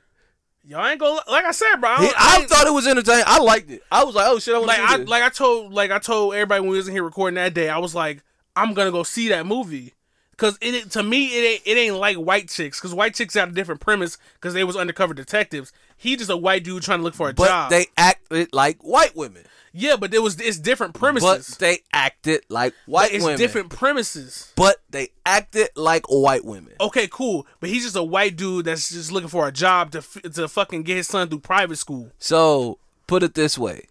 Y'all 0.66 0.86
ain't 0.86 1.00
gonna 1.00 1.22
like 1.30 1.46
I 1.46 1.52
said, 1.52 1.78
bro. 1.78 1.90
I, 1.92 1.96
He- 1.98 2.06
don't- 2.08 2.16
I, 2.18 2.46
thought 2.46 2.68
it 2.68 2.74
was 2.74 2.88
entertaining. 2.88 3.24
I 3.26 3.40
liked 3.40 3.70
it. 3.70 3.82
I 3.92 4.04
was 4.04 4.16
like, 4.16 4.28
oh 4.28 4.40
shit, 4.40 4.54
I 4.56 4.58
like 4.60 4.80
I 4.80 4.98
this. 4.98 5.08
like 5.08 5.24
I 5.24 5.30
told 5.30 5.72
like 5.74 5.92
I 5.92 6.00
told 6.00 6.34
everybody 6.34 6.62
when 6.62 6.72
we 6.72 6.78
was 6.78 6.88
in 6.88 6.94
here 6.94 7.04
recording 7.04 7.36
that 7.36 7.54
day. 7.54 7.70
I 7.70 7.78
was 7.78 7.96
like, 7.96 8.22
I'm 8.56 8.74
gonna 8.74 8.92
go 8.92 9.04
see 9.04 9.30
that 9.30 9.46
movie 9.46 9.94
because 10.38 10.58
it, 10.62 10.92
to 10.92 11.02
me 11.04 11.26
it 11.28 11.44
ain't 11.46 11.62
it 11.66 11.78
ain't 11.80 11.96
like 11.96 12.16
White 12.18 12.50
Chicks 12.50 12.80
because 12.80 12.94
White 12.94 13.16
Chicks 13.16 13.34
had 13.34 13.50
a 13.50 13.52
different 13.52 13.82
premise 13.82 14.18
because 14.36 14.54
they 14.54 14.64
was 14.64 14.76
undercover 14.76 15.14
detectives. 15.14 15.74
He 15.98 16.16
just 16.16 16.30
a 16.30 16.38
white 16.38 16.64
dude 16.64 16.84
trying 16.84 17.00
to 17.00 17.04
look 17.04 17.16
for 17.16 17.30
a 17.30 17.34
but 17.34 17.48
job. 17.48 17.70
they 17.72 17.88
acted 17.98 18.50
like 18.54 18.78
white 18.84 19.16
women. 19.16 19.44
yeah, 19.74 19.96
but 19.96 20.14
it 20.14 20.22
was 20.22 20.40
it's 20.40 20.60
different 20.60 20.94
premises. 20.94 21.28
But 21.28 21.58
they 21.60 21.80
acted 21.92 22.42
like 22.50 22.74
But 22.86 22.92
white 22.92 23.14
it's 23.14 23.24
women. 23.24 23.40
different 23.40 23.70
premises. 23.72 24.54
But 24.56 24.78
they 24.92 25.10
acted 25.26 25.70
like 25.76 26.06
white 26.08 26.46
women. 26.46 26.74
Okay, 26.80 27.08
cool. 27.12 27.48
But 27.60 27.70
he's 27.72 27.84
just 27.84 27.96
a 27.96 28.04
white 28.04 28.36
dude 28.36 28.66
that's 28.66 28.90
just 28.92 29.12
looking 29.12 29.30
for 29.30 29.48
a 29.48 29.52
job 29.52 29.92
to 29.94 30.02
to 30.30 30.48
fucking 30.48 30.84
get 30.84 30.98
his 30.98 31.08
son 31.08 31.30
through 31.30 31.40
private 31.40 31.78
school. 31.78 32.12
So 32.20 32.78
put 33.08 33.24
it 33.24 33.34
this 33.34 33.58
way, 33.58 33.86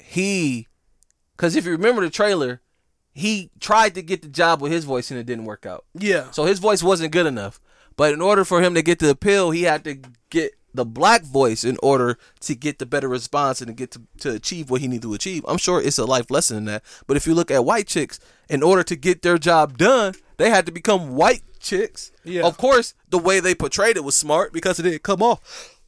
he, 0.00 0.66
because 1.36 1.54
if 1.56 1.64
you 1.66 1.72
remember 1.72 2.00
the 2.02 2.10
trailer, 2.10 2.60
he 3.12 3.50
tried 3.60 3.94
to 3.94 4.02
get 4.02 4.22
the 4.22 4.28
job 4.28 4.60
with 4.60 4.72
his 4.72 4.84
voice 4.84 5.10
and 5.10 5.20
it 5.20 5.26
didn't 5.26 5.44
work 5.44 5.66
out. 5.66 5.84
Yeah. 5.94 6.30
So 6.30 6.44
his 6.44 6.58
voice 6.58 6.82
wasn't 6.82 7.12
good 7.12 7.26
enough. 7.26 7.60
But 7.96 8.12
in 8.12 8.22
order 8.22 8.44
for 8.44 8.62
him 8.62 8.74
to 8.74 8.82
get 8.82 8.98
the 8.98 9.10
appeal, 9.10 9.50
he 9.50 9.64
had 9.64 9.84
to 9.84 9.98
get 10.30 10.52
the 10.74 10.86
black 10.86 11.22
voice 11.22 11.62
in 11.62 11.76
order 11.82 12.16
to 12.40 12.54
get 12.54 12.78
the 12.78 12.86
better 12.86 13.08
response 13.08 13.60
and 13.60 13.68
to 13.68 13.74
get 13.74 13.90
to, 13.90 14.02
to 14.20 14.30
achieve 14.32 14.70
what 14.70 14.80
he 14.80 14.88
needed 14.88 15.02
to 15.02 15.12
achieve. 15.12 15.44
I'm 15.46 15.58
sure 15.58 15.80
it's 15.80 15.98
a 15.98 16.06
life 16.06 16.30
lesson 16.30 16.56
in 16.56 16.64
that. 16.64 16.82
But 17.06 17.18
if 17.18 17.26
you 17.26 17.34
look 17.34 17.50
at 17.50 17.66
white 17.66 17.86
chicks, 17.86 18.18
in 18.48 18.62
order 18.62 18.82
to 18.84 18.96
get 18.96 19.20
their 19.20 19.36
job 19.36 19.76
done, 19.76 20.14
they 20.38 20.48
had 20.48 20.64
to 20.64 20.72
become 20.72 21.14
white 21.14 21.42
chicks. 21.60 22.12
Yeah. 22.24 22.46
Of 22.46 22.56
course, 22.56 22.94
the 23.10 23.18
way 23.18 23.40
they 23.40 23.54
portrayed 23.54 23.98
it 23.98 24.04
was 24.04 24.16
smart 24.16 24.54
because 24.54 24.80
it 24.80 24.84
didn't 24.84 25.02
come 25.02 25.22
off 25.22 25.78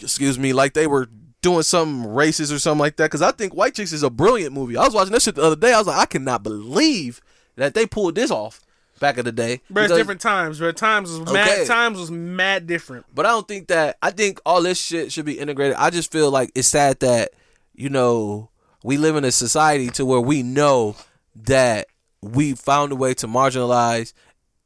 excuse 0.00 0.38
me, 0.38 0.52
like 0.52 0.74
they 0.74 0.86
were 0.86 1.08
doing 1.42 1.62
something 1.62 2.10
racist 2.10 2.54
or 2.54 2.58
something 2.58 2.80
like 2.80 2.96
that. 2.96 3.06
Because 3.06 3.22
I 3.22 3.32
think 3.32 3.54
White 3.54 3.74
Chicks 3.74 3.92
is 3.92 4.02
a 4.02 4.10
brilliant 4.10 4.52
movie. 4.52 4.76
I 4.76 4.84
was 4.84 4.94
watching 4.94 5.12
this 5.12 5.24
shit 5.24 5.34
the 5.36 5.42
other 5.42 5.56
day. 5.56 5.72
I 5.72 5.78
was 5.78 5.86
like, 5.86 5.98
I 5.98 6.06
cannot 6.06 6.42
believe 6.42 7.20
that 7.56 7.74
they 7.74 7.86
pulled 7.86 8.14
this 8.14 8.30
off 8.30 8.60
back 9.00 9.18
in 9.18 9.24
the 9.24 9.32
day. 9.32 9.60
But 9.70 9.84
it's 9.84 9.94
different 9.94 10.20
times. 10.20 10.60
But 10.60 10.76
times 10.76 11.10
was 11.10 11.32
mad. 11.32 11.66
Times 11.66 11.98
was 11.98 12.10
mad 12.10 12.66
different. 12.66 13.06
But 13.14 13.26
I 13.26 13.30
don't 13.30 13.46
think 13.46 13.68
that. 13.68 13.96
I 14.02 14.10
think 14.10 14.40
all 14.44 14.62
this 14.62 14.80
shit 14.80 15.12
should 15.12 15.24
be 15.24 15.38
integrated. 15.38 15.76
I 15.76 15.90
just 15.90 16.10
feel 16.10 16.30
like 16.30 16.50
it's 16.54 16.68
sad 16.68 17.00
that 17.00 17.32
you 17.74 17.88
know 17.88 18.50
we 18.82 18.96
live 18.96 19.16
in 19.16 19.24
a 19.24 19.32
society 19.32 19.88
to 19.90 20.04
where 20.06 20.20
we 20.20 20.42
know 20.42 20.96
that 21.34 21.86
we 22.20 22.54
found 22.54 22.92
a 22.92 22.96
way 22.96 23.14
to 23.14 23.28
marginalize 23.28 24.12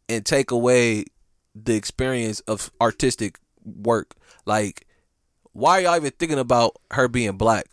and 0.08 0.24
take 0.24 0.50
away 0.50 1.04
the 1.54 1.74
experience 1.74 2.40
of 2.40 2.70
artistic 2.80 3.38
work. 3.64 4.14
Like, 4.46 4.86
why 5.52 5.78
are 5.78 5.82
y'all 5.82 5.96
even 5.96 6.12
thinking 6.18 6.38
about 6.38 6.76
her 6.92 7.08
being 7.08 7.36
black? 7.36 7.66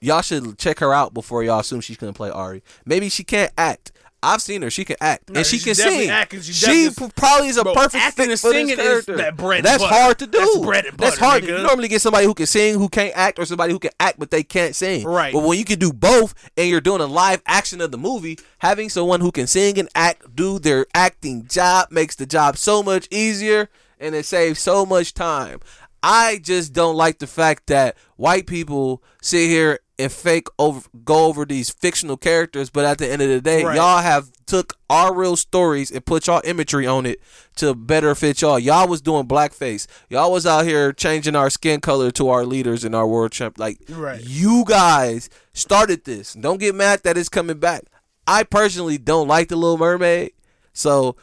Y'all 0.00 0.20
should 0.22 0.58
check 0.58 0.80
her 0.80 0.92
out 0.92 1.14
before 1.14 1.42
y'all 1.42 1.60
assume 1.60 1.80
she's 1.80 1.96
gonna 1.96 2.12
play 2.12 2.30
Ari. 2.30 2.62
Maybe 2.84 3.08
she 3.08 3.24
can't 3.24 3.52
act. 3.56 3.90
I've 4.22 4.40
seen 4.40 4.62
her; 4.62 4.70
she 4.70 4.86
can 4.86 4.96
act 5.02 5.28
No, 5.28 5.38
and 5.38 5.46
she 5.46 5.58
she 5.58 5.64
can 5.66 5.74
sing. 5.74 6.10
she 6.40 6.52
she 6.90 6.90
probably 7.14 7.48
is 7.48 7.58
a 7.58 7.62
Bro, 7.62 7.74
perfect 7.74 8.02
acting 8.02 8.24
fit 8.24 8.24
for 8.24 8.28
this 8.28 8.40
singing 8.40 8.76
character. 8.76 9.16
that 9.18 9.36
bread 9.36 9.62
That's 9.64 9.82
butter. 9.82 9.94
hard 9.94 10.18
to 10.20 10.26
do. 10.26 10.38
That's 10.38 10.58
bread 10.60 10.86
and 10.86 10.96
That's 10.96 11.18
hard. 11.18 11.42
nigga. 11.42 11.58
You 11.58 11.62
normally 11.62 11.88
get 11.88 12.00
somebody 12.00 12.24
who 12.24 12.32
can 12.32 12.46
sing, 12.46 12.74
who 12.78 12.88
can't 12.88 13.12
act, 13.14 13.38
or 13.38 13.44
somebody 13.44 13.72
who 13.74 13.78
can 13.78 13.90
act 14.00 14.18
but 14.18 14.30
they 14.30 14.42
can't 14.42 14.74
sing. 14.74 15.06
Right. 15.06 15.32
But 15.32 15.42
when 15.42 15.58
you 15.58 15.64
can 15.66 15.78
do 15.78 15.92
both, 15.92 16.32
and 16.56 16.68
you're 16.70 16.80
doing 16.80 17.02
a 17.02 17.06
live 17.06 17.42
action 17.46 17.82
of 17.82 17.90
the 17.90 17.98
movie, 17.98 18.38
having 18.60 18.88
someone 18.88 19.20
who 19.20 19.30
can 19.30 19.46
sing 19.46 19.78
and 19.78 19.90
act 19.94 20.34
do 20.34 20.58
their 20.58 20.86
acting 20.94 21.46
job 21.46 21.90
makes 21.90 22.14
the 22.16 22.24
job 22.24 22.56
so 22.56 22.82
much 22.82 23.06
easier, 23.10 23.68
and 24.00 24.14
it 24.14 24.24
saves 24.24 24.58
so 24.58 24.86
much 24.86 25.12
time. 25.12 25.60
I 26.06 26.38
just 26.42 26.72
don't 26.74 26.96
like 26.96 27.18
the 27.18 27.26
fact 27.26 27.68
that 27.68 27.96
white 28.16 28.46
people 28.46 29.02
sit 29.22 29.48
here 29.48 29.78
and 29.98 30.10
fake 30.12 30.48
over 30.58 30.86
go 31.04 31.26
over 31.26 31.44
these 31.46 31.70
fictional 31.70 32.16
characters, 32.16 32.68
but 32.68 32.84
at 32.84 32.98
the 32.98 33.10
end 33.10 33.22
of 33.22 33.28
the 33.28 33.40
day, 33.40 33.64
Right. 33.64 33.76
y'all 33.76 34.02
have 34.02 34.30
took 34.44 34.74
our 34.90 35.14
real 35.14 35.36
stories 35.36 35.90
and 35.90 36.04
put 36.04 36.26
y'all 36.26 36.42
imagery 36.44 36.86
on 36.86 37.06
it 37.06 37.20
to 37.56 37.74
better 37.74 38.14
fit 38.14 38.42
y'all. 38.42 38.58
Y'all 38.58 38.86
was 38.88 39.00
doing 39.00 39.26
blackface. 39.26 39.86
Y'all 40.10 40.30
was 40.32 40.44
out 40.46 40.66
here 40.66 40.92
changing 40.92 41.36
our 41.36 41.48
skin 41.48 41.80
color 41.80 42.10
to 42.10 42.28
our 42.28 42.44
leaders 42.44 42.84
in 42.84 42.94
our 42.94 43.06
world 43.06 43.32
champ. 43.32 43.56
Like 43.58 43.78
Right. 43.88 44.20
you 44.22 44.64
guys 44.66 45.30
started 45.54 46.04
this. 46.04 46.34
Don't 46.34 46.58
get 46.60 46.74
mad 46.74 47.00
that 47.04 47.16
it's 47.16 47.28
coming 47.30 47.58
back. 47.58 47.84
I 48.26 48.42
personally 48.42 48.98
don't 48.98 49.28
like 49.28 49.48
the 49.48 49.56
Little 49.56 49.78
Mermaid, 49.78 50.32
so 50.74 51.14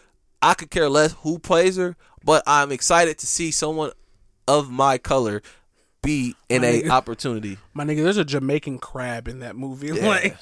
I 0.42 0.54
could 0.56 0.72
care 0.72 0.90
less 0.90 1.14
who 1.22 1.38
plays 1.40 1.76
her. 1.78 1.96
But 2.24 2.44
I'm 2.48 2.72
excited 2.72 3.18
to 3.20 3.28
see 3.28 3.52
someone 3.52 3.92
of 4.48 4.70
my 4.72 4.98
color 4.98 5.42
be 6.02 6.36
in 6.50 6.62
My 6.62 6.68
a 6.68 6.82
nigga. 6.84 6.90
opportunity. 6.90 7.58
My 7.74 7.84
nigga, 7.86 8.04
there's 8.04 8.18
a 8.18 8.26
Jamaican 8.26 8.80
crab 8.80 9.28
in 9.28 9.40
that 9.40 9.56
movie. 9.56 9.92
Like, 10.02 10.36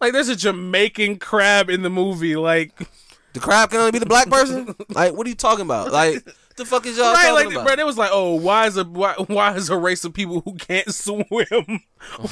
like 0.00 0.12
there's 0.12 0.28
a 0.28 0.36
Jamaican 0.36 1.18
crab 1.18 1.70
in 1.70 1.82
the 1.82 1.90
movie. 1.90 2.36
Like, 2.36 2.72
The 3.32 3.40
crab 3.40 3.70
can 3.70 3.78
only 3.80 3.92
be 3.92 3.98
the 3.98 4.06
black 4.06 4.28
person. 4.28 4.74
like, 4.90 5.14
what 5.14 5.26
are 5.26 5.30
you 5.30 5.36
talking 5.36 5.64
about? 5.64 5.92
Like, 5.92 6.22
the 6.56 6.64
fuck 6.64 6.86
is 6.86 6.96
y'all 6.98 7.12
right? 7.12 7.22
talking 7.28 7.34
Like, 7.46 7.54
about? 7.54 7.66
bro, 7.66 7.74
it 7.82 7.86
was 7.86 7.96
like, 7.98 8.10
oh, 8.12 8.34
why 8.34 8.66
is 8.66 8.76
a 8.78 8.84
why, 8.84 9.14
why 9.26 9.54
is 9.54 9.68
a 9.70 9.76
race 9.76 10.04
of 10.04 10.12
people 10.14 10.40
who 10.40 10.54
can't 10.54 10.92
swim? 10.92 11.34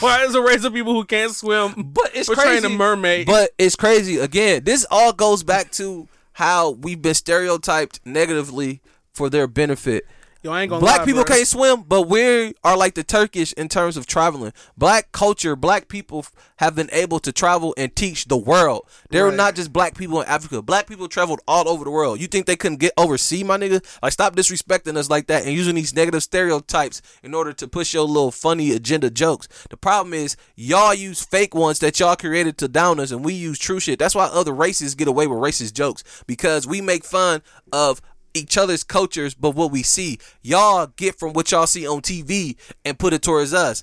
why 0.01 0.25
is 0.25 0.35
a 0.35 0.43
race 0.43 0.65
of 0.65 0.73
people 0.73 0.95
who 0.95 1.05
can't 1.05 1.33
swim? 1.35 1.91
But 1.95 2.11
it's 2.15 2.29
crazy. 2.29 2.67
a 2.67 2.71
mermaid. 2.71 3.27
But 3.27 3.51
it's 3.59 3.77
crazy. 3.77 4.19
Again, 4.19 4.65
this 4.65 4.87
all 4.91 5.13
goes 5.13 5.43
back 5.43 5.71
to 5.73 6.09
how 6.33 6.71
we've 6.71 7.01
been 7.01 7.15
stereotyped 7.15 8.01
negatively 8.05 8.81
for 9.13 9.31
their 9.31 9.47
benefit. 9.47 10.07
Yo, 10.45 10.53
I 10.53 10.61
ain't 10.61 10.69
gonna 10.69 10.81
Black 10.81 10.99
lie, 10.99 11.05
people 11.07 11.25
bro. 11.25 11.37
can't 11.37 11.49
swim, 11.49 11.85
but 11.89 12.03
we 12.03 12.53
are 12.63 12.77
like 12.77 12.93
the 12.95 13.03
Turkish 13.03 13.55
in 13.55 13.67
terms 13.67 13.97
of 13.97 14.07
traveling. 14.07 14.53
Black 14.77 15.11
culture, 15.11 15.57
black 15.57 15.89
people 15.89 16.27
have 16.57 16.75
been 16.75 16.91
able 16.93 17.19
to 17.21 17.33
travel 17.33 17.73
and 17.79 17.97
teach 17.97 18.27
the 18.27 18.37
world. 18.37 18.87
There 19.09 19.25
are 19.25 19.29
Right. 19.31 19.37
not 19.39 19.55
just 19.55 19.73
black 19.73 19.97
people 19.97 20.21
in 20.21 20.29
Africa. 20.29 20.61
Black 20.61 20.87
people 20.87 21.09
traveled 21.09 21.41
all 21.49 21.67
over 21.67 21.83
the 21.83 21.91
world. 21.91 22.21
You 22.21 22.27
think 22.27 22.45
they 22.45 22.57
couldn't 22.57 22.77
get 22.77 22.93
overseas, 22.99 23.43
my 23.43 23.57
nigga? 23.57 23.83
Like, 24.03 24.13
stop 24.13 24.37
disrespecting 24.37 24.99
us 24.99 25.09
like 25.09 25.29
that 25.29 25.45
and 25.47 25.53
using 25.55 25.77
these 25.77 25.95
negative 25.95 26.23
stereotypes 26.23 27.01
in 27.23 27.33
order 27.33 27.55
to 27.55 27.67
push 27.67 27.95
your 27.95 28.05
little 28.05 28.31
funny 28.31 28.73
agenda 28.73 29.09
jokes. 29.09 29.49
The 29.71 29.79
problem 29.79 30.13
is, 30.13 30.37
y'all 30.57 30.93
use 30.93 31.23
fake 31.23 31.55
ones 31.55 31.79
that 31.79 31.99
y'all 31.99 32.17
created 32.17 32.59
to 32.59 32.69
down 32.69 33.01
us, 33.01 33.13
and 33.13 33.25
we 33.25 33.33
use 33.33 33.59
true 33.59 33.81
shit. 33.81 33.99
That's 33.99 34.15
why 34.15 34.27
other 34.27 34.53
races 34.53 34.95
get 34.95 35.09
away 35.09 35.27
with 35.27 35.39
racist 35.39 35.73
jokes 35.73 36.05
because 36.27 36.67
we 36.67 36.83
make 36.83 37.07
fun 37.07 37.41
of 37.73 38.03
each 38.35 38.59
other's 38.59 38.83
cultures, 38.83 39.35
but 39.35 39.55
what 39.55 39.71
we 39.71 39.83
see, 39.83 40.19
y'all 40.43 40.89
get 40.97 41.19
from 41.19 41.33
what 41.33 41.51
y'all 41.51 41.67
see 41.67 41.87
on 41.87 42.03
TV 42.03 42.57
and 42.85 42.99
put 42.99 43.13
it 43.13 43.23
towards 43.23 43.55
us. 43.55 43.83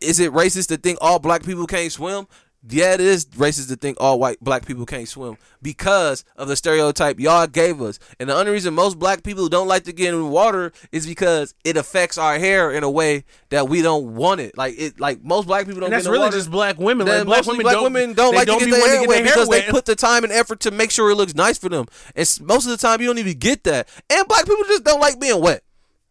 Is 0.00 0.20
it 0.20 0.32
racist 0.32 0.68
to 0.68 0.76
think 0.76 0.98
all 1.00 1.18
black 1.18 1.44
people 1.44 1.66
can't 1.66 1.92
swim? 1.92 2.26
Yeah, 2.68 2.94
it 2.94 3.00
is 3.00 3.26
racist 3.26 3.68
to 3.68 3.76
think 3.76 3.96
all 4.00 4.18
white 4.18 4.40
black 4.40 4.66
people 4.66 4.86
can't 4.86 5.08
swim 5.08 5.36
because 5.62 6.24
of 6.36 6.48
the 6.48 6.56
stereotype 6.56 7.20
y'all 7.20 7.46
gave 7.46 7.80
us. 7.80 7.98
And 8.18 8.28
the 8.28 8.34
only 8.34 8.50
reason 8.50 8.74
most 8.74 8.98
black 8.98 9.22
people 9.22 9.48
don't 9.48 9.68
like 9.68 9.84
to 9.84 9.92
get 9.92 10.12
in 10.12 10.30
water 10.30 10.72
is 10.90 11.06
because 11.06 11.54
it 11.64 11.76
affects 11.76 12.18
our 12.18 12.38
hair 12.38 12.72
in 12.72 12.82
a 12.82 12.90
way 12.90 13.24
that 13.50 13.68
we 13.68 13.82
don't 13.82 14.16
want 14.16 14.40
it. 14.40 14.56
Like 14.58 14.74
it, 14.78 14.98
like 14.98 15.22
most 15.22 15.46
black 15.46 15.66
people 15.66 15.80
don't. 15.80 15.86
And 15.86 15.92
that's 15.92 16.04
get 16.04 16.08
in 16.08 16.12
the 16.12 16.18
really 16.18 16.26
water. 16.26 16.36
just 16.36 16.50
black 16.50 16.78
women. 16.78 17.06
Like, 17.06 17.24
black 17.24 17.46
women 17.46 17.62
black 17.62 17.74
don't- 17.74 17.84
women 17.84 18.12
don't 18.14 18.34
like 18.34 18.46
don't 18.46 18.58
to 18.58 18.64
get 18.66 18.70
their 18.72 18.80
hair 18.80 19.00
get 19.00 19.00
their 19.00 19.08
wet 19.08 19.16
hair 19.18 19.34
because 19.34 19.48
they 19.48 19.62
put 19.70 19.84
the 19.84 19.94
time 19.94 20.24
and 20.24 20.32
effort 20.32 20.60
to 20.60 20.70
make 20.72 20.90
sure 20.90 21.10
it 21.10 21.14
looks 21.16 21.34
nice 21.34 21.58
for 21.58 21.68
them. 21.68 21.86
And 22.16 22.28
most 22.42 22.64
of 22.64 22.70
the 22.72 22.76
time, 22.78 23.00
you 23.00 23.06
don't 23.06 23.18
even 23.18 23.38
get 23.38 23.62
that. 23.64 23.88
And 24.10 24.26
black 24.26 24.44
people 24.44 24.64
just 24.64 24.84
don't 24.84 25.00
like 25.00 25.20
being 25.20 25.40
wet. 25.40 25.62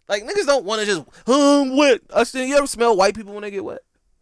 Like 0.07 0.23
niggas 0.23 0.45
don't 0.45 0.65
want 0.65 0.81
to 0.81 0.85
just 0.85 1.03
hum 1.25 1.75
wet. 1.75 2.01
I 2.15 2.23
still, 2.23 2.45
you 2.45 2.55
ever 2.55 2.67
smell 2.67 2.95
white 2.95 3.15
people 3.15 3.33
when 3.33 3.41
they 3.41 3.51
get 3.51 3.65
wet? 3.65 3.79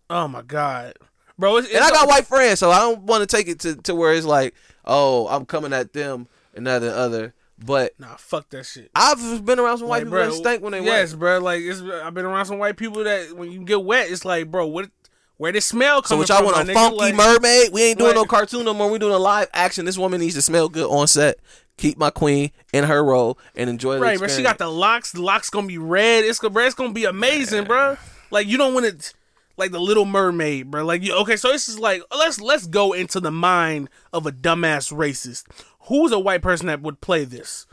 Oh 0.10 0.28
my 0.28 0.42
god, 0.42 0.94
bro! 1.38 1.58
It's, 1.58 1.70
And 1.74 1.84
I 1.84 1.90
got 1.90 2.08
white 2.08 2.26
friends, 2.28 2.60
so 2.60 2.72
I 2.72 2.80
don't 2.80 3.02
want 3.04 3.28
to 3.28 3.36
take 3.36 3.48
it 3.48 3.60
to, 3.62 3.76
to 3.84 3.96
where 3.96 4.14
it's 4.14 4.26
like, 4.26 4.54
oh, 4.86 5.28
I'm 5.28 5.46
coming 5.46 5.74
at 5.74 5.94
them 5.94 6.28
and 6.54 6.66
not 6.66 6.80
the 6.80 6.96
other. 6.96 7.34
But 7.64 7.94
Nah, 8.00 8.16
fuck 8.18 8.50
that 8.50 8.66
shit. 8.66 8.92
I've 8.96 9.46
been 9.46 9.60
around 9.60 9.78
some 9.78 9.88
white 9.88 9.98
Like, 10.00 10.04
people 10.06 10.18
bro, 10.18 10.26
that 10.26 10.34
stink 10.34 10.64
when 10.64 10.72
they 10.74 10.80
wet. 10.82 10.88
yes, 10.88 11.12
wet. 11.12 11.20
bro. 11.20 11.40
Like 11.40 11.62
it's, 11.62 11.82
I've 11.82 12.14
been 12.14 12.26
around 12.26 12.46
some 12.48 12.58
white 12.58 12.76
people 12.78 13.04
that 13.06 13.38
when 13.38 13.52
you 13.52 13.64
get 13.64 13.84
wet, 13.84 14.10
it's 14.12 14.26
like, 14.26 14.50
bro, 14.52 14.68
what? 14.68 14.90
Where 15.38 15.52
did 15.52 15.62
smell 15.62 16.04
So 16.04 16.18
what 16.18 16.28
from? 16.28 16.36
y'all 16.44 16.46
want 16.54 16.70
a 16.70 16.74
funky 16.74 16.96
Like- 16.98 17.16
mermaid? 17.16 17.74
We 17.74 17.84
ain't 17.84 17.98
doing 18.00 18.10
like- 18.10 18.16
no 18.16 18.26
cartoon 18.26 18.66
no 18.66 18.74
more. 18.74 18.90
We 18.90 19.00
doing 19.00 19.14
a 19.14 19.18
live 19.20 19.50
action. 19.54 19.86
This 19.86 19.98
woman 19.98 20.20
needs 20.22 20.36
to 20.36 20.42
smell 20.42 20.70
good 20.70 20.88
on 20.90 21.08
set. 21.08 21.38
Keep 21.78 21.98
my 21.98 22.12
queen 22.12 22.52
in 22.72 22.84
her 22.84 23.04
role 23.04 23.38
and 23.56 23.70
enjoy 23.70 23.96
the 23.96 24.00
Right, 24.02 24.20
but 24.20 24.30
she 24.30 24.44
got 24.44 24.58
the 24.60 24.68
locks. 24.70 25.12
The 25.12 25.22
locks 25.24 25.50
gonna 25.50 25.66
be 25.68 25.78
red. 25.80 26.24
It's 26.24 26.38
gonna, 26.40 26.54
bro, 26.54 26.66
it's 26.66 26.76
gonna 26.76 26.94
be 26.94 27.06
amazing, 27.06 27.64
bro. 27.64 27.98
Like 28.30 28.46
you 28.48 28.58
don't 28.58 28.74
want 28.76 28.86
it, 28.86 29.14
like 29.58 29.72
the 29.72 29.80
Little 29.80 30.06
Mermaid, 30.06 30.72
bro. 30.72 30.84
Like 30.86 31.08
okay, 31.08 31.36
so 31.36 31.52
this 31.52 31.68
is 31.68 31.80
like 31.80 32.02
let's 32.12 32.40
let's 32.40 32.68
go 32.68 32.94
into 32.94 33.20
the 33.20 33.32
mind 33.32 33.90
of 34.12 34.26
a 34.26 34.32
dumbass 34.32 34.94
racist. 34.94 35.46
Who's 35.88 36.12
a 36.12 36.20
white 36.20 36.42
person 36.42 36.68
that 36.68 36.82
would 36.82 37.02
play 37.02 37.26
this? 37.26 37.66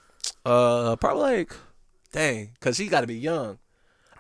Uh, 0.45 0.97
probably 0.97 1.23
like, 1.23 1.57
dang, 2.13 2.51
because 2.55 2.77
she 2.77 2.89
got 2.89 3.03
to 3.03 3.07
be 3.07 3.19
young. 3.19 3.59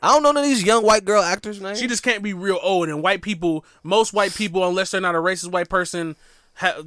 I 0.02 0.08
don't 0.08 0.22
know 0.22 0.32
none 0.32 0.44
of 0.44 0.48
these 0.48 0.64
young 0.64 0.84
white 0.84 1.04
girl 1.04 1.22
actors' 1.22 1.60
names. 1.60 1.78
She 1.78 1.86
just 1.86 2.02
can't 2.02 2.22
be 2.22 2.32
real 2.32 2.58
old. 2.62 2.88
And 2.88 3.02
white 3.02 3.20
people, 3.20 3.64
most 3.82 4.12
white 4.14 4.34
people, 4.34 4.66
unless 4.66 4.90
they're 4.90 5.00
not 5.00 5.14
a 5.14 5.18
racist 5.18 5.52
white 5.52 5.68
person, 5.68 6.16
ha- 6.60 6.82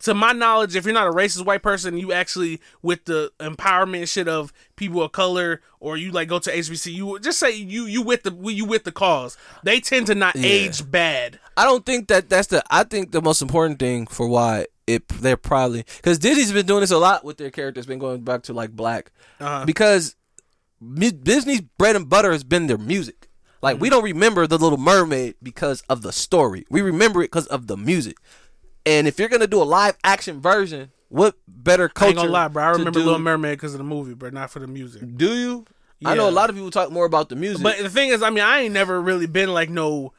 to 0.00 0.14
my 0.14 0.32
knowledge, 0.32 0.74
if 0.76 0.84
you're 0.84 0.94
not 0.94 1.06
a 1.08 1.12
racist 1.12 1.44
white 1.44 1.62
person, 1.62 1.98
you 1.98 2.12
actually 2.12 2.60
with 2.82 3.04
the 3.04 3.30
empowerment 3.40 4.08
shit 4.08 4.28
of 4.28 4.52
people 4.76 5.02
of 5.02 5.12
color, 5.12 5.60
or 5.80 5.96
you 5.96 6.10
like 6.12 6.28
go 6.28 6.38
to 6.38 6.50
HBC, 6.50 6.92
you 6.94 7.18
just 7.20 7.38
say 7.38 7.50
you 7.54 7.84
you 7.84 8.00
with 8.02 8.22
the 8.22 8.32
you 8.52 8.64
with 8.64 8.84
the 8.84 8.92
cause. 8.92 9.36
They 9.62 9.80
tend 9.80 10.06
to 10.06 10.14
not 10.14 10.34
Yeah. 10.36 10.46
age 10.46 10.90
bad. 10.90 11.38
I 11.56 11.64
don't 11.64 11.84
think 11.84 12.08
that 12.08 12.28
that's 12.30 12.48
the. 12.48 12.62
I 12.70 12.84
think 12.84 13.10
the 13.12 13.20
most 13.22 13.42
important 13.42 13.78
thing 13.78 14.06
for 14.06 14.26
why 14.28 14.66
it 14.86 15.06
they're 15.08 15.36
probably 15.36 15.84
because 15.98 16.18
Disney's 16.18 16.52
been 16.52 16.66
doing 16.66 16.80
this 16.80 16.90
a 16.90 16.98
lot 16.98 17.24
with 17.24 17.36
their 17.36 17.50
characters. 17.50 17.84
Been 17.86 17.98
going 17.98 18.22
back 18.22 18.42
to 18.44 18.52
like 18.54 18.70
black 18.70 19.10
Uh-huh. 19.40 19.64
because 19.66 20.16
Disney's 20.80 21.60
bread 21.60 21.96
and 21.96 22.08
butter 22.08 22.32
has 22.32 22.44
been 22.44 22.66
their 22.66 22.78
music. 22.78 23.28
Like 23.60 23.74
Mm-hmm. 23.76 23.82
we 23.82 23.90
don't 23.90 24.04
remember 24.04 24.46
the 24.46 24.58
Little 24.58 24.78
Mermaid 24.78 25.34
because 25.42 25.82
of 25.88 26.02
the 26.02 26.12
story. 26.12 26.64
We 26.70 26.80
remember 26.80 27.20
it 27.22 27.26
because 27.32 27.46
of 27.48 27.66
the 27.66 27.76
music. 27.76 28.16
And 28.88 29.06
if 29.06 29.18
you're 29.18 29.28
gonna 29.28 29.46
do 29.46 29.62
a 29.62 29.64
live 29.64 29.96
action 30.02 30.40
version, 30.40 30.90
what 31.08 31.34
better 31.46 31.84
I 31.84 31.88
culture? 31.88 32.08
ain't 32.08 32.16
gonna 32.16 32.30
lie, 32.30 32.48
bro. 32.48 32.64
I 32.64 32.68
remember 32.70 32.98
do- 33.00 33.04
Little 33.04 33.18
Mermaid 33.20 33.58
because 33.58 33.74
of 33.74 33.78
the 33.78 33.84
movie, 33.84 34.14
but 34.14 34.32
not 34.32 34.50
for 34.50 34.60
the 34.60 34.66
music. 34.66 35.02
Do 35.16 35.36
you? 35.36 35.64
I 36.04 36.14
know 36.14 36.28
a 36.28 36.30
lot 36.30 36.48
of 36.48 36.56
people 36.56 36.70
talk 36.70 36.90
more 36.92 37.04
about 37.04 37.28
the 37.28 37.36
music. 37.36 37.62
But 37.62 37.78
the 37.78 37.90
thing 37.90 38.10
is, 38.10 38.22
I 38.22 38.30
mean, 38.30 38.44
I 38.44 38.60
ain't 38.60 38.72
never 38.72 39.00
really 39.00 39.26
been 39.26 39.52
like 39.52 39.68
no 39.68 40.12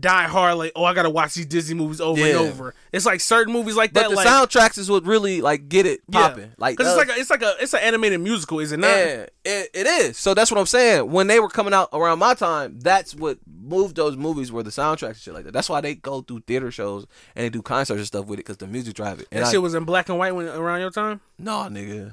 die 0.00 0.24
hard 0.24 0.56
like, 0.56 0.72
oh, 0.74 0.84
I 0.84 0.94
gotta 0.94 1.10
watch 1.10 1.34
these 1.34 1.46
Disney 1.46 1.74
movies 1.74 2.00
over 2.00 2.20
Yeah. 2.20 2.26
and 2.26 2.36
over. 2.36 2.74
It's 2.92 3.06
like 3.06 3.20
certain 3.20 3.52
movies 3.52 3.76
like 3.76 3.92
but 3.92 4.00
that. 4.00 4.04
But 4.08 4.10
the 4.10 4.16
like, 4.16 4.26
soundtracks 4.26 4.78
is 4.78 4.90
what 4.90 5.04
really 5.04 5.40
like 5.40 5.68
get 5.68 5.86
it 5.86 6.00
Yeah. 6.08 6.28
popping. 6.28 6.52
Like 6.58 6.76
because 6.76 6.96
uh, 6.96 7.00
it's 7.00 7.08
like 7.08 7.16
a, 7.16 7.20
it's 7.20 7.30
like 7.30 7.42
a 7.42 7.54
it's 7.60 7.74
an 7.74 7.80
animated 7.80 8.20
musical, 8.20 8.60
is 8.60 8.72
it 8.72 8.78
not? 8.80 8.88
Yeah, 8.88 9.26
it, 9.44 9.70
it 9.72 9.86
is. 9.86 10.16
So 10.18 10.34
that's 10.34 10.50
what 10.50 10.58
I'm 10.58 10.66
saying. 10.66 11.10
When 11.10 11.26
they 11.26 11.38
were 11.40 11.48
coming 11.48 11.72
out 11.74 11.88
around 11.92 12.18
my 12.18 12.34
time, 12.34 12.78
that's 12.80 13.14
what 13.14 13.38
moved 13.46 13.96
those 13.96 14.16
movies 14.16 14.50
were 14.52 14.62
the 14.62 14.70
soundtracks 14.70 15.08
and 15.08 15.16
shit 15.16 15.34
like 15.34 15.44
that. 15.44 15.52
That's 15.52 15.68
why 15.68 15.80
they 15.80 15.94
go 15.94 16.20
through 16.22 16.40
theater 16.40 16.70
shows 16.70 17.06
and 17.34 17.44
they 17.44 17.50
do 17.50 17.62
concerts 17.62 17.98
and 17.98 18.06
stuff 18.06 18.26
with 18.26 18.38
it 18.38 18.42
because 18.44 18.56
the 18.58 18.66
music 18.66 18.94
drive 18.94 19.20
it. 19.20 19.28
And 19.30 19.42
That 19.42 19.48
I, 19.48 19.52
shit 19.52 19.62
was 19.62 19.74
in 19.74 19.84
black 19.84 20.08
and 20.08 20.18
white 20.18 20.34
when 20.34 20.48
around 20.48 20.80
your 20.80 20.90
time. 20.90 21.20
no, 21.38 21.68
nigga. 21.70 22.12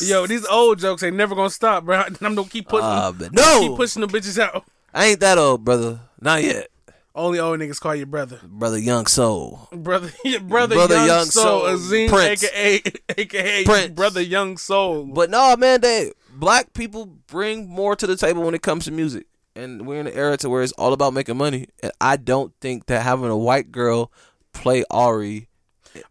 Yo, 0.08 0.26
these 0.26 0.46
old 0.46 0.78
jokes 0.78 1.02
ain't 1.02 1.16
never 1.16 1.34
gonna 1.34 1.50
stop, 1.50 1.84
bro. 1.84 1.98
I'm 2.22 2.34
gonna 2.34 2.44
keep 2.44 2.68
pushing. 2.68 2.86
Uh, 2.86 3.12
no. 3.32 3.60
keep 3.60 3.76
pushing 3.76 4.00
the 4.00 4.06
bitches 4.08 4.38
out. 4.38 4.64
I 4.94 5.06
ain't 5.06 5.20
that 5.20 5.36
old, 5.38 5.64
brother. 5.64 6.00
Not 6.20 6.42
yet, 6.42 6.68
Only 7.14 7.40
old 7.40 7.58
niggas 7.58 7.80
call 7.80 7.94
you 7.96 8.06
brother, 8.06 8.38
brother. 8.44 8.78
Young 8.78 9.06
soul. 9.06 9.68
brother, 9.72 10.12
brother, 10.42 10.76
Brother 10.76 10.94
young, 10.94 11.06
Young 11.06 11.24
soul, 11.26 11.62
Azeem, 11.62 12.08
Prince. 12.08 12.44
aka 12.44 12.82
aka 13.18 13.64
Prince. 13.66 13.94
brother 13.94 14.20
young 14.20 14.56
soul. 14.56 15.06
But 15.06 15.28
no, 15.28 15.56
man, 15.56 15.80
they 15.80 16.12
black 16.32 16.72
people 16.72 17.06
bring 17.06 17.68
more 17.68 17.96
to 17.96 18.06
the 18.06 18.16
table 18.16 18.42
when 18.44 18.54
it 18.54 18.62
comes 18.62 18.84
to 18.84 18.92
music. 18.92 19.26
And 19.56 19.86
we're 19.86 19.98
in 20.00 20.06
an 20.06 20.12
era 20.14 20.36
to 20.38 20.48
where 20.48 20.62
it's 20.62 20.72
all 20.74 20.92
about 20.92 21.12
making 21.12 21.36
money. 21.36 21.66
And 21.82 21.90
I 22.00 22.16
don't 22.16 22.54
think 22.60 22.86
that 22.86 23.02
having 23.02 23.28
a 23.28 23.36
white 23.36 23.72
girl 23.72 24.12
play 24.52 24.84
Ari 24.90 25.48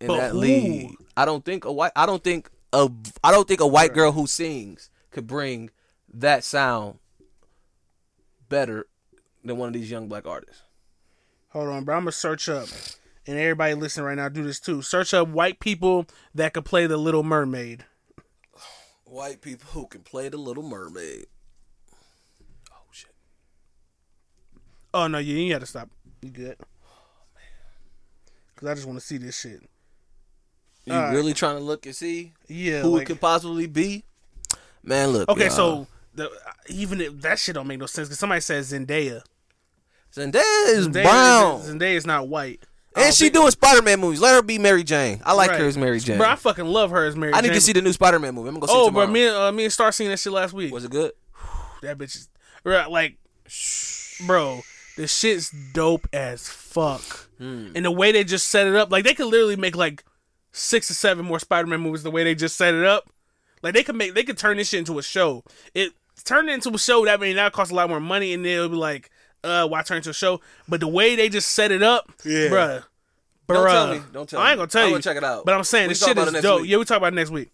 in- 0.01 0.07
But 0.07 0.17
that 0.17 0.31
who? 0.31 0.37
league. 0.39 0.95
I 1.15 1.23
don't 1.23 1.45
think 1.45 1.63
a 1.63 1.71
white 1.71 1.93
I 1.95 2.05
don't 2.05 2.23
think 2.23 2.49
a 2.73 2.89
I 3.23 3.31
don't 3.31 3.47
think 3.47 3.61
a 3.61 3.67
white 3.67 3.93
girl 3.93 4.11
who 4.11 4.27
sings 4.27 4.89
could 5.11 5.25
bring 5.27 5.69
that 6.13 6.43
sound 6.43 6.99
better 8.49 8.87
than 9.45 9.57
one 9.57 9.67
of 9.67 9.73
these 9.73 9.89
young 9.89 10.07
black 10.09 10.27
artists. 10.27 10.61
Hold 11.49 11.69
on, 11.69 11.83
bro. 11.83 11.95
I'm 11.95 12.01
gonna 12.03 12.11
search 12.11 12.47
up, 12.49 12.67
and 13.25 13.37
everybody 13.37 13.73
listening 13.73 14.05
right 14.05 14.15
now, 14.15 14.29
do 14.29 14.43
this 14.43 14.59
too. 14.59 14.81
Search 14.81 15.13
up 15.13 15.27
white 15.29 15.59
people 15.59 16.05
that 16.35 16.53
could 16.53 16.65
play 16.65 16.85
the 16.87 16.97
Little 16.97 17.23
Mermaid. 17.23 17.85
White 19.05 19.41
people 19.41 19.67
who 19.71 19.87
can 19.87 20.01
play 20.01 20.29
the 20.29 20.37
little 20.37 20.61
mermaid. 20.61 21.25
Oh 22.71 22.75
shit. 22.91 23.09
Oh 24.93 25.07
no, 25.07 25.17
you 25.17 25.35
you 25.35 25.51
got 25.51 25.61
to 25.61 25.65
stop. 25.65 25.89
You 26.21 26.29
good? 26.29 26.57
Cause 28.55 28.69
I 28.69 28.75
just 28.75 28.85
want 28.85 28.99
to 28.99 29.05
see 29.05 29.17
this 29.17 29.39
shit. 29.39 29.61
You 30.85 30.93
Alright. 30.93 31.15
really 31.15 31.33
trying 31.33 31.57
to 31.57 31.63
look 31.63 31.87
and 31.87 31.95
see 31.95 32.33
Yeah. 32.47 32.81
who 32.81 32.89
like- 32.89 33.03
it 33.03 33.05
could 33.05 33.21
possibly 33.21 33.65
be? 33.65 34.03
Man, 34.83 35.09
look. 35.09 35.27
okay, 35.29 35.45
y'all. 35.47 35.55
so 35.55 35.87
the 36.13 36.29
even 36.67 37.01
if 37.01 37.19
that 37.21 37.39
shit 37.39 37.55
don't 37.55 37.65
make 37.67 37.79
no 37.79 37.87
sense 37.87 38.09
because 38.09 38.19
somebody 38.19 38.41
says 38.41 38.71
Zendaya. 38.73 39.23
Zendaya 40.13 40.41
is 40.67 40.87
Zendaya, 40.87 41.03
brown, 41.03 41.61
Zendaya 41.61 41.93
is 41.95 42.05
not 42.05 42.27
white. 42.27 42.63
and 42.95 43.13
she 43.13 43.29
doing 43.29 43.51
Spider 43.51 43.81
Man 43.81 43.99
movies. 43.99 44.19
Let 44.21 44.33
her 44.35 44.41
be 44.41 44.57
Mary 44.57 44.83
Jane. 44.83 45.21
I 45.25 45.33
like 45.33 45.51
Right. 45.51 45.59
her 45.61 45.65
as 45.67 45.77
Mary 45.77 45.99
Jane. 45.99 46.17
Bro, 46.17 46.27
I 46.29 46.35
fucking 46.35 46.65
love 46.65 46.91
her 46.91 47.05
as 47.05 47.15
Mary. 47.15 47.31
Jane. 47.31 47.37
I 47.37 47.41
need 47.41 47.47
Jane. 47.49 47.55
to 47.55 47.61
see 47.61 47.73
the 47.73 47.81
new 47.81 47.93
Spider 47.93 48.19
Man 48.19 48.33
movie. 48.35 48.49
I'm 48.49 48.55
gonna 48.55 48.65
go 48.67 48.73
see 48.73 48.79
it 48.79 48.81
Oh, 48.81 48.85
tomorrow. 48.87 49.05
bro, 49.05 49.13
me 49.13 49.27
and 49.27 49.35
uh, 49.35 49.51
me 49.51 49.63
and 49.65 49.73
Star 49.73 49.91
seen 49.91 50.09
that 50.09 50.19
shit 50.19 50.33
last 50.33 50.53
week. 50.53 50.73
Was 50.73 50.85
it 50.85 50.91
good? 50.91 51.11
That 51.81 51.97
bitch 51.97 52.15
is 52.15 52.27
right, 52.65 52.89
like, 52.91 53.17
bro. 54.27 54.61
The 54.97 55.07
shit's 55.07 55.53
dope 55.73 56.07
as 56.11 56.49
fuck, 56.49 57.01
Hmm. 57.37 57.69
and 57.73 57.85
the 57.85 57.91
way 57.91 58.11
they 58.11 58.25
just 58.25 58.49
set 58.49 58.67
it 58.67 58.75
up, 58.75 58.91
like 58.91 59.05
they 59.05 59.13
could 59.13 59.27
literally 59.27 59.55
make 59.55 59.77
like 59.77 60.03
six 60.51 60.91
or 60.91 60.93
seven 60.93 61.25
more 61.25 61.39
Spider-Man 61.39 61.79
movies. 61.79 62.03
The 62.03 62.11
way 62.11 62.25
they 62.25 62.35
just 62.35 62.57
set 62.57 62.73
it 62.73 62.83
up, 62.83 63.09
like 63.63 63.73
they 63.73 63.83
could 63.83 63.95
make, 63.95 64.13
they 64.13 64.23
could 64.23 64.37
turn 64.37 64.57
this 64.57 64.67
shit 64.67 64.79
into 64.79 64.99
a 64.99 65.03
show. 65.03 65.45
It 65.73 65.93
turned 66.25 66.49
it 66.49 66.53
into 66.53 66.69
a 66.71 66.77
show 66.77 67.05
that 67.05 67.21
mean 67.21 67.37
that 67.37 67.53
costs 67.53 67.71
a 67.71 67.75
lot 67.75 67.87
more 67.87 68.01
money, 68.01 68.33
and 68.33 68.43
they'll 68.43 68.67
be 68.67 68.75
like, 68.75 69.09
uh, 69.43 69.67
why 69.67 69.81
turn 69.83 69.95
it 69.95 69.99
into 69.99 70.09
a 70.11 70.13
show? 70.13 70.41
But 70.67 70.79
the 70.79 70.87
way 70.87 71.15
they 71.15 71.29
just 71.29 71.49
set 71.49 71.71
it 71.71 71.83
up, 71.83 72.11
Yeah. 72.23 72.47
bruh. 72.49 72.83
Don't 73.47 73.67
tell 73.67 73.93
me. 73.93 74.01
Don't 74.13 74.29
tell 74.29 74.39
me. 74.41 74.45
I 74.45 74.51
ain't 74.51 74.57
gonna 74.59 74.67
tell 74.67 74.81
I'm 74.83 74.87
you. 74.89 74.93
gonna 74.93 75.01
check 75.01 75.17
it 75.17 75.23
out. 75.23 75.43
But 75.45 75.55
I'm 75.55 75.63
saying 75.63 75.87
We 75.87 75.93
this 75.93 75.99
talk 76.01 76.09
shit 76.09 76.17
is 76.35 76.41
dope. 76.43 76.61
week. 76.61 76.69
Yeah, 76.69 76.77
we 76.77 76.85
talk 76.85 76.97
about 76.97 77.13
it 77.13 77.15
next 77.15 77.31
week. 77.31 77.51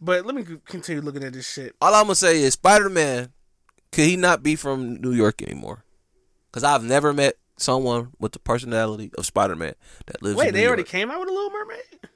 But 0.00 0.24
let 0.24 0.34
me 0.36 0.44
continue 0.66 1.02
looking 1.02 1.24
at 1.24 1.32
this 1.32 1.50
shit. 1.50 1.74
All 1.80 1.94
I'm 1.94 2.04
gonna 2.04 2.14
say 2.14 2.40
is 2.42 2.52
Spider 2.54 2.88
Man. 2.88 3.32
Could 3.90 4.04
he 4.04 4.16
not 4.16 4.42
be 4.42 4.56
from 4.56 5.00
New 5.00 5.12
York 5.12 5.42
anymore? 5.42 5.84
Because 6.50 6.64
I've 6.64 6.82
never 6.84 7.12
met 7.12 7.34
someone 7.56 8.12
with 8.18 8.32
the 8.32 8.38
personality 8.38 9.10
of 9.18 9.26
Spider 9.26 9.56
Man 9.56 9.74
that 10.06 10.22
lives. 10.22 10.36
Wait, 10.36 10.48
in 10.48 10.54
they 10.54 10.62
New 10.62 10.68
already 10.68 10.84
came 10.84 11.10
out 11.10 11.20
with 11.20 11.28
a 11.28 11.32
Little 11.32 11.50
Mermaid. 11.50 12.08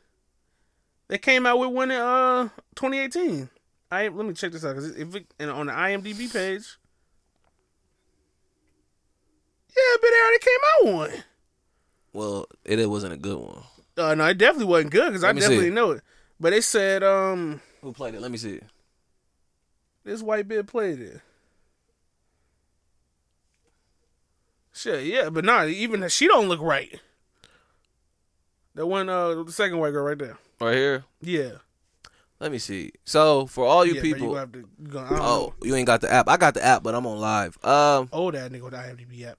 They 1.09 1.19
came 1.19 1.47
out 1.47 1.59
with 1.59 1.71
one 1.71 1.91
in 1.91 2.01
uh 2.01 2.49
2018. 2.77 3.49
I 3.91 4.09
let 4.09 4.27
me 4.27 4.35
check 4.35 4.53
this 4.53 4.65
out 4.65 4.75
because 4.75 4.97
if 4.97 5.15
it, 5.15 5.27
and 5.39 5.51
on 5.51 5.67
the 5.67 5.73
IMDb 5.73 6.33
page, 6.33 6.79
yeah, 9.77 9.97
but 10.01 10.09
they 10.11 10.21
already 10.21 10.39
came 10.39 10.93
out 10.93 10.95
one. 11.13 11.25
Well, 12.13 12.47
it, 12.65 12.79
it 12.79 12.89
wasn't 12.91 13.13
a 13.13 13.17
good 13.19 13.39
one. 13.39 13.63
Uh, 13.97 14.15
no, 14.15 14.27
it 14.27 14.39
definitely 14.39 14.67
wasn't 14.67 14.93
good 14.93 15.09
because 15.09 15.25
I 15.25 15.33
me 15.33 15.41
definitely 15.41 15.67
see. 15.69 15.75
know 15.75 15.93
it. 15.93 16.03
But 16.41 16.51
they 16.51 16.61
said 16.61 17.03
um 17.03 17.61
Who 17.83 17.93
played 17.93 18.15
it? 18.15 18.21
Let 18.21 18.31
me 18.31 18.39
see. 18.39 18.61
this 20.05 20.23
white 20.23 20.47
bitch 20.49 20.67
played 20.67 21.01
it. 21.01 21.21
Shit, 24.73 25.07
yeah, 25.07 25.31
but 25.31 25.45
nah, 25.45 25.65
even 25.65 26.07
she 26.09 26.27
don't 26.29 26.49
look 26.49 26.61
right. 26.61 27.01
The 28.75 28.87
one, 28.87 29.09
uh, 29.09 29.43
the 29.45 29.53
second 29.53 29.79
white 29.79 29.93
girl 29.93 30.05
right 30.05 30.19
there. 30.19 30.37
Right 30.61 30.75
here. 30.75 31.05
Yeah. 31.23 31.53
Let 32.41 32.53
me 32.53 32.59
see. 32.59 32.93
So 33.05 33.47
for 33.47 33.65
all 33.65 33.87
you 33.87 33.95
Yeah, 33.95 34.01
bro, 34.03 34.09
you 34.09 34.15
people, 34.15 34.29
gonna 34.29 34.41
have 34.41 34.53
to- 34.53 34.59
you 34.59 34.89
gonna- 34.89 35.07
I 35.07 35.11
don't 35.19 35.23
oh, 35.23 35.55
you 35.63 35.75
ain't 35.75 35.87
got 35.87 36.03
the 36.03 36.13
app. 36.13 36.29
I 36.29 36.37
got 36.37 36.53
the 36.53 36.63
app, 36.63 36.83
but 36.83 36.95
I'm 36.95 37.07
on 37.07 37.19
live. 37.19 37.57
Um, 37.65 38.11
Oh, 38.13 38.31
that 38.31 38.53
nigga 38.53 38.61
with 38.63 38.73
the 38.73 38.79
IMDb 38.79 39.25
app. 39.25 39.39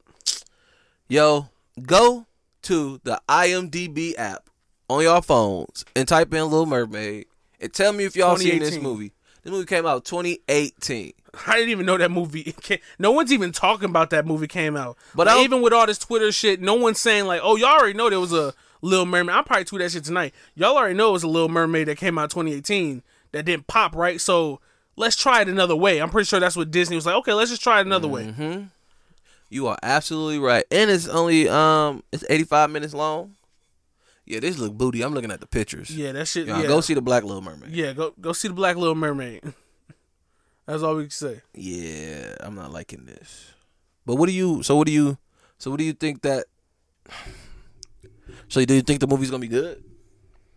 Yo, 1.07 1.49
go 1.81 2.25
to 2.63 2.99
the 3.03 3.21
IMDb 3.29 4.13
app 4.17 4.49
on 4.89 5.01
your 5.03 5.21
phones 5.21 5.85
and 5.95 6.07
type 6.07 6.33
in 6.33 6.43
Little 6.43 6.65
Mermaid 6.65 7.25
and 7.59 7.73
tell 7.73 7.93
me 7.93 8.05
if 8.05 8.15
y'all 8.15 8.37
seen 8.37 8.59
this 8.59 8.79
movie. 8.79 9.11
This 9.43 9.51
movie 9.51 9.65
came 9.65 9.85
out 9.85 10.03
2018. 10.05 11.13
I 11.45 11.55
didn't 11.55 11.69
even 11.69 11.85
know 11.85 11.97
that 11.97 12.09
movie. 12.09 12.43
Came, 12.61 12.79
no 12.97 13.11
one's 13.11 13.31
even 13.31 13.51
talking 13.51 13.89
about 13.89 14.09
that 14.09 14.25
movie 14.25 14.47
came 14.47 14.75
out. 14.75 14.97
But 15.13 15.27
I'll- 15.27 15.41
even 15.41 15.61
with 15.61 15.71
all 15.71 15.85
this 15.85 15.99
Twitter 15.99 16.31
shit, 16.31 16.59
no 16.61 16.73
one's 16.73 16.99
saying 16.99 17.25
like, 17.25 17.41
"Oh, 17.43 17.55
y'all 17.55 17.77
already 17.77 17.93
know 17.93 18.09
there 18.09 18.19
was 18.19 18.33
a 18.33 18.53
Little 18.81 19.05
Mermaid." 19.05 19.35
I'll 19.35 19.43
probably 19.43 19.65
tweet 19.65 19.81
that 19.83 19.91
shit 19.91 20.03
tonight. 20.03 20.33
Y'all 20.55 20.75
already 20.75 20.95
know 20.95 21.09
it 21.09 21.13
was 21.13 21.23
a 21.23 21.27
Little 21.27 21.47
Mermaid 21.49 21.87
that 21.89 21.97
came 21.97 22.17
out 22.17 22.31
2018 22.31 23.03
that 23.33 23.45
didn't 23.45 23.67
pop 23.67 23.95
right. 23.95 24.19
So 24.19 24.59
let's 24.95 25.15
try 25.15 25.41
it 25.41 25.47
another 25.47 25.75
way. 25.75 25.99
I'm 26.01 26.09
pretty 26.09 26.25
sure 26.25 26.39
that's 26.39 26.55
what 26.57 26.71
Disney 26.71 26.95
was 26.95 27.05
like. 27.05 27.15
Okay, 27.17 27.33
let's 27.33 27.51
just 27.51 27.61
try 27.61 27.79
it 27.79 27.85
another 27.85 28.07
way. 28.07 28.25
Mm-hmm. 28.25 28.63
You 29.49 29.67
are 29.67 29.77
absolutely 29.81 30.39
right, 30.39 30.65
and 30.71 30.89
it's 30.91 31.07
only 31.07 31.47
um, 31.47 32.03
it's 32.11 32.25
85 32.29 32.69
minutes 32.69 32.93
long. 32.93 33.35
Yeah, 34.25 34.41
this 34.41 34.57
look 34.57 34.73
booty. 34.73 35.01
I'm 35.03 35.13
looking 35.13 35.31
at 35.31 35.39
the 35.39 35.47
pictures. 35.47 35.89
Yeah, 35.89 36.11
that 36.11 36.27
shit. 36.27 36.47
Yeah, 36.47 36.61
Yeah, 36.61 36.67
go 36.67 36.81
see 36.81 36.93
the 36.93 37.01
Black 37.01 37.23
Little 37.23 37.41
Mermaid. 37.41 37.71
Yeah, 37.71 37.93
go 37.93 38.13
go 38.19 38.33
see 38.33 38.49
the 38.49 38.53
Black 38.53 38.75
Little 38.75 38.95
Mermaid. 38.95 39.41
That's 40.65 40.83
all 40.83 40.95
we 40.95 41.03
can 41.03 41.11
say. 41.11 41.41
Yeah, 41.53 42.35
I'm 42.41 42.55
not 42.55 42.73
liking 42.73 43.05
this. 43.05 43.53
But 44.05 44.15
what 44.15 44.25
do 44.27 44.33
you? 44.33 44.63
So 44.63 44.75
what 44.75 44.85
do 44.85 44.91
you? 44.91 45.17
So 45.59 45.71
what 45.71 45.77
do 45.77 45.85
you 45.85 45.93
think 45.93 46.23
that? 46.23 46.45
So 48.49 48.63
do 48.65 48.73
you 48.73 48.81
think 48.81 48.99
the 48.99 49.07
movie's 49.07 49.29
gonna 49.31 49.41
be 49.41 49.47
good 49.47 49.83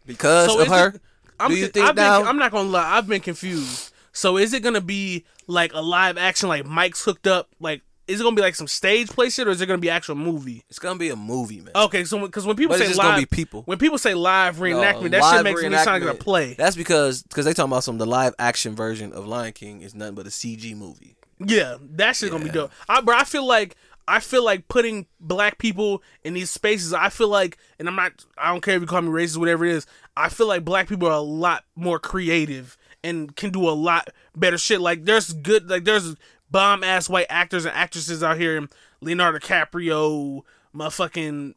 because 0.07 0.49
So 0.53 0.61
of 0.61 0.69
her? 0.69 0.89
it- 0.89 1.01
I'm, 1.39 1.51
do 1.51 1.57
you 1.57 1.69
think 1.69 1.87
I've 1.87 1.95
been- 1.95 2.05
now? 2.05 2.25
I'm 2.25 2.37
not 2.39 2.51
gonna 2.51 2.69
lie. 2.69 2.99
I've 2.99 3.07
been 3.07 3.21
confused. 3.23 3.93
So 4.13 4.37
is 4.37 4.53
it 4.53 4.63
gonna 4.63 4.81
be 4.81 5.25
like 5.47 5.73
a 5.73 5.81
live 5.81 6.19
action, 6.19 6.49
like 6.49 6.67
Mike's 6.67 7.05
hooked 7.05 7.27
up? 7.27 7.49
Like, 7.61 7.83
is 8.11 8.21
it 8.21 8.23
gonna 8.25 8.37
be 8.37 8.43
like 8.43 8.55
some 8.55 8.67
stage 8.67 9.09
play 9.09 9.31
shit, 9.31 9.47
or 9.47 9.51
is 9.51 9.61
it 9.61 9.67
gonna 9.67 9.79
be 9.79 9.89
actual 9.91 10.15
movie? 10.17 10.65
it's 10.69 10.79
gonna 10.79 10.99
be 10.99 11.11
a 11.11 11.17
movie, 11.17 11.61
man. 11.61 11.71
Okay, 11.75 12.05
so 12.05 12.19
because 12.21 12.45
when 12.47 12.57
people 12.57 12.75
But 12.75 12.81
it's 12.81 12.85
say 12.85 12.89
just 12.91 12.99
live, 12.99 13.07
gonna 13.13 13.23
be 13.23 13.27
people. 13.27 13.63
when 13.65 13.79
people 13.79 13.99
say 13.99 14.15
live 14.15 14.57
reenactment, 14.57 15.11
that 15.13 15.21
live 15.23 15.35
shit 15.37 15.45
makes 15.45 15.63
me 15.63 15.71
sound 15.77 15.87
like 15.87 16.03
a 16.03 16.17
reenactment. 16.17 16.21
play. 16.21 16.55
That's 16.55 16.77
because 16.77 17.23
because 17.23 17.45
they 17.45 17.55
talking 17.55 17.71
about 17.73 17.85
some 17.85 17.99
the 17.99 18.07
live 18.07 18.35
action 18.39 18.75
version 18.75 19.13
of 19.13 19.27
Lion 19.27 19.53
King 19.53 19.81
is 19.83 19.95
nothing 19.95 20.15
but 20.15 20.27
a 20.27 20.31
CG 20.31 20.77
movie. 20.77 21.17
Yeah, 21.39 21.77
that 21.81 22.17
shit's 22.17 22.31
gonna 22.33 22.45
be 22.45 22.51
dope. 22.51 22.71
I, 22.89 23.01
bro, 23.01 23.17
I 23.17 23.25
feel 23.25 23.47
like 23.47 23.77
I 24.09 24.19
feel 24.19 24.45
like 24.45 24.67
putting 24.67 25.07
black 25.21 25.59
people 25.59 26.03
in 26.25 26.35
these 26.35 26.51
spaces. 26.51 26.93
I 26.93 27.11
feel 27.11 27.29
like, 27.29 27.57
and 27.79 27.87
I'm 27.87 27.95
not. 27.95 28.25
I 28.37 28.51
don't 28.51 28.61
care 28.61 28.75
if 28.75 28.81
you 28.81 28.87
call 28.87 29.03
me 29.03 29.09
racist, 29.09 29.37
whatever 29.37 29.65
it 29.65 29.73
is. 29.75 29.87
I 30.17 30.29
feel 30.29 30.49
like 30.49 30.65
black 30.65 30.89
people 30.89 31.07
are 31.09 31.13
a 31.13 31.21
lot 31.21 31.65
more 31.77 31.99
creative 32.01 32.77
and 33.03 33.35
can 33.37 33.51
do 33.51 33.69
a 33.69 33.71
lot 33.71 34.11
better 34.37 34.59
shit. 34.59 34.81
Like 34.81 35.05
there's 35.05 35.33
good, 35.33 35.71
like 35.71 35.85
there's 35.85 36.17
bomb 36.51 36.83
ass 36.85 37.09
white 37.09 37.27
actors 37.31 37.65
and 37.65 37.75
actresses 37.75 38.23
out 38.23 38.37
here. 38.39 38.67
Leonardo 39.01 39.39
DiCaprio, 39.39 40.43
motherfucking 40.75 41.55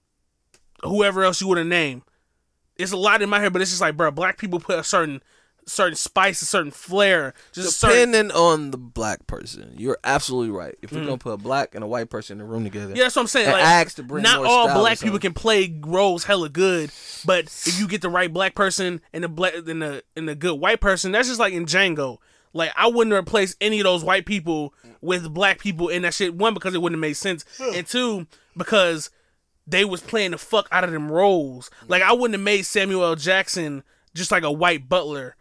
whoever 0.84 1.24
else 1.24 1.42
you 1.42 1.48
would 1.48 1.58
have 1.58 1.68
named. 1.68 2.04
It's 2.78 2.92
a 2.92 2.98
lot 2.98 3.22
in 3.22 3.30
my 3.30 3.40
head, 3.40 3.54
but 3.54 3.62
it's 3.62 3.72
just 3.72 3.82
like, 3.82 3.96
bro, 3.98 4.12
black 4.12 4.38
people 4.38 4.60
put 4.60 4.80
a 4.80 4.84
certain 4.84 5.22
certain 5.66 5.96
spice, 5.96 6.42
a 6.42 6.46
certain 6.46 6.72
flair, 6.72 7.34
just 7.54 7.70
a 7.70 7.72
certain 7.72 8.12
Depending 8.12 8.32
on 8.36 8.72
the 8.72 8.78
black 8.78 9.28
person, 9.28 9.74
you're 9.78 9.98
absolutely 10.04 10.50
right. 10.52 10.76
If 10.82 10.92
you're 10.92 11.02
Mm. 11.02 11.06
gonna 11.06 11.18
put 11.18 11.32
a 11.32 11.38
black 11.38 11.74
and 11.74 11.84
a 11.84 11.88
white 11.88 12.10
person 12.10 12.40
in 12.40 12.42
a 12.42 12.46
room 12.46 12.66
together, 12.66 12.94
Yeah, 12.96 13.04
that's 13.04 13.16
what 13.16 13.22
I'm 13.22 13.28
saying. 13.28 13.50
Like, 13.50 13.64
ask 13.64 13.96
to 13.96 14.04
bring 14.04 14.24
not 14.24 14.44
all 14.44 14.68
black 14.68 15.00
people 15.00 15.20
can 15.20 15.34
play 15.34 15.74
roles 15.86 16.26
hella 16.26 16.50
good, 16.50 16.92
but 17.26 17.46
if 17.46 17.80
you 17.80 17.88
get 17.88 18.02
the 18.02 18.10
right 18.10 18.32
black 18.32 18.56
person 18.56 19.00
and 19.14 19.24
the 19.24 19.30
black 19.30 19.54
and 19.56 19.82
the 19.82 20.04
and 20.18 20.28
the 20.28 20.36
good 20.36 20.60
white 20.60 20.82
person, 20.82 21.14
that's 21.14 21.30
just 21.30 21.40
like 21.40 21.54
in 21.54 21.66
Django. 21.66 22.18
Like 22.54 22.72
I 22.78 22.88
wouldn't 22.88 23.14
replace 23.14 23.56
any 23.60 23.80
of 23.80 23.84
those 23.86 24.04
white 24.04 24.26
people 24.26 24.74
with 25.02 25.34
black 25.34 25.60
people 25.60 25.90
in 25.90 26.04
that 26.04 26.14
shit. 26.14 26.36
One 26.36 26.54
because 26.54 26.74
it 26.76 26.82
wouldn't 26.82 26.98
have 26.98 27.02
made 27.02 27.14
sense, 27.14 27.46
and 27.60 27.86
two 27.86 28.28
because 28.56 29.10
they 29.66 29.84
was 29.86 30.02
playing 30.02 30.32
the 30.32 30.38
fuck 30.38 30.68
out 30.72 30.84
of 30.84 30.92
them 30.92 31.12
roles. 31.12 31.72
Like 31.88 32.02
I 32.04 32.14
wouldn't 32.14 32.34
have 32.34 32.44
made 32.44 32.64
Samuel 32.64 33.04
L. 33.04 33.16
Jackson 33.16 33.84
just 34.14 34.32
like 34.32 34.44
a 34.44 34.52
white 34.52 34.88
butler. 34.88 35.36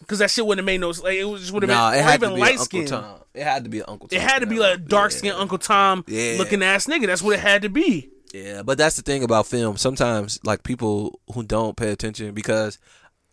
Because 0.00 0.18
that 0.18 0.30
shit 0.30 0.44
wouldn't 0.44 0.60
have 0.60 0.66
made 0.66 0.80
no 0.82 0.90
like 0.90 1.14
it 1.16 1.24
was 1.24 1.40
just 1.40 1.52
would 1.52 1.62
have 1.62 1.70
Nah, 1.70 1.90
been 1.92 2.00
it 2.00 2.02
had 2.02 2.20
to 2.20 2.26
even 2.26 2.34
be 2.36 2.40
light 2.40 2.50
Uncle 2.52 2.64
skin. 2.66 2.86
Tom. 2.86 3.20
It 3.32 3.42
had 3.42 3.64
to 3.64 3.70
be 3.70 3.82
Uncle 3.82 4.08
Tom. 4.08 4.16
It 4.18 4.22
had 4.22 4.38
to 4.40 4.46
be 4.46 4.58
like 4.58 4.84
dark 4.86 5.12
skinned 5.12 5.36
Uncle 5.36 5.56
Tom 5.58 6.04
Yeah. 6.06 6.34
looking 6.38 6.62
ass 6.62 6.86
nigga. 6.86 7.06
That's 7.06 7.22
what 7.22 7.34
it 7.36 7.40
had 7.40 7.62
to 7.62 7.70
be. 7.70 8.10
Yeah, 8.34 8.62
but 8.62 8.76
that's 8.76 8.96
the 8.96 9.02
thing 9.02 9.22
about 9.22 9.46
film. 9.46 9.76
Sometimes, 9.78 10.40
like 10.44 10.62
people 10.64 11.20
who 11.32 11.42
don't 11.44 11.76
pay 11.76 11.90
attention, 11.90 12.34
because 12.34 12.78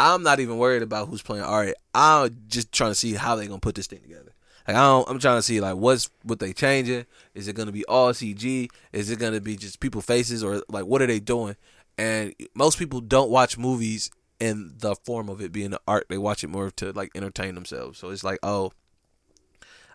I'm 0.01 0.23
not 0.23 0.39
even 0.39 0.57
worried 0.57 0.81
about 0.81 1.07
who's 1.07 1.21
playing 1.21 1.43
art. 1.43 1.75
I'm 1.93 2.35
just 2.47 2.71
trying 2.71 2.89
to 2.89 2.95
see 2.95 3.13
how 3.13 3.35
they're 3.35 3.45
gonna 3.45 3.59
put 3.59 3.75
this 3.75 3.85
thing 3.85 4.01
together. 4.01 4.33
Like 4.67 4.75
I 4.75 5.03
I'm 5.07 5.19
trying 5.19 5.37
to 5.37 5.43
see 5.43 5.61
like 5.61 5.75
what's 5.75 6.09
what 6.23 6.39
they 6.39 6.53
changing. 6.53 7.05
Is 7.35 7.47
it 7.47 7.55
gonna 7.55 7.71
be 7.71 7.85
all 7.85 8.11
CG? 8.11 8.69
Is 8.93 9.11
it 9.11 9.19
gonna 9.19 9.39
be 9.41 9.55
just 9.55 9.79
people 9.79 10.01
faces 10.01 10.43
or 10.43 10.63
like 10.69 10.85
what 10.85 11.03
are 11.03 11.07
they 11.07 11.19
doing? 11.19 11.55
And 11.99 12.33
most 12.55 12.79
people 12.79 12.99
don't 12.99 13.29
watch 13.29 13.59
movies 13.59 14.09
in 14.39 14.73
the 14.79 14.95
form 14.95 15.29
of 15.29 15.39
it 15.39 15.51
being 15.51 15.69
the 15.69 15.81
art. 15.87 16.07
They 16.09 16.17
watch 16.17 16.43
it 16.43 16.49
more 16.49 16.71
to 16.71 16.91
like 16.93 17.11
entertain 17.13 17.53
themselves. 17.53 17.99
So 17.99 18.09
it's 18.09 18.23
like, 18.23 18.39
oh, 18.41 18.71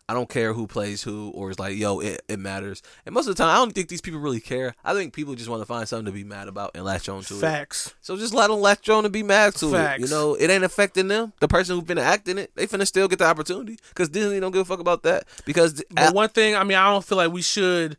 I 0.09 0.15
don't 0.15 0.29
care 0.29 0.53
who 0.53 0.69
plays 0.69 1.03
who, 1.03 1.31
or 1.31 1.51
it's 1.51 1.59
like, 1.59 1.77
yo, 1.77 1.99
it, 1.99 2.23
it 2.29 2.39
matters. 2.39 2.81
And 3.05 3.13
most 3.13 3.27
of 3.27 3.35
the 3.35 3.43
time, 3.43 3.51
I 3.51 3.57
don't 3.57 3.73
think 3.73 3.89
these 3.89 4.01
people 4.01 4.21
really 4.21 4.39
care. 4.41 4.75
I 4.85 4.95
think 4.95 5.13
people 5.13 5.35
just 5.35 5.49
want 5.49 5.63
to 5.63 5.67
find 5.67 5.89
something 5.89 6.07
to 6.07 6.13
be 6.13 6.23
mad 6.23 6.47
about 6.47 6.71
and 6.77 6.85
latch 6.85 7.09
on 7.09 7.23
to 7.25 7.35
it. 7.35 7.41
Facts. 7.41 7.93
So 8.03 8.17
just 8.17 8.33
let 8.33 8.49
them 8.49 8.61
latch 8.61 8.89
on 8.89 9.05
and 9.05 9.13
be 9.13 9.25
mad 9.25 9.57
to 9.57 9.75
it. 9.75 10.01
You 10.01 10.07
know, 10.07 10.35
it 10.35 10.49
ain't 10.49 10.63
affecting 10.63 11.09
them. 11.09 11.33
The 11.41 11.49
person 11.49 11.75
who 11.75 11.83
finna 11.83 12.03
act 12.03 12.29
in 12.29 12.39
it, 12.39 12.53
they 12.55 12.69
finna 12.69 12.87
still 12.87 13.09
get 13.09 13.19
the 13.19 13.25
opportunity 13.25 13.79
because 13.89 14.09
Disney 14.09 14.39
don't 14.39 14.53
give 14.53 14.63
a 14.63 14.65
fuck 14.65 14.79
about 14.79 15.03
that. 15.03 15.25
Because 15.45 15.83
But 15.91 16.15
one 16.15 16.29
thing, 16.29 16.55
I 16.55 16.63
mean, 16.63 16.79
I 16.79 16.89
don't 16.89 17.05
feel 17.05 17.19
like 17.19 17.33
we 17.33 17.43
should, 17.43 17.97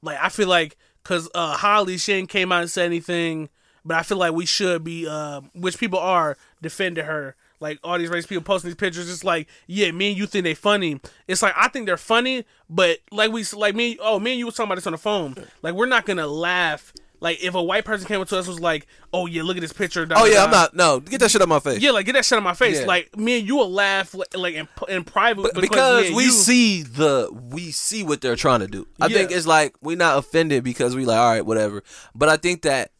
like, 0.00 0.16
I 0.22 0.30
feel 0.30 0.48
like, 0.48 0.78
because 1.02 1.28
uh, 1.34 1.58
Halle, 1.58 1.98
she 1.98 2.14
ain't 2.14 2.30
came 2.30 2.50
out 2.50 2.62
and 2.62 2.70
said 2.70 2.86
anything, 2.86 3.50
but 3.84 3.98
I 3.98 4.04
feel 4.04 4.16
like 4.16 4.32
we 4.32 4.46
should 4.46 4.84
be, 4.84 5.06
uh, 5.06 5.42
which 5.54 5.76
people 5.76 5.98
are, 5.98 6.38
defending 6.62 7.04
her. 7.04 7.36
Like, 7.62 7.78
all 7.82 7.96
these 7.98 8.08
race 8.10 8.26
people 8.26 8.42
posting 8.42 8.68
these 8.68 8.76
pictures, 8.76 9.08
it's 9.10 9.24
like, 9.24 9.46
yeah, 9.66 9.90
me 9.92 10.08
and 10.10 10.18
you 10.18 10.26
think 10.26 10.42
they 10.44 10.54
funny. 10.54 11.00
It's 11.28 11.40
like, 11.42 11.54
I 11.56 11.68
think 11.68 11.86
they're 11.86 11.96
funny, 11.96 12.44
but 12.68 12.98
like 13.10 13.30
we, 13.32 13.44
like 13.54 13.74
me, 13.74 13.96
oh, 14.00 14.18
me 14.18 14.32
and 14.32 14.38
you 14.40 14.46
was 14.46 14.54
talking 14.56 14.68
about 14.68 14.74
this 14.74 14.86
on 14.86 14.92
the 14.92 14.98
phone. 14.98 15.36
Like, 15.62 15.74
we're 15.74 15.86
not 15.86 16.04
going 16.04 16.16
to 16.18 16.26
laugh 16.26 16.92
like 17.20 17.40
if 17.44 17.54
a 17.54 17.62
white 17.62 17.84
person 17.84 18.08
came 18.08 18.20
up 18.20 18.26
to 18.30 18.36
us 18.36 18.48
was 18.48 18.58
like, 18.58 18.88
"Oh 19.12 19.26
yeah, 19.26 19.44
look 19.44 19.56
at 19.56 19.60
this 19.60 19.72
picture." 19.72 20.04
da, 20.04 20.16
Oh 20.18 20.24
yeah, 20.24 20.38
da." 20.38 20.44
I'm 20.46 20.50
not. 20.50 20.74
No, 20.74 20.98
get 20.98 21.20
that 21.20 21.30
shit 21.30 21.40
out 21.40 21.46
my 21.48 21.60
face. 21.60 21.80
Yeah, 21.80 21.92
like 21.92 22.04
get 22.04 22.14
that 22.14 22.24
shit 22.24 22.36
on 22.36 22.42
my 22.42 22.52
face. 22.52 22.80
Yeah. 22.80 22.86
Like 22.86 23.16
me 23.16 23.38
and 23.38 23.46
you 23.46 23.54
will 23.54 23.70
laugh 23.70 24.12
like, 24.12 24.36
like 24.36 24.54
in, 24.56 24.66
in 24.88 25.04
private 25.04 25.42
But 25.42 25.54
because, 25.54 26.02
because 26.08 26.16
we 26.16 26.24
you- 26.24 26.30
see 26.32 26.82
the 26.82 27.28
we 27.32 27.70
see 27.70 28.02
what 28.02 28.22
they're 28.22 28.34
trying 28.34 28.58
to 28.58 28.66
do. 28.66 28.88
I 29.00 29.06
Yeah. 29.06 29.18
think 29.18 29.30
it's 29.30 29.46
like 29.46 29.76
we're 29.80 29.96
not 29.96 30.18
offended 30.18 30.64
because 30.64 30.96
we 30.96 31.04
like 31.04 31.16
all 31.18 31.30
right, 31.30 31.46
whatever. 31.46 31.84
But 32.12 32.28
I 32.28 32.36
think 32.38 32.62
that 32.62 32.90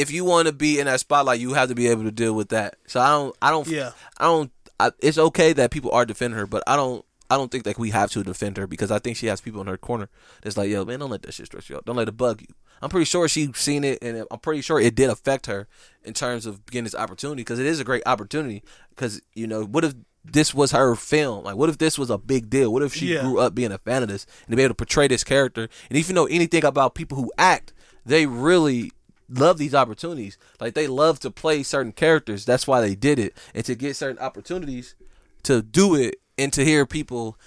if 0.00 0.10
you 0.10 0.24
want 0.24 0.46
to 0.48 0.52
be 0.52 0.78
in 0.80 0.86
that 0.86 1.00
spotlight, 1.00 1.40
you 1.40 1.52
have 1.54 1.68
to 1.68 1.74
be 1.74 1.88
able 1.88 2.04
to 2.04 2.10
deal 2.10 2.32
with 2.34 2.48
that. 2.50 2.76
So 2.86 3.00
I 3.00 3.08
don't, 3.10 3.36
I 3.42 3.50
don't, 3.50 3.66
Yeah. 3.68 3.90
I 4.18 4.24
don't. 4.24 4.50
I, 4.78 4.90
it's 5.00 5.18
okay 5.18 5.52
that 5.52 5.70
people 5.70 5.90
are 5.92 6.06
defending 6.06 6.38
her, 6.38 6.46
but 6.46 6.62
I 6.66 6.74
don't. 6.76 7.04
I 7.32 7.36
don't 7.36 7.50
think 7.52 7.62
that 7.64 7.78
we 7.78 7.90
have 7.90 8.10
to 8.12 8.24
defend 8.24 8.56
her 8.56 8.66
because 8.66 8.90
I 8.90 8.98
think 8.98 9.16
she 9.16 9.26
has 9.26 9.40
people 9.40 9.60
in 9.60 9.68
her 9.68 9.76
corner 9.76 10.08
that's 10.42 10.56
like, 10.56 10.68
yo, 10.68 10.84
man, 10.84 10.98
don't 10.98 11.10
let 11.10 11.22
that 11.22 11.32
shit 11.34 11.46
stress 11.46 11.70
you 11.70 11.76
out. 11.76 11.84
Don't 11.84 11.94
let 11.94 12.08
it 12.08 12.16
bug 12.16 12.40
you. 12.40 12.48
I'm 12.82 12.88
pretty 12.90 13.04
sure 13.04 13.28
she's 13.28 13.56
seen 13.56 13.84
it, 13.84 13.98
and 14.02 14.24
I'm 14.32 14.40
pretty 14.40 14.62
sure 14.62 14.80
it 14.80 14.96
did 14.96 15.10
affect 15.10 15.46
her 15.46 15.68
in 16.02 16.12
terms 16.14 16.44
of 16.46 16.66
getting 16.66 16.84
this 16.84 16.94
opportunity 16.94 17.42
because 17.42 17.60
it 17.60 17.66
is 17.66 17.78
a 17.78 17.84
great 17.84 18.02
opportunity. 18.06 18.64
Because 18.88 19.20
you 19.34 19.46
know, 19.46 19.62
what 19.64 19.84
if 19.84 19.94
this 20.24 20.52
was 20.54 20.72
her 20.72 20.96
film? 20.96 21.44
Like, 21.44 21.54
what 21.56 21.68
if 21.68 21.78
this 21.78 21.98
was 21.98 22.10
a 22.10 22.18
big 22.18 22.50
deal? 22.50 22.72
What 22.72 22.82
if 22.82 22.94
she 22.94 23.12
Yeah. 23.14 23.22
grew 23.22 23.38
up 23.38 23.54
being 23.54 23.70
a 23.70 23.78
fan 23.78 24.02
of 24.02 24.08
this 24.08 24.26
and 24.46 24.52
to 24.52 24.56
be 24.56 24.62
able 24.62 24.70
to 24.70 24.74
portray 24.76 25.06
this 25.06 25.22
character? 25.22 25.68
And 25.88 25.98
if 25.98 26.08
you 26.08 26.14
know 26.14 26.26
anything 26.26 26.64
about 26.64 26.94
people 26.96 27.16
who 27.18 27.30
act, 27.38 27.72
they 28.04 28.26
really 28.26 28.90
love 29.30 29.58
these 29.58 29.74
opportunities. 29.74 30.36
Like 30.60 30.74
they 30.74 30.86
love 30.86 31.20
to 31.20 31.30
play 31.30 31.62
certain 31.62 31.92
characters. 31.92 32.44
That's 32.44 32.66
why 32.66 32.80
they 32.80 32.94
did 32.94 33.18
it, 33.18 33.36
and 33.54 33.64
to 33.64 33.74
get 33.74 33.96
certain 33.96 34.18
opportunities 34.18 34.94
to 35.44 35.62
do 35.62 35.94
it, 35.94 36.16
and 36.36 36.52
to 36.52 36.64
hear 36.64 36.84
people 36.86 37.38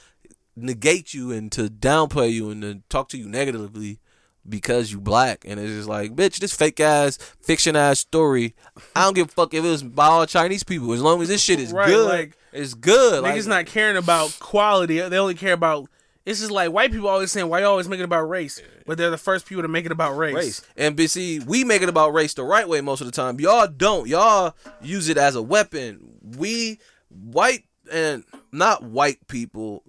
negate 0.56 1.14
you 1.14 1.32
and 1.32 1.52
to 1.52 1.64
downplay 1.64 2.32
you 2.32 2.50
and 2.50 2.62
to 2.62 2.82
talk 2.90 3.10
to 3.10 3.18
you 3.18 3.28
negatively 3.28 4.00
because 4.48 4.92
you 4.92 5.00
black 5.00 5.46
and 5.48 5.60
it's 5.60 5.72
just 5.72 5.88
like 5.88 6.16
bitch 6.16 6.38
this 6.40 6.54
fake 6.54 6.80
ass 6.80 7.18
fiction 7.42 7.76
ass 7.78 8.00
story 8.00 8.54
i 8.96 9.04
don't 9.04 9.16
give 9.16 9.30
a 9.30 9.32
fuck 9.32 9.54
if 9.54 9.64
it 9.64 9.68
was 9.68 9.82
by 9.82 10.06
all 10.06 10.26
chinese 10.26 10.64
people 10.64 10.92
as 10.92 11.02
long 11.02 11.22
as 11.22 11.30
this 11.30 11.42
shit 11.42 11.60
is 11.60 11.72
Right, 11.72 11.88
good 11.88 12.08
like, 12.08 12.38
it's 12.52 12.74
good 12.74 13.24
niggas 13.24 13.48
like, 13.48 13.48
not 13.48 13.66
caring 13.66 13.98
about 13.98 14.36
quality. 14.40 15.00
They 15.00 15.18
only 15.18 15.34
care 15.34 15.54
about. 15.54 15.90
It's 16.26 16.40
just 16.40 16.52
like 16.52 16.72
white 16.72 16.92
people 16.92 17.10
always 17.10 17.32
saying, 17.32 17.50
"Why 17.50 17.60
you 17.60 17.66
always 17.66 17.90
make 17.90 18.00
it 18.00 18.04
about 18.04 18.30
race?" 18.30 18.62
But 18.86 18.98
they're 18.98 19.10
the 19.10 19.18
first 19.18 19.46
people 19.46 19.62
to 19.62 19.68
make 19.68 19.86
it 19.86 19.92
about 19.92 20.18
race. 20.18 20.34
race. 20.34 20.62
And 20.78 20.96
but 20.96 21.10
see, 21.10 21.40
we 21.40 21.64
make 21.64 21.82
it 21.82 21.90
about 21.90 22.14
race 22.14 22.34
the 22.34 22.44
right 22.44 22.68
way 22.68 22.82
most 22.82 23.02
of 23.02 23.08
the 23.08 23.12
time. 23.12 23.40
Y'all 23.40 23.68
don't. 23.68 24.08
Y'all 24.08 24.56
use 24.82 25.10
it 25.10 25.18
as 25.18 25.36
a 25.36 25.42
weapon. 25.42 26.20
We 26.38 26.80
white 27.10 27.66
and 27.92 28.24
not 28.52 28.84
white 28.84 29.28
people 29.28 29.84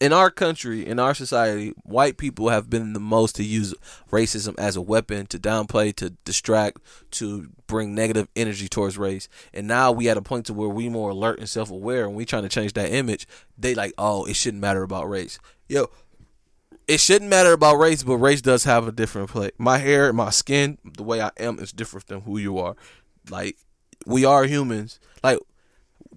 in 0.00 0.12
our 0.12 0.30
country, 0.30 0.86
in 0.86 0.98
our 0.98 1.14
society, 1.14 1.74
white 1.84 2.16
people 2.16 2.48
have 2.48 2.70
been 2.70 2.92
the 2.92 3.00
most 3.00 3.36
to 3.36 3.44
use 3.44 3.74
racism 4.10 4.54
as 4.58 4.76
a 4.76 4.80
weapon 4.80 5.26
to 5.26 5.38
downplay, 5.38 5.94
to 5.96 6.10
distract, 6.24 6.78
to 7.12 7.50
bring 7.66 7.94
negative 7.94 8.28
energy 8.34 8.68
towards 8.68 8.96
race. 8.96 9.28
And 9.52 9.66
now 9.66 9.92
we 9.92 10.08
at 10.08 10.16
a 10.16 10.22
point 10.22 10.46
to 10.46 10.54
where 10.54 10.68
we 10.68 10.88
more 10.88 11.10
alert 11.10 11.38
and 11.38 11.48
self 11.48 11.70
aware 11.70 12.06
and 12.06 12.14
we 12.14 12.24
trying 12.24 12.44
to 12.44 12.48
change 12.48 12.72
that 12.74 12.92
image. 12.92 13.26
They 13.58 13.74
like, 13.74 13.92
oh, 13.98 14.24
it 14.24 14.36
shouldn't 14.36 14.62
matter 14.62 14.82
about 14.82 15.08
race. 15.08 15.38
Yo, 15.68 15.90
it 16.86 17.00
shouldn't 17.00 17.30
matter 17.30 17.52
about 17.52 17.76
race, 17.76 18.02
but 18.02 18.16
race 18.16 18.40
does 18.40 18.64
have 18.64 18.88
a 18.88 18.92
different 18.92 19.30
play. 19.30 19.50
My 19.58 19.78
hair, 19.78 20.12
my 20.12 20.30
skin, 20.30 20.78
the 20.84 21.02
way 21.02 21.20
I 21.20 21.30
am 21.38 21.58
is 21.58 21.72
different 21.72 22.06
than 22.06 22.22
who 22.22 22.38
you 22.38 22.58
are. 22.58 22.74
Like 23.28 23.56
we 24.06 24.24
are 24.24 24.44
humans. 24.44 24.98
Like, 25.22 25.38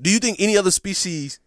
do 0.02 0.10
you 0.10 0.20
think 0.20 0.40
any 0.40 0.58
other 0.58 0.72
species 0.72 1.40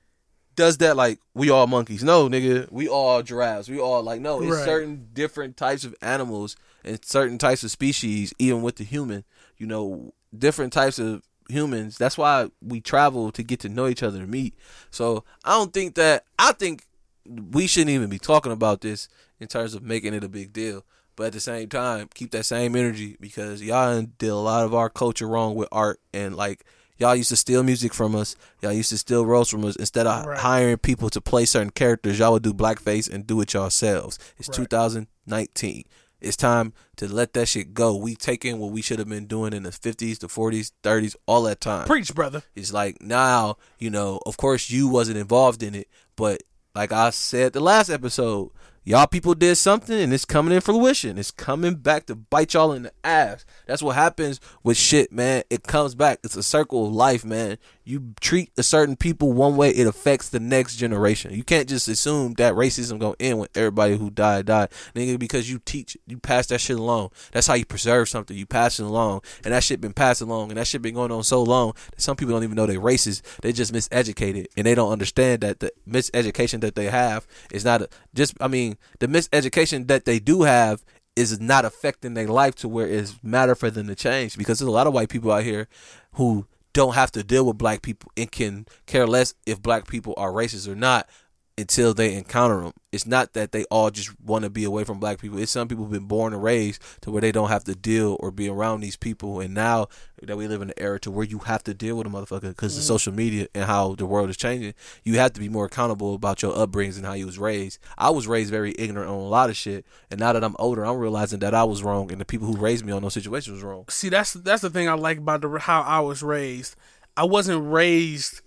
does 0.56 0.78
that? 0.78 0.96
Like 0.96 1.18
we 1.34 1.50
all 1.50 1.66
monkeys? 1.66 2.02
No, 2.04 2.28
nigga. 2.28 2.70
We 2.70 2.88
all 2.88 3.22
giraffes. 3.22 3.68
We 3.68 3.78
all 3.80 4.02
like 4.02 4.20
no. 4.20 4.40
It's 4.42 4.52
Right. 4.52 4.64
certain 4.64 5.08
different 5.12 5.56
types 5.56 5.84
of 5.84 5.94
animals 6.02 6.56
and 6.84 7.02
certain 7.04 7.38
types 7.38 7.64
of 7.64 7.70
species, 7.70 8.32
even 8.38 8.62
with 8.62 8.76
the 8.76 8.84
human. 8.84 9.24
You 9.58 9.66
know, 9.66 10.12
different 10.36 10.72
types 10.72 10.98
of 10.98 11.22
humans. 11.48 11.96
That's 11.98 12.18
why 12.18 12.50
we 12.62 12.80
travel 12.80 13.30
to 13.32 13.42
get 13.42 13.60
to 13.60 13.68
know 13.68 13.86
each 13.86 14.02
other 14.02 14.20
and 14.20 14.30
meet. 14.30 14.54
So 14.90 15.24
I 15.44 15.52
don't 15.52 15.72
think 15.72 15.94
that. 15.94 16.24
I 16.38 16.52
think 16.52 16.84
we 17.26 17.66
shouldn't 17.66 17.90
even 17.90 18.10
be 18.10 18.18
talking 18.18 18.52
about 18.52 18.80
this 18.80 19.08
in 19.40 19.48
terms 19.48 19.74
of 19.74 19.82
making 19.82 20.14
it 20.14 20.24
a 20.24 20.28
big 20.28 20.52
deal. 20.52 20.84
But 21.16 21.28
at 21.28 21.32
the 21.32 21.40
same 21.40 21.68
time, 21.68 22.08
keep 22.12 22.32
that 22.32 22.44
same 22.44 22.74
energy 22.74 23.16
because 23.20 23.62
y'all 23.62 24.02
did 24.18 24.28
a 24.30 24.34
lot 24.36 24.64
of 24.64 24.74
our 24.74 24.90
culture 24.90 25.28
wrong 25.28 25.54
with 25.54 25.68
art 25.70 26.00
and 26.12 26.34
like 26.34 26.64
y'all 26.98 27.14
used 27.16 27.28
to 27.30 27.36
steal 27.36 27.62
music 27.62 27.92
from 27.94 28.14
us. 28.14 28.36
Y'all 28.62 28.72
used 28.72 28.90
to 28.90 28.98
steal 28.98 29.24
roles 29.26 29.48
from 29.50 29.64
us. 29.64 29.76
Instead 29.76 30.06
of 30.06 30.26
Right. 30.26 30.38
hiring 30.38 30.78
people 30.78 31.10
to 31.10 31.20
play 31.20 31.44
certain 31.44 31.70
characters, 31.70 32.18
y'all 32.18 32.32
would 32.32 32.42
do 32.42 32.52
blackface 32.54 33.10
and 33.10 33.26
do 33.26 33.40
it 33.40 33.52
yourselves. 33.54 34.18
It's 34.38 34.48
2019. 34.48 35.84
It's 36.20 36.36
time 36.36 36.72
to 36.96 37.06
let 37.12 37.34
that 37.34 37.48
shit 37.48 37.74
go. 37.74 37.94
We 37.96 38.14
taking 38.14 38.58
what 38.58 38.70
we 38.72 38.80
should 38.80 38.98
have 38.98 39.08
been 39.08 39.26
doing 39.26 39.52
in 39.52 39.64
the 39.64 39.70
50s, 39.72 40.20
the 40.20 40.28
40s, 40.28 40.72
30s, 40.82 41.16
all 41.26 41.42
that 41.42 41.60
time. 41.60 41.86
Preach, 41.86 42.14
brother. 42.14 42.42
It's 42.54 42.72
like 42.72 43.02
now, 43.02 43.56
you 43.78 43.90
know, 43.90 44.20
of 44.24 44.36
course 44.38 44.70
you 44.70 44.88
wasn't 44.88 45.18
involved 45.18 45.62
in 45.62 45.74
it, 45.74 45.88
but 46.16 46.42
like 46.74 46.92
I 46.92 47.10
said 47.10 47.52
the 47.52 47.60
last 47.60 47.90
episode, 47.90 48.50
y'all 48.84 49.06
people 49.06 49.34
did 49.34 49.56
something 49.56 49.98
and 49.98 50.12
it's 50.12 50.24
coming 50.24 50.54
in 50.54 50.60
fruition. 50.60 51.18
It's 51.18 51.30
coming 51.30 51.74
back 51.76 52.06
to 52.06 52.14
bite 52.14 52.54
y'all 52.54 52.72
in 52.72 52.84
the 52.84 52.92
ass. 53.02 53.44
That's 53.66 53.82
what 53.82 53.96
happens 53.96 54.40
with 54.62 54.76
shit, 54.76 55.10
man. 55.10 55.42
It 55.50 55.64
comes 55.64 55.94
back. 55.94 56.20
It's 56.22 56.36
a 56.36 56.42
circle 56.42 56.86
of 56.86 56.92
life, 56.92 57.24
man. 57.24 57.58
You 57.86 58.14
treat 58.20 58.50
a 58.56 58.62
certain 58.62 58.96
people 58.96 59.32
one 59.32 59.56
way, 59.56 59.70
it 59.70 59.86
affects 59.86 60.30
the 60.30 60.40
next 60.40 60.76
generation. 60.76 61.34
You 61.34 61.44
can't 61.44 61.68
just 61.68 61.86
assume 61.86 62.32
that 62.34 62.54
racism 62.54 62.98
gonna 62.98 63.14
end 63.20 63.38
when 63.38 63.48
everybody 63.54 63.96
who 63.96 64.10
died 64.10 64.46
died, 64.46 64.70
nigga. 64.94 65.18
Because 65.18 65.50
you 65.50 65.58
teach, 65.58 65.96
you 66.06 66.18
pass 66.18 66.46
that 66.46 66.60
shit 66.60 66.78
along. 66.78 67.10
That's 67.32 67.46
how 67.46 67.54
you 67.54 67.66
preserve 67.66 68.08
something. 68.08 68.36
You 68.36 68.46
pass 68.46 68.80
it 68.80 68.84
along, 68.84 69.20
and 69.44 69.52
that 69.52 69.62
shit 69.62 69.82
been 69.82 69.92
passed 69.92 70.22
along, 70.22 70.50
and 70.50 70.58
that 70.58 70.66
shit 70.66 70.80
been 70.80 70.94
going 70.94 71.12
on 71.12 71.24
so 71.24 71.42
long 71.42 71.74
that 71.90 72.00
some 72.00 72.16
people 72.16 72.34
don't 72.34 72.44
even 72.44 72.56
know 72.56 72.64
they 72.66 72.76
racist. 72.76 73.20
They 73.42 73.52
just 73.52 73.72
miseducated, 73.72 74.46
and 74.56 74.66
they 74.66 74.74
don't 74.74 74.90
understand 74.90 75.42
that 75.42 75.60
the 75.60 75.70
miseducation 75.86 76.62
that 76.62 76.76
they 76.76 76.86
have 76.86 77.26
is 77.52 77.66
not 77.66 77.82
a, 77.82 77.88
just. 78.14 78.34
I 78.40 78.48
mean, 78.48 78.73
the 78.98 79.06
miseducation 79.06 79.86
that 79.88 80.04
they 80.04 80.18
do 80.18 80.42
have 80.42 80.84
is 81.16 81.40
not 81.40 81.64
affecting 81.64 82.14
their 82.14 82.26
life 82.26 82.54
to 82.56 82.68
where 82.68 82.88
it's 82.88 83.16
matter 83.22 83.54
for 83.54 83.70
them 83.70 83.86
to 83.86 83.94
change 83.94 84.36
because 84.36 84.58
there's 84.58 84.68
a 84.68 84.72
lot 84.72 84.86
of 84.86 84.92
white 84.92 85.08
people 85.08 85.30
out 85.30 85.44
here 85.44 85.68
who 86.14 86.46
don't 86.72 86.94
have 86.94 87.12
to 87.12 87.22
deal 87.22 87.46
with 87.46 87.56
black 87.56 87.82
people 87.82 88.10
and 88.16 88.32
can 88.32 88.66
care 88.86 89.06
less 89.06 89.34
if 89.46 89.62
black 89.62 89.86
people 89.86 90.12
are 90.16 90.32
racist 90.32 90.68
or 90.68 90.74
not 90.74 91.08
until 91.56 91.94
they 91.94 92.14
encounter 92.14 92.62
them. 92.62 92.72
It's 92.90 93.06
not 93.06 93.32
that 93.34 93.52
they 93.52 93.64
all 93.64 93.90
just 93.90 94.18
want 94.20 94.44
to 94.44 94.50
be 94.50 94.64
away 94.64 94.82
from 94.84 94.98
black 94.98 95.20
people. 95.20 95.38
It's 95.38 95.52
some 95.52 95.68
people 95.68 95.84
who've 95.84 95.92
been 95.92 96.06
born 96.06 96.32
and 96.32 96.42
raised 96.42 96.82
to 97.02 97.10
where 97.10 97.20
they 97.20 97.32
don't 97.32 97.48
have 97.48 97.64
to 97.64 97.74
deal 97.74 98.16
or 98.20 98.30
be 98.30 98.48
around 98.48 98.80
these 98.80 98.96
people. 98.96 99.40
And 99.40 99.54
now 99.54 99.86
that 100.22 100.36
we 100.36 100.48
live 100.48 100.62
in 100.62 100.70
an 100.70 100.74
era 100.76 100.98
to 101.00 101.10
where 101.10 101.24
you 101.24 101.38
have 101.40 101.62
to 101.64 101.74
deal 101.74 101.96
with 101.96 102.06
a 102.06 102.10
motherfucker 102.10 102.48
because 102.48 102.76
of 102.76 102.82
mm-hmm. 102.82 102.88
social 102.88 103.12
media 103.12 103.46
and 103.54 103.64
how 103.64 103.94
the 103.94 104.06
world 104.06 104.30
is 104.30 104.36
changing, 104.36 104.74
you 105.04 105.18
have 105.18 105.32
to 105.34 105.40
be 105.40 105.48
more 105.48 105.66
accountable 105.66 106.14
about 106.14 106.42
your 106.42 106.52
upbringings 106.54 106.96
and 106.96 107.06
how 107.06 107.12
you 107.12 107.26
was 107.26 107.38
raised. 107.38 107.78
I 107.96 108.10
was 108.10 108.26
raised 108.26 108.50
very 108.50 108.74
ignorant 108.76 109.10
on 109.10 109.16
a 109.16 109.28
lot 109.28 109.50
of 109.50 109.56
shit, 109.56 109.84
and 110.10 110.18
now 110.18 110.32
that 110.32 110.42
I'm 110.42 110.56
older, 110.58 110.84
I'm 110.84 110.98
realizing 110.98 111.38
that 111.40 111.54
I 111.54 111.64
was 111.64 111.82
wrong 111.82 112.10
and 112.10 112.20
the 112.20 112.24
people 112.24 112.48
who 112.48 112.56
raised 112.56 112.84
me 112.84 112.92
on 112.92 113.02
those 113.02 113.14
situations 113.14 113.54
was 113.54 113.62
wrong. 113.62 113.84
See, 113.88 114.08
that's 114.08 114.32
that's 114.32 114.62
the 114.62 114.70
thing 114.70 114.88
I 114.88 114.94
like 114.94 115.18
about 115.18 115.40
the 115.42 115.58
how 115.58 115.82
I 115.82 116.00
was 116.00 116.22
raised. 116.22 116.74
I 117.16 117.24
wasn't 117.24 117.70
raised 117.70 118.40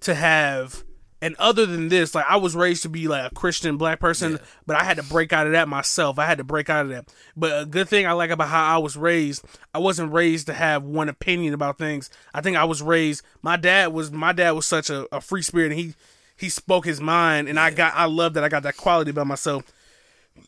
to 0.00 0.14
have, 0.14 0.84
and 1.24 1.34
other 1.38 1.64
than 1.64 1.88
this, 1.88 2.14
like 2.14 2.26
I 2.28 2.36
was 2.36 2.54
raised 2.54 2.82
to 2.82 2.90
be 2.90 3.08
like 3.08 3.32
a 3.32 3.34
Christian 3.34 3.78
black 3.78 3.98
person, 3.98 4.38
but 4.66 4.76
I 4.76 4.84
had 4.84 4.98
to 4.98 5.02
break 5.02 5.32
out 5.32 5.46
of 5.46 5.54
that 5.54 5.68
myself. 5.68 6.18
I 6.18 6.26
had 6.26 6.36
to 6.36 6.44
break 6.44 6.68
out 6.68 6.84
of 6.84 6.90
that. 6.90 7.14
But 7.34 7.62
a 7.62 7.64
good 7.64 7.88
thing 7.88 8.06
I 8.06 8.12
like 8.12 8.28
about 8.28 8.48
how 8.48 8.74
I 8.74 8.76
was 8.76 8.94
raised, 8.94 9.42
I 9.72 9.78
wasn't 9.78 10.12
raised 10.12 10.48
to 10.48 10.52
have 10.52 10.82
one 10.82 11.08
opinion 11.08 11.54
about 11.54 11.78
things. 11.78 12.10
I 12.34 12.42
think 12.42 12.58
I 12.58 12.64
was 12.64 12.82
raised. 12.82 13.24
My 13.40 13.56
dad 13.56 13.94
was 13.94 14.12
my 14.12 14.34
dad 14.34 14.50
was 14.50 14.66
such 14.66 14.90
a, 14.90 15.06
a 15.16 15.22
free 15.22 15.40
spirit, 15.40 15.72
and 15.72 15.80
he 15.80 15.94
he 16.36 16.50
spoke 16.50 16.84
his 16.84 17.00
mind, 17.00 17.48
and 17.48 17.58
I 17.58 17.70
got 17.70 17.94
I 17.94 18.04
love 18.04 18.34
that 18.34 18.44
I 18.44 18.50
got 18.50 18.62
that 18.64 18.76
quality 18.76 19.10
about 19.10 19.26
myself. 19.26 19.62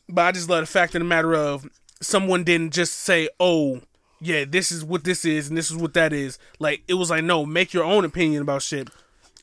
But 0.07 0.25
I 0.25 0.31
just 0.31 0.47
love 0.47 0.61
the 0.61 0.67
fact 0.67 0.93
of 0.93 0.99
the 0.99 1.05
matter 1.05 1.33
of 1.33 1.67
someone 2.01 2.43
didn't 2.43 2.73
just 2.73 2.93
say, 2.99 3.29
"Oh, 3.39 3.81
yeah, 4.21 4.45
this 4.47 4.71
is 4.71 4.83
what 4.83 5.05
this 5.05 5.25
is 5.25 5.49
and 5.49 5.57
this 5.57 5.71
is 5.71 5.77
what 5.77 5.95
that 5.95 6.13
is." 6.13 6.37
Like 6.59 6.83
it 6.87 6.93
was 6.93 7.09
like, 7.09 7.23
no, 7.23 7.47
make 7.47 7.73
your 7.73 7.83
own 7.83 8.05
opinion 8.05 8.43
about 8.43 8.61
shit. 8.61 8.89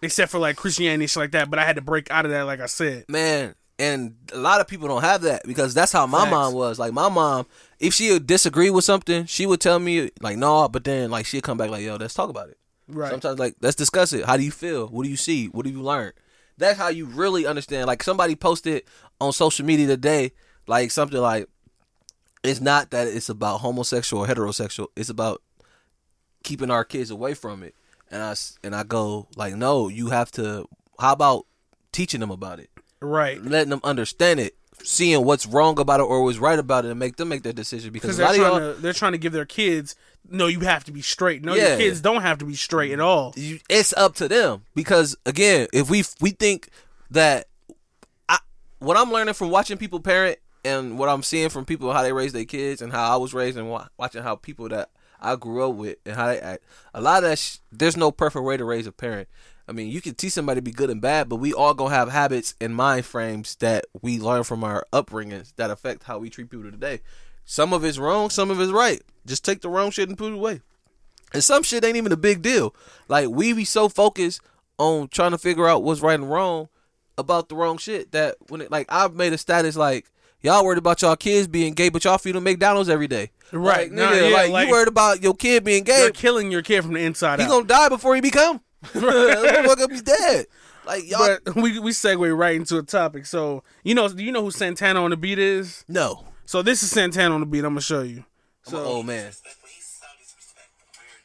Except 0.04 0.30
for 0.30 0.38
like 0.38 0.56
Christianity 0.56 1.04
and 1.04 1.10
shit 1.10 1.20
like 1.20 1.30
that. 1.32 1.50
But 1.50 1.58
I 1.58 1.64
had 1.64 1.76
to 1.76 1.82
break 1.82 2.10
out 2.10 2.24
of 2.24 2.30
that, 2.30 2.42
like 2.42 2.60
I 2.60 2.66
said. 2.66 3.04
man 3.08 3.54
and 3.76 4.14
a 4.32 4.38
lot 4.38 4.60
of 4.60 4.68
people 4.68 4.86
don't 4.86 5.02
have 5.02 5.22
that 5.22 5.42
because 5.44 5.74
that's 5.74 5.90
how 5.90 6.06
my 6.06 6.20
Facts. 6.20 6.30
mom 6.30 6.54
was 6.54 6.78
like 6.78 6.92
my 6.92 7.08
mom 7.08 7.44
if 7.80 7.92
she 7.92 8.16
disagreed 8.20 8.70
with 8.70 8.84
something 8.84 9.24
she 9.26 9.46
would 9.46 9.60
tell 9.60 9.80
me 9.80 10.10
like 10.20 10.36
no 10.36 10.68
but 10.68 10.84
then 10.84 11.10
like 11.10 11.26
she'd 11.26 11.42
come 11.42 11.58
back 11.58 11.70
like 11.70 11.82
yo 11.82 11.96
let's 11.96 12.14
talk 12.14 12.30
about 12.30 12.48
it 12.48 12.56
Right. 12.86 13.10
sometimes 13.10 13.40
like 13.40 13.56
let's 13.62 13.74
discuss 13.74 14.12
it 14.12 14.26
how 14.26 14.36
do 14.36 14.44
you 14.44 14.52
feel 14.52 14.86
what 14.86 15.02
do 15.02 15.08
you 15.10 15.16
see 15.16 15.46
what 15.46 15.64
do 15.64 15.72
you 15.72 15.82
learn 15.82 16.12
that's 16.56 16.78
how 16.78 16.86
you 16.86 17.06
really 17.06 17.46
understand 17.46 17.88
like 17.88 18.04
somebody 18.04 18.36
posted 18.36 18.84
on 19.20 19.32
social 19.32 19.66
media 19.66 19.88
today 19.88 20.30
like 20.68 20.92
something 20.92 21.18
like 21.20 21.48
it's 22.44 22.60
not 22.60 22.92
that 22.92 23.08
it's 23.08 23.28
about 23.28 23.58
homosexual 23.58 24.22
or 24.22 24.28
heterosexual 24.28 24.86
it's 24.94 25.08
about 25.10 25.42
keeping 26.44 26.70
our 26.70 26.84
kids 26.84 27.10
away 27.10 27.34
from 27.34 27.64
it 27.64 27.74
and 28.14 28.22
i 28.22 28.34
and 28.62 28.74
i 28.74 28.82
go 28.82 29.26
like 29.36 29.54
no 29.54 29.88
you 29.88 30.08
have 30.08 30.30
to 30.30 30.64
how 30.98 31.12
about 31.12 31.44
teaching 31.92 32.20
them 32.20 32.30
about 32.30 32.58
it 32.60 32.70
Right. 33.02 33.42
letting 33.44 33.68
them 33.68 33.80
understand 33.84 34.40
it 34.40 34.54
seeing 34.82 35.24
what's 35.24 35.44
wrong 35.46 35.78
about 35.78 36.00
it 36.00 36.04
or 36.04 36.22
what's 36.24 36.38
right 36.38 36.58
about 36.58 36.84
it 36.86 36.90
and 36.90 36.98
make 36.98 37.16
them 37.16 37.28
make 37.28 37.42
that 37.42 37.54
decision 37.54 37.92
because 37.92 38.18
a 38.18 38.22
they're 38.22 38.26
lot 38.26 38.34
of 38.34 38.40
y'all 38.40 38.58
trying 38.58 38.74
to 38.76 38.80
they're 38.80 38.92
trying 38.92 39.12
to 39.12 39.18
give 39.18 39.32
their 39.32 39.44
kids 39.44 39.94
no 40.30 40.46
you 40.46 40.60
have 40.60 40.84
to 40.84 40.92
be 40.92 41.02
straight 41.02 41.44
no 41.44 41.54
Yeah. 41.54 41.68
your 41.70 41.76
kids 41.78 42.00
don't 42.00 42.22
have 42.22 42.38
to 42.38 42.44
be 42.46 42.54
straight 42.54 42.92
at 42.92 43.00
all 43.00 43.34
you- 43.36 43.60
it's 43.68 43.92
up 43.94 44.14
to 44.16 44.28
them 44.28 44.62
because 44.74 45.16
again, 45.26 45.66
if 45.72 45.90
we 45.90 46.02
we 46.20 46.30
think 46.30 46.68
that 47.10 47.46
I, 48.28 48.38
what 48.78 48.96
I'm 48.96 49.10
learning 49.12 49.34
from 49.34 49.50
watching 49.50 49.76
people 49.78 50.00
parent 50.00 50.38
and 50.64 50.98
what 50.98 51.08
I'm 51.10 51.22
seeing 51.22 51.50
from 51.50 51.64
people 51.66 51.92
how 51.92 52.02
they 52.02 52.12
raise 52.12 52.32
their 52.32 52.44
kids 52.46 52.80
and 52.82 52.90
how 52.92 53.12
I 53.12 53.16
was 53.16 53.34
raised 53.34 53.58
and 53.58 53.68
wa- 53.70 53.88
watching 53.98 54.22
how 54.22 54.34
people 54.36 54.68
that 54.70 54.88
I 55.24 55.36
grew 55.36 55.68
up 55.68 55.74
with 55.76 55.96
and 56.04 56.14
how 56.14 56.26
they 56.26 56.38
act, 56.38 56.64
a 56.92 57.00
lot 57.00 57.24
of 57.24 57.30
that 57.30 57.38
sh- 57.38 57.58
there's 57.72 57.96
no 57.96 58.10
perfect 58.10 58.44
way 58.44 58.56
to 58.56 58.64
raise 58.64 58.86
a 58.86 58.92
parent. 58.92 59.28
I 59.66 59.72
mean, 59.72 59.88
you 59.88 60.00
can 60.00 60.14
teach 60.14 60.32
somebody 60.32 60.58
to 60.58 60.62
be 60.62 60.70
good 60.72 60.90
and 60.90 61.00
bad, 61.00 61.28
but 61.28 61.36
we 61.36 61.54
all 61.54 61.72
gonna 61.72 61.94
have 61.94 62.10
habits 62.10 62.54
and 62.60 62.76
mind 62.76 63.06
frames 63.06 63.56
that 63.56 63.86
we 64.02 64.18
learn 64.18 64.44
from 64.44 64.62
our 64.62 64.86
upbringings 64.92 65.54
that 65.56 65.70
affect 65.70 66.04
how 66.04 66.18
we 66.18 66.28
treat 66.28 66.50
people 66.50 66.70
today. 66.70 67.00
Some 67.46 67.72
of 67.72 67.84
it's 67.84 67.98
wrong, 67.98 68.30
some 68.30 68.50
of 68.50 68.60
it's 68.60 68.72
right. 68.72 69.02
Just 69.26 69.44
take 69.44 69.62
the 69.62 69.70
wrong 69.70 69.90
shit 69.90 70.08
and 70.08 70.18
put 70.18 70.32
it 70.32 70.36
away. 70.36 70.60
And 71.32 71.42
some 71.42 71.62
shit 71.62 71.84
ain't 71.84 71.96
even 71.96 72.12
a 72.12 72.16
big 72.16 72.42
deal. 72.42 72.74
Like 73.08 73.28
we 73.28 73.52
be 73.52 73.64
so 73.64 73.88
focused 73.88 74.40
on 74.78 75.08
trying 75.08 75.32
to 75.32 75.38
figure 75.38 75.66
out 75.66 75.82
what's 75.82 76.00
right 76.00 76.18
and 76.18 76.30
wrong 76.30 76.68
about 77.16 77.48
the 77.48 77.56
wrong 77.56 77.78
shit 77.78 78.12
that 78.12 78.36
when 78.48 78.60
it 78.60 78.70
like 78.70 78.86
I've 78.88 79.14
made 79.14 79.32
a 79.32 79.38
status 79.38 79.76
like 79.76 80.10
y'all 80.44 80.64
worried 80.64 80.78
about 80.78 81.02
y'all 81.02 81.16
kids 81.16 81.48
being 81.48 81.74
gay, 81.74 81.88
but 81.88 82.04
y'all 82.04 82.18
feed 82.18 82.36
them 82.36 82.44
McDonald's 82.44 82.88
every 82.88 83.08
day. 83.08 83.30
Right. 83.50 83.90
Like, 83.90 83.92
Nah, 83.92 84.10
nigga, 84.12 84.30
yeah, 84.30 84.36
like, 84.36 84.50
like- 84.52 84.66
you 84.68 84.72
worried 84.72 84.88
about 84.88 85.22
your 85.22 85.34
kid 85.34 85.64
being 85.64 85.82
gay. 85.82 86.02
you're 86.02 86.10
killing 86.12 86.52
your 86.52 86.62
kid 86.62 86.82
from 86.82 86.92
the 86.94 87.00
inside 87.00 87.40
He 87.40 87.46
out 87.46 87.50
gonna 87.50 87.66
die 87.66 87.88
before 87.88 88.14
he 88.14 88.20
become. 88.20 88.60
Motherfucker 88.84 89.88
be 89.88 90.00
dead. 90.00 90.46
Like 90.86 91.08
y'all 91.10 91.38
but 91.44 91.56
we 91.56 91.78
we 91.78 91.90
segue 91.92 92.36
right 92.36 92.54
into 92.56 92.76
a 92.76 92.82
topic 92.82 93.24
so 93.24 93.62
you 93.84 93.94
know 93.94 94.06
do 94.06 94.22
you 94.22 94.30
know 94.30 94.42
who 94.42 94.50
Santana 94.50 95.02
on 95.02 95.08
the 95.10 95.16
beat 95.16 95.38
is 95.38 95.82
No. 95.88 96.26
so 96.44 96.60
this 96.60 96.82
is 96.82 96.90
Santana 96.90 97.32
on 97.34 97.40
the 97.40 97.46
beat 97.46 97.60
I'm 97.64 97.70
gonna 97.70 97.80
show 97.80 98.02
you 98.02 98.22
I'm 98.68 98.74
an 98.74 98.80
old 98.80 99.06
man. 99.06 99.32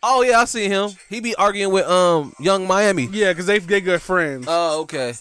Oh 0.01 0.21
yeah, 0.21 0.39
I 0.39 0.45
see 0.45 0.69
him. 0.69 0.91
He 1.09 1.19
be 1.19 1.35
arguing 1.35 1.73
with 1.73 1.85
um 1.85 2.33
Yung 2.39 2.67
Miami. 2.67 3.07
yeah 3.11 3.33
because 3.33 3.47
they 3.47 3.59
they 3.59 3.81
good 3.81 4.01
friends 4.01 4.45
Oh, 4.47 4.81
okay. 4.83 5.13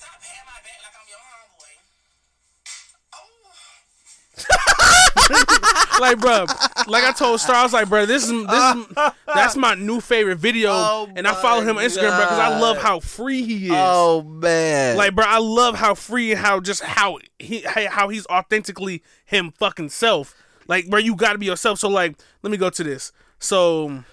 like, 6.01 6.19
bro, 6.21 6.47
like 6.87 7.05
I 7.05 7.13
told 7.17 7.41
Star, 7.41 7.57
I 7.57 7.63
was 7.63 7.73
like, 7.73 7.89
bro, 7.89 8.07
this 8.07 8.25
is 8.25 8.31
this 8.47 8.75
is 8.77 8.87
that's 9.27 9.57
my 9.57 9.75
new 9.75 10.01
favorite 10.01 10.37
video, 10.39 10.71
Oh 10.73 11.09
and 11.17 11.27
I 11.27 11.35
follow 11.35 11.63
him 11.63 11.77
on 11.79 11.85
Instagram, 11.85 12.17
bro, 12.17 12.21
because 12.25 12.39
I 12.39 12.59
love 12.61 12.79
how 12.79 13.01
free 13.01 13.43
he 13.43 13.67
is. 13.67 13.73
Oh 13.75 14.23
man. 14.23 14.97
Like, 14.97 15.15
bro, 15.15 15.25
I 15.27 15.39
love 15.39 15.75
how 15.77 15.95
free 15.95 16.33
and 16.33 16.41
how 16.41 16.61
just 16.61 16.83
how 16.83 17.19
he 17.39 17.61
how 17.63 18.09
he's 18.09 18.27
authentically 18.27 19.03
him 19.25 19.53
fucking 19.59 19.91
self. 19.91 20.35
Like, 20.67 20.89
bro, 20.89 20.99
you 20.99 21.15
got 21.17 21.33
to 21.33 21.39
be 21.39 21.47
yourself. 21.47 21.79
So, 21.79 21.89
like, 21.89 22.17
let 22.43 22.51
me 22.51 22.57
go 22.59 22.69
to 22.71 22.85
this. 22.85 23.11
So, 23.39 24.05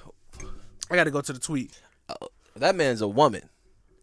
I 0.89 0.95
got 0.95 1.03
to 1.05 1.11
go 1.11 1.21
to 1.21 1.33
the 1.33 1.39
tweet. 1.39 1.81
Oh, 2.09 2.27
that 2.55 2.75
man's 2.75 3.01
a 3.01 3.07
woman, 3.07 3.49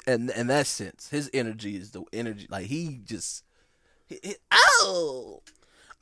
and 0.06 0.30
in 0.30 0.48
that 0.48 0.66
sense, 0.66 1.09
his 1.10 1.30
energy 1.32 1.76
is 1.76 1.93
the 1.93 2.02
energy. 2.12 2.47
Like 2.51 2.66
he 2.66 3.01
just, 3.05 3.44
he, 4.06 4.18
he- 4.22 4.36
oh, 4.51 5.43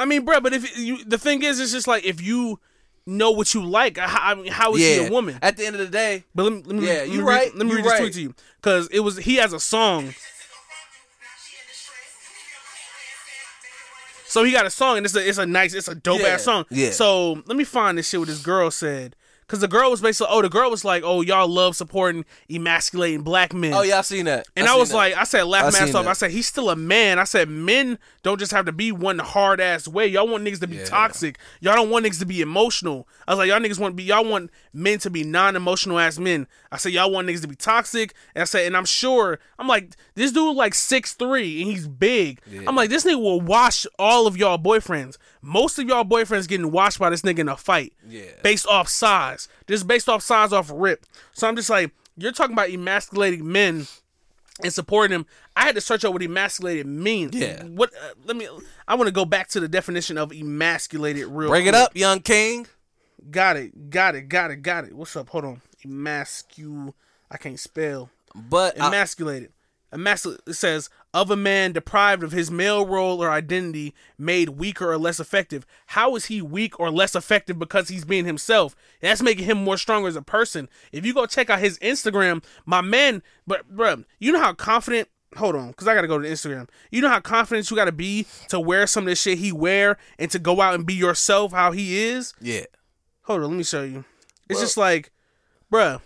I 0.01 0.05
mean, 0.06 0.24
bro, 0.24 0.40
but 0.40 0.52
if 0.55 0.77
you 0.78 1.05
the 1.05 1.18
thing 1.18 1.43
is, 1.44 1.60
it's 1.60 1.72
just 1.72 1.86
like 1.86 2.05
if 2.05 2.20
you 2.20 2.59
know 3.06 3.31
what 3.31 3.55
you 3.55 3.62
like, 3.64 3.98
how, 3.98 4.32
I 4.32 4.35
mean, 4.35 4.51
how 4.52 4.74
is 4.74 4.81
yeah. 4.82 5.01
he 5.02 5.06
a 5.06 5.10
woman? 5.10 5.39
At 5.43 5.56
the 5.56 5.66
end 5.66 5.77
of 5.77 5.81
the 5.81 5.89
day, 5.89 6.24
But 6.35 6.44
let 6.44 6.52
me, 6.52 6.62
let 6.66 6.77
me 6.77 6.86
Yeah, 6.86 6.93
let 6.94 7.09
me 7.09 7.14
you 7.14 7.20
read- 7.20 7.27
right, 7.35 7.55
Let 7.55 7.66
me 7.66 7.74
read 7.74 7.85
this 7.85 7.93
right. 7.93 8.01
tweet 8.01 8.12
to 8.14 8.22
you 8.22 8.35
because 8.60 8.89
it 8.89 9.01
was 9.01 9.16
he 9.18 9.36
has 9.36 9.52
a 9.52 9.60
song. 9.60 10.14
So 14.27 14.44
he 14.44 14.52
got 14.52 14.64
a 14.64 14.70
song 14.70 14.97
and 14.97 15.05
it's 15.05 15.16
a 15.16 15.28
it's 15.28 15.39
a 15.39 15.47
nice 15.47 15.74
it's 15.74 15.89
a 15.89 15.94
dope 15.94 16.20
Yeah, 16.20 16.28
ass 16.28 16.44
song. 16.44 16.64
yeah. 16.70 16.90
So 16.93 17.32
let 17.47 17.56
me 17.56 17.64
find 17.64 17.98
this 17.98 18.09
shit 18.09 18.20
what 18.20 18.28
this 18.28 18.40
girl 18.43 18.70
said. 18.70 19.16
Cause 19.51 19.59
the 19.60 19.66
girl 19.68 19.90
was 19.90 20.01
basically 20.01 20.28
oh 20.31 20.43
the 20.43 20.48
girl 20.48 20.70
was 20.70 20.85
like 20.85 21.02
oh 21.05 21.22
y'all 21.22 21.48
love 21.48 21.74
supporting 21.74 22.24
emasculating 22.48 23.22
black 23.22 23.52
men. 23.52 23.74
oh 23.74 23.82
yeah, 23.82 23.98
I 23.98 24.02
seen 24.02 24.27
that. 24.27 24.47
And 24.56 24.66
I, 24.66 24.70
seen 24.70 24.78
was 24.78 24.89
that. 24.90 24.97
like, 24.97 25.16
I 25.16 25.24
said, 25.24 25.43
laugh 25.43 25.64
I 25.64 25.70
my 25.70 25.78
ass 25.89 25.94
off. 25.94 26.06
I 26.06 26.12
said, 26.12 26.31
he's 26.31 26.47
still 26.47 26.70
a 26.70 26.77
man. 26.77 27.18
I 27.18 27.24
said, 27.24 27.48
men 27.48 27.98
don't 28.22 28.39
just 28.39 28.52
have 28.52 28.66
to 28.66 28.72
be 28.72 28.93
one 28.93 29.18
hard 29.18 29.60
ass 29.60 29.89
way. 29.89 30.06
Y'all 30.06 30.28
want 30.28 30.44
niggas 30.44 30.60
to 30.60 30.68
be 30.68 30.77
Yeah. 30.77 30.85
toxic. 30.85 31.39
Y'all 31.60 31.74
don't 31.74 31.90
want 31.90 32.06
niggas 32.06 32.20
to 32.20 32.27
be 32.27 32.40
emotional. 32.40 33.09
I 33.27 33.32
was 33.32 33.39
like, 33.39 33.48
y'all 33.48 33.59
niggas 33.59 33.78
want 33.81 33.93
to 33.93 33.97
be, 33.97 34.05
y'all 34.05 34.24
want 34.24 34.51
men 34.72 34.98
to 35.01 35.10
be 35.10 35.24
non 35.24 35.56
emotional 35.56 35.98
ass 35.98 36.18
men. 36.18 36.47
I 36.70 36.77
said, 36.77 36.93
y'all 36.93 37.10
want 37.10 37.27
niggas 37.28 37.43
to 37.43 37.48
be 37.48 37.56
toxic. 37.56 38.14
And 38.36 38.43
I 38.43 38.44
said, 38.44 38.66
and 38.66 38.77
I'm 38.77 38.85
sure, 38.85 39.40
I'm 39.59 39.66
like, 39.66 39.97
this 40.14 40.31
dude 40.32 40.55
like 40.56 40.74
six 40.74 41.12
three 41.14 41.60
and 41.62 41.70
he's 41.70 41.89
big. 41.89 42.40
I'm 42.66 42.77
like, 42.77 42.90
this 42.90 43.05
nigga 43.05 43.20
will 43.20 43.40
wash 43.40 43.85
all 43.98 44.27
of 44.28 44.36
y'all 44.36 44.59
boyfriends. 44.59 45.16
Most 45.42 45.78
of 45.78 45.88
y'all 45.88 46.04
boyfriends 46.04 46.46
getting 46.48 46.70
washed 46.70 46.98
by 46.98 47.10
this 47.10 47.22
nigga 47.22 47.40
in 47.40 47.48
a 47.48 47.56
fight. 47.56 47.92
Yeah. 48.06 48.22
Based 48.42 48.66
off 48.66 48.88
size. 48.88 49.48
Just 49.66 49.86
based 49.86 50.08
off 50.08 50.22
size 50.22 50.52
off 50.52 50.70
rip. 50.72 51.06
So 51.32 51.48
I'm 51.48 51.56
just 51.56 51.70
like, 51.70 51.92
you're 52.16 52.32
talking 52.32 52.52
about 52.52 52.68
emasculating 52.70 53.50
men 53.50 53.86
and 54.62 54.72
supporting 54.72 55.14
him. 55.14 55.26
I 55.56 55.64
had 55.64 55.74
to 55.74 55.80
search 55.80 56.04
out 56.04 56.12
what 56.12 56.22
emasculated 56.22 56.86
means. 56.86 57.34
Yeah. 57.34 57.64
What? 57.64 57.90
Uh, 57.94 58.10
let 58.24 58.36
me. 58.36 58.48
I 58.86 58.94
want 58.94 59.08
to 59.08 59.12
go 59.12 59.24
back 59.24 59.48
to 59.48 59.60
the 59.60 59.68
definition 59.68 60.18
of 60.18 60.32
emasculated. 60.32 61.26
Real. 61.26 61.48
bring 61.48 61.66
it 61.66 61.74
up, 61.74 61.96
young 61.96 62.20
king. 62.20 62.66
Got 63.30 63.56
it. 63.56 63.90
Got 63.90 64.14
it. 64.14 64.28
Got 64.28 64.50
it. 64.50 64.56
Got 64.56 64.84
it. 64.84 64.94
What's 64.94 65.14
up? 65.16 65.28
Hold 65.30 65.44
on. 65.44 65.62
Emascu. 65.84 66.92
I 67.30 67.36
can't 67.36 67.58
spell. 67.58 68.10
But 68.34 68.76
Emasculated. 68.76 68.86
Emasculated. 68.86 69.52
It 69.92 70.54
says 70.54 70.88
of 71.12 71.30
a 71.30 71.36
man 71.36 71.72
deprived 71.72 72.22
of 72.22 72.32
his 72.32 72.50
male 72.50 72.86
role 72.86 73.22
or 73.22 73.30
identity, 73.30 73.94
made 74.16 74.50
weaker 74.50 74.90
or 74.90 74.98
less 74.98 75.18
effective. 75.18 75.66
How 75.86 76.14
is 76.14 76.26
he 76.26 76.40
weak 76.40 76.78
or 76.78 76.90
less 76.90 77.16
effective 77.16 77.58
because 77.58 77.88
he's 77.88 78.04
being 78.04 78.24
himself? 78.24 78.76
That's 79.00 79.22
making 79.22 79.46
him 79.46 79.64
more 79.64 79.76
stronger 79.76 80.08
as 80.08 80.16
a 80.16 80.22
person. 80.22 80.68
If 80.92 81.04
you 81.04 81.12
go 81.12 81.26
check 81.26 81.50
out 81.50 81.58
his 81.58 81.78
Instagram, 81.80 82.44
my 82.64 82.80
man, 82.80 83.22
but 83.46 83.74
bruh, 83.74 84.04
you 84.18 84.32
know 84.32 84.40
how 84.40 84.52
confident. 84.54 85.08
Hold 85.36 85.54
on, 85.54 85.68
because 85.68 85.86
I 85.86 85.94
gotta 85.94 86.08
go 86.08 86.18
to 86.18 86.28
Instagram. 86.28 86.68
You 86.90 87.00
know 87.02 87.08
how 87.08 87.20
confident 87.20 87.70
you 87.70 87.76
gotta 87.76 87.92
be 87.92 88.26
to 88.48 88.58
wear 88.58 88.86
some 88.86 89.04
of 89.04 89.08
this 89.08 89.20
shit 89.20 89.38
he 89.38 89.52
wear 89.52 89.96
and 90.18 90.30
to 90.30 90.38
go 90.38 90.60
out 90.60 90.74
and 90.74 90.86
be 90.86 90.94
yourself 90.94 91.52
how 91.52 91.72
he 91.72 91.98
is. 91.98 92.34
yeah, 92.40 92.64
Hold 93.22 93.42
on, 93.42 93.50
let 93.50 93.56
me 93.56 93.62
show 93.64 93.82
you. 93.82 94.04
It's 94.48 94.60
just 94.60 94.76
like, 94.76 95.12
bruh, 95.72 96.00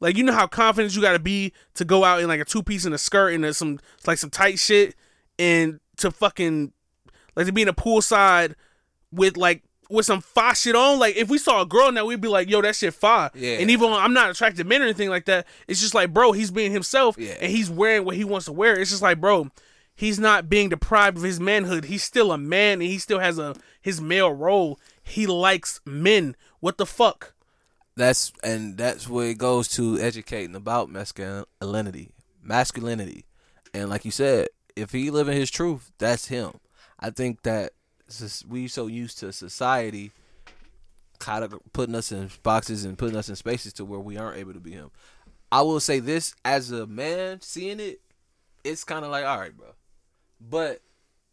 like 0.00 0.16
you 0.16 0.24
know 0.24 0.32
how 0.32 0.46
confident 0.46 0.94
you 0.94 1.02
gotta 1.02 1.18
be 1.18 1.52
to 1.74 1.84
go 1.84 2.04
out 2.04 2.20
in 2.20 2.28
like 2.28 2.40
a 2.40 2.44
two 2.44 2.62
piece 2.62 2.84
and 2.84 2.94
a 2.94 2.98
skirt 2.98 3.32
and 3.34 3.54
some 3.56 3.78
like 4.06 4.18
some 4.18 4.30
tight 4.30 4.58
shit 4.58 4.94
and 5.38 5.80
to 5.98 6.10
fucking 6.10 6.72
like 7.34 7.46
to 7.46 7.52
be 7.52 7.62
in 7.62 7.68
a 7.68 7.72
poolside 7.74 8.54
with 9.12 9.36
like 9.36 9.62
with 9.88 10.04
some 10.04 10.20
fire 10.20 10.54
shit 10.54 10.74
on. 10.74 10.98
Like 10.98 11.16
if 11.16 11.28
we 11.28 11.38
saw 11.38 11.62
a 11.62 11.66
girl 11.66 11.92
now, 11.92 12.04
we'd 12.06 12.20
be 12.20 12.28
like, 12.28 12.50
yo, 12.50 12.60
that 12.62 12.74
shit 12.74 12.92
fire. 12.92 13.30
Yeah. 13.34 13.58
And 13.58 13.70
even 13.70 13.90
though 13.90 13.96
I'm 13.98 14.12
not 14.12 14.30
attracted 14.30 14.58
to 14.62 14.64
men 14.68 14.80
or 14.82 14.84
anything 14.84 15.08
like 15.10 15.26
that, 15.26 15.46
it's 15.68 15.80
just 15.80 15.94
like, 15.94 16.12
bro, 16.12 16.32
he's 16.32 16.50
being 16.50 16.72
himself 16.72 17.16
Yeah. 17.18 17.34
and 17.40 17.50
he's 17.52 17.70
wearing 17.70 18.04
what 18.04 18.16
he 18.16 18.24
wants 18.24 18.46
to 18.46 18.52
wear. 18.52 18.78
It's 18.78 18.90
just 18.90 19.02
like, 19.02 19.20
bro, 19.20 19.48
he's 19.94 20.18
not 20.18 20.48
being 20.48 20.70
deprived 20.70 21.16
of 21.18 21.22
his 21.22 21.38
manhood. 21.38 21.84
He's 21.84 22.02
still 22.02 22.32
a 22.32 22.38
man 22.38 22.74
and 22.80 22.82
he 22.90 22.98
still 22.98 23.20
has 23.20 23.38
a 23.38 23.54
his 23.80 24.00
male 24.00 24.32
role. 24.32 24.80
He 25.04 25.26
likes 25.26 25.80
men. 25.86 26.34
What 26.58 26.78
the 26.78 26.86
fuck? 26.86 27.34
That's 27.96 28.32
and 28.42 28.76
that's 28.76 29.08
where 29.08 29.28
it 29.28 29.38
goes 29.38 29.68
to 29.68 29.98
educating 29.98 30.54
about 30.54 30.90
masculinity, 30.90 32.10
masculinity, 32.42 33.24
and 33.72 33.88
like 33.88 34.04
you 34.04 34.10
said, 34.10 34.48
if 34.74 34.92
he 34.92 35.10
living 35.10 35.36
his 35.36 35.50
truth, 35.50 35.90
that's 35.98 36.28
him. 36.28 36.60
I 37.00 37.10
think 37.10 37.42
that 37.42 37.72
we 38.46 38.68
so 38.68 38.86
used 38.86 39.18
to 39.18 39.32
society 39.32 40.12
kind 41.18 41.42
of 41.42 41.54
putting 41.72 41.94
us 41.94 42.12
in 42.12 42.30
boxes 42.42 42.84
and 42.84 42.98
putting 42.98 43.16
us 43.16 43.28
in 43.28 43.36
spaces 43.36 43.72
to 43.74 43.84
where 43.84 44.00
we 44.00 44.18
aren't 44.18 44.38
able 44.38 44.52
to 44.52 44.60
be 44.60 44.72
him. 44.72 44.90
I 45.50 45.62
will 45.62 45.80
say 45.80 45.98
this 46.00 46.34
as 46.44 46.70
a 46.70 46.86
man 46.86 47.40
seeing 47.40 47.80
it, 47.80 48.00
it's 48.64 48.84
kind 48.84 49.04
of 49.04 49.10
like 49.10 49.24
all 49.24 49.38
right, 49.38 49.56
bro, 49.56 49.68
but 50.40 50.80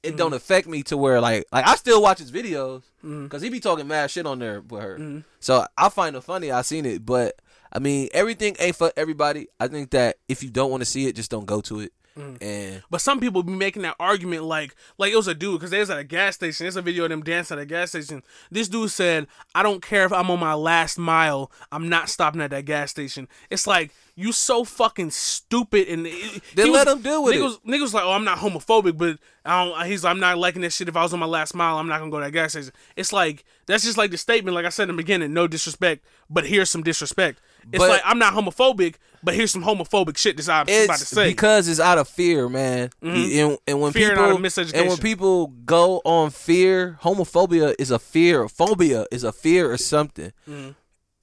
it 0.04 0.14
mm. 0.14 0.18
don't 0.18 0.34
affect 0.34 0.68
me 0.68 0.84
to 0.84 0.98
where 0.98 1.20
like 1.22 1.46
like 1.52 1.68
I 1.68 1.76
still 1.76 2.02
watch 2.02 2.20
his 2.20 2.32
videos 2.32 2.84
mm. 3.04 3.24
because 3.24 3.42
he 3.42 3.50
be 3.50 3.60
talking 3.60 3.88
mad 3.88 4.12
shit 4.12 4.26
on 4.26 4.40
there 4.40 4.62
with 4.62 4.82
her. 4.82 4.98
Mm. 5.00 5.24
So 5.40 5.66
I 5.78 5.90
find 5.90 6.16
it 6.16 6.22
funny. 6.22 6.52
I 6.52 6.62
seen 6.62 6.86
it, 6.86 7.06
but 7.06 7.36
I 7.72 7.80
mean 7.80 8.10
everything 8.14 8.56
ain't 8.60 8.76
for 8.76 8.92
everybody. 8.98 9.48
I 9.60 9.68
think 9.68 9.92
that 9.92 10.18
if 10.28 10.44
you 10.44 10.50
don't 10.50 10.70
want 10.70 10.82
to 10.82 10.86
see 10.86 11.08
it, 11.08 11.16
just 11.16 11.32
don't 11.32 11.46
go 11.46 11.62
to 11.62 11.80
it. 11.80 11.94
Mm. 12.18 12.38
And 12.42 12.84
But 12.92 13.02
some 13.02 13.20
people 13.20 13.42
be 13.42 13.54
making 13.54 13.82
that 13.82 13.96
argument 14.00 14.44
like 14.44 14.76
like 15.00 15.12
it 15.12 15.16
was 15.16 15.28
a 15.28 15.34
dude 15.34 15.56
because 15.60 15.72
they 15.72 15.80
was 15.80 15.90
at 15.90 15.98
a 15.98 16.04
gas 16.04 16.36
station. 16.36 16.66
There's 16.66 16.76
a 16.76 16.82
video 16.82 17.06
of 17.06 17.10
them 17.10 17.24
dancing 17.24 17.58
at 17.58 17.64
a 17.64 17.66
gas 17.66 17.90
station. 17.90 18.22
This 18.52 18.68
dude 18.68 18.92
said, 18.92 19.26
"I 19.56 19.64
don't 19.64 19.82
care 19.82 20.06
if 20.06 20.14
I'm 20.14 20.30
on 20.30 20.40
my 20.40 20.54
last 20.54 21.00
mile. 21.00 21.52
I'm 21.72 21.90
not 21.90 22.10
stopping 22.10 22.42
at 22.42 22.52
that 22.52 22.66
gas 22.66 22.92
station." 22.92 23.28
It's 23.50 23.66
like 23.66 23.92
you 24.16 24.32
so 24.32 24.64
fucking 24.64 25.10
stupid 25.10 25.88
and 25.88 26.06
it- 26.06 26.44
Then 26.54 26.72
let 26.72 26.86
was- 26.86 26.96
him 26.98 27.02
deal 27.02 27.24
with 27.24 27.34
it. 27.34 27.40
niggas, 27.42 27.60
Niggas 27.66 27.94
like, 27.94 28.04
"Oh, 28.04 28.12
I'm 28.12 28.24
not 28.26 28.38
homophobic, 28.38 28.96
but 28.96 29.18
I 29.44 29.66
don't." 29.66 29.86
He's 29.88 30.04
like, 30.04 30.12
"I'm 30.12 30.20
not 30.20 30.38
liking 30.38 30.62
that 30.62 30.72
shit. 30.74 30.88
If 30.88 30.96
I 30.96 31.02
was 31.02 31.14
on 31.14 31.20
my 31.20 31.26
last 31.26 31.56
mile, 31.56 31.80
I'm 31.80 31.88
not 31.88 31.98
gonna 31.98 32.12
go 32.12 32.20
to 32.20 32.26
that 32.26 32.32
gas 32.32 32.52
station." 32.52 32.74
It's 32.96 33.12
like 33.12 33.44
that's 33.66 33.84
just 33.84 33.98
like 33.98 34.12
the 34.12 34.18
statement, 34.20 34.54
like 34.54 34.66
I 34.66 34.70
said 34.70 34.84
in 34.90 34.96
the 34.96 35.02
beginning, 35.02 35.34
no 35.34 35.48
disrespect, 35.48 36.06
but 36.30 36.46
here's 36.46 36.70
some 36.70 36.84
disrespect. 36.84 37.40
It's 37.72 37.80
But- 37.80 37.90
like 37.90 38.02
I'm 38.06 38.20
not 38.20 38.34
homophobic, 38.34 38.96
but 39.24 39.34
here's 39.36 39.52
some 39.52 39.64
homophobic 39.64 40.18
shit 40.18 40.38
that 40.38 40.50
I'm 40.50 40.64
about 40.64 40.68
to 40.68 40.92
It's 40.94 41.08
say. 41.08 41.30
because 41.30 41.68
it's 41.68 41.80
out 41.80 41.98
of 41.98 42.08
fear, 42.08 42.50
man. 42.50 42.90
Mhm. 43.02 43.40
And, 43.50 43.58
and 43.68 43.82
when 43.82 43.92
Fear 43.94 44.12
and 44.12 44.20
people 44.20 44.38
miseducation. 44.40 44.74
and 44.80 44.88
when 44.90 44.98
people 44.98 45.48
go 45.48 46.02
on 46.06 46.30
fear, 46.32 46.98
homophobia 47.02 47.74
is 47.80 47.92
a 47.92 48.00
fear. 48.00 48.48
Phobia 48.50 49.06
is 49.12 49.24
a 49.24 49.32
fear 49.32 49.72
or 49.72 49.78
something. 49.78 50.32
Mhm. 50.50 50.76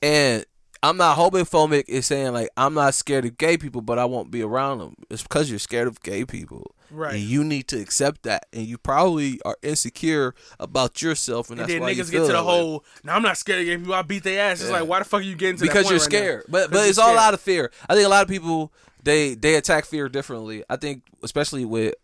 And 0.03 0.45
I'm 0.83 0.97
not 0.97 1.19
homophobic. 1.19 1.85
Is 1.89 2.07
saying 2.07 2.33
like 2.33 2.49
I'm 2.57 2.75
not 2.75 2.95
scared 2.95 3.25
of 3.25 3.37
gay 3.39 3.57
people, 3.59 3.83
but 3.83 3.99
I 3.99 4.05
won't 4.07 4.31
be 4.31 4.43
around 4.43 4.79
them. 4.79 4.95
It's 5.11 5.23
because 5.23 5.51
you're 5.51 5.59
scared 5.59 5.89
of 5.89 6.01
gay 6.03 6.25
people, 6.25 6.75
Right. 6.91 7.15
And 7.15 7.23
you 7.23 7.45
need 7.45 7.69
to 7.69 7.81
accept 7.81 8.23
that. 8.25 8.47
And 8.53 8.65
you 8.67 8.79
probably 8.79 9.41
are 9.45 9.57
insecure 9.63 10.35
about 10.59 11.03
yourself, 11.03 11.51
and, 11.51 11.61
and 11.61 11.69
that's 11.69 11.73
then 11.73 11.83
why 11.83 11.93
niggas 11.95 12.11
get 12.11 12.27
to 12.27 12.33
the 12.33 12.43
whole. 12.43 12.85
Now 13.05 13.17
I'm 13.17 13.23
not 13.23 13.37
scared 13.37 13.61
of 13.61 13.67
gay 13.67 13.77
people. 13.77 13.95
I 13.95 14.03
beat 14.03 14.25
their 14.25 14.51
ass. 14.51 14.61
It's 14.61 14.71
like 14.71 14.87
why 14.89 14.99
the 14.99 15.05
fuck 15.05 15.21
are 15.21 15.25
you 15.25 15.37
getting 15.37 15.57
to 15.57 15.65
that 15.65 15.69
because 15.69 15.85
you're 15.91 15.99
right 15.99 16.03
scared. 16.03 16.45
But 16.49 16.63
'Cause 16.63 16.71
but 16.71 16.79
you're 16.79 16.89
it's 16.89 16.99
all 16.99 17.19
out 17.19 17.35
of 17.35 17.41
fear. 17.41 17.71
I 17.89 17.95
think 17.95 18.07
a 18.07 18.11
lot 18.11 18.23
of 18.23 18.29
people 18.29 18.73
they 19.03 19.35
they 19.35 19.55
attack 19.57 19.85
fear 19.85 20.09
differently. 20.09 20.65
I 20.69 20.77
think 20.77 21.03
especially 21.23 21.65
with 21.65 21.95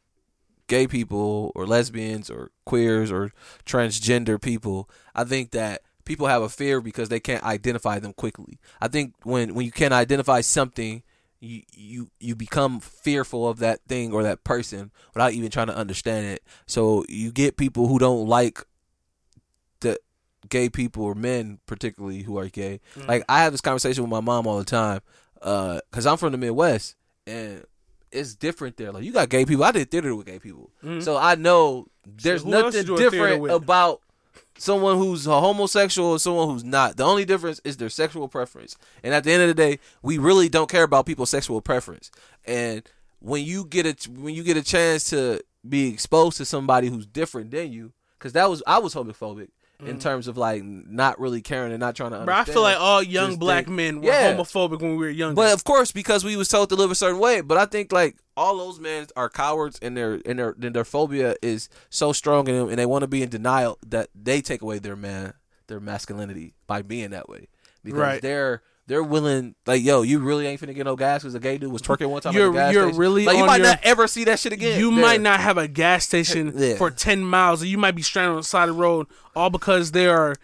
gay 0.69 0.87
people 0.87 1.53
or 1.55 1.67
lesbians 1.67 2.29
or 2.31 2.51
queers 2.65 3.11
or 3.11 3.33
transgender 3.65 4.41
people, 4.41 4.89
I 5.15 5.25
think 5.25 5.53
that 5.53 5.83
people 6.07 6.27
have 6.27 6.41
a 6.41 6.49
fear 6.49 6.81
because 6.81 7.11
they 7.11 7.21
can't 7.21 7.45
identify 7.45 7.99
them 7.99 8.15
quickly. 8.15 8.59
I 8.81 8.89
think 8.89 9.13
when 9.25 9.55
when 9.55 9.67
you 9.67 9.73
can't 9.73 9.93
identify 9.93 10.41
something 10.41 11.03
you 11.41 11.63
you 11.75 12.11
you 12.19 12.35
become 12.35 12.81
fearful 12.81 13.47
of 13.47 13.59
that 13.59 13.81
thing 13.87 14.13
or 14.15 14.23
that 14.23 14.43
person 14.45 14.91
without 15.13 15.33
even 15.33 15.51
trying 15.51 15.67
to 15.67 15.77
understand 15.77 16.27
it. 16.27 16.43
So 16.67 17.05
you 17.11 17.31
get 17.31 17.59
people 17.59 17.89
who 17.89 17.99
don't 17.99 18.27
like 18.27 18.65
the 19.81 19.99
gay 20.49 20.71
people 20.71 21.05
or 21.05 21.15
men 21.15 21.59
particularly 21.67 22.23
who 22.23 22.39
are 22.39 22.49
gay. 22.49 22.81
Mm. 22.97 23.09
Like 23.09 23.25
I 23.29 23.43
have 23.43 23.53
this 23.53 23.61
conversation 23.61 24.03
with 24.03 24.11
my 24.11 24.21
mom 24.21 24.47
all 24.47 24.59
the 24.59 24.65
time 24.65 25.01
uh 25.43 25.81
cuz 25.91 26.07
I'm 26.07 26.17
from 26.17 26.33
the 26.33 26.39
Midwest 26.39 26.95
and 27.27 27.65
it's 28.11 28.35
different 28.35 28.77
there. 28.79 28.93
Like 28.93 29.05
you 29.05 29.13
got 29.13 29.29
gay 29.29 29.45
people. 29.45 29.65
I 29.65 29.73
did 29.73 29.91
theater 29.91 30.15
with 30.15 30.27
gay 30.27 30.39
people. 30.39 30.71
Mhm. 30.83 31.03
So 31.03 31.17
I 31.17 31.35
know 31.35 31.89
there's 32.07 32.45
else 32.45 32.51
nothing 32.51 32.81
you 32.81 32.87
doing 32.87 32.99
theater 32.99 33.11
different 33.11 33.51
about 33.51 34.01
someone 34.59 34.99
who's 34.99 35.27
a 35.27 35.41
homosexual 35.41 36.13
and 36.13 36.21
someone 36.21 36.49
who's 36.49 36.65
not. 36.65 36.97
The 36.97 37.05
only 37.05 37.25
difference 37.25 37.61
is 37.65 37.77
their 37.77 37.89
sexual 37.89 38.29
preference. 38.29 38.77
And 39.03 39.15
at 39.15 39.25
the 39.25 39.33
end 39.33 39.43
of 39.43 39.49
the 39.49 39.55
day, 39.55 39.79
we 40.03 40.19
really 40.19 40.49
don't 40.49 40.71
care 40.71 40.85
about 40.85 41.07
people's 41.07 41.31
sexual 41.31 41.61
preference. 41.61 42.11
And 42.45 42.83
when 43.21 43.45
you 43.45 43.65
get 43.65 43.87
a 43.87 44.11
when 44.11 44.35
you 44.35 44.43
get 44.43 44.57
a 44.57 44.63
chance 44.63 45.11
to 45.11 45.43
be 45.69 45.89
exposed 45.89 46.37
to 46.39 46.45
somebody 46.45 46.89
who's 46.89 47.07
different 47.07 47.51
than 47.51 47.73
you, 47.73 47.93
because 48.19 48.33
that 48.33 48.49
was 48.49 48.63
I 48.67 48.79
was 48.79 48.95
homophobic 48.95 49.49
in 49.85 49.97
Mhm. 49.97 50.01
terms 50.01 50.27
of 50.27 50.37
like 50.39 50.63
not 50.65 51.21
really 51.21 51.43
caring 51.43 51.71
and 51.73 51.81
not 51.81 51.95
trying 51.95 52.11
to. 52.13 52.25
Bro, 52.25 52.35
I 52.35 52.45
feel 52.45 52.63
like 52.63 52.79
all 52.81 53.03
young 53.03 53.37
black 53.37 53.67
thing. 53.67 53.77
men 53.77 54.01
were 54.01 54.07
Yeah. 54.09 54.35
homophobic 54.35 54.81
when 54.81 54.93
we 54.93 54.97
were 54.97 55.11
young. 55.11 55.35
But 55.35 55.53
of 55.53 55.65
course, 55.65 55.93
because 55.93 56.25
we 56.25 56.37
was 56.37 56.49
told 56.49 56.69
to 56.71 56.77
live 56.77 56.91
a 56.91 56.95
certain 56.95 57.19
way. 57.19 57.41
But 57.43 57.59
I 57.59 57.67
think 57.67 57.93
like 57.93 58.17
all 58.37 58.57
those 58.57 58.81
men 58.81 59.07
are 59.17 59.29
cowards, 59.29 59.79
and 59.83 59.97
their 59.97 60.21
and 60.25 60.39
their 60.39 60.55
and 60.63 60.75
their 60.75 60.85
phobia 60.85 61.37
is 61.43 61.69
so 61.91 62.13
strong 62.13 62.49
in 62.49 62.55
them, 62.57 62.69
and 62.69 62.79
they 62.79 62.87
want 62.87 63.03
to 63.03 63.07
be 63.09 63.23
in 63.23 63.29
denial 63.29 63.79
that 63.87 64.09
they 64.15 64.41
take 64.41 64.63
away 64.63 64.79
their 64.79 64.97
man 64.97 65.35
their 65.67 65.81
masculinity 65.81 66.55
by 66.67 66.81
being 66.81 67.11
that 67.11 67.29
way 67.29 67.49
because 67.85 68.01
Right. 68.01 68.23
they're. 68.23 68.63
They're 68.89 69.03
willing, 69.03 69.57
like, 69.67 69.83
yo, 69.83 70.03
you 70.03 70.21
really 70.21 70.47
ain't 70.47 70.61
finna 70.61 70.73
get 70.75 70.85
no 70.85 70.95
gas 70.95 71.23
because 71.23 71.35
a 71.35 71.41
gay 71.41 71.59
dude 71.59 71.73
was 71.73 71.83
twerking 71.83 72.09
one 72.09 72.23
time 72.23 72.35
You're- 72.35 72.47
at 72.49 72.53
the 72.53 72.59
gas 72.59 72.73
you're 72.73 72.83
station. 72.85 72.99
really 73.01 73.25
like, 73.25 73.37
you 73.37 73.45
might 73.45 73.57
your- 73.57 73.67
not 73.67 73.81
ever 73.83 74.07
see 74.07 74.23
that 74.25 74.39
shit 74.39 74.53
again. 74.53 74.79
You 74.79 74.93
there. 74.95 75.01
might 75.05 75.21
not 75.21 75.41
have 75.41 75.59
a 75.59 75.67
gas 75.67 76.05
station 76.07 76.53
Yeah. 76.57 76.77
for 76.77 76.91
10 76.93 77.25
miles, 77.25 77.63
or 77.63 77.67
you 77.67 77.79
might 77.79 77.97
be 77.97 78.03
stranded 78.03 78.31
on 78.31 78.37
the 78.37 78.43
side 78.45 78.69
of 78.69 78.77
the 78.77 78.81
road, 78.81 79.09
all 79.35 79.51
because 79.51 79.91
there 79.91 80.17
are 80.17 80.37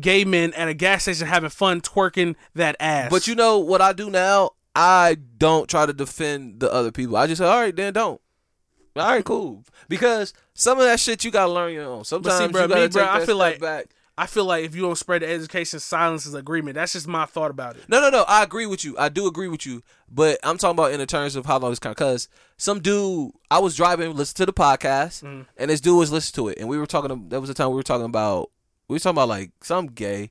gay 0.00 0.24
men 0.24 0.54
at 0.54 0.68
a 0.68 0.74
gas 0.74 1.02
station 1.02 1.26
having 1.26 1.50
fun 1.50 1.82
twerking 1.82 2.34
that 2.54 2.76
ass. 2.80 3.10
But 3.10 3.26
you 3.26 3.34
know 3.34 3.58
what 3.58 3.82
I 3.82 3.92
do 3.92 4.08
now? 4.08 4.52
I 4.74 5.18
don't 5.36 5.68
try 5.68 5.84
to 5.84 5.92
defend 5.92 6.60
the 6.60 6.72
other 6.72 6.90
people. 6.90 7.14
I 7.18 7.26
just 7.26 7.40
say, 7.40 7.44
all 7.46 7.60
right, 7.60 7.76
then 7.76 7.92
don't. 7.92 8.18
All 8.96 9.06
right, 9.06 9.22
cool. 9.24 9.64
Because 9.90 10.32
some 10.54 10.78
of 10.78 10.84
that 10.84 10.98
shit 10.98 11.24
you 11.26 11.30
gotta 11.30 11.52
learn 11.52 11.74
your 11.74 11.84
own. 11.84 12.04
Sometimes 12.04 12.38
see, 12.38 12.48
bro, 12.48 12.62
you 12.62 12.68
gotta 12.68 12.80
me, 12.80 12.88
bro, 12.88 13.02
take 13.02 13.10
I 13.10 13.18
that 13.18 13.26
feel 13.26 13.36
step 13.36 13.52
like 13.52 13.60
back. 13.60 13.86
I 14.22 14.26
feel 14.26 14.44
like 14.44 14.64
if 14.64 14.74
you 14.76 14.82
don't 14.82 14.96
spread 14.96 15.22
the 15.22 15.28
education, 15.28 15.80
silence 15.80 16.26
is 16.26 16.34
agreement. 16.34 16.76
That's 16.76 16.92
just 16.92 17.08
my 17.08 17.24
thought 17.26 17.50
about 17.50 17.76
it. 17.76 17.82
No, 17.88 18.00
no, 18.00 18.08
no. 18.08 18.24
I 18.28 18.42
agree 18.44 18.66
with 18.66 18.84
you. 18.84 18.96
I 18.98 19.08
do 19.08 19.26
agree 19.26 19.48
with 19.48 19.66
you. 19.66 19.82
But 20.08 20.38
I'm 20.44 20.58
talking 20.58 20.78
about 20.78 20.92
in 20.92 21.00
the 21.00 21.06
terms 21.06 21.34
of 21.34 21.44
how 21.46 21.58
long 21.58 21.72
this 21.72 21.80
kind. 21.80 21.96
Because 21.96 22.28
some 22.56 22.80
dude, 22.80 23.32
I 23.50 23.58
was 23.58 23.74
driving, 23.76 24.14
listened 24.14 24.36
to 24.36 24.46
the 24.46 24.52
podcast, 24.52 25.24
Mhm. 25.24 25.46
and 25.56 25.70
this 25.70 25.80
dude 25.80 25.98
was 25.98 26.12
listening 26.12 26.44
to 26.44 26.48
it, 26.50 26.58
and 26.58 26.68
we 26.68 26.78
were 26.78 26.86
talking. 26.86 27.28
That 27.30 27.40
was 27.40 27.48
the 27.48 27.54
time 27.54 27.70
we 27.70 27.74
were 27.76 27.82
talking 27.82 28.06
about. 28.06 28.50
We 28.88 28.94
were 28.94 29.00
talking 29.00 29.16
about 29.16 29.28
like 29.28 29.50
some 29.62 29.86
gay, 29.88 30.30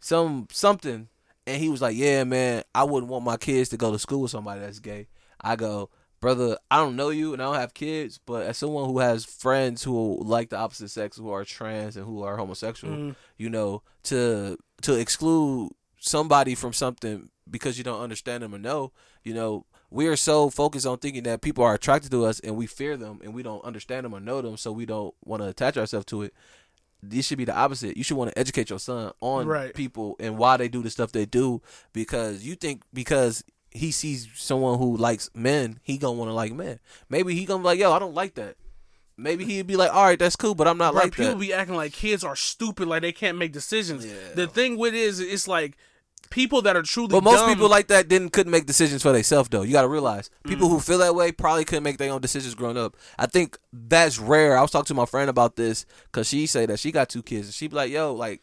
some 0.00 0.46
something, 0.52 1.08
and 1.46 1.62
he 1.62 1.68
was 1.68 1.80
like, 1.80 1.96
"Yeah, 1.96 2.24
man, 2.24 2.64
I 2.74 2.84
wouldn't 2.84 3.10
want 3.10 3.24
my 3.24 3.36
kids 3.36 3.70
to 3.70 3.76
go 3.76 3.90
to 3.92 3.98
school 3.98 4.20
with 4.22 4.30
somebody 4.32 4.60
that's 4.60 4.80
gay." 4.80 5.08
I 5.40 5.56
go, 5.56 5.88
brother, 6.20 6.58
I 6.70 6.76
don't 6.76 6.96
know 6.96 7.08
you, 7.10 7.32
and 7.32 7.42
I 7.42 7.46
don't 7.46 7.54
have 7.56 7.74
kids, 7.74 8.18
but 8.24 8.46
as 8.46 8.58
someone 8.58 8.86
who 8.88 8.98
has 8.98 9.24
friends 9.24 9.82
who 9.82 10.18
like 10.22 10.50
the 10.50 10.58
opposite 10.58 10.90
sex, 10.90 11.16
who 11.16 11.30
are 11.30 11.44
trans 11.44 11.96
and 11.96 12.04
who 12.06 12.22
are 12.22 12.36
homosexual, 12.36 12.94
Mhm. 12.94 13.16
you 13.38 13.50
know, 13.50 13.82
to 14.04 14.56
to 14.82 14.94
exclude 14.94 15.70
somebody 15.98 16.54
from 16.54 16.72
something 16.72 17.28
because 17.50 17.76
you 17.76 17.84
don't 17.84 18.00
understand 18.00 18.42
them 18.42 18.54
or 18.54 18.58
know, 18.58 18.92
you 19.24 19.34
know, 19.34 19.66
we 19.90 20.06
are 20.06 20.16
so 20.16 20.48
focused 20.50 20.86
on 20.86 20.96
thinking 20.98 21.24
that 21.24 21.42
people 21.42 21.64
are 21.64 21.74
attracted 21.74 22.10
to 22.12 22.24
us 22.24 22.40
and 22.40 22.56
we 22.56 22.66
fear 22.66 22.96
them 22.96 23.18
and 23.22 23.34
we 23.34 23.42
don't 23.42 23.62
understand 23.64 24.04
them 24.04 24.14
or 24.14 24.20
know 24.20 24.40
them, 24.40 24.56
so 24.56 24.70
we 24.72 24.86
don't 24.86 25.14
want 25.24 25.42
to 25.42 25.48
attach 25.48 25.76
ourselves 25.76 26.06
to 26.06 26.22
it. 26.22 26.32
This 27.02 27.26
should 27.26 27.38
be 27.38 27.44
the 27.46 27.54
opposite. 27.56 27.96
You 27.96 28.04
should 28.04 28.16
want 28.16 28.30
to 28.30 28.38
educate 28.38 28.70
your 28.70 28.78
son 28.78 29.12
on 29.20 29.46
Right. 29.46 29.74
people 29.74 30.16
and 30.20 30.38
why 30.38 30.56
they 30.58 30.68
do 30.68 30.82
the 30.82 30.90
stuff 30.90 31.12
they 31.12 31.26
do 31.26 31.60
because 31.92 32.44
you 32.44 32.54
think 32.54 32.82
because 32.92 33.42
he 33.70 33.90
sees 33.90 34.28
someone 34.34 34.78
who 34.78 34.96
likes 34.96 35.30
men, 35.34 35.78
he 35.82 35.98
gonna 35.98 36.14
want 36.18 36.28
to 36.28 36.34
like 36.34 36.52
men. 36.52 36.80
Maybe 37.08 37.34
he 37.34 37.44
gonna 37.44 37.62
be 37.62 37.66
like, 37.66 37.78
yo, 37.78 37.92
I 37.92 37.98
don't 37.98 38.14
like 38.14 38.34
that. 38.34 38.56
Maybe 39.16 39.44
he'd 39.44 39.66
be 39.66 39.76
like, 39.76 39.92
all 39.92 40.04
right, 40.04 40.18
that's 40.18 40.36
cool, 40.36 40.54
but 40.54 40.66
I'm 40.66 40.78
not 40.78 40.94
like 40.94 41.12
people 41.14 41.32
that. 41.32 41.38
be 41.40 41.52
acting 41.52 41.76
like 41.76 41.92
kids 41.92 42.24
are 42.24 42.34
stupid, 42.36 42.88
like 42.88 43.02
they 43.02 43.12
can't 43.12 43.36
make 43.36 43.52
decisions. 43.52 44.06
The 44.34 44.46
thing 44.46 44.78
with 44.78 44.94
it 44.94 44.98
is, 45.00 45.20
it's 45.20 45.46
like 45.46 45.76
people 46.30 46.62
that 46.62 46.74
are 46.74 46.82
truly. 46.82 47.08
But 47.08 47.22
most 47.22 47.40
dumb- 47.40 47.50
people 47.50 47.68
like 47.68 47.88
that 47.88 48.08
didn't 48.08 48.30
couldn't 48.30 48.50
make 48.50 48.64
decisions 48.64 49.02
for 49.02 49.12
themselves 49.12 49.50
though. 49.50 49.60
You 49.62 49.72
got 49.72 49.82
to 49.82 49.88
realize 49.88 50.30
people 50.46 50.68
Mm. 50.68 50.70
who 50.70 50.80
feel 50.80 50.98
that 50.98 51.14
way 51.14 51.32
probably 51.32 51.64
couldn't 51.66 51.82
make 51.84 51.98
their 51.98 52.10
own 52.12 52.20
decisions 52.22 52.54
growing 52.54 52.78
up. 52.78 52.96
I 53.18 53.26
think 53.26 53.58
that's 53.72 54.18
rare. 54.18 54.56
I 54.56 54.62
was 54.62 54.70
talking 54.70 54.86
to 54.86 54.94
my 54.94 55.06
friend 55.06 55.28
about 55.28 55.56
this 55.56 55.84
because 56.04 56.26
she 56.28 56.46
say 56.46 56.64
that 56.66 56.78
she 56.80 56.90
got 56.90 57.08
two 57.10 57.22
kids 57.22 57.46
and 57.48 57.54
she 57.54 57.68
be 57.68 57.76
like, 57.76 57.90
"Yo, 57.90 58.14
like 58.14 58.42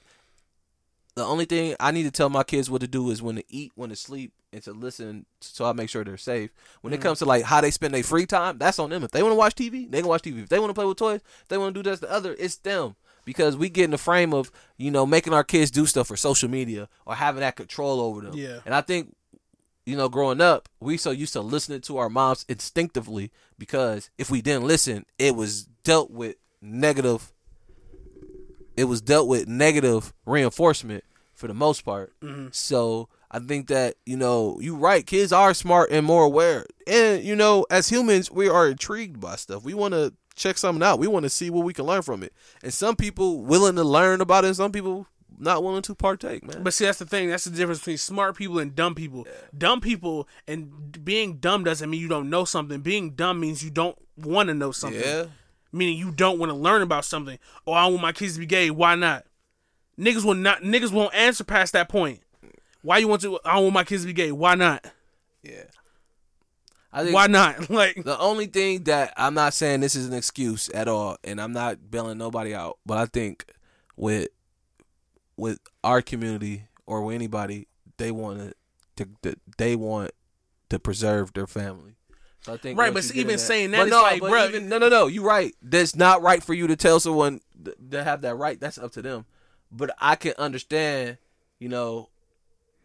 the 1.18 1.26
only 1.26 1.45
thing 1.45 1.76
I 1.80 1.91
need 1.91 2.03
to 2.03 2.11
tell 2.11 2.30
my 2.30 2.44
kids 2.44 2.69
what 2.69 2.81
to 2.81 2.88
do 2.88 3.10
is 3.10 3.22
when 3.22 3.35
to 3.38 3.44
eat, 3.49 3.72
when 3.76 3.89
to 3.89 3.95
sleep, 3.95 4.34
and 4.53 4.61
to 4.64 4.72
listen, 4.72 5.26
so 5.41 5.65
I 5.65 5.73
make 5.73 5.89
sure 5.89 6.03
they're 6.03 6.15
safe. 6.18 6.52
When 6.81 6.94
it 6.94 6.99
Mhm. 6.99 7.03
comes 7.03 7.19
to 7.19 7.26
like 7.26 7.44
how 7.44 7.60
they 7.60 7.72
spend 7.72 7.94
their 7.94 8.03
free 8.03 8.26
time, 8.26 8.57
that's 8.57 8.80
on 8.80 8.89
them. 8.91 9.03
If 9.03 9.11
they 9.11 9.22
want 9.23 9.31
to 9.34 9.38
watch 9.38 9.56
TV, 9.56 9.88
they 9.89 9.99
can 9.99 10.07
watch 10.07 10.22
TV. 10.22 10.41
If 10.44 10.49
they 10.49 10.60
want 10.60 10.69
to 10.69 10.73
play 10.73 10.85
with 10.85 10.98
toys, 10.98 11.22
they 11.49 11.57
want 11.57 11.73
to 11.76 11.84
do 11.84 11.89
this, 11.89 11.99
the 11.99 12.11
other, 12.11 12.35
it's 12.39 12.56
them. 12.57 12.95
Because 13.26 13.57
we 13.57 13.68
get 13.68 13.85
in 13.85 13.91
the 13.91 13.98
frame 13.98 14.34
of 14.34 14.52
you 14.77 14.89
know 14.89 15.06
making 15.06 15.34
our 15.34 15.44
kids 15.44 15.69
do 15.72 15.85
stuff 15.85 16.07
for 16.07 16.15
social 16.15 16.49
media 16.49 16.88
or 17.06 17.15
having 17.15 17.41
that 17.41 17.56
control 17.57 17.99
over 17.99 18.22
them. 18.22 18.34
Yeah. 18.35 18.60
And 18.65 18.73
I 18.73 18.81
think 18.81 19.14
you 19.85 19.95
know, 19.95 20.10
growing 20.10 20.41
up, 20.41 20.68
we 20.81 20.98
so 20.98 21.11
used 21.11 21.31
to 21.31 21.39
listening 21.39 21.80
to 21.80 21.98
our 21.98 22.10
moms 22.10 22.44
instinctively 22.49 23.31
because 23.57 24.10
if 24.18 24.30
we 24.30 24.41
didn't 24.41 24.65
listen, 24.68 25.06
it 25.18 25.34
was 25.34 25.64
dealt 25.85 26.11
with 26.11 26.35
negative. 26.61 27.31
It 28.77 28.85
was 28.85 29.01
dealt 29.01 29.27
with 29.27 29.47
negative 29.47 30.13
reinforcement 30.25 31.03
for 31.33 31.47
the 31.47 31.53
most 31.53 31.81
part. 31.83 32.13
Mhm. 32.21 32.53
So 32.55 33.09
I 33.29 33.39
think 33.39 33.67
that 33.67 33.95
you 34.05 34.15
know 34.15 34.57
you're 34.61 34.75
right. 34.77 35.05
Kids 35.05 35.33
are 35.33 35.53
smart 35.53 35.89
and 35.91 36.05
more 36.05 36.23
aware, 36.23 36.65
and 36.87 37.23
you 37.23 37.35
know, 37.35 37.65
as 37.69 37.89
humans, 37.89 38.31
we 38.31 38.47
are 38.47 38.67
intrigued 38.67 39.19
by 39.19 39.35
stuff. 39.35 39.63
We 39.63 39.73
want 39.73 39.93
to 39.93 40.13
check 40.35 40.57
something 40.57 40.83
out. 40.83 40.99
We 40.99 41.07
want 41.07 41.23
to 41.23 41.29
see 41.29 41.49
what 41.49 41.65
we 41.65 41.73
can 41.73 41.85
learn 41.85 42.03
from 42.03 42.21
it. 42.23 42.31
And 42.63 42.73
some 42.73 42.95
people 42.95 43.41
willing 43.41 43.75
to 43.75 43.83
learn 43.83 44.21
about 44.21 44.43
it, 44.45 44.47
and 44.49 44.55
some 44.55 44.71
people 44.71 45.07
not 45.39 45.63
willing 45.63 45.81
to 45.83 45.93
partake. 45.93 46.43
Man, 46.43 46.63
But 46.63 46.73
see, 46.73 46.85
that's 46.85 46.99
the 46.99 47.05
thing. 47.05 47.29
That's 47.29 47.43
the 47.43 47.51
difference 47.51 47.79
between 47.79 47.97
smart 47.97 48.35
people 48.35 48.57
and 48.59 48.75
dumb 48.75 48.95
people. 48.95 49.27
Dumb 49.55 49.81
people 49.81 50.27
and 50.47 51.03
being 51.03 51.37
dumb 51.37 51.63
doesn't 51.63 51.89
mean 51.89 51.99
you 52.01 52.07
don't 52.07 52.29
know 52.29 52.45
something. 52.45 52.81
Being 52.81 53.11
dumb 53.11 53.39
means 53.39 53.63
you 53.63 53.69
don't 53.69 53.97
want 54.15 54.47
to 54.47 54.53
know 54.55 54.71
something. 54.71 54.99
Yeah. 55.01 55.25
Meaning 55.72 55.98
you 55.98 56.11
don't 56.11 56.39
want 56.39 56.49
to 56.49 56.56
learn 56.56 56.81
about 56.81 57.06
something. 57.06 57.38
Oh, 57.65 57.73
I 57.73 57.88
want 57.88 58.02
my 58.02 58.11
kids 58.11 58.34
to 58.34 58.39
be 58.39 58.45
gay. 58.45 58.69
Why 58.69 58.95
not? 58.95 59.26
Niggas 59.99 60.23
will 60.23 60.35
not. 60.35 60.61
Niggas 60.61 60.91
won't 60.91 61.14
answer 61.14 61.44
past 61.44 61.73
that 61.73 61.89
point. 61.89 62.22
Why 62.81 62.99
you 62.99 63.07
want 63.07 63.22
to? 63.23 63.39
I 63.44 63.60
want 63.60 63.73
my 63.73 63.84
kids 63.84 64.03
to 64.03 64.07
be 64.07 64.14
gay. 64.14 64.31
Why 64.31 64.56
not? 64.56 64.85
Yeah. 65.44 65.64
I 66.91 67.03
think 67.03 67.15
Why 67.15 67.27
not? 67.27 67.69
Like 67.69 68.03
the 68.03 68.18
only 68.18 68.48
thing 68.48 68.84
that 68.84 69.14
I'm 69.18 69.34
not 69.34 69.53
saying 69.53 69.81
this 69.81 69.95
is 69.95 70.07
an 70.07 70.14
excuse 70.14 70.69
at 70.69 70.88
all, 70.88 71.18
and 71.23 71.41
I'm 71.41 71.52
not 71.52 71.91
bailing 71.91 72.18
nobody 72.18 72.56
out, 72.56 72.77
but 72.85 72.98
I 72.98 73.06
think 73.06 73.45
with 73.95 74.30
with 75.35 75.60
our 75.84 76.02
community 76.02 76.64
or 76.85 77.02
with 77.03 77.15
anybody, 77.15 77.68
they 77.98 78.11
want 78.11 78.53
to, 78.95 79.07
to 79.23 79.35
they 79.57 79.76
want 79.76 80.11
to 80.69 80.80
preserve 80.80 81.34
their 81.34 81.48
family. 81.48 81.96
So 82.47 82.53
I 82.53 82.57
think 82.57 82.79
Right, 82.79 82.93
but 82.93 83.13
even 83.13 83.37
saying 83.37 83.71
that, 83.71 83.79
but 83.79 83.89
no, 83.89 84.01
like, 84.01 84.21
bruh- 84.21 84.47
even- 84.49 84.69
no, 84.69 84.77
no, 84.77 84.87
no, 84.87 85.07
you're 85.07 85.23
right. 85.25 85.53
That's 85.61 85.95
not 85.97 86.21
right 86.21 86.41
for 86.41 86.53
you 86.53 86.65
to 86.67 86.77
tell 86.77 86.99
someone 87.01 87.41
th- 87.63 87.75
to 87.91 88.03
have 88.05 88.21
that 88.21 88.35
right. 88.35 88.57
That's 88.57 88.77
up 88.77 88.93
to 88.93 89.01
them. 89.01 89.25
But 89.69 89.93
I 89.99 90.15
can 90.15 90.33
understand, 90.37 91.17
you 91.59 91.67
know, 91.67 92.07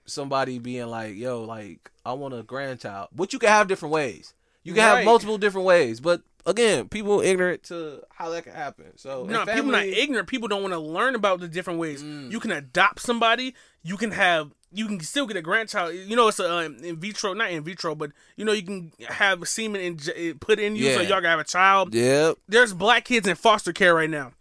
somebody 0.05 0.59
being 0.59 0.87
like, 0.89 1.15
"Yo, 1.15 1.43
like 1.45 1.93
I 2.05 2.13
want 2.15 2.35
a 2.35 2.43
grandchild," 2.43 3.11
but 3.15 3.33
you 3.33 3.39
can 3.39 3.51
have 3.51 3.69
different 3.69 3.93
ways. 3.93 4.35
You 4.65 4.75
can 4.75 4.83
Right. 4.85 4.97
have 4.99 5.05
multiple 5.05 5.39
different 5.39 5.65
ways, 5.67 6.01
but 6.01 6.23
again, 6.47 6.89
people 6.89 7.21
ignorant 7.21 7.65
to 7.65 8.03
how 8.11 8.31
that 8.31 8.45
can 8.45 8.53
happen. 8.53 8.97
So 8.97 9.25
No, 9.25 9.43
and 9.43 9.51
people 9.51 9.71
not 9.71 9.85
ignorant. 9.85 10.29
People 10.29 10.49
don't 10.49 10.63
want 10.63 10.75
to 10.75 10.81
learn 10.81 11.15
about 11.15 11.41
the 11.41 11.49
different 11.49 11.79
ways. 11.79 12.03
Mm. 12.03 12.31
You 12.31 12.41
can 12.41 12.51
adopt 12.51 13.01
somebody. 13.01 13.55
You 13.83 13.97
can 13.97 14.13
have. 14.13 14.53
You 14.75 14.87
can 14.87 15.01
still 15.01 15.27
get 15.27 15.37
a 15.37 15.43
grandchild. 15.43 15.95
You 15.95 16.17
know, 16.17 16.29
it's 16.29 16.41
a 16.41 16.51
um, 16.51 16.79
in 16.83 16.97
vitro, 16.97 17.35
not 17.35 17.51
in 17.51 17.63
vitro, 17.63 17.95
but 17.95 18.11
you 18.37 18.45
know, 18.45 18.53
you 18.53 18.63
can 18.63 18.93
have 19.07 19.43
a 19.43 19.47
semen 19.47 19.81
in, 19.83 20.39
put 20.39 20.59
in 20.59 20.77
you, 20.77 20.95
so 20.95 21.03
y'all 21.03 21.21
can 21.21 21.25
have 21.25 21.41
a 21.41 21.45
child. 21.45 21.95
Yep. 21.95 22.39
There's 22.49 22.73
black 22.73 23.05
kids 23.05 23.29
in 23.29 23.37
foster 23.37 23.73
care 23.75 23.95
right 23.95 24.09
now 24.09 24.33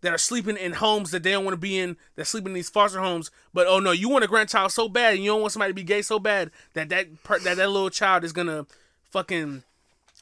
that 0.00 0.12
are 0.12 0.18
sleeping 0.18 0.56
in 0.56 0.72
homes 0.74 1.12
that 1.12 1.22
they 1.22 1.30
don't 1.30 1.44
want 1.44 1.52
to 1.52 1.60
be 1.60 1.78
in. 1.78 1.96
That 2.16 2.24
sleeping 2.24 2.48
in 2.48 2.54
these 2.54 2.68
foster 2.68 2.98
homes, 2.98 3.30
but 3.54 3.68
oh 3.68 3.78
no, 3.78 3.92
you 3.92 4.08
want 4.08 4.24
a 4.24 4.28
grandchild 4.28 4.72
so 4.72 4.88
bad, 4.88 5.14
and 5.14 5.22
you 5.22 5.30
don't 5.30 5.40
want 5.40 5.52
somebody 5.52 5.70
to 5.70 5.76
be 5.76 5.84
gay 5.84 6.02
so 6.02 6.18
bad 6.18 6.50
that 6.74 6.88
that 6.88 7.22
per, 7.22 7.38
that 7.38 7.56
that 7.56 7.70
little 7.70 7.90
child 7.90 8.24
is 8.24 8.32
gonna 8.32 8.66
fucking 9.12 9.62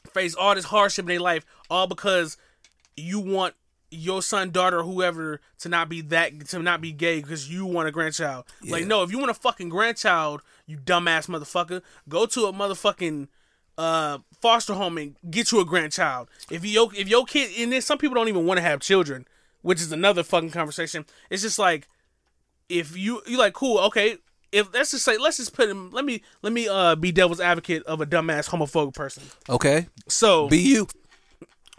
face 0.07 0.35
all 0.35 0.55
this 0.55 0.65
hardship 0.65 1.03
in 1.03 1.07
their 1.07 1.19
life, 1.19 1.45
all 1.69 1.87
because 1.87 2.37
you 2.95 3.19
want 3.19 3.53
your 3.89 4.21
son, 4.21 4.51
daughter, 4.51 4.83
whoever 4.83 5.39
to 5.59 5.69
not 5.69 5.87
be 5.89 6.01
that 6.01 6.47
to 6.49 6.59
not 6.59 6.81
be 6.81 6.91
gay 6.91 7.21
because 7.21 7.49
you 7.49 7.65
want 7.65 7.87
a 7.87 7.91
grandchild. 7.91 8.45
Like, 8.67 8.85
no, 8.85 9.03
if 9.03 9.11
you 9.11 9.17
want 9.17 9.31
a 9.31 9.35
fucking 9.35 9.69
grandchild, 9.69 10.41
you 10.65 10.77
dumbass 10.77 11.27
motherfucker, 11.27 11.81
go 12.09 12.25
to 12.25 12.45
a 12.45 12.53
motherfucking 12.53 13.27
uh 13.77 14.17
foster 14.41 14.73
home 14.73 14.97
and 14.97 15.15
get 15.29 15.51
you 15.51 15.59
a 15.59 15.65
grandchild. 15.65 16.29
If 16.49 16.65
you 16.65 16.91
if 16.95 17.07
your 17.07 17.25
kid 17.25 17.51
and 17.61 17.71
then 17.71 17.81
some 17.81 17.97
people 17.97 18.15
don't 18.15 18.27
even 18.27 18.45
want 18.45 18.57
to 18.57 18.63
have 18.63 18.79
children, 18.81 19.25
which 19.61 19.81
is 19.81 19.91
another 19.91 20.23
fucking 20.23 20.51
conversation. 20.51 21.05
It's 21.29 21.43
just 21.43 21.59
like 21.59 21.87
if 22.69 22.97
you 22.97 23.21
you 23.25 23.37
like 23.37 23.53
cool, 23.53 23.79
okay. 23.79 24.17
If 24.51 24.73
let's 24.73 24.91
just 24.91 25.03
say 25.03 25.17
let's 25.17 25.37
just 25.37 25.53
put 25.53 25.69
him 25.69 25.91
let 25.91 26.05
me 26.05 26.21
let 26.41 26.53
me 26.53 26.67
uh 26.67 26.95
be 26.95 27.11
devil's 27.11 27.39
advocate 27.41 27.83
of 27.83 27.99
a 28.01 28.05
dumbass 28.05 28.49
homophobic 28.49 28.93
person. 28.93 29.23
Okay. 29.49 29.87
So 30.07 30.47
Be 30.47 30.59
you. 30.59 30.87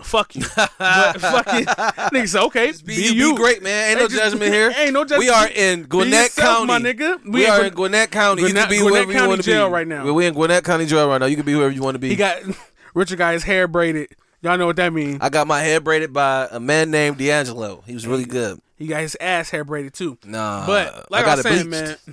fuck 0.01 0.35
you. 0.37 0.43
but 0.57 0.69
fucking 1.21 1.65
nigga 1.65 2.29
say, 2.29 2.39
okay, 2.41 2.73
Be, 2.85 2.95
you. 3.13 3.33
Be 3.33 3.37
great, 3.37 3.63
man. 3.63 3.91
Ain't 3.91 4.01
no 4.01 4.07
just- 4.09 4.21
judgment 4.23 4.53
here. 4.53 4.73
Ain't 4.77 4.93
no 4.93 5.05
judgment. 5.05 5.21
We 5.21 5.29
are 5.31 5.49
in 5.49 5.83
Be 5.83 5.89
Gwinnett 5.89 6.25
yourself, 6.37 6.67
County. 6.67 6.67
my 6.67 6.79
nigga. 6.79 7.21
We, 7.33 7.47
are 7.47 7.65
in 7.65 7.75
Gwinnett 7.75 8.11
County. 8.11 8.43
you 8.43 8.49
Gwinnett- 8.49 8.63
can 8.69 8.71
be 8.71 8.79
Gwinnett 8.81 9.05
whoever 9.07 9.13
you 9.23 9.29
want 9.29 9.41
to 9.43 9.47
be. 9.47 9.53
jail 9.53 9.71
right 9.71 9.89
now. 9.89 10.13
We 10.13 10.27
in 10.27 10.35
Gwinnett 10.35 10.65
County 10.65 10.87
jail 10.87 11.09
right 11.09 11.19
now. 11.21 11.27
You 11.27 11.37
can 11.37 11.45
be 11.47 11.53
whoever 11.53 11.73
you 11.73 11.83
want 11.83 11.95
to 11.97 11.99
be. 11.99 12.11
He 12.11 12.17
got 12.17 12.43
Richard 12.95 13.19
got 13.19 13.33
his 13.33 13.43
hair 13.45 13.67
braided. 13.67 14.09
Y'all 14.41 14.57
know 14.57 14.67
what 14.67 14.77
that 14.77 14.93
means. 14.93 15.19
I 15.21 15.31
got 15.31 15.49
my 15.49 15.61
hair 15.61 15.81
braided 15.81 16.13
by 16.13 16.47
a 16.53 16.61
man 16.61 16.93
named 16.93 17.19
D'Angelo. 17.19 17.83
He 17.87 17.95
was 17.95 18.07
really 18.07 18.25
good. 18.25 18.61
He 18.79 18.87
got 18.87 19.01
his 19.01 19.17
ass 19.21 19.51
hair 19.51 19.65
braided 19.65 19.93
too. 19.95 20.17
Nah, 20.25 20.65
But 20.67 21.11
like 21.11 21.25
I 21.25 21.33
I, 21.33 21.37
got 21.37 21.37
was 21.39 21.47
it 21.47 21.49
saying, 21.49 21.71
bleached. 21.71 22.07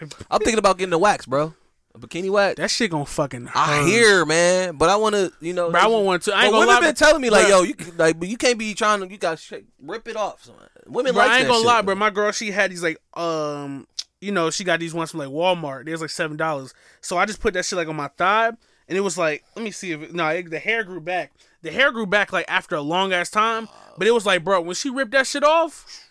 man, 0.00 0.10
I'm 0.30 0.38
thinking 0.38 0.58
about 0.58 0.78
getting 0.78 0.92
a 0.92 0.98
wax, 0.98 1.26
bro. 1.26 1.52
A 1.94 1.98
bikini 1.98 2.30
wax. 2.30 2.56
that 2.58 2.70
shit 2.70 2.90
gonna 2.90 3.06
fucking. 3.06 3.46
Hurt. 3.46 3.56
I 3.56 3.84
hear, 3.84 4.24
man, 4.26 4.76
but 4.76 4.88
I 4.90 4.96
want 4.96 5.14
to, 5.14 5.32
you 5.40 5.52
know. 5.54 5.70
Bro, 5.70 5.80
I 5.80 5.86
want 5.86 6.04
one 6.04 6.20
too. 6.20 6.30
I 6.32 6.44
ain't 6.44 6.52
but 6.52 6.58
gonna 6.58 6.66
women 6.66 6.74
lie, 6.74 6.80
been 6.80 6.88
but- 6.90 6.96
telling 6.96 7.22
me 7.22 7.30
like, 7.30 7.46
Bruh. 7.46 7.50
yo, 7.50 7.62
you 7.62 7.74
like, 7.96 8.18
but 8.20 8.28
you 8.28 8.36
can't 8.36 8.58
be 8.58 8.74
trying 8.74 9.00
to. 9.00 9.10
You 9.10 9.16
got 9.18 9.38
to 9.38 9.64
rip 9.82 10.06
it 10.06 10.14
off. 10.16 10.44
son. 10.44 10.54
Women 10.86 11.14
Bro, 11.14 11.22
like 11.22 11.30
I 11.32 11.38
ain't 11.38 11.46
gonna 11.48 11.58
shit, 11.60 11.66
lie, 11.66 11.82
bro. 11.82 11.94
My 11.94 12.10
girl, 12.10 12.30
she 12.32 12.50
had 12.50 12.70
these 12.70 12.82
like, 12.82 12.98
um, 13.14 13.86
you 14.20 14.30
know, 14.30 14.50
she 14.50 14.62
got 14.62 14.78
these 14.78 14.92
ones 14.94 15.10
from 15.10 15.20
like 15.20 15.28
Walmart. 15.30 15.86
They 15.86 15.92
was 15.92 16.00
like 16.02 16.10
seven 16.10 16.36
dollars. 16.36 16.74
So 17.00 17.16
I 17.18 17.24
just 17.26 17.40
put 17.40 17.54
that 17.54 17.64
shit 17.64 17.78
like 17.78 17.88
on 17.88 17.96
my 17.96 18.08
thigh, 18.08 18.48
and 18.48 18.58
it 18.98 19.00
was 19.00 19.16
like, 19.18 19.42
let 19.56 19.64
me 19.64 19.70
see 19.70 19.92
if 19.92 20.02
it, 20.02 20.14
no, 20.14 20.28
it, 20.28 20.50
the 20.50 20.58
hair 20.58 20.84
grew 20.84 21.00
back. 21.00 21.32
The 21.66 21.72
hair 21.72 21.90
grew 21.90 22.06
back 22.06 22.32
like 22.32 22.44
after 22.46 22.76
a 22.76 22.80
long 22.80 23.12
ass 23.12 23.28
time, 23.28 23.68
but 23.98 24.06
it 24.06 24.12
was 24.12 24.24
like, 24.24 24.44
bro, 24.44 24.60
when 24.60 24.76
she 24.76 24.88
ripped 24.88 25.10
that 25.10 25.26
shit 25.26 25.42
off, 25.42 26.06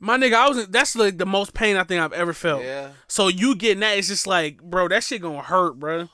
my 0.00 0.18
nigga, 0.18 0.34
I 0.34 0.48
was 0.48 0.66
that's 0.66 0.96
like 0.96 1.16
the 1.16 1.24
most 1.24 1.54
pain 1.54 1.76
I 1.76 1.84
think 1.84 2.02
I've 2.02 2.12
ever 2.12 2.32
felt. 2.32 2.64
Yeah. 2.64 2.90
So 3.06 3.28
you 3.28 3.54
getting 3.54 3.80
that, 3.80 3.96
it's 3.96 4.08
just 4.08 4.26
like, 4.26 4.60
bro, 4.60 4.88
that 4.88 5.04
shit 5.04 5.22
gonna 5.22 5.42
hurt, 5.42 5.78
bro. 5.78 6.08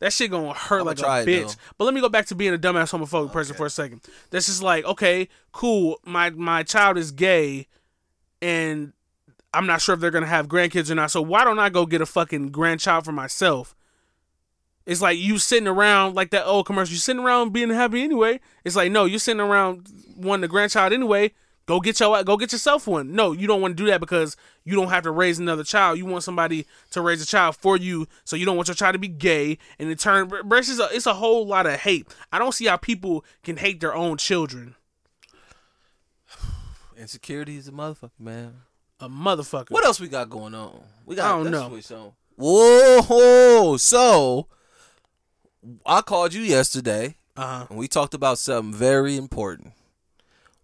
That 0.00 0.12
shit 0.12 0.32
gonna 0.32 0.54
hurt 0.54 0.80
I'ma 0.80 0.90
like 0.90 0.98
a 0.98 1.20
it, 1.20 1.26
bitch. 1.28 1.50
though. 1.50 1.62
But 1.78 1.84
let 1.84 1.94
me 1.94 2.00
go 2.00 2.08
back 2.08 2.26
to 2.26 2.34
being 2.34 2.52
a 2.52 2.58
dumbass 2.58 2.90
homophobic 2.90 3.30
person 3.30 3.54
for 3.54 3.66
a 3.66 3.70
second. 3.70 4.00
That's 4.30 4.46
just 4.46 4.60
like, 4.60 4.84
okay, 4.86 5.28
cool. 5.52 6.00
My 6.04 6.30
my 6.30 6.64
child 6.64 6.98
is 6.98 7.12
gay, 7.12 7.68
and 8.42 8.92
I'm 9.54 9.66
not 9.66 9.80
sure 9.80 9.94
if 9.94 10.00
they're 10.00 10.10
gonna 10.10 10.26
have 10.26 10.48
grandkids 10.48 10.90
or 10.90 10.96
not. 10.96 11.12
So 11.12 11.22
why 11.22 11.44
don't 11.44 11.60
I 11.60 11.68
go 11.68 11.86
get 11.86 12.00
a 12.00 12.06
fucking 12.06 12.48
grandchild 12.50 13.04
for 13.04 13.12
myself? 13.12 13.76
It's 14.86 15.00
like 15.00 15.18
you 15.18 15.38
sitting 15.38 15.68
around 15.68 16.14
like 16.14 16.30
that 16.30 16.46
old 16.46 16.66
commercial. 16.66 16.92
You 16.92 16.98
sitting 16.98 17.22
around 17.22 17.52
being 17.52 17.70
happy 17.70 18.02
anyway. 18.02 18.40
It's 18.64 18.76
like 18.76 18.90
no, 18.90 19.04
you're 19.04 19.18
sitting 19.18 19.40
around 19.40 19.88
wanting 20.16 20.44
a 20.44 20.48
grandchild 20.48 20.92
anyway. 20.92 21.32
Go 21.66 21.78
get 21.78 22.00
your 22.00 22.24
go 22.24 22.36
get 22.36 22.50
yourself 22.50 22.88
one. 22.88 23.14
No, 23.14 23.32
you 23.32 23.46
don't 23.46 23.60
want 23.60 23.76
to 23.76 23.82
do 23.82 23.88
that 23.88 24.00
because 24.00 24.36
you 24.64 24.74
don't 24.74 24.88
have 24.88 25.04
to 25.04 25.12
raise 25.12 25.38
another 25.38 25.62
child. 25.62 25.96
You 25.96 26.06
want 26.06 26.24
somebody 26.24 26.66
to 26.90 27.00
raise 27.00 27.22
a 27.22 27.26
child 27.26 27.56
for 27.56 27.76
you, 27.76 28.08
so 28.24 28.34
you 28.34 28.44
don't 28.44 28.56
want 28.56 28.68
your 28.68 28.74
child 28.74 28.94
to 28.94 28.98
be 28.98 29.08
gay. 29.08 29.58
And 29.78 29.88
in 29.88 29.96
turn, 29.96 30.30
it's, 30.52 30.78
a, 30.80 30.88
it's 30.92 31.06
a 31.06 31.14
whole 31.14 31.46
lot 31.46 31.66
of 31.66 31.78
hate. 31.80 32.08
I 32.32 32.40
don't 32.40 32.52
see 32.52 32.66
how 32.66 32.76
people 32.76 33.24
can 33.44 33.58
hate 33.58 33.80
their 33.80 33.94
own 33.94 34.16
children. 34.16 34.74
insecurity 36.96 37.56
is 37.56 37.68
a 37.68 37.72
motherfucker, 37.72 38.10
man. 38.18 38.62
A 38.98 39.08
motherfucker. 39.08 39.70
What 39.70 39.84
else 39.84 40.00
we 40.00 40.08
got 40.08 40.30
going 40.30 40.54
on? 40.54 40.80
We 41.06 41.14
got. 41.14 41.26
I 41.26 41.42
don't 41.42 41.52
know. 41.52 42.12
Whoa! 42.36 43.76
So 43.76 44.48
I 45.86 46.00
called 46.02 46.34
you 46.34 46.42
yesterday, 46.42 47.16
Uh-huh. 47.36 47.66
and 47.70 47.78
we 47.78 47.88
talked 47.88 48.14
about 48.14 48.38
something 48.38 48.72
very 48.74 49.16
important. 49.16 49.72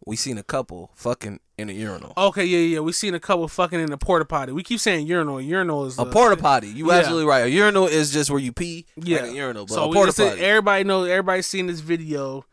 We 0.07 0.17
seen 0.17 0.39
a 0.39 0.43
couple 0.43 0.91
fucking 0.95 1.41
in 1.59 1.69
a 1.69 1.73
urinal. 1.73 2.15
Okay, 2.17 2.45
yeah, 2.45 2.59
yeah. 2.77 2.81
We 2.81 2.93
seen 2.93 3.15
a 3.15 3.21
couple 3.21 3.47
fucking 3.47 3.79
in 3.79 3.91
the 3.91 3.99
porta 3.99 4.25
potty. 4.25 4.53
We 4.53 4.63
keep 4.63 4.81
saying 4.81 5.07
urinal. 5.07 5.41
Urinal 5.41 5.85
is 5.87 5.99
A 5.99 6.07
porta 6.07 6.37
potty. 6.37 6.69
You 6.69 6.89
yeah. 6.91 6.99
absolutely 6.99 7.27
right. 7.27 7.45
A 7.45 7.51
urinal 7.51 7.87
is 7.87 8.11
just 8.11 8.31
where 8.31 8.39
you 8.41 8.53
pee. 8.53 8.87
Yeah, 8.97 9.23
like 9.23 9.31
a 9.33 9.35
urinal. 9.35 9.67
But 9.67 9.75
so 9.75 9.91
a 9.91 9.93
porta 9.93 10.13
said 10.13 10.31
potty. 10.31 10.45
everybody 10.45 10.85
knows. 10.85 11.09
Everybody's 11.11 11.47
seen 11.47 11.67
this 11.67 11.81
video, 11.81 12.47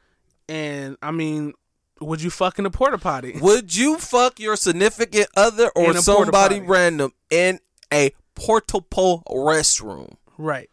and 0.50 0.98
I 1.02 1.12
mean, 1.12 1.54
would 2.02 2.22
you 2.22 2.30
fuck 2.30 2.60
in 2.60 2.66
a 2.66 2.70
porta 2.72 2.98
potty? 2.98 3.38
Would 3.42 3.74
you 3.76 3.98
fuck 4.00 4.38
your 4.40 4.58
significant 4.58 5.28
other 5.38 5.70
or 5.78 5.92
a 5.92 6.02
somebody 6.02 6.60
random 6.60 7.14
in 7.30 7.60
a 7.94 8.12
portable 8.36 9.24
restroom? 9.30 10.16
Right. 10.38 10.70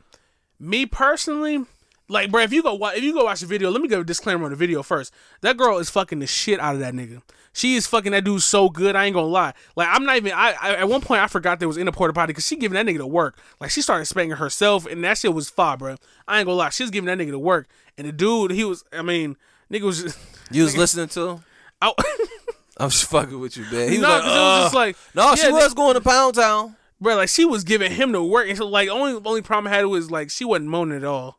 Me 0.65 0.87
personally, 0.87 1.65
like, 2.09 2.31
bro, 2.31 2.43
if 2.43 2.53
you 2.53 2.63
go 2.63 2.79
if 2.91 3.03
you 3.03 3.13
go 3.13 3.25
watch 3.25 3.41
the 3.41 3.47
video, 3.47 3.69
let 3.71 3.83
me 3.83 3.89
give 3.89 3.99
a 4.01 4.05
disclaimer 4.05 4.45
on 4.45 4.51
the 4.51 4.57
video 4.57 4.83
first. 4.85 5.13
That 5.41 5.57
girl 5.57 5.79
is 5.79 5.91
fucking 5.91 6.21
the 6.21 6.27
shit 6.29 6.61
out 6.61 6.75
of 6.75 6.81
that 6.81 6.95
nigga. 6.95 7.21
She 7.53 7.75
is 7.75 7.87
fucking 7.89 8.13
that 8.13 8.23
dude 8.25 8.43
so 8.43 8.69
good. 8.71 8.95
I 8.95 9.07
ain't 9.07 9.15
gonna 9.15 9.27
lie. 9.27 9.55
Like, 9.77 9.89
I'm 9.91 10.05
not 10.05 10.17
even. 10.17 10.33
I, 10.33 10.55
I 10.63 10.75
at 10.77 10.89
one 10.89 11.01
point 11.01 11.21
I 11.21 11.27
forgot 11.27 11.59
there 11.59 11.67
was 11.67 11.77
in 11.79 11.89
a 11.89 11.93
porta 11.93 12.13
potty 12.15 12.31
because 12.31 12.47
she 12.47 12.55
giving 12.57 12.77
that 12.77 12.87
nigga 12.87 12.99
to 12.99 13.07
work. 13.07 13.37
Like, 13.61 13.71
she 13.71 13.83
started 13.83 14.05
spanking 14.07 14.37
herself, 14.37 14.87
and 14.87 15.03
that 15.05 15.19
shit 15.19 15.35
was 15.35 15.51
fire, 15.51 15.77
bro. 15.77 15.97
I 16.29 16.39
ain't 16.39 16.47
gonna 16.47 16.57
lie. 16.57 16.69
She 16.71 16.85
was 16.85 16.91
giving 16.91 17.07
that 17.09 17.19
nigga 17.19 17.33
to 17.33 17.39
work, 17.41 17.67
and 17.99 18.07
the 18.07 18.13
dude, 18.13 18.53
he 18.53 18.65
was. 18.65 18.85
I 18.93 19.03
mean, 19.03 19.37
nigga 19.71 19.83
was. 19.83 20.03
Just, 20.03 20.19
You 20.53 20.63
was 20.63 20.77
listening 20.79 21.09
to 21.09 21.29
him? 21.29 21.45
I, 21.83 21.93
I'm 22.79 22.89
just 22.91 23.07
fucking 23.11 23.39
with 23.41 23.57
you, 23.57 23.65
man. 23.73 23.91
He 23.91 23.99
No, 24.01 24.09
was 24.09 24.23
like, 24.23 24.23
'cause 24.23 24.37
it 24.37 24.39
was 24.39 24.63
just 24.63 24.75
"Uh." 24.75 24.79
like- 24.79 24.97
no, 25.15 25.29
yeah, 25.31 25.35
she 25.35 25.53
was 25.53 25.75
going 25.75 25.95
to 25.95 26.01
Pound 26.01 26.35
Town. 26.37 26.77
Bro, 27.03 27.17
like 27.17 27.29
she 27.29 27.45
was 27.45 27.65
giving 27.65 27.93
him 27.93 28.13
the 28.13 28.23
work, 28.23 28.49
and 28.49 28.57
so, 28.57 28.67
like 28.67 28.89
only 28.89 29.21
only 29.25 29.43
problem 29.43 29.73
I 29.73 29.77
had 29.77 29.85
was 29.87 30.11
like 30.11 30.31
she 30.31 30.45
wasn't 30.45 30.71
moaning 30.71 30.99
at 30.99 31.05
all. 31.05 31.39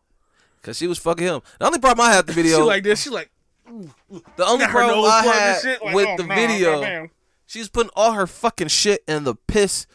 Cause 0.61 0.77
she 0.77 0.87
was 0.87 0.97
fucking 0.97 1.25
him. 1.25 1.41
The 1.59 1.65
only 1.65 1.79
problem 1.79 2.07
I 2.07 2.13
had 2.13 2.25
the 2.25 2.33
video, 2.33 2.57
She 2.57 2.63
like 2.63 2.83
this. 2.83 3.01
She 3.01 3.09
like 3.09 3.31
the 3.65 4.45
only 4.45 4.65
problem 4.67 5.03
I 5.05 5.23
had 5.23 5.61
shit, 5.61 5.83
like, 5.83 5.95
with 5.95 6.07
oh, 6.07 6.17
the 6.17 6.23
nah, 6.23 6.35
video, 6.35 7.09
she 7.45 7.59
was 7.59 7.69
putting 7.69 7.91
all 7.95 8.13
her 8.13 8.27
fucking 8.27 8.67
shit 8.67 9.03
in 9.07 9.23
the 9.23 9.35
piss 9.35 9.87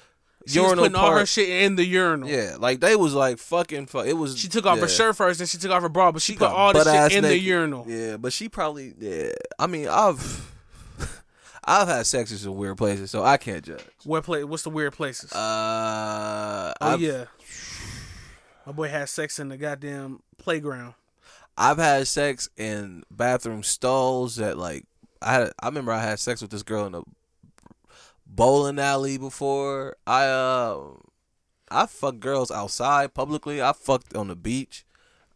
she 0.49 0.61
was 0.61 0.69
urinal 0.69 0.85
putting 0.85 0.97
all 0.97 1.13
her 1.13 1.27
shit 1.27 1.49
in 1.49 1.77
the 1.77 1.85
urinal. 1.85 2.29
Yeah, 2.29 2.57
like 2.59 2.81
they 2.81 2.97
was 2.97 3.13
like 3.13 3.39
fucking. 3.39 3.87
Fuck. 3.87 4.07
It 4.07 4.15
was. 4.15 4.39
She 4.39 4.49
took 4.49 4.65
off 4.65 4.79
her 4.79 4.89
shirt 4.89 5.15
first, 5.17 5.41
and 5.41 5.49
she 5.49 5.59
took 5.59 5.71
off 5.71 5.83
her 5.83 5.91
bra, 5.91 6.11
but 6.11 6.23
she, 6.23 6.33
put 6.33 6.41
got 6.41 6.55
all 6.55 6.73
the 6.73 7.09
shit 7.09 7.19
in 7.19 7.23
the 7.23 7.31
naked. 7.31 7.45
urinal. 7.45 7.85
Yeah, 7.87 8.17
but 8.17 8.33
she 8.33 8.49
probably. 8.49 8.95
Yeah, 8.99 9.33
I 9.59 9.67
mean, 9.67 9.89
I've. 9.89 10.55
I've 11.69 11.87
had 11.89 12.07
sex 12.07 12.33
in 12.33 12.39
some 12.39 12.57
weird 12.57 12.79
places, 12.79 13.11
so 13.11 13.23
I 13.23 13.37
can't 13.37 13.63
judge. 13.63 13.85
What 14.05 14.25
place? 14.25 14.45
What's 14.45 14.63
the 14.63 14.71
weird 14.71 14.95
places? 14.95 15.31
Uh, 15.33 16.73
oh 16.81 16.95
I've, 16.95 17.01
yeah, 17.01 17.25
my 18.65 18.73
boy 18.73 18.89
had 18.89 19.11
sex 19.11 19.39
in 19.39 19.51
the 19.51 19.59
goddamn 19.59 20.23
playground. 20.39 20.95
I've 21.59 21.77
had 21.77 22.07
sex 22.07 22.49
in 22.57 23.03
bathroom 23.11 23.63
stalls 23.63 24.37
that 24.37 24.57
like 24.57 24.87
I 25.21 25.33
had 25.35 25.53
I 25.61 25.67
remember 25.67 25.93
I 25.93 26.01
had 26.03 26.19
sex 26.19 26.41
with 26.41 26.51
this 26.51 26.63
girl 26.63 26.87
in 26.87 26.95
a 26.95 27.03
bowling 28.27 28.79
alley 28.79 29.19
before. 29.19 29.97
I 30.07 30.25
uh 30.25 30.81
I 31.71 31.85
fucked 31.85 32.21
girls 32.21 32.51
outside 32.51 33.13
publicly. 33.13 33.61
I 33.61 33.73
fucked 33.73 34.17
on 34.17 34.29
the 34.29 34.37
beach. 34.37 34.87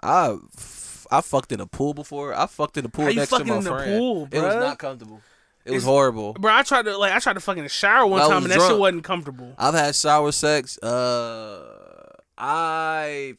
I 0.00 0.38
f- 0.56 1.06
I 1.10 1.20
fucked 1.20 1.52
in 1.52 1.60
a 1.60 1.66
pool 1.66 1.92
before. 1.92 2.32
I 2.34 2.46
fucked 2.46 2.78
in 2.78 2.86
a 2.86 2.88
pool 2.88 3.04
How 3.04 3.10
next 3.12 3.30
to 3.30 3.44
my 3.44 3.56
in 3.56 3.64
the 3.64 3.70
friend. 3.70 3.98
pool, 3.98 4.28
it 4.30 4.40
was 4.40 4.54
not 4.54 4.78
comfortable. 4.78 5.20
It 5.64 5.70
was 5.72 5.84
horrible. 5.84 6.32
Bro, 6.34 6.52
I 6.52 6.62
tried 6.62 6.86
to 6.86 6.96
like 6.98 7.12
I 7.12 7.18
tried 7.18 7.34
to 7.34 7.40
fucking 7.40 7.66
shower 7.68 8.06
one 8.06 8.20
I 8.20 8.28
time 8.28 8.42
and 8.44 8.52
that 8.52 8.60
shit 8.60 8.78
wasn't 8.78 9.04
comfortable. 9.04 9.54
I've 9.58 9.74
had 9.74 9.94
shower 9.94 10.32
sex. 10.32 10.78
Uh, 10.78 12.12
I've 12.36 13.38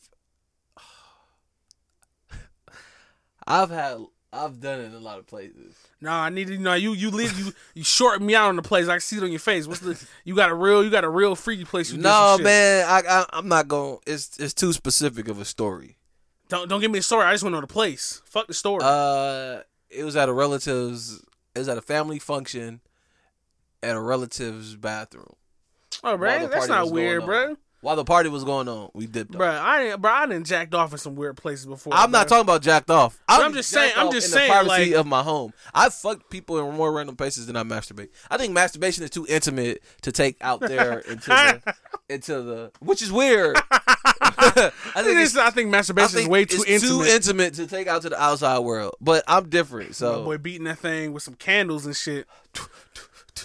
I've 3.47 3.69
had 3.69 3.97
I've 4.31 4.59
done 4.59 4.79
it 4.79 4.85
in 4.85 4.93
a 4.93 4.99
lot 4.99 5.19
of 5.19 5.27
places. 5.27 5.75
Nah, 6.01 6.23
I 6.23 6.29
need 6.29 6.47
to 6.47 6.57
know 6.57 6.73
you. 6.73 6.93
You 6.93 7.11
live. 7.11 7.37
You 7.37 7.53
you 7.75 7.83
shorten 7.83 8.25
me 8.25 8.35
out 8.35 8.49
on 8.49 8.55
the 8.55 8.61
place. 8.61 8.87
I 8.87 8.93
can 8.93 9.01
see 9.01 9.17
it 9.17 9.23
on 9.23 9.29
your 9.29 9.39
face. 9.39 9.67
What's 9.67 9.81
the? 9.81 10.01
You 10.23 10.35
got 10.35 10.49
a 10.49 10.55
real. 10.55 10.83
You 10.83 10.89
got 10.89 11.03
a 11.03 11.09
real 11.09 11.35
freaky 11.35 11.65
place. 11.65 11.91
You 11.91 11.99
No, 11.99 12.37
man, 12.41 12.85
I, 12.87 13.03
I 13.07 13.25
I'm 13.31 13.47
not 13.47 13.67
going. 13.67 13.99
It's 14.07 14.37
it's 14.39 14.53
too 14.53 14.73
specific 14.73 15.27
of 15.27 15.39
a 15.39 15.45
story. 15.45 15.97
Don't 16.49 16.67
don't 16.67 16.81
give 16.81 16.91
me 16.91 16.99
a 16.99 17.03
story. 17.03 17.25
I 17.25 17.31
just 17.31 17.43
want 17.43 17.53
to 17.53 17.57
know 17.57 17.61
the 17.61 17.67
place. 17.67 18.21
Fuck 18.25 18.47
the 18.47 18.53
story. 18.53 18.81
Uh, 18.83 19.61
it 19.89 20.03
was 20.03 20.15
at 20.15 20.29
a 20.29 20.33
relative's. 20.33 21.23
It 21.55 21.59
was 21.59 21.69
at 21.69 21.77
a 21.77 21.81
family 21.81 22.19
function, 22.19 22.81
at 23.81 23.95
a 23.95 23.99
relative's 24.01 24.75
bathroom. 24.75 25.35
oh, 26.03 26.17
bro, 26.17 26.47
that's 26.47 26.67
not 26.67 26.91
weird, 26.91 27.25
bro. 27.25 27.57
While 27.83 27.97
the 27.97 28.05
party 28.05 28.29
was 28.29 28.45
going 28.45 28.69
on, 28.69 28.91
we 28.93 29.07
dipped. 29.07 29.31
Bro. 29.31 29.45
I 29.45 29.97
bro, 29.97 30.09
I 30.09 30.25
didn't 30.25 30.45
jacked 30.47 30.73
off 30.73 30.93
in 30.93 30.97
some 30.97 31.15
weird 31.15 31.35
places 31.35 31.65
before. 31.65 31.93
I'm 31.93 32.11
not 32.11 32.29
talking 32.29 32.43
about 32.43 32.61
jacked 32.61 32.89
off. 32.89 33.19
But 33.27 33.41
I 33.41 33.45
I'm 33.45 33.53
just 33.53 33.69
saying- 33.69 33.91
I'm 33.97 34.09
just 34.09 34.27
in 34.27 34.33
saying, 34.33 34.47
the 34.47 34.53
privacy 34.53 34.91
like- 34.91 34.99
of 35.01 35.05
my 35.05 35.21
home. 35.21 35.51
I 35.73 35.89
fucked 35.89 36.29
people 36.29 36.57
in 36.59 36.75
more 36.77 36.93
random 36.93 37.17
places 37.17 37.45
than 37.47 37.57
I 37.57 37.63
masturbate. 37.63 38.07
I 38.31 38.37
think 38.37 38.53
masturbation 38.53 39.03
is 39.03 39.09
too 39.09 39.25
intimate 39.27 39.83
to 40.03 40.13
take 40.13 40.37
out 40.39 40.61
there 40.61 40.99
into 41.09 41.27
the 41.29 41.75
into 42.07 42.41
the, 42.41 42.71
which 42.79 43.01
is 43.01 43.11
weird. 43.11 43.57
I 43.69 43.81
I 44.95 45.03
think, 45.03 45.19
it's 45.19 45.35
I 45.35 45.49
think 45.49 45.69
masturbation 45.69 46.19
is 46.19 46.27
way 46.29 46.45
too 46.45 46.63
it's 46.65 46.83
intimate. 46.85 47.03
too 47.05 47.11
intimate 47.11 47.53
to 47.55 47.67
take 47.67 47.87
out 47.87 48.03
to 48.03 48.09
the 48.09 48.21
outside 48.21 48.59
world. 48.59 48.95
But 49.01 49.25
I'm 49.27 49.49
different, 49.49 49.89
My 49.89 49.93
so 49.93 50.23
boy 50.23 50.37
beating 50.37 50.63
that 50.65 50.79
thing 50.79 51.11
with 51.11 51.23
some 51.23 51.33
candles 51.35 51.85
and 51.85 51.93
shit. 51.97 52.27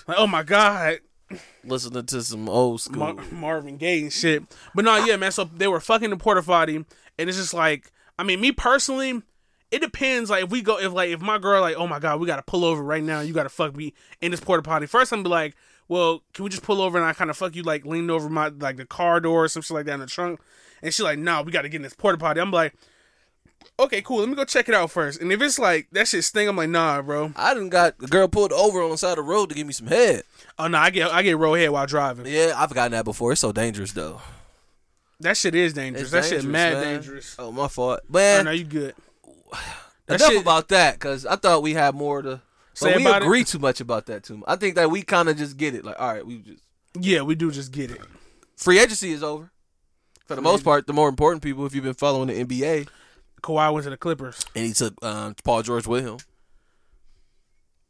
Like, 0.06 0.16
oh 0.16 0.28
my 0.28 0.44
god, 0.44 1.00
listening 1.64 2.06
to 2.06 2.22
some 2.22 2.48
old 2.48 2.80
school. 2.80 2.98
Mar- 2.98 3.24
Marvin 3.32 3.76
Gaye 3.76 4.02
and 4.02 4.12
shit. 4.12 4.42
But 4.74 4.84
no, 4.84 5.04
yeah, 5.04 5.16
man. 5.16 5.32
So 5.32 5.44
they 5.44 5.68
were 5.68 5.80
fucking 5.80 6.10
the 6.10 6.16
porta 6.16 6.42
potty, 6.42 6.76
and 6.76 7.28
it's 7.28 7.36
just 7.36 7.54
like, 7.54 7.90
I 8.18 8.22
mean, 8.22 8.40
me 8.40 8.52
personally, 8.52 9.22
it 9.70 9.80
depends. 9.80 10.30
Like, 10.30 10.44
if 10.44 10.50
we 10.50 10.62
go, 10.62 10.78
if 10.78 10.92
like, 10.92 11.10
if 11.10 11.20
my 11.20 11.38
girl, 11.38 11.60
like, 11.60 11.76
oh 11.76 11.86
my 11.86 11.98
god, 11.98 12.20
we 12.20 12.26
gotta 12.26 12.42
pull 12.42 12.64
over 12.64 12.82
right 12.82 13.02
now. 13.02 13.20
You 13.20 13.32
gotta 13.32 13.48
fuck 13.48 13.76
me 13.76 13.94
in 14.20 14.30
this 14.30 14.40
porta 14.40 14.62
potty. 14.62 14.86
First, 14.86 15.12
I'm 15.12 15.22
be 15.22 15.28
like, 15.28 15.54
well, 15.88 16.22
can 16.34 16.44
we 16.44 16.50
just 16.50 16.62
pull 16.62 16.80
over 16.80 16.98
and 16.98 17.06
I 17.06 17.12
kind 17.12 17.30
of 17.30 17.36
fuck 17.36 17.54
you, 17.56 17.62
like, 17.62 17.84
leaning 17.84 18.10
over 18.10 18.28
my 18.28 18.48
like 18.48 18.76
the 18.76 18.86
car 18.86 19.20
door 19.20 19.44
or 19.44 19.48
some 19.48 19.62
shit 19.62 19.74
like 19.74 19.86
that 19.86 19.94
in 19.94 20.00
the 20.00 20.06
trunk. 20.06 20.40
And 20.82 20.92
she 20.92 21.02
like, 21.02 21.18
nah, 21.18 21.42
we 21.42 21.52
gotta 21.52 21.68
get 21.68 21.76
in 21.76 21.82
this 21.82 21.94
porta 21.94 22.18
potty. 22.18 22.40
I'm 22.40 22.50
like. 22.50 22.74
Okay, 23.80 24.02
cool. 24.02 24.18
Let 24.18 24.28
me 24.28 24.34
go 24.34 24.44
check 24.44 24.68
it 24.68 24.74
out 24.74 24.90
first. 24.90 25.20
And 25.20 25.32
if 25.32 25.40
it's 25.40 25.58
like 25.58 25.86
that 25.92 26.08
shit 26.08 26.24
stink, 26.24 26.48
I'm 26.48 26.56
like, 26.56 26.68
nah, 26.68 27.00
bro. 27.02 27.32
I 27.36 27.54
didn't 27.54 27.68
got 27.70 27.96
the 27.98 28.06
girl 28.08 28.26
pulled 28.28 28.52
over 28.52 28.82
on 28.82 28.90
the 28.90 28.98
side 28.98 29.10
of 29.10 29.16
the 29.16 29.22
road 29.22 29.48
to 29.50 29.54
give 29.54 29.66
me 29.66 29.72
some 29.72 29.86
head. 29.86 30.24
Oh 30.58 30.66
no, 30.66 30.78
I 30.78 30.90
get 30.90 31.12
I 31.12 31.22
get 31.22 31.38
roll 31.38 31.54
head 31.54 31.70
while 31.70 31.86
driving. 31.86 32.26
Yeah, 32.26 32.54
I've 32.56 32.74
gotten 32.74 32.92
that 32.92 33.04
before. 33.04 33.32
It's 33.32 33.40
so 33.40 33.52
dangerous 33.52 33.92
though. 33.92 34.20
That 35.20 35.36
shit 35.36 35.54
is 35.54 35.72
dangerous. 35.72 36.02
It's 36.02 36.10
that 36.12 36.24
shit 36.24 36.30
dangerous, 36.42 36.52
mad 36.52 36.72
man. 36.74 36.82
dangerous. 36.94 37.36
Oh, 37.40 37.50
my 37.50 37.66
fault. 37.66 38.00
Oh, 38.04 38.06
Man, 38.12 38.44
no, 38.44 38.50
you 38.52 38.64
good. 38.64 38.94
That 40.06 40.20
enough 40.20 40.32
shit- 40.32 40.40
about 40.40 40.68
that 40.68 40.94
because 40.94 41.26
I 41.26 41.36
thought 41.36 41.62
we 41.62 41.74
had 41.74 41.94
more 41.94 42.22
to. 42.22 42.40
Say 42.72 42.90
But 42.92 42.96
we 42.96 43.02
about 43.06 43.22
it? 43.22 43.24
agree 43.26 43.44
too 43.44 43.58
much 43.58 43.80
about 43.82 44.06
that 44.06 44.22
too. 44.22 44.42
I 44.46 44.56
think 44.56 44.76
that 44.76 44.90
we 44.90 45.02
kind 45.02 45.28
of 45.28 45.36
just 45.36 45.56
get 45.58 45.74
it. 45.74 45.84
Like, 45.84 46.00
all 46.00 46.12
right, 46.14 46.26
we 46.26 46.38
just 46.38 46.62
Yeah, 46.98 47.22
we 47.22 47.34
do 47.34 47.50
just 47.50 47.72
get 47.72 47.90
it. 47.90 48.00
free 48.56 48.78
agency 48.78 49.10
is 49.12 49.22
over. 49.22 49.50
For 50.26 50.34
the 50.34 50.40
most 50.40 50.64
part, 50.64 50.86
the 50.86 50.92
more 50.94 51.08
important 51.10 51.42
people, 51.42 51.66
if 51.66 51.74
you've 51.74 51.84
been 51.84 51.92
following 51.94 52.28
the 52.28 52.42
NBA, 52.44 52.88
Kawhi 53.42 53.72
went 53.72 53.84
to 53.84 53.90
the 53.90 53.96
Clippers, 53.96 54.44
and 54.54 54.66
he 54.66 54.72
took 54.72 54.94
um, 55.04 55.34
Paul 55.44 55.62
George 55.62 55.86
with 55.86 56.04
him. 56.04 56.18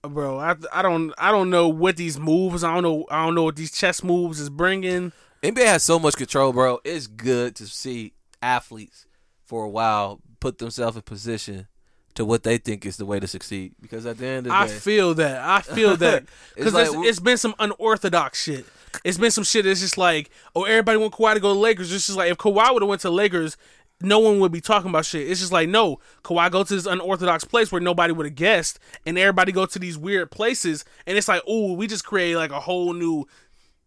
bro. 0.02 0.38
I 0.38 0.54
I 0.72 0.82
don't 0.82 1.12
I 1.18 1.30
don't 1.30 1.50
know 1.50 1.68
what 1.68 1.96
these 1.96 2.18
moves. 2.18 2.64
I 2.64 2.74
don't 2.74 2.82
know 2.82 3.06
I 3.10 3.24
don't 3.24 3.34
know 3.34 3.44
what 3.44 3.56
these 3.56 3.72
chess 3.72 4.02
moves 4.02 4.40
is 4.40 4.50
bringing. 4.50 5.12
NBA 5.42 5.64
has 5.66 5.82
so 5.82 5.98
much 5.98 6.16
control, 6.16 6.52
bro. 6.52 6.80
It's 6.84 7.06
good 7.06 7.54
to 7.56 7.66
see 7.66 8.12
athletes 8.42 9.06
for 9.44 9.64
a 9.64 9.68
while 9.68 10.20
put 10.40 10.58
themselves 10.58 10.96
in 10.96 11.02
position 11.02 11.66
to 12.14 12.24
what 12.24 12.42
they 12.42 12.58
think 12.58 12.84
is 12.84 12.96
the 12.96 13.06
way 13.06 13.20
to 13.20 13.26
succeed. 13.26 13.74
Because 13.80 14.04
at 14.06 14.18
the 14.18 14.26
end 14.26 14.46
of 14.46 14.50
the 14.50 14.56
I 14.56 14.66
day, 14.66 14.72
feel 14.72 15.14
that. 15.14 15.40
I 15.42 15.60
feel 15.60 15.96
that 15.98 16.24
because 16.56 16.74
it's, 16.76 16.94
we- 16.96 17.06
it's 17.08 17.20
been 17.20 17.36
some 17.38 17.54
unorthodox 17.58 18.42
shit. 18.42 18.66
It's 19.04 19.18
been 19.18 19.30
some 19.30 19.44
shit 19.44 19.64
that's 19.66 19.80
just 19.80 19.98
like, 19.98 20.30
oh, 20.56 20.64
everybody 20.64 20.98
want 20.98 21.12
Kawhi 21.12 21.34
to 21.34 21.40
go 21.40 21.52
to 21.52 21.58
Lakers. 21.58 21.92
It's 21.92 22.06
just 22.06 22.16
like 22.18 22.30
if 22.32 22.38
Kawhi 22.38 22.72
would 22.72 22.82
have 22.82 22.88
went 22.88 23.02
to 23.02 23.10
Lakers, 23.10 23.56
no 24.00 24.18
one 24.18 24.38
would 24.40 24.52
be 24.52 24.60
talking 24.60 24.90
about 24.90 25.04
shit. 25.04 25.28
It's 25.28 25.40
just 25.40 25.52
like 25.52 25.68
no, 25.68 25.98
Kawhi 26.22 26.50
go 26.50 26.64
to 26.64 26.74
this 26.74 26.86
unorthodox 26.86 27.44
place 27.44 27.72
where 27.72 27.80
nobody 27.80 28.12
would 28.12 28.26
have 28.26 28.34
guessed, 28.34 28.78
and 29.06 29.18
everybody 29.18 29.52
go 29.52 29.66
to 29.66 29.78
these 29.78 29.98
weird 29.98 30.30
places, 30.30 30.84
and 31.06 31.18
it's 31.18 31.28
like, 31.28 31.42
oh, 31.46 31.72
we 31.72 31.86
just 31.86 32.04
create 32.04 32.36
like 32.36 32.50
a 32.50 32.60
whole 32.60 32.92
new, 32.92 33.26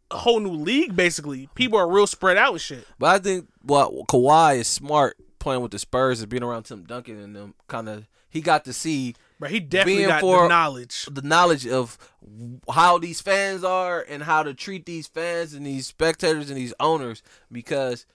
a 0.10 0.18
whole 0.18 0.40
new 0.40 0.52
league. 0.52 0.96
Basically, 0.96 1.50
people 1.56 1.80
are 1.80 1.90
real 1.90 2.08
spread 2.08 2.38
out 2.38 2.54
and 2.54 2.62
shit. 2.62 2.86
But 3.00 3.16
I 3.16 3.20
think 3.20 3.48
what 3.62 3.92
Kawhi 4.08 4.58
is 4.58 4.68
smart 4.68 5.18
playing 5.40 5.62
with 5.62 5.72
the 5.72 5.80
Spurs 5.80 6.22
and 6.22 6.30
being 6.30 6.44
around 6.44 6.64
Tim 6.64 6.84
Duncan 6.84 7.20
and 7.20 7.36
them 7.36 7.56
kind 7.68 7.90
of 7.90 8.08
he 8.30 8.42
got 8.42 8.64
to 8.66 8.74
see 8.74 9.16
But 9.40 9.52
he 9.52 9.60
definitely 9.60 9.98
being 9.98 10.10
got 10.10 10.22
for 10.22 10.44
the 10.44 10.48
knowledge. 10.48 11.06
the 11.12 11.22
knowledge 11.22 11.68
of 11.68 11.98
how 12.72 12.98
these 12.98 13.22
fans 13.22 13.64
are 13.64 14.06
and 14.08 14.24
how 14.24 14.44
to 14.44 14.54
treat 14.54 14.86
these 14.86 15.08
fans 15.08 15.54
and 15.54 15.66
these 15.66 15.88
spectators 15.88 16.50
and 16.50 16.58
these 16.58 16.74
owners 16.80 17.24
because 17.52 18.06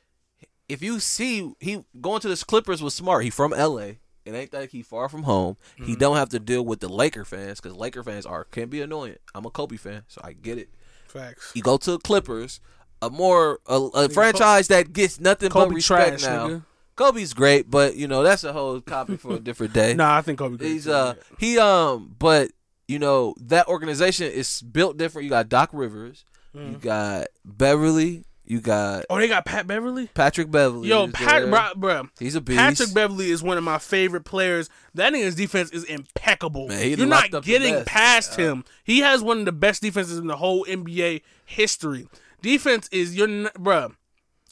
if 0.68 0.82
you 0.82 1.00
see 1.00 1.52
he 1.60 1.84
going 2.00 2.20
to 2.20 2.28
the 2.28 2.44
Clippers 2.44 2.82
was 2.82 2.94
smart. 2.94 3.24
He 3.24 3.30
from 3.30 3.52
LA. 3.52 3.92
It 4.24 4.34
ain't 4.34 4.50
that 4.50 4.70
he 4.70 4.82
far 4.82 5.08
from 5.08 5.22
home. 5.22 5.56
He 5.76 5.82
Mm-hmm. 5.82 5.94
don't 5.94 6.16
have 6.16 6.30
to 6.30 6.40
deal 6.40 6.64
with 6.64 6.80
the 6.80 6.88
Laker 6.88 7.24
fans 7.24 7.60
because 7.60 7.76
Laker 7.76 8.02
fans 8.02 8.26
are 8.26 8.44
can 8.44 8.68
be 8.68 8.80
annoying. 8.80 9.16
I'm 9.34 9.46
a 9.46 9.50
Kobe 9.50 9.76
fan, 9.76 10.02
so 10.08 10.20
I 10.24 10.32
get 10.32 10.58
it. 10.58 10.68
Facts. 11.06 11.52
You 11.54 11.62
go 11.62 11.76
to 11.76 11.92
the 11.92 11.98
Clippers, 11.98 12.60
a 13.00 13.08
more 13.08 13.60
a, 13.66 13.74
a 13.94 14.08
franchise 14.08 14.66
that 14.68 14.92
gets 14.92 15.20
nothing 15.20 15.50
but 15.54 15.70
respect 15.70 16.18
trash, 16.18 16.22
now. 16.30 16.48
nigga. 16.48 16.64
Kobe's 16.96 17.34
great, 17.34 17.70
but 17.70 17.94
you 17.94 18.08
know 18.08 18.22
that's 18.24 18.42
a 18.42 18.52
whole 18.52 18.80
topic 18.80 19.20
for 19.20 19.34
a 19.34 19.38
different 19.48 19.72
day. 19.74 19.94
Nah, 19.94 20.16
I 20.16 20.22
think 20.22 20.38
Kobe. 20.40 20.56
great 20.56 20.70
He's 20.72 20.88
uh 20.88 21.14
yeah. 21.16 21.36
he 21.38 21.58
um 21.58 22.14
but 22.18 22.50
you 22.88 22.98
know 22.98 23.34
that 23.40 23.68
organization 23.68 24.32
is 24.32 24.60
built 24.62 24.96
different. 24.96 25.24
You 25.24 25.30
got 25.30 25.48
Doc 25.48 25.70
Rivers, 25.72 26.24
Mm. 26.54 26.72
you 26.72 26.78
got 26.78 27.26
Beverley, 27.44 28.24
you 28.46 28.60
got 28.60 29.04
Oh, 29.10 29.18
they 29.18 29.28
got 29.28 29.44
Pat 29.44 29.66
Beverley. 29.66 30.08
Patrick 30.14 30.50
Beverley. 30.50 30.88
Yo, 30.88 31.08
Pat, 31.08 31.48
bro, 31.50 31.68
bro, 31.76 32.08
He's 32.18 32.34
a 32.34 32.40
beast. 32.40 32.58
Patrick 32.58 32.94
Beverley 32.94 33.30
is 33.30 33.42
one 33.42 33.58
of 33.58 33.64
my 33.64 33.78
favorite 33.78 34.24
players. 34.24 34.70
That 34.94 35.12
nigga's 35.12 35.34
defense 35.34 35.70
is 35.70 35.84
impeccable. 35.84 36.68
Man, 36.68 36.88
You're 36.90 37.06
not 37.06 37.42
getting 37.42 37.84
past 37.84 38.36
him. 38.36 38.64
He 38.84 39.00
has 39.00 39.22
one 39.22 39.40
of 39.40 39.44
the 39.44 39.52
best 39.52 39.82
defenses 39.82 40.18
in 40.18 40.26
the 40.26 40.36
whole 40.36 40.64
NBA 40.64 41.22
history. 41.44 42.08
Defense 42.42 42.88
is 42.92 43.16
your 43.16 43.26
bruh. 43.28 43.94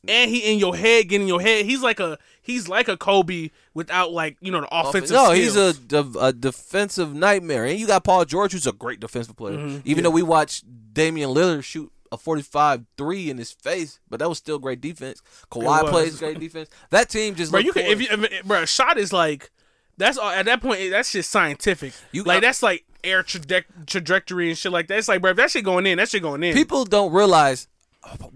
And 0.06 0.30
he 0.30 0.52
in 0.52 0.58
your 0.58 0.76
head, 0.76 1.08
getting 1.08 1.26
your 1.26 1.40
head. 1.40 1.64
He's 1.64 1.80
like 1.80 1.98
a 1.98 2.18
he's 2.42 2.68
like 2.68 2.88
a 2.88 2.96
Kobe 2.98 3.48
without 3.72 4.12
like 4.12 4.36
you 4.42 4.52
know 4.52 4.60
the 4.60 4.68
offensive. 4.70 5.14
no, 5.14 5.32
skills. 5.32 5.78
he's 5.78 5.92
a, 5.94 6.04
a 6.20 6.30
defensive 6.30 7.14
nightmare, 7.14 7.64
and 7.64 7.78
you 7.80 7.86
got 7.86 8.04
Paul 8.04 8.26
George, 8.26 8.52
who's 8.52 8.66
a 8.66 8.72
great 8.72 9.00
defensive 9.00 9.34
player. 9.34 9.56
Mhm, 9.56 9.80
Even 9.86 9.96
yeah. 9.98 10.02
though 10.02 10.10
we 10.10 10.22
watched 10.22 10.64
Damian 10.92 11.30
Lillard 11.30 11.64
shoot 11.64 11.90
a 12.14 12.18
45-3 12.18 13.28
in 13.28 13.38
his 13.38 13.52
face, 13.52 14.00
but 14.08 14.20
that 14.20 14.28
was 14.28 14.38
still 14.38 14.58
great 14.58 14.80
defense. 14.80 15.20
Kawhi 15.50 15.88
plays 15.88 16.18
great 16.18 16.38
defense. 16.38 16.68
That 16.90 17.08
team 17.08 17.34
just 17.34 17.50
bro. 17.52 17.60
You 17.60 17.72
can 17.72 17.86
if 17.86 18.00
you 18.00 18.08
if, 18.10 18.44
bro. 18.44 18.64
Shot 18.64 18.98
is 18.98 19.12
like 19.12 19.50
that's 19.96 20.18
all 20.18 20.30
at 20.30 20.46
that 20.46 20.60
point. 20.60 20.90
That's 20.90 21.12
just 21.12 21.30
scientific. 21.30 21.92
You- 22.12 22.24
like 22.24 22.40
that's 22.40 22.62
like 22.62 22.84
air 23.02 23.22
traje- 23.22 23.64
trajectory 23.86 24.48
and 24.48 24.58
shit 24.58 24.72
like 24.72 24.88
that. 24.88 24.98
It's 24.98 25.08
like 25.08 25.20
bro, 25.20 25.32
if 25.32 25.36
that 25.36 25.50
shit 25.50 25.64
going 25.64 25.86
in, 25.86 25.98
that 25.98 26.08
shit 26.08 26.22
going 26.22 26.42
in. 26.42 26.54
people 26.54 26.84
don't 26.84 27.12
realize 27.12 27.68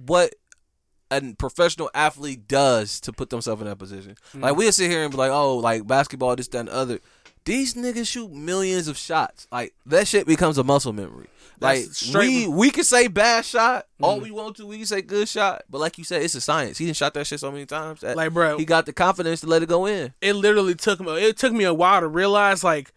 what 0.06 0.34
a 1.10 1.34
professional 1.34 1.90
athlete 1.94 2.46
does 2.46 3.00
to 3.00 3.12
put 3.12 3.30
themselves 3.30 3.62
in 3.62 3.68
that 3.68 3.78
position. 3.78 4.16
Mm. 4.34 4.42
Like 4.42 4.56
we'll 4.56 4.72
sit 4.72 4.90
here 4.90 5.02
and 5.02 5.10
be 5.10 5.16
like, 5.16 5.30
oh, 5.30 5.56
like 5.56 5.86
basketball, 5.86 6.36
this, 6.36 6.48
that, 6.48 6.60
and 6.60 6.68
other. 6.68 7.00
These 7.44 7.74
niggas 7.74 8.06
shoot 8.08 8.30
millions 8.32 8.88
of 8.88 8.96
shots. 8.98 9.46
Like 9.50 9.74
that 9.86 10.06
shit 10.06 10.26
becomes 10.26 10.58
a 10.58 10.64
muscle 10.64 10.92
memory. 10.92 11.26
Like 11.60 11.86
straight- 11.92 12.28
we 12.28 12.48
we 12.48 12.70
can 12.70 12.84
say 12.84 13.08
bad 13.08 13.44
shot 13.44 13.86
all 14.00 14.18
Mm. 14.20 14.22
we 14.22 14.30
want 14.30 14.56
to. 14.58 14.66
We 14.66 14.76
can 14.78 14.86
say 14.86 15.02
good 15.02 15.28
shot, 15.28 15.62
but 15.68 15.78
like 15.80 15.98
you 15.98 16.04
said, 16.04 16.22
it's 16.22 16.34
a 16.36 16.40
science. 16.40 16.78
He 16.78 16.84
didn't 16.86 16.96
shot 16.98 17.14
that 17.14 17.26
shit 17.26 17.40
so 17.40 17.50
many 17.50 17.66
times. 17.66 18.00
That 18.02 18.16
Like, 18.16 18.32
bro, 18.32 18.58
he 18.58 18.64
got 18.64 18.86
the 18.86 18.92
confidence 18.92 19.40
to 19.40 19.46
let 19.48 19.62
it 19.62 19.68
go 19.68 19.86
in. 19.86 20.12
it 20.20 20.34
literally 20.34 20.74
took 20.76 21.00
me 21.00 21.20
it 21.24 21.36
took 21.36 21.52
me 21.52 21.64
a 21.64 21.74
while 21.74 22.00
to 22.00 22.06
realize 22.08 22.62
like 22.62 22.92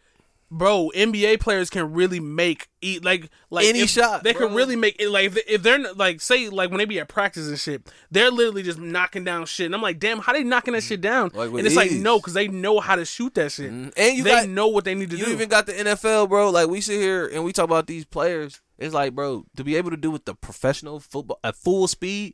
bro 0.53 0.91
nba 0.93 1.39
players 1.39 1.69
can 1.69 1.93
really 1.93 2.19
make 2.19 2.67
eat 2.81 3.05
like 3.05 3.29
like 3.49 3.65
Any 3.65 3.81
if- 3.81 3.89
shot, 3.89 4.23
they 4.23 4.33
bro. 4.33 4.47
can 4.47 4.55
really 4.55 4.75
make 4.75 4.97
it 4.99 5.09
like 5.09 5.27
if, 5.27 5.37
if 5.47 5.63
they're 5.63 5.79
like 5.93 6.19
say 6.19 6.49
like 6.49 6.69
when 6.69 6.79
they 6.79 6.85
be 6.85 6.99
at 6.99 7.07
practice 7.07 7.47
and 7.47 7.57
shit 7.57 7.89
they're 8.11 8.29
literally 8.29 8.63
just 8.63 8.77
knocking 8.77 9.23
down 9.23 9.45
shit 9.45 9.67
and 9.67 9.75
i'm 9.75 9.81
like 9.81 9.99
damn 9.99 10.19
how 10.19 10.33
they 10.33 10.43
knocking 10.43 10.73
that 10.73 10.83
mm. 10.83 10.87
shit 10.87 10.99
down 10.99 11.31
Like 11.33 11.51
and 11.51 11.65
it's 11.65 11.75
like 11.75 11.91
no 11.91 12.17
because 12.17 12.33
they 12.33 12.49
know 12.49 12.81
how 12.81 12.97
to 12.97 13.05
shoot 13.05 13.33
that 13.35 13.51
shit 13.51 13.71
mm-hmm. 13.71 13.89
And 14.01 14.17
you 14.17 14.23
they 14.23 14.31
got 14.31 14.49
know 14.49 14.67
what 14.67 14.85
they 14.85 14.95
need 14.95 15.09
to 15.11 15.17
you 15.17 15.25
do 15.25 15.29
You 15.29 15.35
even 15.35 15.49
got 15.49 15.65
the 15.65 15.73
NFL, 15.73 16.29
bro. 16.29 16.49
Like 16.49 16.67
we 16.67 16.81
sit 16.81 16.99
here 16.99 17.27
and 17.27 17.43
we 17.43 17.53
talk 17.53 17.65
about 17.65 17.87
these 17.87 18.05
players. 18.05 18.61
It's 18.77 18.93
like, 18.93 19.13
bro, 19.13 19.45
to 19.55 19.63
be 19.63 19.75
able 19.75 19.91
to 19.91 19.97
do 19.97 20.09
with 20.09 20.25
the 20.25 20.33
professional 20.33 20.99
football 20.99 21.39
at 21.43 21.55
full 21.55 21.87
speed. 21.87 22.33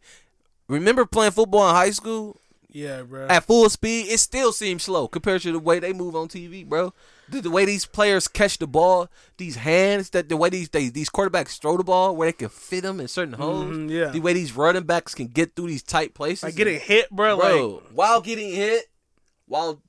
Remember 0.70 1.06
playing 1.06 1.32
football 1.32 1.68
in 1.70 1.76
high 1.76 1.92
school 1.92 2.40
yeah 2.78 3.02
bro 3.02 3.28
at 3.28 3.44
full 3.44 3.70
speed? 3.70 4.08
It 4.08 4.20
still 4.20 4.52
seems 4.52 4.84
slow 4.84 5.08
compared 5.08 5.42
to 5.42 5.52
the 5.52 5.60
way 5.60 5.80
they 5.80 5.94
move 5.94 6.16
on 6.16 6.28
TV, 6.28 6.66
bro. 6.66 6.94
The, 7.30 7.42
the 7.42 7.52
way 7.52 7.66
these 7.66 7.86
players 7.86 8.28
catch 8.28 8.58
the 8.58 8.68
ball, 8.68 9.10
these 9.38 9.58
hands, 9.58 10.12
that 10.12 10.30
the 10.30 10.38
way 10.38 10.50
these 10.50 10.70
they, 10.70 10.90
these 10.90 11.10
quarterbacks 11.10 11.60
throw 11.60 11.76
the 11.76 11.84
ball, 11.84 12.16
where 12.16 12.30
they 12.30 12.34
can 12.34 12.50
fit 12.50 12.84
them 12.84 13.00
in 13.02 13.08
certain 13.08 13.34
holes. 13.34 13.76
Mhm, 13.76 13.90
yeah. 13.90 14.12
The 14.12 14.20
way 14.22 14.34
these 14.34 14.54
running 14.54 14.84
backs 14.84 15.14
can 15.14 15.28
get 15.28 15.56
through 15.56 15.68
these 15.68 15.84
tight 15.84 16.14
places, 16.14 16.44
like 16.44 16.56
getting 16.56 16.80
hit 16.80 17.10
bro, 17.10 17.36
bro, 17.38 17.68
like 17.68 17.84
while 17.94 18.22
getting 18.22 18.54
hit, 18.54 18.86
while 19.48 19.82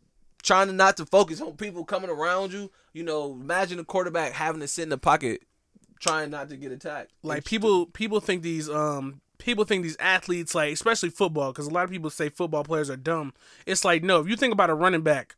trying 0.42 0.66
to 0.68 0.72
not 0.72 0.96
to 0.96 1.06
focus 1.06 1.40
on 1.40 1.52
people 1.56 1.84
coming 1.84 2.10
around 2.10 2.52
you. 2.52 2.70
You 2.92 3.04
know, 3.04 3.32
imagine 3.32 3.78
a 3.78 3.84
quarterback 3.84 4.32
having 4.32 4.60
to 4.60 4.66
sit 4.68 4.82
in 4.82 4.88
the 4.88 4.98
pocket, 4.98 5.42
trying 6.00 6.30
not 6.30 6.48
to 6.48 6.56
get 6.56 6.72
attacked. 6.72 7.12
Like 7.22 7.44
people, 7.44 7.86
people 7.86 8.18
think 8.20 8.42
these 8.42 8.68
um 8.68 9.20
people 9.38 9.64
think 9.64 9.82
these 9.82 9.96
athletes 10.00 10.54
like 10.54 10.72
especially 10.72 11.10
football 11.10 11.52
because 11.52 11.66
a 11.66 11.70
lot 11.70 11.84
of 11.84 11.90
people 11.90 12.10
say 12.10 12.28
football 12.28 12.64
players 12.64 12.90
are 12.90 12.96
dumb. 12.96 13.32
It's 13.66 13.84
like 13.84 14.02
no, 14.02 14.20
if 14.20 14.28
you 14.28 14.36
think 14.36 14.52
about 14.52 14.70
a 14.70 14.74
running 14.74 15.02
back, 15.02 15.36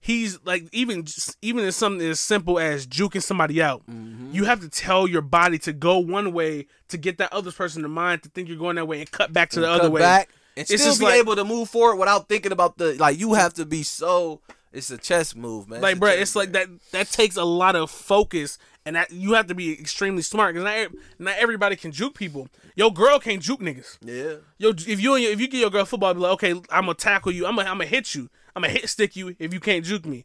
he's 0.00 0.38
like 0.44 0.68
even 0.72 1.04
even 1.42 1.64
in 1.64 1.72
something 1.72 2.06
as 2.06 2.20
simple 2.20 2.58
as 2.58 2.86
juking 2.86 3.22
somebody 3.22 3.60
out, 3.62 3.82
Mm-hmm. 3.90 4.32
you 4.32 4.44
have 4.44 4.60
to 4.60 4.68
tell 4.68 5.06
your 5.06 5.22
body 5.22 5.58
to 5.60 5.72
go 5.72 5.98
one 5.98 6.32
way 6.32 6.66
to 6.88 6.96
get 6.96 7.18
that 7.18 7.32
other 7.32 7.52
person 7.52 7.84
in 7.84 7.90
mind 7.90 8.22
to 8.22 8.28
think 8.28 8.48
you're 8.48 8.58
going 8.58 8.76
that 8.76 8.86
way 8.86 9.00
and 9.00 9.10
cut 9.10 9.32
back 9.32 9.50
to 9.50 9.60
the 9.60 9.66
cut 9.66 9.80
other 9.80 9.90
way. 9.90 10.00
back 10.00 10.30
and 10.56 10.62
It's 10.70 10.82
still 10.82 10.90
just 10.92 11.00
be 11.00 11.06
like- 11.06 11.14
able 11.16 11.36
to 11.36 11.44
move 11.44 11.68
forward 11.70 11.96
without 11.96 12.28
thinking 12.28 12.52
about 12.52 12.78
the 12.78 12.94
like. 12.94 13.18
You 13.18 13.34
have 13.34 13.54
to 13.54 13.64
be 13.66 13.82
so. 13.82 14.40
It's 14.72 14.90
a 14.90 14.96
chess 14.96 15.34
move, 15.36 15.68
man. 15.68 15.82
like 15.82 15.96
a 15.96 15.98
bro 15.98 16.08
it's 16.10 16.34
like 16.34 16.52
that 16.52 16.66
that 16.92 17.10
takes 17.10 17.36
a 17.36 17.44
lot 17.44 17.76
of 17.76 17.90
focus 17.90 18.56
and 18.84 18.96
that 18.96 19.10
you 19.10 19.34
have 19.34 19.46
to 19.46 19.54
be 19.54 19.72
extremely 19.72 20.22
smart 20.22 20.54
because 20.54 20.64
not, 20.64 20.88
not 21.18 21.38
everybody 21.38 21.76
can 21.76 21.92
juke 21.92 22.14
people. 22.14 22.48
Your 22.74 22.92
girl 22.92 23.18
can't 23.18 23.42
juke 23.42 23.60
niggas. 23.60 23.98
Yeah. 24.00 24.36
yo 24.58 24.70
if 24.70 25.00
you 25.00 25.16
if 25.16 25.40
you 25.40 25.48
get 25.48 25.60
your 25.60 25.70
girl 25.70 25.84
football 25.84 26.14
be 26.14 26.20
like 26.20 26.32
okay 26.32 26.52
i'm 26.70 26.86
gonna 26.86 26.94
tackle 26.94 27.32
you. 27.32 27.46
I'm 27.46 27.56
gonna, 27.56 27.68
I'm 27.68 27.78
gonna 27.78 27.86
hit 27.86 28.14
you. 28.14 28.28
I'm 28.54 28.62
gonna 28.62 28.72
hit 28.72 28.88
stick 28.88 29.16
you 29.16 29.36
if 29.38 29.52
you 29.52 29.60
can't 29.60 29.84
juke 29.84 30.06
me. 30.06 30.24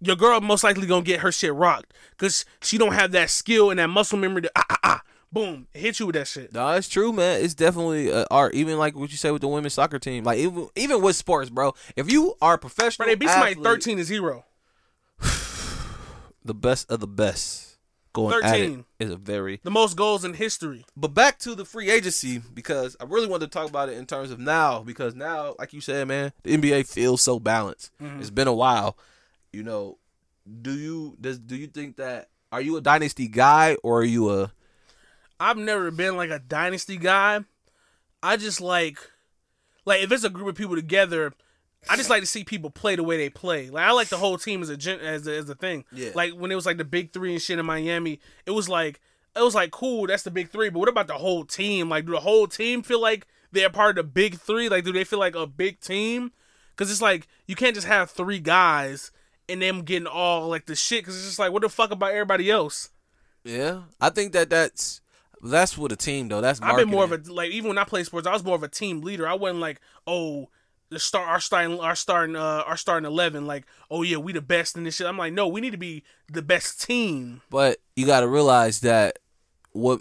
Your 0.00 0.16
girl 0.16 0.40
most 0.40 0.62
likely 0.62 0.86
gonna 0.86 1.02
get 1.02 1.20
her 1.20 1.32
shit 1.32 1.52
rocked 1.52 1.92
because 2.10 2.44
she 2.62 2.78
don't 2.78 2.92
have 2.92 3.12
that 3.12 3.30
skill 3.30 3.70
and 3.70 3.78
that 3.78 3.88
muscle 3.88 4.18
memory 4.18 4.42
to 4.42 4.50
ah 4.54 4.64
ah 4.70 4.78
ah 4.84 5.02
boom 5.32 5.66
hit 5.72 5.98
you 6.00 6.06
with 6.06 6.14
that 6.14 6.28
shit. 6.28 6.52
No, 6.52 6.68
it's 6.70 6.88
true, 6.88 7.12
man. 7.12 7.42
It's 7.42 7.54
definitely 7.54 8.12
uh, 8.12 8.24
art. 8.30 8.54
Even 8.54 8.78
like 8.78 8.96
what 8.96 9.10
you 9.10 9.16
say 9.16 9.30
with 9.30 9.42
the 9.42 9.48
women's 9.48 9.74
soccer 9.74 9.98
team, 9.98 10.24
like 10.24 10.38
even 10.38 10.68
even 10.76 11.02
with 11.02 11.16
sports, 11.16 11.50
bro. 11.50 11.74
If 11.96 12.10
you 12.10 12.34
are 12.40 12.54
a 12.54 12.58
professional, 12.58 13.06
bro 13.06 13.12
they 13.12 13.16
beat 13.16 13.30
somebody 13.30 13.52
athlete, 13.52 13.64
13 13.64 13.96
to 13.98 14.04
0 14.04 14.44
the 16.44 16.54
best 16.54 16.90
of 16.90 17.00
the 17.00 17.06
best, 17.06 17.67
going 18.18 18.44
at 18.44 18.54
it 18.58 18.66
13. 18.68 18.84
is 19.00 19.10
a 19.10 19.16
very. 19.16 19.60
the 19.62 19.70
most 19.70 19.96
goals 19.96 20.24
in 20.24 20.34
history 20.34 20.84
But 20.96 21.14
back 21.14 21.38
to 21.40 21.54
the 21.54 21.64
free 21.64 21.90
agency 21.90 22.38
because 22.52 22.96
I 23.00 23.04
really 23.04 23.26
wanted 23.26 23.46
to 23.46 23.58
talk 23.58 23.68
about 23.68 23.88
it 23.88 23.96
in 23.98 24.06
terms 24.06 24.30
of 24.30 24.38
now 24.38 24.80
because 24.80 25.14
now, 25.14 25.54
like 25.58 25.72
you 25.72 25.80
said, 25.80 26.06
man, 26.08 26.32
the 26.42 26.56
NBA 26.56 26.88
feels 26.88 27.22
so 27.22 27.38
balanced. 27.38 27.90
Mhm. 28.02 28.20
It's 28.20 28.30
been 28.30 28.48
a 28.48 28.52
while. 28.54 28.96
You 29.52 29.62
know, 29.62 29.98
do 30.62 30.72
you 30.72 31.16
does 31.20 31.38
do 31.38 31.56
you 31.56 31.66
think 31.66 31.96
that 31.96 32.28
are 32.50 32.60
you 32.60 32.76
a 32.76 32.80
dynasty 32.80 33.28
guy 33.28 33.76
or 33.82 34.00
are 34.00 34.04
you 34.04 34.30
a 34.30 34.52
I've 35.40 35.56
never 35.58 35.90
been 35.90 36.16
like 36.16 36.30
a 36.30 36.38
dynasty 36.40 36.96
guy. 36.96 37.44
I 38.22 38.36
just 38.36 38.60
like 38.60 38.98
like 39.84 40.02
if 40.02 40.10
it's 40.12 40.24
a 40.24 40.30
group 40.30 40.48
of 40.48 40.54
people 40.56 40.74
together, 40.74 41.32
I 41.88 41.96
just 41.96 42.10
like 42.10 42.20
to 42.20 42.26
see 42.26 42.44
people 42.44 42.70
play 42.70 42.96
the 42.96 43.02
way 43.02 43.16
they 43.16 43.30
play. 43.30 43.70
Like 43.70 43.84
I 43.86 43.92
like 43.92 44.08
the 44.08 44.16
whole 44.16 44.38
team 44.38 44.62
as 44.62 44.68
a 44.68 44.76
gen- 44.76 45.00
as 45.00 45.26
a, 45.26 45.36
as 45.36 45.48
a 45.48 45.54
thing. 45.54 45.84
Yeah. 45.92 46.10
Like 46.14 46.32
when 46.32 46.50
it 46.50 46.54
was 46.54 46.66
like 46.66 46.76
the 46.78 46.84
big 46.84 47.12
three 47.12 47.32
and 47.32 47.40
shit 47.42 47.58
in 47.58 47.66
Miami, 47.66 48.20
it 48.46 48.50
was 48.50 48.68
like 48.68 49.00
it 49.36 49.42
was 49.42 49.54
like 49.54 49.70
cool. 49.70 50.06
That's 50.06 50.22
the 50.22 50.30
big 50.30 50.50
three. 50.50 50.70
But 50.70 50.80
what 50.80 50.88
about 50.88 51.06
the 51.06 51.14
whole 51.14 51.44
team? 51.44 51.88
Like 51.88 52.06
do 52.06 52.12
the 52.12 52.20
whole 52.20 52.46
team 52.46 52.82
feel 52.82 53.00
like 53.00 53.26
they're 53.52 53.70
part 53.70 53.90
of 53.90 53.96
the 53.96 54.10
big 54.10 54.38
three? 54.38 54.68
Like 54.68 54.84
do 54.84 54.92
they 54.92 55.04
feel 55.04 55.18
like 55.18 55.34
a 55.34 55.46
big 55.46 55.80
team? 55.80 56.32
Because 56.76 56.90
it's 56.90 57.02
like 57.02 57.28
you 57.46 57.54
can't 57.54 57.74
just 57.74 57.86
have 57.86 58.10
three 58.10 58.40
guys 58.40 59.10
and 59.48 59.62
them 59.62 59.82
getting 59.82 60.06
all 60.06 60.48
like 60.48 60.66
the 60.66 60.74
shit. 60.76 61.02
Because 61.02 61.16
it's 61.16 61.26
just 61.26 61.38
like 61.38 61.52
what 61.52 61.62
the 61.62 61.68
fuck 61.68 61.90
about 61.90 62.12
everybody 62.12 62.50
else? 62.50 62.90
yeah? 63.44 63.82
I 64.00 64.10
think 64.10 64.32
that 64.32 64.50
that's 64.50 65.00
that's 65.42 65.78
what 65.78 65.92
a 65.92 65.96
team 65.96 66.28
though. 66.28 66.40
That's 66.40 66.60
I've 66.60 66.76
been 66.76 66.88
more 66.88 67.04
of 67.04 67.12
a 67.12 67.32
like 67.32 67.50
even 67.50 67.68
when 67.68 67.78
I 67.78 67.84
played 67.84 68.06
sports, 68.06 68.26
I 68.26 68.32
was 68.32 68.44
more 68.44 68.56
of 68.56 68.62
a 68.62 68.68
team 68.68 69.00
leader. 69.00 69.26
I 69.26 69.34
wasn't 69.34 69.60
like, 69.60 69.80
oh, 70.06 70.48
the 70.90 70.98
star 70.98 71.24
our 71.24 71.40
starting 71.40 71.78
our 71.80 71.94
starting 71.94 72.36
uh 72.36 72.62
our 72.66 72.76
starting 72.76 73.06
eleven, 73.06 73.46
like, 73.46 73.64
oh 73.90 74.02
yeah, 74.02 74.16
we 74.16 74.32
the 74.32 74.40
best 74.40 74.76
in 74.76 74.84
this 74.84 74.96
shit. 74.96 75.06
I'm 75.06 75.18
like, 75.18 75.32
no, 75.32 75.46
we 75.48 75.60
need 75.60 75.72
to 75.72 75.78
be 75.78 76.04
the 76.30 76.42
best 76.42 76.82
team. 76.82 77.42
But 77.50 77.78
you 77.96 78.06
got 78.06 78.20
to 78.20 78.28
realize 78.28 78.80
that 78.80 79.18
what 79.72 80.00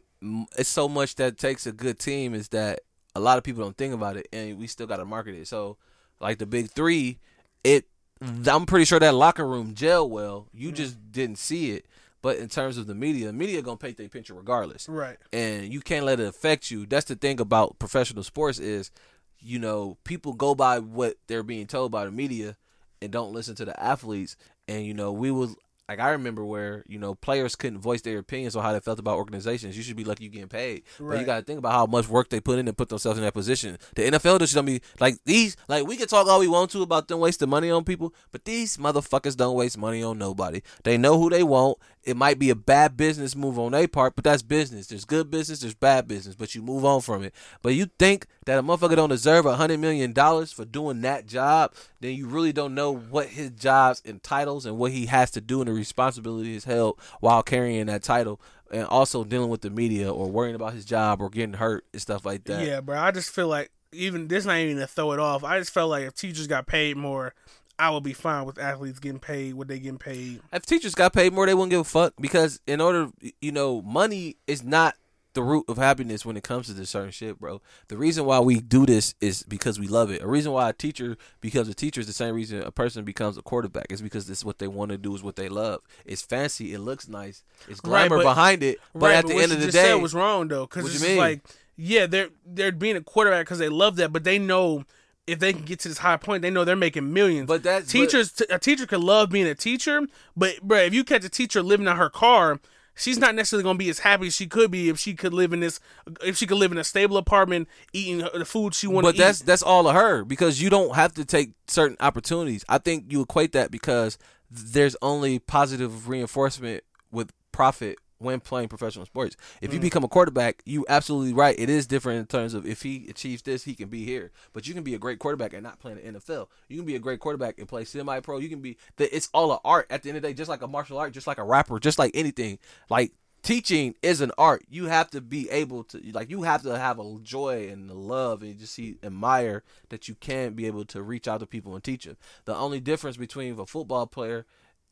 it's 0.57 0.69
so 0.69 0.88
much 0.88 1.15
that 1.15 1.38
takes 1.38 1.65
a 1.68 1.72
good 1.72 1.99
team 1.99 2.34
is 2.34 2.49
that 2.49 2.81
a 3.15 3.19
lot 3.19 3.38
of 3.38 3.43
people 3.43 3.64
don't 3.64 3.77
think 3.77 3.93
about 3.93 4.18
it, 4.18 4.27
and 4.31 4.57
we 4.57 4.68
still 4.68 4.88
got 4.88 4.97
to 4.97 5.05
market 5.05 5.35
it. 5.35 5.47
So, 5.47 5.77
like 6.19 6.38
the 6.38 6.45
big 6.45 6.72
three, 6.72 7.19
it 7.64 7.85
I'm 8.22 8.65
pretty 8.65 8.85
sure 8.85 8.99
that 8.99 9.14
locker 9.14 9.45
room 9.45 9.73
gel 9.73 10.09
well. 10.09 10.47
You 10.53 10.72
just 10.72 11.11
didn't 11.11 11.38
see 11.38 11.72
it. 11.72 11.85
But 12.22 12.38
in 12.38 12.49
terms 12.49 12.77
of 12.77 12.88
the 12.88 12.95
media, 12.95 13.27
the 13.27 13.34
media 13.34 13.61
gonna 13.61 13.77
paint 13.77 13.97
their 13.97 14.09
picture 14.09 14.34
regardless, 14.34 14.89
Right. 14.89 15.18
And 15.31 15.72
you 15.72 15.81
can't 15.81 16.05
let 16.05 16.19
it 16.19 16.27
affect 16.27 16.72
you. 16.72 16.85
That's 16.85 17.05
the 17.05 17.15
thing 17.15 17.39
about 17.39 17.77
professional 17.80 18.23
sports 18.23 18.59
is, 18.59 18.91
you 19.39 19.59
know, 19.59 19.97
people 20.03 20.34
go 20.34 20.55
by 20.55 20.80
what 20.80 21.15
they're 21.27 21.43
being 21.43 21.68
told 21.68 21.91
by 21.91 22.05
the 22.05 22.11
media, 22.11 22.57
and 23.01 23.11
don't 23.11 23.34
listen 23.34 23.55
to 23.55 23.65
the 23.65 23.81
athletes. 23.81 24.35
And 24.68 24.85
you 24.85 24.93
know, 24.93 25.11
we 25.11 25.31
was 25.31 25.55
like 25.89 25.99
I 25.99 26.09
remember 26.09 26.43
where 26.43 26.84
you 26.88 26.99
know 26.99 27.15
players 27.15 27.55
couldn't 27.55 27.80
voice 27.80 28.01
their 28.01 28.18
opinions 28.19 28.55
on 28.55 28.64
how 28.64 28.73
they 28.73 28.80
felt 28.80 28.99
about 28.99 29.18
organizations. 29.18 29.77
You 29.77 29.84
should 29.84 29.95
be 29.95 30.03
lucky 30.03 30.26
you 30.26 30.30
getting 30.30 30.49
paid, 30.49 30.84
but 30.99 31.19
you 31.19 31.26
got 31.26 31.39
to 31.39 31.45
think 31.45 31.59
about 31.59 31.72
how 31.72 31.85
much 31.85 32.09
work 32.09 32.30
they 32.30 32.41
put 32.41 32.59
in 32.59 32.68
and 32.68 32.77
put 32.77 32.89
themselves 32.89 33.18
in 33.18 33.23
that 33.23 33.34
position. 33.34 33.77
The 33.95 34.11
NFL 34.11 34.39
just 34.39 34.53
don't 34.53 34.65
be 34.65 34.81
like 34.99 35.18
these. 35.26 35.55
Like 35.69 35.88
we 35.88 35.95
can 35.95 36.07
talk 36.07 36.27
all 36.27 36.39
we 36.39 36.47
want 36.47 36.72
to 36.72 36.81
about 36.81 37.07
them 37.07 37.19
wasting 37.19 37.49
money 37.49 37.72
on 37.72 37.85
people, 37.85 38.14
but 38.31 38.43
these 38.43 38.77
motherfuckers 38.77 39.38
don't 39.38 39.55
waste 39.55 39.77
money 39.77 40.03
on 40.03 40.18
nobody. 40.18 40.61
They 40.84 40.97
know 40.97 41.18
who 41.18 41.30
they 41.30 41.43
want. 41.43 41.77
It 42.08 42.16
might 42.16 42.40
be 42.40 42.50
a 42.50 42.56
bad 42.56 42.96
business 42.96 43.36
move 43.36 43.60
on 43.60 43.74
their 43.74 43.86
part, 43.86 44.16
but 44.16 44.24
that's 44.24 44.42
business. 44.42 44.88
There's 44.88 45.04
good 45.04 45.30
business, 45.30 45.60
there's 45.60 45.74
bad 45.74 46.08
business, 46.08 46.36
but 46.36 46.56
you 46.56 46.62
move 46.62 46.86
on 46.86 47.02
from 47.02 47.22
it. 47.22 47.36
But 47.62 47.76
you 47.76 47.90
think 48.00 48.28
that 48.46 48.58
a 48.58 48.64
motherfucker 48.64 48.96
don't 48.96 49.10
deserve 49.10 49.46
a 49.46 49.58
hundred 49.58 49.82
million 49.82 50.14
dollars 50.14 50.54
for 50.54 50.64
doing 50.64 51.02
that 51.02 51.28
job, 51.28 51.74
then 52.00 52.16
you 52.16 52.28
really 52.28 52.54
don't 52.54 52.74
know 52.74 52.96
what 52.96 53.28
his 53.28 53.50
jobs 53.50 54.02
entitles 54.06 54.66
and 54.66 54.78
what 54.78 54.94
he 54.94 55.08
has 55.08 55.32
to 55.32 55.42
do 55.42 55.60
and 55.60 55.68
the 55.68 55.74
responsibility 55.74 56.56
is 56.56 56.64
held 56.64 56.98
while 57.20 57.44
carrying 57.44 57.88
that 57.88 58.04
title 58.04 58.40
and 58.72 58.86
also 58.86 59.26
dealing 59.26 59.50
with 59.50 59.60
the 59.60 59.70
media 59.70 60.10
or 60.10 60.32
worrying 60.32 60.56
about 60.56 60.74
his 60.74 60.86
job 60.86 61.22
or 61.22 61.30
getting 61.30 61.56
hurt 61.56 61.84
and 61.92 62.02
stuff 62.02 62.26
like 62.26 62.46
that. 62.46 62.66
Yeah, 62.66 62.80
bro. 62.80 62.98
I 62.98 63.12
just 63.12 63.32
feel 63.32 63.50
like 63.50 63.70
even 63.92 64.30
this 64.30 64.46
not 64.46 64.58
even 64.60 64.78
to 64.78 64.88
throw 64.88 65.12
it 65.12 65.20
off. 65.20 65.44
I 65.44 65.60
just 65.60 65.72
felt 65.72 65.90
like 65.90 66.04
if 66.04 66.16
teachers 66.16 66.48
got 66.48 66.68
paid 66.68 66.96
more, 66.96 67.34
I 67.80 67.90
would 67.91 68.04
be 68.04 68.14
fine 68.14 68.45
with 68.45 68.58
athletes 68.58 68.99
getting 68.99 69.20
paid 69.20 69.54
what 69.54 69.68
they 69.68 69.80
getting 69.80 69.99
paid. 69.99 70.41
If 70.52 70.66
teachers 70.66 70.95
got 70.95 71.14
paid 71.14 71.34
more, 71.34 71.45
they 71.45 71.54
wouldn't 71.54 71.70
give 71.72 71.82
a 71.82 71.84
fuck 71.84 72.14
because 72.20 72.60
in 72.66 72.82
order, 72.82 73.10
you 73.41 73.52
know, 73.52 73.82
money 73.82 74.38
is 74.48 74.64
not 74.64 74.95
the 75.34 75.44
root 75.44 75.66
of 75.68 75.78
happiness 75.78 76.26
when 76.26 76.36
it 76.36 76.44
comes 76.44 76.66
to 76.66 76.74
this 76.74 76.90
certain 76.90 77.12
shit, 77.12 77.40
bro. 77.40 77.62
The 77.90 77.98
reason 77.98 78.26
why 78.26 78.40
we 78.40 78.60
do 78.60 78.88
this 78.88 79.14
is 79.22 79.44
because 79.44 79.80
we 79.80 79.88
love 79.88 80.10
it. 80.10 80.24
A 80.24 80.28
reason 80.28 80.52
why 80.52 80.68
a 80.70 80.74
teacher 80.74 81.16
becomes 81.41 81.68
a 81.70 81.76
teacher 81.76 82.02
is 82.02 82.08
the 82.08 82.14
same 82.14 82.34
reason 82.34 82.64
a 82.64 82.72
person 82.72 83.04
becomes 83.06 83.38
a 83.38 83.44
quarterback. 83.44 83.91
Is 83.91 84.02
because 84.02 84.26
this 84.26 84.40
is 84.40 84.45
what 84.45 84.58
they 84.58 84.68
want 84.68 84.90
to 84.90 84.98
do, 84.98 85.14
is 85.14 85.22
what 85.22 85.36
they 85.36 85.48
love. 85.48 85.82
It's 86.06 86.24
fancy, 86.24 86.74
it 86.74 86.80
looks 86.80 87.08
nice, 87.08 87.44
it's 87.68 87.80
Right, 87.84 88.08
glamour 88.10 88.24
but- 88.24 88.30
behind 88.34 88.64
it. 88.64 88.80
But 88.94 89.02
right, 89.04 89.16
at 89.18 89.28
the 89.28 89.36
what 89.36 89.44
end 89.44 89.52
of 89.52 89.60
the 89.60 89.66
just 89.68 89.78
day, 89.78 89.84
said 89.84 90.02
was 90.02 90.16
wrong 90.16 90.48
though, 90.48 90.66
because 90.66 90.95
it's 90.95 91.16
like, 91.18 91.41
yeah, 91.76 92.08
they're 92.08 92.30
they're 92.44 92.72
being 92.72 92.95
a 92.95 93.02
quarterback 93.02 93.45
because 93.45 93.60
they 93.60 93.70
love 93.70 93.98
that, 93.98 94.12
but 94.12 94.24
they 94.24 94.40
know 94.40 94.86
if 95.28 95.40
they 95.40 95.54
can 95.54 95.64
get 95.64 95.80
to 95.82 95.90
this 95.90 95.99
high 95.99 96.18
point, 96.18 96.41
they 96.41 96.49
know 96.49 96.64
they're 96.64 96.76
making 96.76 97.14
millions. 97.14 97.48
But 97.48 97.62
that's- 97.64 97.91
teachers, 97.91 98.32
t- 98.32 98.45
a 98.49 98.58
teacher 98.58 98.88
could 98.88 99.02
love 99.02 99.30
being 99.30 99.45
a 99.45 99.56
teacher, 99.56 100.02
but 100.36 100.62
bro, 100.62 100.80
if 100.80 100.94
you 100.94 101.04
catch 101.04 101.24
a 101.26 101.30
teacher 101.30 101.62
living 101.62 101.86
in 101.88 101.95
her 101.98 102.10
car. 102.10 102.60
She's 102.99 103.20
not 103.20 103.36
necessarily 103.36 103.64
gonna 103.64 103.78
be 103.78 103.91
as 103.91 103.99
happy 103.99 104.26
as 104.26 104.34
she 104.36 104.48
could 104.48 104.72
be 104.72 104.90
if 104.90 104.98
she 104.98 105.14
could 105.14 105.32
live 105.32 105.54
in 105.54 105.60
this, 105.60 105.80
if 106.24 106.36
she 106.36 106.48
could 106.48 106.58
live 106.58 106.72
in 106.72 106.80
a 106.80 106.84
stable 106.84 107.18
apartment, 107.18 107.68
eating 107.94 108.28
the 108.34 108.44
food 108.44 108.74
she 108.74 108.88
wanted. 108.88 109.06
But 109.10 109.12
to 109.12 109.18
that's 109.20 109.41
eat. 109.41 109.45
that's 109.45 109.62
all 109.62 109.88
of 109.88 109.94
her 109.94 110.24
because 110.26 110.60
you 110.64 110.72
don't 110.72 110.95
have 110.95 111.14
to 111.14 111.24
take 111.24 111.52
certain 111.68 111.95
opportunities. 111.99 112.66
I 112.68 112.80
think 112.80 113.12
you 113.12 113.22
equate 113.22 113.52
that 113.52 113.70
because 113.70 114.18
there's 114.49 114.95
only 115.04 115.38
positive 115.38 116.10
reinforcement 116.10 116.84
with 117.12 117.32
profit 117.52 117.99
when 118.19 118.39
playing 118.39 118.68
professional 118.68 119.06
sports. 119.06 119.35
If 119.61 119.73
you 119.73 119.80
Mm. 119.80 119.84
become 119.84 120.03
a 120.03 120.07
quarterback, 120.07 120.61
you 120.65 120.85
absolutely 120.89 121.34
right. 121.34 121.56
It 121.57 121.69
is 121.69 121.85
different 121.88 122.19
in 122.19 122.26
terms 122.26 122.53
of 122.53 122.65
if 122.65 122.81
he 122.81 123.07
achieves 123.10 123.41
this, 123.44 123.64
he 123.64 123.76
can 123.76 123.89
be 123.89 124.06
here. 124.06 124.31
But 124.53 124.68
you 124.68 124.73
can 124.73 124.84
be 124.84 124.95
a 124.95 124.99
great 124.99 125.19
quarterback 125.19 125.53
and 125.53 125.64
not 125.64 125.80
play 125.80 125.91
in 125.91 125.98
the 125.98 126.19
NFL. 126.19 126.49
You 126.68 126.77
can 126.77 126.85
be 126.85 126.95
a 126.95 126.99
great 126.99 127.19
quarterback 127.19 127.60
and 127.60 127.68
play 127.68 127.85
semi-pro. 127.85 128.39
You 128.39 128.49
can 128.49 128.61
be. 128.61 128.77
the- 128.98 129.15
It's 129.15 129.30
all 129.34 129.52
an 129.53 129.60
art 129.64 129.88
at 129.89 130.03
the 130.03 130.10
end 130.10 130.18
of 130.18 130.23
the 130.23 130.30
day, 130.30 130.34
just 130.34 130.49
like 130.49 130.61
a 130.61 130.68
martial 130.68 130.98
art, 130.98 131.14
just 131.14 131.27
like 131.27 131.38
a 131.38 131.44
rapper, 131.44 131.80
just 131.80 131.99
like 131.99 132.11
anything. 132.14 132.57
Like 132.89 133.14
teaching 133.44 133.94
is 134.02 134.19
an 134.19 134.31
art. 134.38 134.64
You 134.69 134.88
have 134.88 135.10
to 135.11 135.22
be 135.22 135.49
able 135.52 135.84
to 135.85 136.02
like 136.11 136.30
you 136.30 136.41
have 136.44 136.64
to 136.64 136.77
have 136.77 136.99
a 136.99 137.19
joy 137.22 137.69
and 137.72 137.89
a 137.89 137.94
love 137.94 138.41
and 138.41 138.57
just 138.60 138.73
see 138.73 138.98
admire 139.03 139.64
that 139.89 140.07
you 140.10 140.15
can 140.15 140.53
be 140.53 140.65
able 140.65 140.85
to 140.85 141.02
reach 141.03 141.27
out 141.27 141.39
to 141.41 141.45
people 141.45 141.76
and 141.76 141.84
teach 141.84 142.06
them. 142.06 142.18
The 142.45 142.56
only 142.56 142.80
difference 142.80 143.15
between 143.15 143.57
a 143.60 143.65
football 143.65 144.07
player 144.07 144.45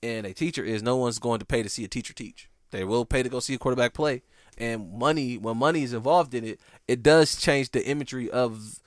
and 0.04 0.26
a 0.26 0.34
teacher 0.34 0.64
is 0.64 0.84
no 0.84 0.96
one's 0.96 1.20
going 1.20 1.40
to 1.40 1.46
pay 1.46 1.64
to 1.64 1.70
see 1.70 1.84
a 1.84 1.88
teacher 1.88 2.14
teach. 2.14 2.50
They 2.76 2.84
will 2.84 3.06
pay 3.06 3.24
to 3.24 3.30
go 3.30 3.40
see 3.40 3.54
a 3.54 3.58
quarterback 3.58 3.94
play. 3.94 4.22
And 4.58 4.92
money 4.94 5.38
when 5.38 5.58
money 5.58 5.84
is 5.84 5.94
involved 5.94 6.34
in 6.34 6.44
it, 6.44 6.60
it 6.88 7.02
does 7.02 7.36
change 7.38 7.72
the 7.72 7.86
imagery 7.86 8.30
of 8.30 8.80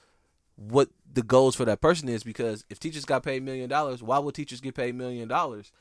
what 0.56 0.90
the 1.10 1.22
goals 1.22 1.56
for 1.56 1.64
that 1.64 1.80
person 1.80 2.08
is 2.08 2.22
because 2.22 2.64
if 2.68 2.78
teachers 2.78 3.04
got 3.04 3.22
paid 3.22 3.42
million 3.42 3.68
dollars, 3.68 4.02
why 4.02 4.18
would 4.18 4.34
teachers 4.34 4.60
get 4.60 4.74
paid 4.74 4.94
million 4.94 5.28
dollars? 5.28 5.72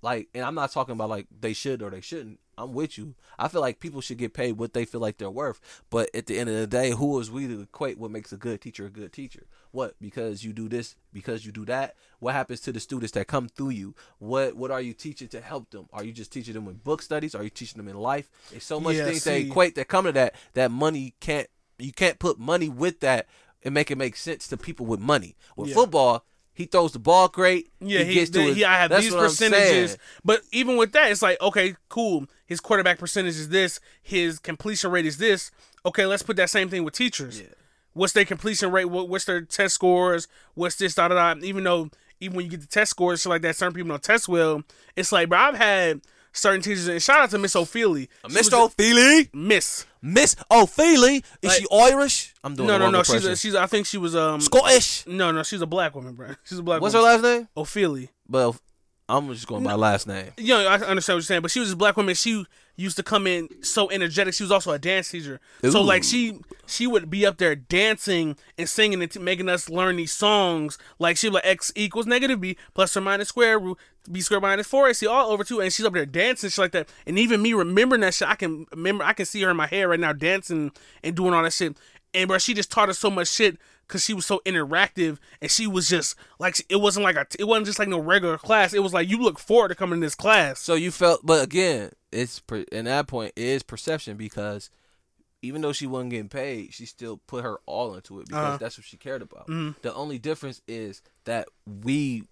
Like, 0.00 0.28
and 0.34 0.44
I'm 0.44 0.56
not 0.56 0.72
talking 0.72 0.94
about 0.94 1.08
like 1.08 1.26
they 1.40 1.52
should 1.52 1.82
or 1.82 1.90
they 1.90 2.00
shouldn't. 2.00 2.40
I'm 2.58 2.72
with 2.72 2.98
you. 2.98 3.14
I 3.38 3.48
feel 3.48 3.60
like 3.60 3.80
people 3.80 4.00
should 4.00 4.18
get 4.18 4.34
paid 4.34 4.52
what 4.52 4.74
they 4.74 4.84
feel 4.84 5.00
like 5.00 5.18
they're 5.18 5.30
worth. 5.30 5.60
But 5.90 6.10
at 6.14 6.26
the 6.26 6.38
end 6.38 6.50
of 6.50 6.56
the 6.56 6.66
day, 6.66 6.90
who 6.90 7.18
is 7.20 7.30
we 7.30 7.46
to 7.46 7.62
equate 7.62 7.98
what 7.98 8.10
makes 8.10 8.32
a 8.32 8.36
good 8.36 8.60
teacher 8.60 8.86
a 8.86 8.90
good 8.90 9.12
teacher? 9.12 9.46
What? 9.72 9.94
Because 10.00 10.44
you 10.44 10.52
do 10.52 10.68
this, 10.68 10.94
because 11.12 11.44
you 11.44 11.50
do 11.52 11.64
that. 11.64 11.96
What 12.20 12.34
happens 12.34 12.60
to 12.60 12.72
the 12.72 12.78
students 12.80 13.12
that 13.12 13.26
come 13.26 13.48
through 13.48 13.70
you? 13.70 13.94
What 14.18 14.54
what 14.54 14.70
are 14.70 14.80
you 14.80 14.92
teaching 14.92 15.28
to 15.28 15.40
help 15.40 15.70
them? 15.70 15.86
Are 15.92 16.04
you 16.04 16.12
just 16.12 16.30
teaching 16.32 16.54
them 16.54 16.68
in 16.68 16.74
book 16.74 17.02
studies? 17.02 17.34
Are 17.34 17.42
you 17.42 17.50
teaching 17.50 17.78
them 17.78 17.88
in 17.88 17.96
life? 17.96 18.30
There's 18.50 18.64
so 18.64 18.78
much 18.78 18.96
Yeah, 18.96 19.06
things 19.06 19.24
that 19.24 19.40
equate 19.40 19.74
that 19.76 19.88
come 19.88 20.04
to 20.04 20.12
that 20.12 20.34
that 20.54 20.70
money 20.70 21.14
can't 21.20 21.48
you 21.78 21.92
can't 21.92 22.18
put 22.18 22.38
money 22.38 22.68
with 22.68 23.00
that 23.00 23.26
and 23.64 23.72
make 23.74 23.90
it 23.90 23.96
make 23.96 24.14
sense 24.16 24.46
to 24.48 24.56
people 24.56 24.86
with 24.86 25.00
money. 25.00 25.36
With 25.56 25.70
Yeah. 25.70 25.74
football, 25.74 26.26
he 26.52 26.66
throws 26.66 26.92
the 26.92 26.98
ball 26.98 27.28
great. 27.28 27.70
Yeah, 27.80 28.00
he, 28.00 28.04
he, 28.04 28.14
gets 28.14 28.30
to 28.32 28.38
the- 28.40 28.44
his, 28.48 28.56
he- 28.56 28.64
I 28.66 28.76
have 28.78 28.90
these 28.90 29.14
percentages, 29.14 29.96
but 30.22 30.42
even 30.52 30.76
with 30.76 30.92
that, 30.92 31.10
it's 31.10 31.22
like 31.22 31.40
okay, 31.40 31.76
cool. 31.88 32.26
His 32.44 32.60
quarterback 32.60 32.98
percentage 32.98 33.36
is 33.36 33.48
this. 33.48 33.80
His 34.02 34.38
completion 34.38 34.90
rate 34.90 35.06
is 35.06 35.16
this. 35.16 35.50
Okay, 35.86 36.04
let's 36.04 36.22
put 36.22 36.36
that 36.36 36.50
same 36.50 36.68
thing 36.68 36.84
with 36.84 36.94
teachers. 36.94 37.42
What's 37.94 38.12
their 38.12 38.24
completion 38.24 38.70
rate? 38.70 38.86
What, 38.86 39.08
what's 39.08 39.24
their 39.26 39.42
test 39.42 39.74
scores? 39.74 40.28
What's 40.54 40.76
this? 40.76 40.94
Da 40.94 41.08
da 41.08 41.34
da. 41.34 41.40
Even 41.44 41.64
though 41.64 41.90
even 42.20 42.36
when 42.36 42.44
you 42.44 42.50
get 42.50 42.60
the 42.60 42.66
test 42.66 42.90
scores, 42.90 43.22
shit 43.22 43.30
like 43.30 43.42
that, 43.42 43.56
certain 43.56 43.74
people 43.74 43.88
don't 43.90 44.02
test 44.02 44.28
well. 44.28 44.62
It's 44.96 45.12
like, 45.12 45.28
bro, 45.28 45.38
I've 45.38 45.56
had 45.56 46.00
certain 46.32 46.62
teachers, 46.62 46.86
and 46.88 47.02
shout 47.02 47.20
out 47.20 47.30
to 47.30 47.38
Miss 47.38 47.54
Ophelia. 47.54 48.06
Miss 48.28 48.50
was 48.50 48.52
a- 48.52 48.62
Ophelia? 48.62 49.26
Miss. 49.34 49.84
Miss 50.00 50.34
Ophelia, 50.50 51.20
is 51.42 51.48
Like- 51.50 51.60
she 51.60 51.66
Irish? 51.72 52.32
I'm 52.42 52.54
doing 52.56 52.68
No, 52.68 52.78
no, 52.78 52.90
no. 52.90 53.02
She's 53.02 53.24
a, 53.24 53.36
she's. 53.36 53.54
I 53.54 53.66
think 53.66 53.86
she 53.86 53.98
was 53.98 54.16
um 54.16 54.40
Scottish. 54.40 55.06
No, 55.06 55.30
no. 55.32 55.42
She's 55.42 55.60
a 55.60 55.66
black 55.66 55.94
woman, 55.94 56.14
bro. 56.14 56.28
She's 56.44 56.58
a 56.58 56.62
black. 56.62 56.80
Woman. 56.80 56.82
What's 56.82 56.94
her 56.94 57.00
last 57.02 57.22
name? 57.22 57.48
Ophelia. 57.56 58.08
Well, 58.28 58.56
I'm 59.08 59.28
just 59.32 59.46
going 59.46 59.62
by 59.64 59.74
last 59.74 60.06
name. 60.06 60.32
you 60.38 60.54
know, 60.54 60.66
I 60.66 60.74
understand 60.74 60.94
what 60.96 61.08
you're 61.08 61.20
saying, 61.22 61.42
but 61.42 61.50
she 61.50 61.60
was 61.60 61.72
a 61.72 61.76
black 61.76 61.96
woman. 61.96 62.14
She 62.14 62.44
used 62.76 62.96
to 62.96 63.02
come 63.02 63.26
in 63.26 63.48
so 63.62 63.90
energetic. 63.90 64.34
She 64.34 64.42
was 64.42 64.50
also 64.50 64.72
a 64.72 64.78
dance 64.78 65.10
teacher, 65.10 65.40
so 65.68 65.82
like 65.82 66.04
she 66.04 66.38
she 66.66 66.86
would 66.86 67.10
be 67.10 67.26
up 67.26 67.38
there 67.38 67.54
dancing 67.54 68.36
and 68.56 68.68
singing 68.68 69.02
and 69.02 69.10
t- 69.10 69.18
making 69.20 69.48
us 69.48 69.68
learn 69.68 69.96
these 69.96 70.12
songs. 70.12 70.78
Like 70.98 71.16
she 71.16 71.28
like 71.30 71.44
x 71.46 71.72
equals 71.74 72.06
negative 72.06 72.40
b 72.40 72.56
plus 72.74 72.96
or 72.96 73.00
minus 73.00 73.28
square 73.28 73.58
root 73.58 73.78
b 74.10 74.20
squared 74.20 74.42
minus 74.42 74.66
four 74.66 74.88
ac 74.88 75.06
all 75.06 75.30
over 75.30 75.44
two, 75.44 75.60
and 75.60 75.72
she's 75.72 75.86
up 75.86 75.92
there 75.92 76.06
dancing 76.06 76.50
shit 76.50 76.58
like 76.58 76.72
that. 76.72 76.88
And 77.06 77.18
even 77.18 77.42
me 77.42 77.52
remembering 77.52 78.00
that 78.00 78.14
shit, 78.14 78.28
I 78.28 78.34
can 78.34 78.66
remember 78.72 79.04
I 79.04 79.12
can 79.12 79.26
see 79.26 79.42
her 79.42 79.50
in 79.50 79.56
my 79.56 79.66
head 79.66 79.84
right 79.84 80.00
now 80.00 80.12
dancing 80.12 80.72
and 81.02 81.14
doing 81.14 81.34
all 81.34 81.42
that 81.42 81.52
shit. 81.52 81.76
And 82.14 82.28
bro, 82.28 82.38
she 82.38 82.54
just 82.54 82.70
taught 82.70 82.88
us 82.88 82.98
so 82.98 83.10
much 83.10 83.28
shit 83.28 83.58
because 83.92 84.04
she 84.04 84.14
was 84.14 84.24
so 84.24 84.40
interactive 84.46 85.18
and 85.42 85.50
she 85.50 85.66
was 85.66 85.86
just 85.88 86.14
like 86.38 86.56
it 86.70 86.76
wasn't 86.80 87.04
like 87.04 87.16
a 87.16 87.26
it 87.38 87.44
wasn't 87.44 87.66
just 87.66 87.78
like 87.78 87.88
no 87.88 87.98
regular 87.98 88.38
class. 88.38 88.72
It 88.72 88.82
was 88.82 88.94
like 88.94 89.08
you 89.08 89.18
look 89.18 89.38
forward 89.38 89.68
to 89.68 89.74
coming 89.74 90.00
to 90.00 90.06
this 90.06 90.14
class. 90.14 90.58
So 90.60 90.74
you 90.74 90.90
felt, 90.90 91.20
but 91.24 91.44
again, 91.44 91.90
it's 92.10 92.40
in 92.72 92.86
that 92.86 93.06
point 93.06 93.32
it 93.36 93.42
is 93.44 93.62
perception 93.62 94.16
because 94.16 94.70
even 95.42 95.60
though 95.60 95.72
she 95.72 95.86
wasn't 95.86 96.10
getting 96.10 96.28
paid, 96.28 96.72
she 96.72 96.86
still 96.86 97.18
put 97.26 97.42
her 97.44 97.58
all 97.66 97.94
into 97.94 98.20
it 98.20 98.28
because 98.28 98.44
Uh-huh. 98.44 98.56
that's 98.58 98.78
what 98.78 98.86
she 98.86 98.96
cared 98.96 99.20
about. 99.22 99.48
Mhm. 99.48 99.74
The 99.82 99.92
only 99.94 100.18
difference 100.18 100.62
is 100.66 101.02
that 101.24 101.48
we 101.66 102.24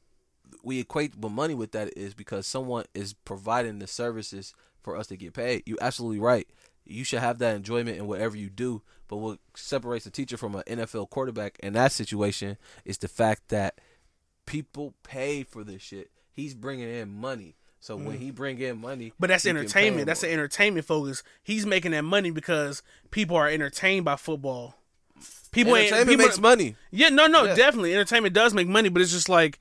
we 0.65 0.81
equate 0.81 1.21
the 1.21 1.29
money 1.29 1.55
with 1.55 1.73
that 1.73 1.97
is 1.97 2.15
because 2.15 2.47
someone 2.47 2.85
is 2.95 3.13
providing 3.13 3.79
the 3.81 3.87
services 3.87 4.53
for 4.83 4.97
us 4.97 5.07
to 5.09 5.17
get 5.17 5.33
paid. 5.35 5.63
You're 5.67 5.79
absolutely 5.81 6.19
right. 6.21 6.49
You 6.91 7.05
should 7.05 7.21
have 7.21 7.39
that 7.39 7.57
enjoyment 7.57 7.99
in 7.99 8.07
whatever 8.07 8.37
you 8.37 8.51
do. 8.51 8.83
But 9.09 9.17
what 9.17 9.39
separates 9.55 10.07
a 10.07 10.11
teacher 10.11 10.37
from 10.37 10.55
an 10.55 10.63
NFL 10.67 11.11
quarterback 11.11 11.59
in 11.61 11.73
that 11.73 11.93
situation 11.93 12.57
is 12.85 12.99
the 12.99 13.09
fact 13.09 13.49
that 13.49 13.81
people 14.47 14.95
pay 15.03 15.43
for 15.43 15.65
this 15.65 15.83
shit. 15.83 16.11
He's 16.33 16.55
bringing 16.55 16.89
in 16.89 17.09
money. 17.21 17.57
So 17.81 17.97
when 17.97 18.19
Mhm. 18.19 18.21
he 18.21 18.31
bring 18.31 18.61
in 18.61 18.79
money, 18.81 19.13
But 19.19 19.29
that's 19.29 19.45
can 19.45 19.57
entertainment. 19.57 20.07
That's 20.07 20.21
the 20.21 20.31
entertainment 20.31 20.87
focus. 20.87 21.23
He's 21.43 21.65
making 21.65 21.93
that 21.93 22.03
money 22.05 22.31
because 22.31 22.83
people 23.11 23.37
are 23.37 23.49
entertained 23.49 24.05
by 24.05 24.17
football. 24.17 24.77
People 25.51 25.75
Entertainment 25.75 26.09
people, 26.09 26.27
makes 26.27 26.39
money. 26.39 26.77
Yeah, 26.91 27.09
no, 27.09 27.27
no, 27.27 27.45
Yeah. 27.45 27.55
definitely. 27.55 27.93
Entertainment 27.95 28.35
does 28.35 28.55
make 28.55 28.69
money, 28.69 28.89
but 28.91 29.03
it's 29.03 29.13
just 29.13 29.29
like, 29.29 29.59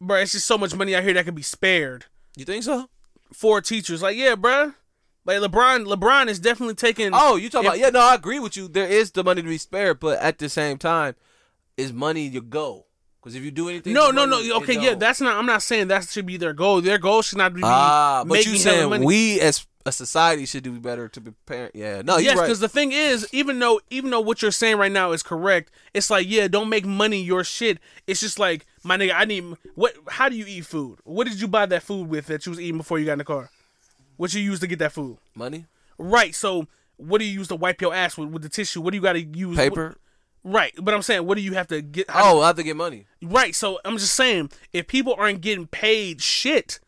bro, 0.00 0.18
it's 0.18 0.32
just 0.32 0.46
so 0.46 0.56
much 0.58 0.74
money 0.74 0.94
out 0.94 1.02
here 1.02 1.14
that 1.14 1.24
could 1.24 1.34
be 1.34 1.42
spared. 1.42 2.04
You 2.36 2.44
think 2.44 2.64
so? 2.64 2.88
For 3.32 3.60
teachers, 3.60 4.02
like, 4.02 4.16
yeah, 4.16 4.34
bro. 4.34 4.74
Like 5.26 5.38
LeBron, 5.38 5.86
LeBron 5.86 6.28
is 6.28 6.38
definitely 6.38 6.76
taking. 6.76 7.10
Oh, 7.12 7.36
you 7.36 7.50
talking 7.50 7.66
if- 7.66 7.74
about? 7.74 7.78
Yeah, 7.80 7.90
no, 7.90 8.00
I 8.00 8.14
agree 8.14 8.38
with 8.38 8.56
you. 8.56 8.68
There 8.68 8.86
is 8.86 9.10
the 9.10 9.24
money 9.24 9.42
to 9.42 9.48
be 9.48 9.58
spared, 9.58 9.98
but 9.98 10.20
at 10.20 10.38
the 10.38 10.48
same 10.48 10.78
time, 10.78 11.16
is 11.76 11.92
money 11.92 12.28
your 12.28 12.42
goal? 12.42 12.86
Because 13.20 13.34
if 13.34 13.42
you 13.42 13.50
do 13.50 13.68
anything, 13.68 13.92
No, 13.92 14.12
no, 14.12 14.24
no. 14.24 14.40
Okay, 14.58 14.80
yeah, 14.80 14.94
that's 14.94 15.20
not. 15.20 15.36
I'm 15.36 15.46
not 15.46 15.62
saying 15.62 15.88
that 15.88 16.04
should 16.08 16.26
be 16.26 16.36
their 16.36 16.52
goal. 16.52 16.80
Their 16.80 16.98
goal 16.98 17.22
should 17.22 17.38
not 17.38 17.54
be 17.54 17.60
ah. 17.64 18.24
But 18.24 18.46
you 18.46 18.56
saying 18.56 19.02
we 19.02 19.40
as 19.40 19.66
a 19.84 19.90
society 19.90 20.46
should 20.46 20.62
do 20.62 20.78
better 20.78 21.08
to 21.08 21.20
prepare? 21.20 21.72
Yeah, 21.74 22.02
no, 22.02 22.18
yes, 22.18 22.24
you're 22.24 22.34
right. 22.36 22.46
because 22.46 22.60
the 22.60 22.68
thing 22.68 22.92
is, 22.92 23.26
even 23.32 23.58
though 23.58 23.80
even 23.90 24.10
though 24.10 24.20
what 24.20 24.42
you're 24.42 24.52
saying 24.52 24.78
right 24.78 24.92
now 24.92 25.10
is 25.10 25.24
correct, 25.24 25.72
it's 25.92 26.08
like 26.08 26.28
yeah, 26.28 26.46
don't 26.46 26.68
make 26.68 26.86
money 26.86 27.20
your 27.20 27.42
shit. 27.42 27.80
It's 28.06 28.20
just 28.20 28.38
like 28.38 28.64
my 28.84 28.96
nigga, 28.96 29.12
I 29.16 29.24
need 29.24 29.44
what? 29.74 29.94
How 30.08 30.28
do 30.28 30.36
you 30.36 30.44
eat 30.46 30.66
food? 30.66 31.00
What 31.02 31.26
did 31.26 31.40
you 31.40 31.48
buy 31.48 31.66
that 31.66 31.82
food 31.82 32.08
with 32.08 32.26
that 32.26 32.46
you 32.46 32.50
was 32.50 32.60
eating 32.60 32.78
before 32.78 33.00
you 33.00 33.06
got 33.06 33.14
in 33.14 33.18
the 33.18 33.24
car? 33.24 33.50
What 34.16 34.32
you 34.34 34.40
use 34.40 34.60
to 34.60 34.66
get 34.66 34.78
that 34.80 34.92
food? 34.92 35.18
Money, 35.34 35.66
Right. 35.98 36.34
So 36.34 36.66
what 36.96 37.18
do 37.18 37.24
you 37.24 37.32
use 37.32 37.48
to 37.48 37.56
wipe 37.56 37.80
your 37.80 37.94
ass 37.94 38.16
with 38.16 38.28
with 38.30 38.42
the 38.42 38.48
tissue? 38.48 38.80
What 38.80 38.90
do 38.92 38.96
you 38.96 39.02
got 39.02 39.14
to 39.14 39.20
use? 39.22 39.56
paper. 39.56 39.96
Right. 40.44 40.72
But 40.80 40.94
I'm 40.94 41.02
saying, 41.02 41.26
what 41.26 41.36
do 41.36 41.42
you 41.42 41.54
have 41.54 41.66
to 41.68 41.82
get? 41.82 42.08
how 42.10 42.22
do- 42.32 42.38
Oh, 42.38 42.40
I 42.42 42.46
have 42.48 42.56
to 42.56 42.62
get 42.62 42.76
money. 42.76 43.06
Right. 43.22 43.54
So 43.54 43.80
I'm 43.84 43.98
just 43.98 44.14
saying, 44.14 44.50
if 44.72 44.86
people 44.86 45.14
aren't 45.18 45.40
getting 45.40 45.66
paid 45.66 46.22
shit, 46.22 46.78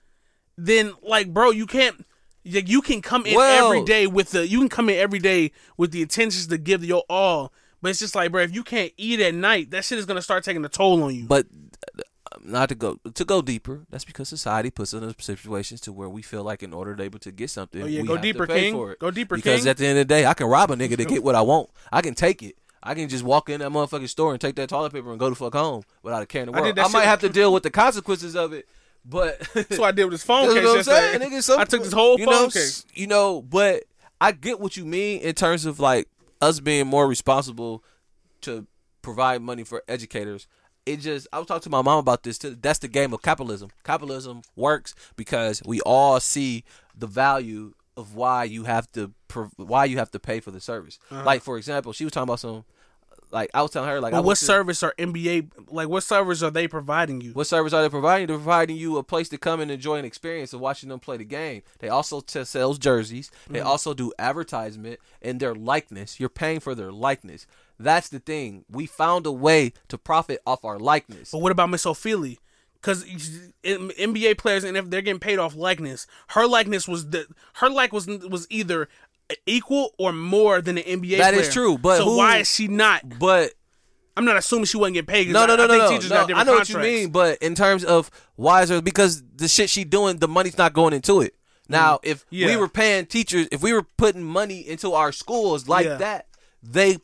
then 0.57 0.95
like, 1.03 1.33
bro, 1.33 1.51
you 1.51 1.67
can't. 1.67 2.05
You 2.45 2.63
you 2.65 2.81
can 2.83 3.03
come 3.03 3.27
in 3.27 3.35
Well- 3.35 3.67
every 3.67 3.85
day 3.85 4.07
with 4.07 4.31
the. 4.31 4.47
You 4.47 4.59
can 4.61 4.69
come 4.69 4.89
in 4.89 4.97
every 4.99 5.19
day 5.19 5.53
with 5.77 5.91
the 5.93 6.03
intentions 6.03 6.47
to 6.47 6.57
give 6.59 6.85
your 6.85 7.03
all, 7.11 7.53
but 7.83 7.91
it's 7.91 7.99
just 7.99 8.15
like, 8.15 8.31
bro, 8.33 8.43
if 8.43 8.55
you 8.55 8.63
can't 8.63 8.93
eat 8.97 9.21
at 9.21 9.35
night, 9.35 9.71
that 9.73 9.85
shit 9.85 9.99
is 9.99 10.07
gonna 10.07 10.23
start 10.23 10.45
taking 10.45 10.65
a 10.65 10.69
toll 10.69 11.03
on 11.03 11.15
you. 11.15 11.25
But 11.25 11.47
not 12.45 12.69
to 12.71 12.75
go 12.75 12.99
to 13.15 13.25
go 13.25 13.43
deeper. 13.43 13.87
That's 13.91 14.05
because 14.05 14.29
society 14.29 14.71
puts 14.71 14.93
us 14.95 15.03
in 15.03 15.15
situations 15.19 15.81
to 15.83 15.93
where 15.93 16.09
we 16.09 16.23
feel 16.23 16.43
like 16.43 16.63
in 16.63 16.73
order 16.73 16.95
to 16.97 17.03
able 17.03 17.19
to 17.21 17.33
get 17.33 17.51
something, 17.51 17.83
Oh, 17.83 17.87
yeah, 17.87 18.03
we 18.03 18.09
go 18.09 18.15
have 18.15 18.23
deeper, 18.23 18.47
to 18.47 18.53
pay 18.53 18.61
King. 18.63 18.75
for 18.75 18.93
it. 18.93 18.99
Go 18.99 19.11
deeper, 19.11 19.37
Because 19.37 19.61
King. 19.63 19.71
at 19.71 19.77
the 19.79 19.87
end 19.87 19.99
of 19.99 20.07
the 20.09 20.15
day, 20.15 20.27
I 20.27 20.35
can 20.35 20.47
rob 20.47 20.71
a 20.71 20.77
nigga 20.77 20.97
to 20.97 21.05
get 21.05 21.23
what 21.23 21.35
I 21.35 21.41
want. 21.43 21.71
I 21.93 22.01
can 22.03 22.15
take 22.15 22.43
it. 22.43 22.57
I 22.83 22.95
can 22.95 23.09
just 23.09 23.25
walk 23.25 23.49
in 23.51 23.61
that 23.61 23.71
motherfucking 23.71 24.09
store 24.09 24.33
and 24.33 24.41
take 24.41 24.55
that 24.57 24.69
toilet 24.69 24.93
paper 24.93 25.11
and 25.11 25.19
go 25.19 25.29
to 25.29 25.35
fuck 25.35 25.53
home 25.55 25.83
without 26.03 26.23
a 26.23 26.27
care 26.27 26.43
in 26.43 26.51
the 26.53 26.57
I 26.57 26.61
world. 26.61 26.77
that 26.77 26.87
I, 26.87 26.89
might 26.91 27.05
have 27.07 27.21
to 27.21 27.29
deal 27.29 27.53
with 27.53 27.65
the 27.65 27.71
consequences 27.71 28.37
of 28.37 28.53
it, 28.53 28.69
but 29.05 29.41
That's 29.55 29.79
what 29.79 29.89
I 29.89 29.93
did 29.93 30.05
with 30.05 30.13
this 30.15 30.23
phone 30.25 30.55
case. 30.55 30.65
I'm 30.65 30.83
saying, 30.85 31.21
nigga. 31.21 31.43
Some- 31.43 31.59
I 31.61 31.65
took 31.65 31.83
this 31.83 31.93
whole 31.93 32.17
phone 32.19 32.27
know, 32.27 32.49
case. 32.49 32.85
You 32.95 33.07
know, 33.09 33.43
but 33.43 33.85
I 34.21 34.33
get 34.33 34.61
what 34.61 34.77
you 34.77 34.85
mean 34.85 35.21
in 35.23 35.35
terms 35.35 35.67
of 35.67 35.81
like 35.81 36.09
us 36.41 36.61
being 36.61 36.87
more 36.87 37.09
responsible 37.09 37.83
to 38.43 38.67
provide 39.03 39.43
money 39.43 39.65
for 39.65 39.83
educators. 39.89 40.47
It 40.89 41.01
just 41.01 41.27
I 41.33 41.39
was 41.39 41.47
talking 41.47 41.63
to 41.63 41.71
my 41.71 41.83
mom 41.83 41.99
about 41.99 42.23
this 42.23 42.39
too. 42.39 42.57
That's 42.61 42.79
the 42.79 42.89
game 42.89 43.13
of 43.13 43.23
capitalism. 43.23 43.71
Capitalism 43.85 44.43
works 44.57 44.95
because 45.17 45.63
we 45.67 45.81
all 45.83 46.19
see 46.21 46.65
the 46.97 47.07
value 47.07 47.75
of 47.97 48.15
why 48.15 48.45
you 48.45 48.65
have 48.65 48.91
to 48.93 49.13
why 49.57 49.85
you 49.85 49.99
have 49.99 50.11
to 50.13 50.19
pay 50.19 50.41
for 50.41 50.51
the 50.51 50.61
service. 50.61 50.99
Uh-huh. 51.11 51.25
Like 51.25 51.43
for 51.43 51.57
example, 51.59 51.93
she 51.93 52.05
was 52.05 52.13
talking 52.13 52.29
about 52.29 52.41
some 52.41 52.65
like 53.31 53.51
I 53.53 53.61
was 53.61 53.71
telling 53.73 53.91
her 53.91 54.01
like 54.01 54.15
what 54.25 54.39
service 54.39 54.83
are 54.83 54.95
NBA 54.99 55.51
like? 55.71 55.89
What 55.89 56.03
service 56.03 56.43
are 56.43 56.51
they 56.51 56.67
providing 56.67 57.21
you? 57.21 57.33
what 57.33 57.47
service 57.47 57.75
are 57.75 57.83
they 57.83 57.89
providing? 57.91 58.27
They're 58.29 58.37
providing 58.37 58.77
you 58.77 58.97
a 58.97 59.03
place 59.03 59.29
to 59.31 59.37
come 59.37 59.61
and 59.61 59.71
enjoy 59.71 59.97
an 59.99 60.07
experience 60.07 60.55
of 60.55 60.61
watching 60.61 60.89
them 60.89 60.99
play 61.01 61.19
the 61.19 61.25
game. 61.25 61.63
They 61.81 61.91
also 61.91 62.21
t- 62.21 62.45
sells 62.45 62.79
jerseys. 62.79 63.31
They 63.51 63.59
Mhm. 63.61 63.67
also 63.67 63.93
do 63.93 64.13
advertisement 64.19 64.99
and 65.21 65.41
their 65.41 65.55
likeness. 65.55 66.19
You're 66.19 66.31
paying 66.31 66.61
for 66.61 66.75
their 66.75 66.91
likeness. 66.91 67.47
That's 67.79 68.09
the 68.09 68.19
thing. 68.19 68.65
We 68.71 68.87
found 68.87 69.27
a 69.27 69.33
way 69.33 69.73
to 69.89 69.99
profit 69.99 70.41
off 70.47 70.65
our 70.65 70.79
likeness. 70.79 71.31
But 71.31 71.39
what 71.39 71.53
about 71.53 71.71
Miss 71.71 71.87
Ophelia? 71.87 72.37
Because 72.75 73.05
NBA 73.65 74.39
players, 74.39 74.65
and 74.65 74.77
if 74.77 74.89
they're 74.91 75.03
getting 75.03 75.21
paid 75.21 75.39
off 75.39 75.55
likeness, 75.55 76.07
her 76.29 76.47
likeness 76.47 76.87
was 76.89 77.11
the 77.11 77.27
her 77.55 77.69
like 77.69 77.93
was 77.93 78.07
was 78.07 78.47
either 78.51 78.89
equal 79.47 79.95
or 79.99 80.13
more 80.13 80.61
than 80.61 80.79
an 80.79 80.85
NBA. 80.85 81.19
That 81.19 81.35
player. 81.35 81.43
is 81.43 81.53
true, 81.53 81.77
but 81.79 81.99
so 81.99 82.05
who- 82.05 82.17
why 82.17 82.39
is 82.39 82.53
she 82.53 82.69
not? 82.69 83.19
But 83.19 83.53
I'm 84.17 84.25
not 84.25 84.37
assuming 84.37 84.65
she 84.67 84.77
wasn't 84.77 84.95
getting 84.95 85.07
paid. 85.07 85.29
No, 85.29 85.47
no, 85.47 85.57
no, 85.57 85.65
I 85.65 85.67
no, 85.67 85.73
think 85.73 85.83
no. 85.85 85.91
teachers 85.91 86.11
no. 86.11 86.27
got 86.27 86.37
I 86.37 86.43
know 86.45 86.53
what 86.55 86.69
you 86.69 86.79
mean, 86.79 87.11
but 87.11 87.39
in 87.43 87.55
terms 87.55 87.85
of 87.85 88.11
why 88.37 88.63
is 88.63 88.71
it 88.71 88.85
because 88.85 89.23
the 89.37 89.49
shit 89.49 89.71
she 89.71 89.85
doing, 89.85 90.19
the 90.19 90.29
money's 90.29 90.59
not 90.59 90.73
going 90.73 90.93
into 90.93 91.21
it. 91.21 91.35
Now, 91.69 92.01
if 92.03 92.25
we 92.31 92.39
Mm. 92.45 92.59
Were 92.59 92.69
paying 92.69 93.07
teachers, 93.07 93.47
if 93.53 93.63
we 93.63 93.73
were 93.75 93.83
putting 93.83 94.25
money 94.25 94.67
into 94.67 94.95
our 94.95 95.13
schools 95.13 95.69
like 95.69 95.85
Yeah. 95.85 95.97
that, 95.97 96.27
they 96.63 96.99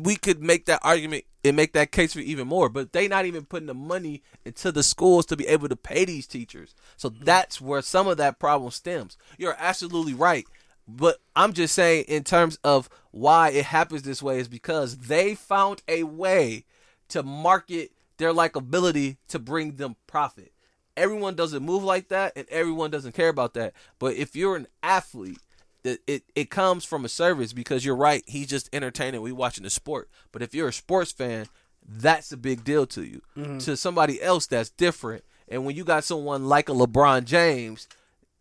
we 0.00 0.16
could 0.16 0.42
make 0.42 0.66
that 0.66 0.80
argument 0.82 1.24
and 1.44 1.56
make 1.56 1.72
that 1.72 1.92
case 1.92 2.14
for 2.14 2.20
even 2.20 2.48
more. 2.48 2.68
But 2.68 2.92
they 2.92 3.08
not 3.08 3.26
even 3.26 3.44
putting 3.44 3.66
the 3.66 3.74
money 3.74 4.22
into 4.44 4.72
the 4.72 4.82
schools 4.82 5.26
to 5.26 5.36
be 5.36 5.46
able 5.46 5.68
to 5.68 5.76
pay 5.76 6.04
these 6.04 6.26
teachers. 6.26 6.74
So 6.96 7.10
Mm. 7.10 7.24
that's 7.24 7.60
where 7.60 7.82
some 7.82 8.08
of 8.08 8.16
that 8.16 8.38
problem 8.38 8.70
stems. 8.70 9.16
You're 9.36 9.56
absolutely 9.58 10.14
right. 10.14 10.46
But 10.86 11.20
I'm 11.36 11.52
just 11.52 11.74
saying, 11.74 12.04
in 12.08 12.24
terms 12.24 12.58
of 12.64 12.88
why 13.10 13.50
it 13.50 13.66
happens 13.66 14.02
this 14.02 14.22
way, 14.22 14.38
is 14.38 14.48
because 14.48 14.96
they 14.96 15.34
found 15.34 15.82
a 15.86 16.04
way 16.04 16.64
to 17.08 17.22
market 17.22 17.92
their 18.16 18.32
likability 18.32 19.18
to 19.28 19.38
bring 19.38 19.76
them 19.76 19.96
profit. 20.06 20.52
Everyone 20.96 21.34
doesn't 21.34 21.62
move 21.62 21.84
like 21.84 22.08
that, 22.08 22.32
and 22.36 22.48
everyone 22.48 22.90
doesn't 22.90 23.14
care 23.14 23.28
about 23.28 23.54
that. 23.54 23.74
But 23.98 24.14
if 24.14 24.34
you're 24.34 24.56
an 24.56 24.66
athlete, 24.82 25.38
it, 25.84 26.24
it, 26.34 26.50
comes 26.50 26.84
from 26.84 27.04
a 27.04 27.08
service 27.08 27.52
because 27.52 27.84
you're 27.84 27.96
right. 27.96 28.22
He's 28.26 28.48
just 28.48 28.68
entertaining. 28.72 29.22
We 29.22 29.32
watching 29.32 29.64
the 29.64 29.70
sport. 29.70 30.10
But 30.32 30.42
if 30.42 30.54
you're 30.54 30.68
a 30.68 30.72
sports 30.72 31.12
fan, 31.12 31.46
that's 31.86 32.32
a 32.32 32.36
big 32.36 32.64
deal 32.64 32.86
to 32.86 33.04
you. 33.04 33.22
Mhm. 33.36 33.64
To 33.64 33.76
somebody 33.76 34.20
else, 34.20 34.46
that's 34.46 34.70
different. 34.70 35.24
And 35.48 35.64
when 35.64 35.76
you 35.76 35.84
got 35.84 36.04
someone 36.04 36.46
like 36.46 36.68
a 36.68 36.72
LeBron 36.72 37.24
James, 37.24 37.88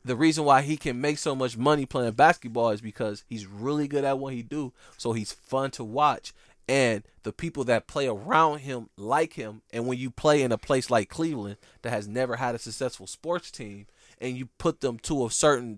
the 0.04 0.16
reason 0.16 0.44
why 0.46 0.62
he 0.62 0.78
can 0.78 1.00
make 1.00 1.18
so 1.18 1.36
much 1.36 1.58
money 1.58 1.86
playing 1.86 2.14
basketball 2.14 2.72
is 2.72 2.82
because 2.82 3.24
he's 3.28 3.46
really 3.46 3.88
good 3.88 4.04
at 4.04 4.20
what 4.20 4.34
he 4.34 4.42
do. 4.42 4.74
So 4.98 5.14
he's 5.14 5.32
fun 5.32 5.72
to 5.72 5.84
watch. 5.84 6.34
And 6.68 7.04
the 7.24 7.32
people 7.32 7.64
that 7.66 7.88
play 7.88 8.08
around 8.08 8.60
him 8.60 8.90
like 8.98 9.34
him. 9.34 9.62
And 9.72 9.88
when 9.88 9.98
you 9.98 10.10
play 10.10 10.42
in 10.42 10.52
a 10.52 10.58
place 10.58 10.90
like 10.90 11.10
Cleveland 11.10 11.58
that 11.82 11.92
has 11.92 12.08
never 12.08 12.38
had 12.38 12.56
a 12.56 12.60
successful 12.60 13.08
sports 13.08 13.52
team, 13.52 13.88
and 14.20 14.38
you 14.38 14.48
put 14.58 14.82
them 14.82 14.98
to 15.00 15.26
a 15.26 15.32
certain 15.32 15.78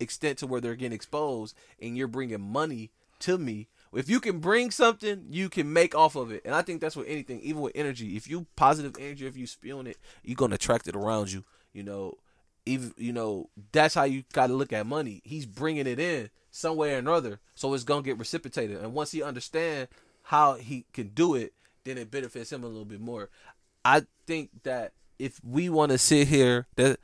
extent 0.00 0.38
to 0.38 0.46
where 0.46 0.60
they're 0.60 0.74
getting 0.74 0.94
exposed, 0.94 1.54
and 1.80 1.96
you're 1.96 2.08
bringing 2.08 2.40
money 2.40 2.90
to 3.20 3.38
me. 3.38 3.68
If 3.92 4.10
you 4.10 4.18
can 4.18 4.40
bring 4.40 4.70
something, 4.70 5.26
you 5.30 5.48
can 5.48 5.72
make 5.72 5.94
off 5.94 6.16
of 6.16 6.32
it, 6.32 6.42
and 6.44 6.54
I 6.54 6.62
think 6.62 6.80
that's 6.80 6.96
with 6.96 7.06
anything, 7.06 7.40
even 7.40 7.62
with 7.62 7.72
energy. 7.76 8.16
If 8.16 8.28
you 8.28 8.46
positive 8.56 8.96
energy, 8.98 9.26
if 9.26 9.36
you 9.36 9.46
spewing 9.46 9.86
it, 9.86 9.98
you're 10.24 10.36
gonna 10.36 10.56
attract 10.56 10.88
it 10.88 10.96
around 10.96 11.30
you. 11.32 11.44
You 11.72 11.84
know, 11.84 12.14
even 12.66 12.92
you 12.96 13.12
know 13.12 13.50
that's 13.72 13.94
how 13.94 14.04
you 14.04 14.24
got 14.32 14.48
to 14.48 14.54
look 14.54 14.72
at 14.72 14.86
money. 14.86 15.20
He's 15.24 15.46
bringing 15.46 15.86
it 15.86 16.00
in 16.00 16.30
some 16.50 16.76
way 16.76 16.94
or 16.94 16.98
another, 16.98 17.40
so 17.54 17.72
it's 17.72 17.84
gonna 17.84 18.02
get 18.02 18.18
reciprocated. 18.18 18.78
And 18.78 18.94
once 18.94 19.12
he 19.12 19.22
understand 19.22 19.88
how 20.22 20.54
he 20.54 20.86
can 20.92 21.08
do 21.08 21.34
it, 21.34 21.52
then 21.84 21.98
it 21.98 22.10
benefits 22.10 22.50
him 22.50 22.64
a 22.64 22.68
little 22.68 22.84
bit 22.84 23.00
more. 23.00 23.30
I 23.84 24.02
think 24.26 24.50
that 24.64 24.92
if 25.18 25.40
we 25.44 25.68
want 25.68 25.92
to 25.92 25.98
sit 25.98 26.28
here, 26.28 26.66
that 26.76 26.98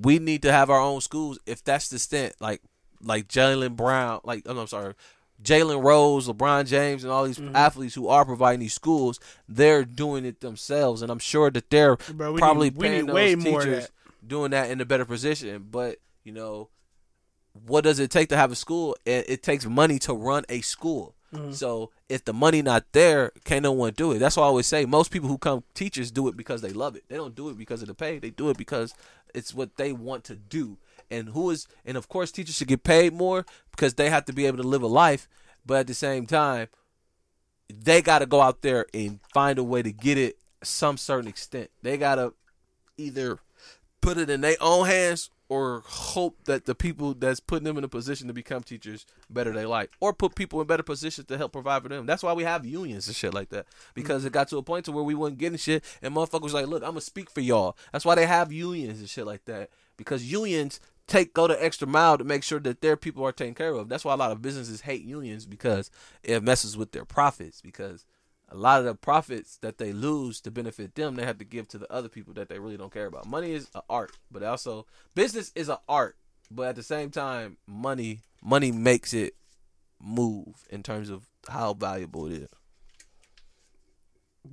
we 0.00 0.18
need 0.18 0.42
to 0.42 0.52
have 0.52 0.70
our 0.70 0.80
own 0.80 1.00
schools. 1.00 1.38
If 1.46 1.62
that's 1.64 1.88
the 1.88 1.98
stint, 1.98 2.34
like 2.40 2.62
like 3.02 3.28
Jaylen 3.28 3.76
Brown, 3.76 4.20
like 4.24 4.44
oh, 4.46 4.52
no, 4.54 4.60
I'm 4.62 4.66
sorry, 4.66 4.94
Jalen 5.42 5.82
Rose, 5.82 6.28
LeBron 6.28 6.66
James, 6.66 7.02
and 7.04 7.12
all 7.12 7.24
these 7.24 7.38
Mhm. 7.38 7.54
athletes 7.54 7.94
who 7.94 8.06
are 8.08 8.24
providing 8.24 8.60
these 8.60 8.74
schools, 8.74 9.18
they're 9.48 9.84
doing 9.84 10.24
it 10.24 10.40
themselves, 10.40 11.02
and 11.02 11.10
I'm 11.10 11.18
sure 11.18 11.50
that 11.50 11.68
they're 11.68 11.96
Bro, 11.96 12.36
probably 12.36 12.70
need- 12.70 12.80
paying 12.80 13.06
those 13.06 13.14
way 13.14 13.34
more 13.34 13.60
teachers 13.60 13.84
that. 13.86 14.28
doing 14.28 14.52
that 14.52 14.70
in 14.70 14.80
a 14.80 14.84
better 14.84 15.04
position. 15.04 15.66
But 15.70 15.98
you 16.24 16.32
know, 16.32 16.68
what 17.66 17.82
does 17.84 17.98
it 17.98 18.10
take 18.10 18.28
to 18.28 18.36
have 18.36 18.52
a 18.52 18.56
school? 18.56 18.96
It, 19.04 19.24
it 19.28 19.42
takes 19.42 19.66
money 19.66 19.98
to 20.00 20.14
run 20.14 20.44
a 20.48 20.60
school. 20.60 21.14
Mhm. 21.32 21.54
So 21.54 21.90
if 22.08 22.24
the 22.24 22.32
money 22.32 22.60
not 22.62 22.84
there, 22.92 23.32
can't 23.44 23.62
no 23.62 23.72
one 23.72 23.94
do 23.94 24.12
it. 24.12 24.18
That's 24.18 24.36
why 24.36 24.42
I 24.44 24.46
always 24.46 24.66
say 24.66 24.84
most 24.84 25.10
people 25.10 25.28
who 25.28 25.38
come 25.38 25.64
teachers 25.74 26.10
do 26.10 26.28
it 26.28 26.36
because 26.36 26.60
they 26.60 26.72
love 26.72 26.94
it. 26.94 27.04
They 27.08 27.16
don't 27.16 27.34
do 27.34 27.48
it 27.48 27.56
because 27.56 27.80
of 27.82 27.88
the 27.88 27.94
pay. 27.94 28.18
They 28.18 28.30
do 28.30 28.50
it 28.50 28.58
because 28.58 28.94
it's 29.34 29.54
what 29.54 29.76
they 29.76 29.92
want 29.92 30.24
to 30.24 30.36
do. 30.36 30.76
And 31.10 31.30
who 31.30 31.50
is 31.50 31.66
and 31.84 31.96
of 31.96 32.08
course 32.08 32.32
teachers 32.32 32.56
should 32.56 32.68
get 32.68 32.84
paid 32.84 33.12
more 33.14 33.46
because 33.70 33.94
they 33.94 34.10
have 34.10 34.26
to 34.26 34.32
be 34.32 34.46
able 34.46 34.58
to 34.58 34.68
live 34.68 34.82
a 34.82 34.86
life. 34.86 35.28
But 35.64 35.78
at 35.80 35.86
the 35.86 35.94
same 35.94 36.26
time, 36.26 36.68
they 37.72 38.02
got 38.02 38.18
to 38.18 38.26
go 38.26 38.40
out 38.40 38.62
there 38.62 38.86
and 38.92 39.20
find 39.32 39.58
a 39.58 39.64
way 39.64 39.82
to 39.82 39.92
get 39.92 40.18
it 40.18 40.38
some 40.62 40.96
certain 40.96 41.28
extent. 41.28 41.70
They 41.82 41.96
got 41.96 42.16
to 42.16 42.34
either 42.98 43.38
put 44.00 44.18
it 44.18 44.28
in 44.28 44.40
their 44.42 44.56
own 44.60 44.86
hands 44.86 45.30
or 45.52 45.82
hope 45.84 46.44
that 46.44 46.64
the 46.64 46.74
people 46.74 47.12
that's 47.12 47.38
putting 47.38 47.64
them 47.64 47.76
in 47.76 47.84
a 47.84 47.88
position 47.88 48.26
to 48.26 48.32
become 48.32 48.62
teachers 48.62 49.04
better 49.28 49.52
they 49.52 49.66
like 49.66 49.90
or 50.00 50.14
put 50.14 50.34
people 50.34 50.62
in 50.62 50.66
better 50.66 50.82
positions 50.82 51.26
to 51.26 51.36
help 51.36 51.52
provide 51.52 51.82
for 51.82 51.90
them. 51.90 52.06
That's 52.06 52.22
why 52.22 52.32
we 52.32 52.44
have 52.44 52.64
unions 52.64 53.06
and 53.06 53.14
shit 53.14 53.34
like 53.34 53.50
that 53.50 53.66
because 53.92 54.24
it 54.24 54.32
got 54.32 54.48
to 54.48 54.56
a 54.56 54.62
point 54.62 54.86
to 54.86 54.92
where 54.92 55.04
we 55.04 55.14
wasn't 55.14 55.36
getting 55.36 55.58
shit 55.58 55.84
and 56.00 56.16
motherfuckers 56.16 56.40
was 56.40 56.54
like 56.54 56.68
look 56.68 56.82
i'm 56.82 56.92
gonna 56.92 57.02
speak 57.02 57.28
for 57.28 57.42
y'all. 57.42 57.76
That's 57.92 58.06
why 58.06 58.14
they 58.14 58.24
have 58.24 58.50
unions 58.50 59.00
and 59.00 59.10
shit 59.10 59.26
like 59.26 59.44
that 59.44 59.68
because 59.98 60.24
unions 60.24 60.80
take 61.06 61.34
go 61.34 61.46
the 61.46 61.62
extra 61.62 61.86
mile 61.86 62.16
to 62.16 62.24
make 62.24 62.42
sure 62.42 62.60
that 62.60 62.80
their 62.80 62.96
people 62.96 63.22
are 63.22 63.30
taken 63.30 63.54
care 63.54 63.74
of. 63.74 63.90
That's 63.90 64.06
why 64.06 64.14
a 64.14 64.16
lot 64.16 64.32
of 64.32 64.40
businesses 64.40 64.80
hate 64.80 65.04
unions 65.04 65.44
because 65.44 65.90
it 66.22 66.42
messes 66.42 66.78
with 66.78 66.92
their 66.92 67.04
profits 67.04 67.60
because 67.60 68.06
a 68.52 68.56
lot 68.56 68.80
of 68.80 68.84
the 68.84 68.94
profits 68.94 69.56
that 69.58 69.78
they 69.78 69.92
lose 69.92 70.40
to 70.42 70.50
benefit 70.50 70.94
them, 70.94 71.16
they 71.16 71.24
have 71.24 71.38
to 71.38 71.44
give 71.44 71.68
to 71.68 71.78
the 71.78 71.90
other 71.90 72.08
people 72.08 72.34
that 72.34 72.48
they 72.48 72.58
really 72.58 72.76
don't 72.76 72.92
care 72.92 73.06
about. 73.06 73.26
Money 73.26 73.52
is 73.52 73.68
an 73.74 73.80
art, 73.88 74.12
but 74.30 74.42
also 74.42 74.86
business 75.14 75.52
is 75.54 75.68
an 75.68 75.78
art. 75.88 76.16
But 76.50 76.68
at 76.68 76.76
the 76.76 76.82
same 76.82 77.10
time, 77.10 77.56
money 77.66 78.20
money 78.42 78.70
makes 78.70 79.14
it 79.14 79.34
move 80.00 80.66
in 80.68 80.82
terms 80.82 81.08
of 81.08 81.26
how 81.48 81.72
valuable 81.72 82.26
it 82.26 82.42
is. 82.42 82.48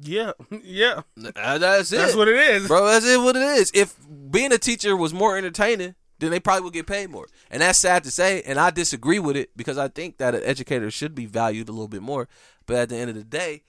Yeah, 0.01 0.31
yeah. 0.63 1.01
That's 1.17 1.91
it. 1.91 1.97
That's 1.97 2.15
what 2.15 2.29
it 2.29 2.37
is. 2.37 2.67
bro. 2.67 2.85
That's 2.85 3.05
it. 3.05 3.19
What 3.19 3.35
it 3.35 3.41
is. 3.41 3.71
If 3.73 3.97
being 4.31 4.53
a 4.53 4.57
teacher 4.57 4.95
was 4.95 5.13
more 5.13 5.37
entertaining, 5.37 5.95
then 6.19 6.31
they 6.31 6.39
probably 6.39 6.63
would 6.63 6.73
get 6.73 6.87
paid 6.87 7.09
more. 7.09 7.27
And 7.49 7.61
that's 7.61 7.79
sad 7.79 8.03
to 8.05 8.11
say. 8.11 8.41
And 8.43 8.59
I 8.59 8.69
disagree 8.69 9.19
with 9.19 9.35
it 9.35 9.49
because 9.57 9.77
I 9.77 9.87
think 9.89 10.17
that 10.19 10.35
an 10.35 10.43
educator 10.43 10.89
should 10.91 11.15
be 11.15 11.25
valued 11.25 11.67
a 11.67 11.71
little 11.71 11.87
bit 11.87 12.01
more. 12.01 12.29
But 12.65 12.75
at 12.77 12.89
the 12.89 12.97
end 12.97 13.09
of 13.09 13.15
the 13.15 13.23
day, 13.23 13.63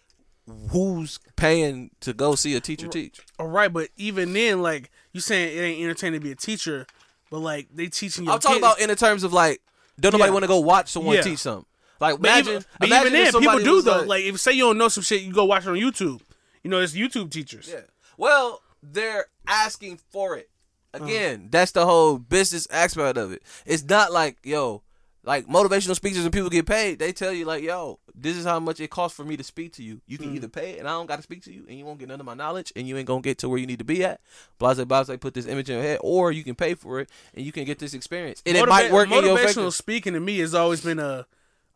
who's 0.71 1.19
paying 1.37 1.91
to 2.01 2.13
go 2.13 2.35
see 2.35 2.55
a 2.57 2.61
teacher 2.61 2.89
teach? 2.89 3.21
All 3.39 3.49
right, 3.49 3.73
but 3.73 3.89
even 3.97 4.33
then, 4.33 4.63
like 4.63 4.91
you 5.13 5.21
saying, 5.21 5.57
it 5.57 5.61
ain't 5.61 5.83
entertaining 5.83 6.21
to 6.21 6.25
be 6.25 6.33
a 6.33 6.37
teacher, 6.37 6.87
but 7.31 7.39
like 7.39 7.69
they 7.75 7.87
teaching 7.89 8.25
you. 8.25 8.31
I'm 8.31 8.39
talking 8.41 8.59
about 8.59 8.81
in 8.81 8.89
the 8.89 8.97
terms 8.97 9.25
of 9.25 9.33
like, 9.33 9.61
don't 9.99 10.13
nobody 10.13 10.29
Yeah. 10.31 10.33
want 10.35 10.43
to 10.45 10.49
go 10.49 10.61
watch 10.61 10.89
someone 10.91 11.17
Yeah. 11.17 11.23
teach 11.23 11.39
something. 11.41 11.67
Like 12.01 12.19
But 12.21 12.29
imagine, 12.29 12.53
even, 12.53 12.65
but 12.79 12.89
imagine 12.89 13.07
even 13.15 13.21
if 13.27 13.33
then, 13.33 13.43
people 13.43 13.59
do 13.59 13.83
though. 13.83 13.99
like- 13.99 14.07
Like, 14.09 14.25
if 14.25 14.41
say 14.41 14.53
you 14.53 14.63
don't 14.65 14.79
know 14.79 14.89
some 14.89 15.03
shit, 15.05 15.21
you 15.23 15.33
go 15.33 15.45
watch 15.45 15.65
it 15.67 15.69
on 15.69 15.77
YouTube. 15.77 16.21
You 16.63 16.71
know, 16.71 16.79
there's 16.79 16.95
YouTube 16.95 17.31
teachers. 17.31 17.69
Yeah. 17.71 17.81
Well, 18.17 18.63
they're 18.83 19.27
asking 19.47 19.99
for 20.11 20.37
it. 20.37 20.49
Uh-huh. 20.95 21.05
Again, 21.05 21.49
that's 21.51 21.73
the 21.73 21.85
whole 21.87 22.19
business 22.19 22.67
aspect 22.71 23.17
of 23.19 23.33
it. 23.33 23.43
It's 23.67 23.85
not 23.85 24.13
like, 24.13 24.39
yo, 24.43 24.83
like 25.23 25.47
motivational 25.47 25.95
speakers 25.95 26.25
and 26.25 26.33
people 26.33 26.49
get 26.49 26.65
paid. 26.67 26.99
They 26.99 27.13
tell 27.13 27.33
you 27.33 27.45
like, 27.45 27.63
yo, 27.63 27.99
this 28.15 28.37
is 28.37 28.45
how 28.47 28.59
much 28.59 28.81
it 28.81 28.89
costs 28.91 29.15
for 29.17 29.25
me 29.25 29.37
to 29.37 29.45
speak 29.45 29.75
to 29.75 29.83
you. 29.83 30.01
You 30.07 30.17
can 30.17 30.31
Mm. 30.33 30.37
either 30.37 30.49
pay 30.49 30.71
it 30.73 30.79
and 30.79 30.89
I 30.89 30.93
don't 30.93 31.07
got 31.07 31.17
to 31.17 31.23
speak 31.23 31.43
to 31.45 31.53
you 31.53 31.65
and 31.69 31.79
you 31.79 31.85
won't 31.85 31.99
get 31.99 32.09
none 32.09 32.21
of 32.21 32.27
my 32.27 32.33
knowledge 32.35 32.73
and 32.75 32.89
you 32.89 32.97
ain't 32.97 33.07
going 33.07 33.23
to 33.23 33.29
get 33.29 33.37
to 33.39 33.49
where 33.49 33.59
you 33.59 33.67
need 33.67 33.81
to 33.81 33.85
be 33.85 34.03
at. 34.03 34.21
Blase, 34.59 34.83
blase, 34.85 35.11
put 35.21 35.35
this 35.35 35.47
image 35.47 35.69
in 35.69 35.75
your 35.77 35.85
head 35.85 35.99
or 36.03 36.33
you 36.33 36.43
can 36.43 36.55
pay 36.55 36.73
for 36.75 37.01
it 37.01 37.11
and 37.35 37.45
you 37.45 37.53
can 37.53 37.65
get 37.65 37.79
this 37.79 37.93
experience. 37.93 38.43
And 38.47 38.57
it 38.57 38.67
might 38.69 38.91
Motiva- 38.91 38.93
work 38.93 39.09
Motivational 39.09 39.73
speaking 39.73 40.15
to 40.15 40.21
me 40.21 40.39
has 40.39 40.55
always 40.55 40.81
been 40.81 40.99
a, 40.99 41.27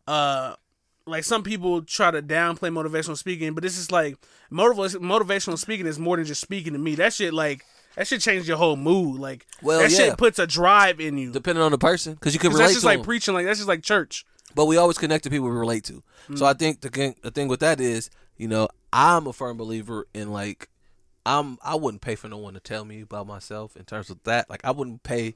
uh, 0.07 0.55
like 1.07 1.23
some 1.23 1.43
people 1.43 1.83
try 1.83 2.09
to 2.09 2.23
downplay 2.23 2.71
motivational 2.71 3.15
speaking, 3.15 3.53
but 3.53 3.61
this 3.61 3.77
is 3.77 3.91
like 3.91 4.17
motiv- 4.49 5.01
motivational 5.01 5.57
speaking 5.59 5.85
is 5.85 5.99
more 5.99 6.17
than 6.17 6.25
just 6.25 6.41
speaking 6.41 6.73
to 6.73 6.79
me. 6.79 6.95
That 6.95 7.13
shit 7.13 7.31
like 7.31 7.63
that 7.95 8.07
shit 8.07 8.21
changes 8.21 8.47
your 8.47 8.57
whole 8.57 8.75
mood. 8.75 9.19
Like 9.19 9.45
Well, 9.61 9.79
that 9.79 9.91
yeah. 9.91 9.97
shit 9.97 10.17
puts 10.17 10.39
a 10.39 10.47
drive 10.47 10.99
in 10.99 11.17
you. 11.17 11.31
Depending 11.31 11.63
on 11.63 11.71
the 11.71 11.77
person, 11.77 12.13
because 12.13 12.33
you 12.33 12.39
can 12.39 12.51
'Cause 12.51 12.55
relate 12.59 12.65
that's 12.67 12.73
just 12.75 12.85
like 12.85 12.99
them. 12.99 13.05
preaching. 13.05 13.33
Like 13.33 13.45
that's 13.45 13.59
just 13.59 13.67
like 13.69 13.83
church. 13.83 14.25
but 14.53 14.65
we 14.65 14.77
always 14.77 14.97
connect 14.97 15.25
to 15.25 15.29
people 15.29 15.49
we 15.49 15.55
relate 15.55 15.83
to. 15.83 16.01
So 16.35 16.45
Mm. 16.45 16.47
I 16.47 16.53
think 16.53 16.79
the 16.81 16.89
thing, 16.89 17.15
the 17.21 17.31
thing 17.31 17.49
with 17.49 17.59
that 17.59 17.81
is, 17.81 18.09
you 18.37 18.47
know, 18.47 18.69
I'm 18.93 19.27
a 19.27 19.33
firm 19.33 19.57
believer 19.57 20.07
in 20.13 20.31
like, 20.31 20.69
I'm 21.25 21.57
I 21.61 21.75
wouldn't 21.75 22.01
pay 22.01 22.15
for 22.15 22.29
no 22.29 22.37
one 22.37 22.53
to 22.53 22.59
tell 22.61 22.85
me 22.85 23.01
about 23.01 23.27
myself 23.27 23.75
in 23.75 23.83
terms 23.83 24.09
of 24.09 24.23
that. 24.23 24.49
Like 24.49 24.61
I 24.63 24.71
wouldn't 24.71 25.03
pay 25.03 25.35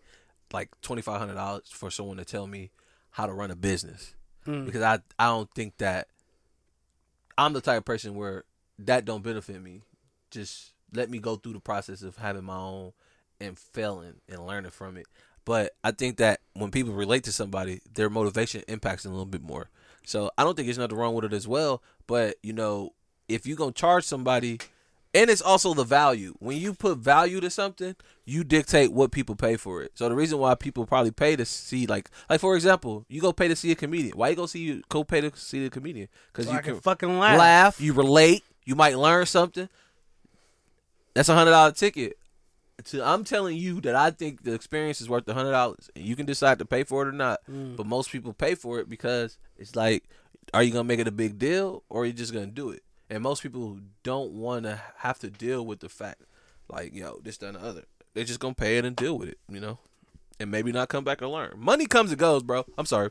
like 0.53 0.69
twenty 0.81 1.01
five 1.01 1.19
hundred 1.19 1.33
dollars 1.35 1.69
for 1.69 1.91
someone 1.91 2.15
to 2.17 2.23
tell 2.25 2.47
me 2.47 2.71
how 3.11 3.25
to 3.25 3.33
run 3.33 3.51
a 3.51 3.55
business 3.55 4.13
Mm. 4.47 4.65
because 4.65 4.81
I 4.81 4.99
I 5.19 5.25
don't 5.27 5.51
think 5.53 5.77
that 5.79 6.07
I'm 7.37 7.53
the 7.53 7.61
type 7.61 7.79
of 7.79 7.85
person 7.85 8.15
where 8.15 8.43
that 8.79 9.05
don't 9.05 9.23
benefit 9.23 9.61
me. 9.61 9.81
Just 10.31 10.71
let 10.93 11.09
me 11.09 11.19
go 11.19 11.35
through 11.35 11.53
the 11.53 11.59
process 11.59 12.01
of 12.01 12.17
having 12.17 12.43
my 12.45 12.57
own 12.57 12.93
and 13.39 13.57
failing 13.57 14.15
and 14.27 14.45
learning 14.45 14.71
from 14.71 14.97
it. 14.97 15.05
But 15.45 15.71
I 15.83 15.91
think 15.91 16.17
that 16.17 16.41
when 16.53 16.71
people 16.71 16.93
relate 16.93 17.23
to 17.23 17.31
somebody, 17.31 17.81
their 17.93 18.09
motivation 18.09 18.63
impacts 18.67 19.05
a 19.05 19.09
little 19.09 19.25
bit 19.25 19.41
more. 19.41 19.69
So 20.05 20.31
I 20.37 20.43
don't 20.43 20.55
think 20.55 20.67
there's 20.67 20.77
nothing 20.77 20.97
wrong 20.97 21.13
with 21.15 21.25
it 21.25 21.33
as 21.33 21.47
well. 21.47 21.81
But 22.07 22.35
you 22.43 22.53
know, 22.53 22.91
if 23.27 23.47
you're 23.47 23.57
gonna 23.57 23.71
charge 23.71 24.03
somebody, 24.03 24.59
and 25.13 25.29
it's 25.29 25.41
also 25.41 25.73
the 25.73 25.83
value. 25.83 26.35
When 26.39 26.57
you 26.57 26.73
put 26.73 26.99
value 26.99 27.39
to 27.39 27.49
something, 27.49 27.95
you 28.25 28.43
dictate 28.43 28.91
what 28.91 29.11
people 29.11 29.35
pay 29.35 29.55
for 29.57 29.81
it. 29.81 29.91
So 29.95 30.07
the 30.07 30.15
reason 30.15 30.37
why 30.37 30.53
people 30.53 30.85
probably 30.85 31.11
pay 31.11 31.35
to 31.35 31.45
see, 31.45 31.87
like, 31.87 32.11
like 32.29 32.39
for 32.39 32.55
example, 32.55 33.05
you 33.09 33.19
go 33.19 33.33
pay 33.33 33.47
to 33.47 33.55
see 33.55 33.71
a 33.71 33.75
comedian. 33.75 34.15
Why 34.15 34.29
you 34.29 34.35
go 34.35 34.45
see 34.45 34.59
you 34.59 34.83
go 34.89 35.03
pay 35.03 35.21
to 35.21 35.31
see 35.35 35.63
the 35.63 35.69
comedian? 35.71 36.09
Because 36.31 36.45
So 36.45 36.51
you 36.51 36.59
can 36.59 36.73
can 36.73 36.81
fucking 36.81 37.17
laugh. 37.17 37.39
laugh, 37.39 37.81
you 37.81 37.93
relate, 37.93 38.43
you 38.65 38.75
might 38.75 38.97
learn 38.97 39.25
something. 39.25 39.67
That's 41.13 41.29
a 41.29 41.35
hundred 41.35 41.51
dollar 41.51 41.71
ticket. 41.71 42.17
To, 42.85 43.05
I'm 43.05 43.25
telling 43.25 43.57
you 43.57 43.81
that 43.81 43.95
I 43.95 44.09
think 44.11 44.43
the 44.43 44.53
experience 44.53 45.01
is 45.01 45.09
worth 45.09 45.27
a 45.27 45.33
hundred 45.33 45.51
dollars, 45.51 45.89
and 45.95 46.05
you 46.05 46.15
can 46.15 46.25
decide 46.25 46.59
to 46.59 46.65
pay 46.65 46.83
for 46.83 47.01
it 47.01 47.09
or 47.09 47.13
not. 47.13 47.39
Mm. 47.49 47.75
But 47.75 47.85
most 47.85 48.11
people 48.11 48.31
pay 48.33 48.55
for 48.55 48.79
it 48.79 48.89
because 48.89 49.37
it's 49.57 49.75
like, 49.75 50.05
are 50.53 50.63
you 50.63 50.71
gonna 50.71 50.85
make 50.85 50.99
it 50.99 51.07
a 51.07 51.11
big 51.11 51.37
deal 51.37 51.83
or 51.89 52.03
are 52.03 52.05
you 52.05 52.13
just 52.13 52.33
gonna 52.33 52.47
do 52.47 52.69
it? 52.69 52.83
And 53.09 53.21
most 53.23 53.43
people 53.43 53.79
don't 54.03 54.31
want 54.31 54.63
to 54.63 54.79
have 54.97 55.19
to 55.19 55.29
deal 55.29 55.65
with 55.65 55.79
the 55.79 55.89
fact, 55.89 56.21
like, 56.69 56.95
yo, 56.95 57.19
this, 57.23 57.37
that, 57.37 57.47
and 57.47 57.57
the 57.57 57.61
other. 57.61 57.83
They're 58.13 58.23
just 58.23 58.39
gonna 58.39 58.55
pay 58.55 58.77
it 58.77 58.85
and 58.85 58.95
deal 58.95 59.17
with 59.17 59.29
it, 59.29 59.39
you 59.49 59.59
know, 59.59 59.79
and 60.39 60.49
maybe 60.49 60.71
not 60.71 60.89
come 60.89 61.03
back 61.03 61.21
and 61.21 61.31
learn. 61.31 61.53
Money 61.57 61.85
comes 61.85 62.11
and 62.11 62.19
goes, 62.19 62.43
bro. 62.43 62.65
I'm 62.77 62.85
sorry. 62.85 63.09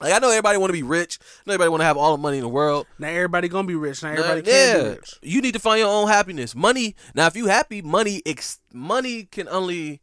Like 0.00 0.12
I 0.14 0.18
know 0.18 0.28
everybody 0.30 0.56
want 0.58 0.70
to 0.70 0.72
be 0.74 0.82
rich. 0.82 1.18
I 1.20 1.24
know 1.46 1.54
everybody 1.54 1.68
want 1.70 1.80
to 1.82 1.84
have 1.84 1.96
all 1.96 2.16
the 2.16 2.22
money 2.22 2.38
in 2.38 2.42
the 2.42 2.48
world. 2.48 2.86
Not 2.98 3.08
everybody 3.08 3.48
gonna 3.48 3.68
be 3.68 3.74
rich. 3.74 4.02
Not 4.02 4.14
Nah, 4.14 4.20
everybody 4.22 4.42
can 4.42 4.52
yeah, 4.52 4.82
be 4.82 4.88
rich. 4.96 5.14
you 5.22 5.40
need 5.42 5.52
to 5.52 5.58
find 5.58 5.78
your 5.80 5.88
own 5.88 6.08
happiness. 6.08 6.54
Money. 6.54 6.96
Now, 7.14 7.26
if 7.26 7.36
you 7.36 7.46
happy, 7.46 7.82
money, 7.82 8.22
ex- 8.24 8.60
money 8.72 9.24
can 9.24 9.46
only, 9.48 10.00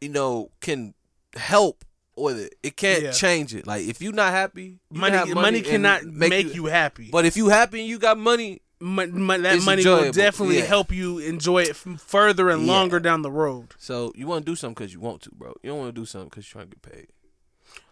you 0.00 0.08
know, 0.10 0.50
can 0.60 0.94
help 1.34 1.84
with 2.16 2.38
it. 2.38 2.54
It 2.62 2.76
can't 2.76 3.02
Yeah. 3.02 3.10
change 3.12 3.54
it. 3.54 3.66
Like 3.66 3.86
if 3.86 4.00
you're 4.02 4.12
not 4.12 4.32
happy, 4.32 4.78
you 4.90 5.00
Money- 5.00 5.16
have 5.16 5.28
money 5.30 5.60
cannot 5.62 6.04
make 6.04 6.54
you 6.54 6.66
happy. 6.66 7.08
But 7.10 7.24
if 7.24 7.36
you 7.36 7.48
happy 7.48 7.80
and 7.80 7.88
you 7.88 7.98
got 7.98 8.16
money, 8.18 8.60
mon- 8.80 9.20
mon- 9.22 9.42
that 9.42 9.56
It's 9.56 9.64
money 9.64 9.84
will 9.84 10.12
definitely 10.12 10.58
yeah. 10.58 10.64
help 10.66 10.92
you 10.92 11.18
enjoy 11.18 11.62
it 11.62 11.74
further 11.76 12.48
and 12.50 12.66
Yeah. 12.66 12.72
longer 12.72 13.00
down 13.00 13.22
the 13.22 13.30
road. 13.30 13.74
So 13.78 14.12
you 14.14 14.26
want 14.26 14.44
to 14.44 14.50
do 14.52 14.54
something 14.56 14.74
because 14.74 14.92
you 14.92 15.00
want 15.00 15.22
to, 15.22 15.30
bro. 15.32 15.54
You 15.62 15.70
don't 15.70 15.78
want 15.80 15.94
to 15.94 16.00
do 16.00 16.04
something 16.06 16.28
because 16.28 16.46
you're 16.46 16.60
trying 16.62 16.70
to 16.70 16.76
get 16.76 16.82
paid. 16.92 17.06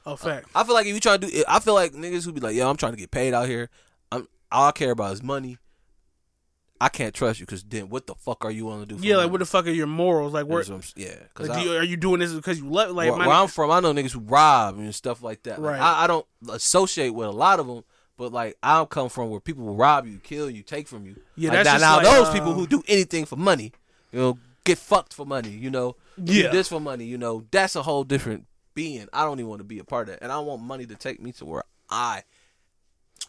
Oh, 0.07 0.17
fact. 0.17 0.49
I 0.55 0.65
feel 0.65 0.75
like 0.75 0.87
if 0.87 0.95
you 0.95 1.01
try 1.01 1.17
to 1.19 1.27
do, 1.27 1.45
I 1.47 1.61
feel 1.61 1.75
like 1.75 1.93
niggas 1.93 2.25
who 2.25 2.33
be 2.33 2.41
like, 2.41 2.57
"Yo, 2.57 2.69
I'm 2.69 2.77
trying 2.77 2.93
to 2.93 2.99
get 2.99 3.11
paid 3.11 3.35
out 3.35 3.47
here. 3.49 3.69
I'm 4.11 4.27
all 4.51 4.69
I 4.69 4.73
care 4.73 4.93
about 4.93 5.13
is 5.13 5.23
money." 5.23 5.59
I 6.81 6.89
can't 6.89 7.13
trust 7.13 7.41
you 7.41 7.47
because 7.47 7.65
then 7.65 7.89
what 7.89 8.07
the 8.07 8.15
fuck 8.15 8.45
are 8.45 8.51
you 8.53 8.67
willing 8.67 8.83
to 8.83 8.87
do? 8.87 8.99
For 8.99 9.05
yeah, 9.05 9.17
like 9.17 9.25
money? 9.25 9.33
what 9.33 9.39
the 9.41 9.47
fuck 9.47 9.67
are 9.67 9.71
your 9.71 9.89
morals? 9.89 10.33
Like, 10.33 10.47
where, 10.47 10.63
what 10.63 10.93
yeah, 10.97 11.15
because 11.35 11.49
like, 11.49 11.67
are 11.67 11.83
you 11.83 11.97
doing 11.97 12.21
this 12.21 12.33
because 12.33 12.61
you 12.61 12.69
love? 12.69 12.93
Like, 12.95 13.11
where, 13.11 13.19
where 13.19 13.37
I'm 13.37 13.49
from, 13.49 13.71
I 13.73 13.81
know 13.81 13.93
niggas 13.93 14.13
who 14.13 14.21
rob 14.21 14.79
and 14.79 14.95
stuff 14.95 15.21
like 15.23 15.43
that. 15.43 15.61
Like, 15.61 15.73
Right. 15.73 15.81
I, 15.81 16.05
I 16.05 16.07
don't 16.07 16.25
associate 16.49 17.11
with 17.11 17.27
a 17.27 17.33
lot 17.33 17.59
of 17.59 17.67
them, 17.67 17.83
but 18.17 18.33
like 18.33 18.57
I 18.63 18.85
come 18.85 19.09
from 19.09 19.31
where 19.31 19.41
people 19.41 19.65
will 19.65 19.75
rob 19.75 20.07
you, 20.07 20.19
kill 20.19 20.49
you, 20.49 20.63
take 20.63 20.87
from 20.87 21.05
you. 21.05 21.17
Yeah, 21.35 21.51
Like, 21.51 21.65
that's 21.65 21.83
now, 21.83 21.99
now 21.99 22.05
like, 22.05 22.05
those 22.05 22.31
people 22.33 22.53
uh, 22.53 22.55
who 22.55 22.67
do 22.69 22.83
anything 22.87 23.25
for 23.25 23.35
money, 23.37 23.73
you 24.13 24.21
know, 24.21 24.39
get 24.65 24.79
fucked 24.79 25.15
for 25.15 25.27
money. 25.27 25.51
You 25.51 25.71
know, 25.71 25.97
do 26.23 26.33
Yeah. 26.33 26.51
this 26.51 26.69
for 26.69 26.81
money. 26.81 27.07
You 27.07 27.19
know, 27.19 27.45
that's 27.51 27.75
a 27.75 27.83
whole 27.83 28.05
different 28.05 28.47
being. 28.79 29.09
I 29.13 29.25
don't 29.25 29.41
even 29.41 29.49
want 29.49 29.61
to 29.61 29.65
be 29.65 29.81
a 29.81 29.85
part 29.85 30.09
of 30.09 30.15
that, 30.15 30.23
and 30.23 30.31
I 30.31 30.39
want 30.39 30.63
money 30.63 30.87
to 30.87 30.95
take 30.95 31.21
me 31.21 31.33
to 31.33 31.45
where 31.45 31.65
I 31.91 32.23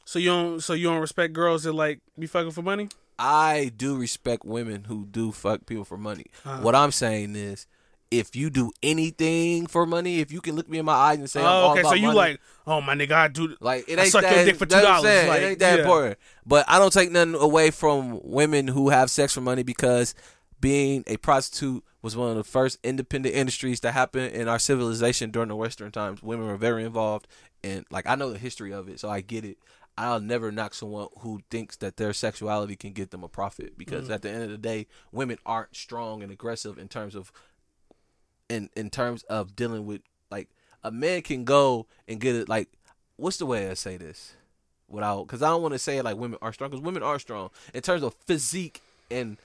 so 0.09 0.17
you 0.17 0.29
don't, 0.29 0.59
so 0.59 0.73
you 0.73 0.87
don't 0.87 1.01
respect 1.01 1.33
girls 1.33 1.65
that 1.65 1.73
like 1.73 1.99
be 2.17 2.25
fucking 2.25 2.49
for 2.49 2.63
money. 2.63 2.89
I 3.19 3.71
do 3.77 3.95
respect 3.95 4.43
women 4.43 4.85
who 4.85 5.05
do 5.05 5.31
fuck 5.31 5.67
people 5.67 5.85
for 5.85 5.97
money. 5.97 6.25
Uh-huh. 6.43 6.63
What 6.63 6.73
I'm 6.73 6.91
saying 6.91 7.35
is, 7.35 7.67
if 8.09 8.35
you 8.35 8.49
do 8.49 8.71
anything 8.81 9.67
for 9.67 9.85
money, 9.85 10.19
if 10.19 10.31
you 10.31 10.41
can 10.41 10.55
look 10.55 10.67
me 10.67 10.79
in 10.79 10.85
my 10.85 10.93
eyes 10.93 11.19
and 11.19 11.29
say, 11.29 11.41
Oh, 11.43 11.73
okay. 11.73 11.83
So 11.83 11.93
you 11.93 12.07
money, 12.07 12.17
like, 12.17 12.41
oh 12.65 12.81
my 12.81 12.95
nigga, 12.95 13.11
I 13.11 13.27
do 13.27 13.55
like 13.59 13.87
it 13.87 13.99
I 13.99 14.03
ain't 14.03 14.11
suck 14.11 14.23
that, 14.23 14.35
your 14.35 14.45
dick 14.45 14.55
for 14.55 14.65
two 14.65 14.77
that's 14.77 14.83
what 14.83 14.95
I'm 14.95 15.03
dollars. 15.03 15.27
Like, 15.27 15.41
it 15.41 15.45
ain't 15.45 15.59
that 15.59 15.75
yeah. 15.75 15.81
important. 15.83 16.17
But 16.43 16.65
I 16.67 16.79
don't 16.79 16.91
take 16.91 17.11
nothing 17.11 17.35
away 17.35 17.69
from 17.69 18.19
women 18.23 18.67
who 18.67 18.89
have 18.89 19.11
sex 19.11 19.35
for 19.35 19.41
money 19.41 19.61
because 19.61 20.15
being 20.61 21.03
a 21.07 21.17
prostitute 21.17 21.83
was 22.01 22.15
one 22.15 22.29
of 22.29 22.35
the 22.37 22.43
first 22.43 22.77
independent 22.83 23.35
industries 23.35 23.79
to 23.81 23.91
happen 23.91 24.29
in 24.31 24.47
our 24.47 24.59
civilization 24.59 25.31
during 25.31 25.49
the 25.49 25.55
Western 25.55 25.91
times. 25.91 26.21
Women 26.23 26.47
were 26.47 26.57
very 26.57 26.83
involved, 26.83 27.27
and 27.63 27.85
like 27.91 28.07
I 28.07 28.15
know 28.15 28.31
the 28.31 28.37
history 28.39 28.71
of 28.73 28.87
it, 28.89 28.99
so 28.99 29.09
I 29.09 29.21
get 29.21 29.43
it. 29.45 29.57
I'll 29.97 30.21
never 30.21 30.49
knock 30.51 30.73
someone 30.73 31.07
who 31.19 31.41
thinks 31.51 31.75
that 31.77 31.97
their 31.97 32.13
sexuality 32.13 32.77
can 32.77 32.93
get 32.93 33.11
them 33.11 33.23
a 33.23 33.27
profit 33.27 33.77
because 33.77 34.07
Mhm. 34.07 34.13
at 34.13 34.21
the 34.21 34.29
end 34.29 34.43
of 34.43 34.49
the 34.49 34.57
day, 34.57 34.87
women 35.11 35.37
aren't 35.45 35.75
strong 35.75 36.23
and 36.23 36.31
aggressive 36.31 36.77
in 36.77 36.87
terms 36.87 37.15
of 37.15 37.31
in 38.49 38.69
in 38.75 38.89
terms 38.89 39.23
of 39.23 39.55
dealing 39.55 39.85
with 39.85 40.01
like 40.31 40.49
a 40.83 40.91
man 40.91 41.21
can 41.21 41.43
go 41.43 41.85
and 42.07 42.19
get 42.19 42.35
it 42.35 42.47
like 42.49 42.69
what's 43.17 43.37
the 43.37 43.45
way 43.45 43.69
I 43.69 43.73
say 43.73 43.97
this 43.97 44.33
without 44.87 45.23
because 45.27 45.41
I 45.43 45.49
don't 45.49 45.61
want 45.61 45.73
to 45.73 45.79
say 45.79 45.97
it 45.97 46.03
like 46.03 46.17
women 46.17 46.39
are 46.41 46.53
strong 46.53 46.69
because 46.71 46.83
women 46.83 47.03
are 47.03 47.19
strong 47.19 47.49
in 47.73 47.81
terms 47.81 48.01
of 48.01 48.15
physique 48.25 48.81
and 49.11 49.37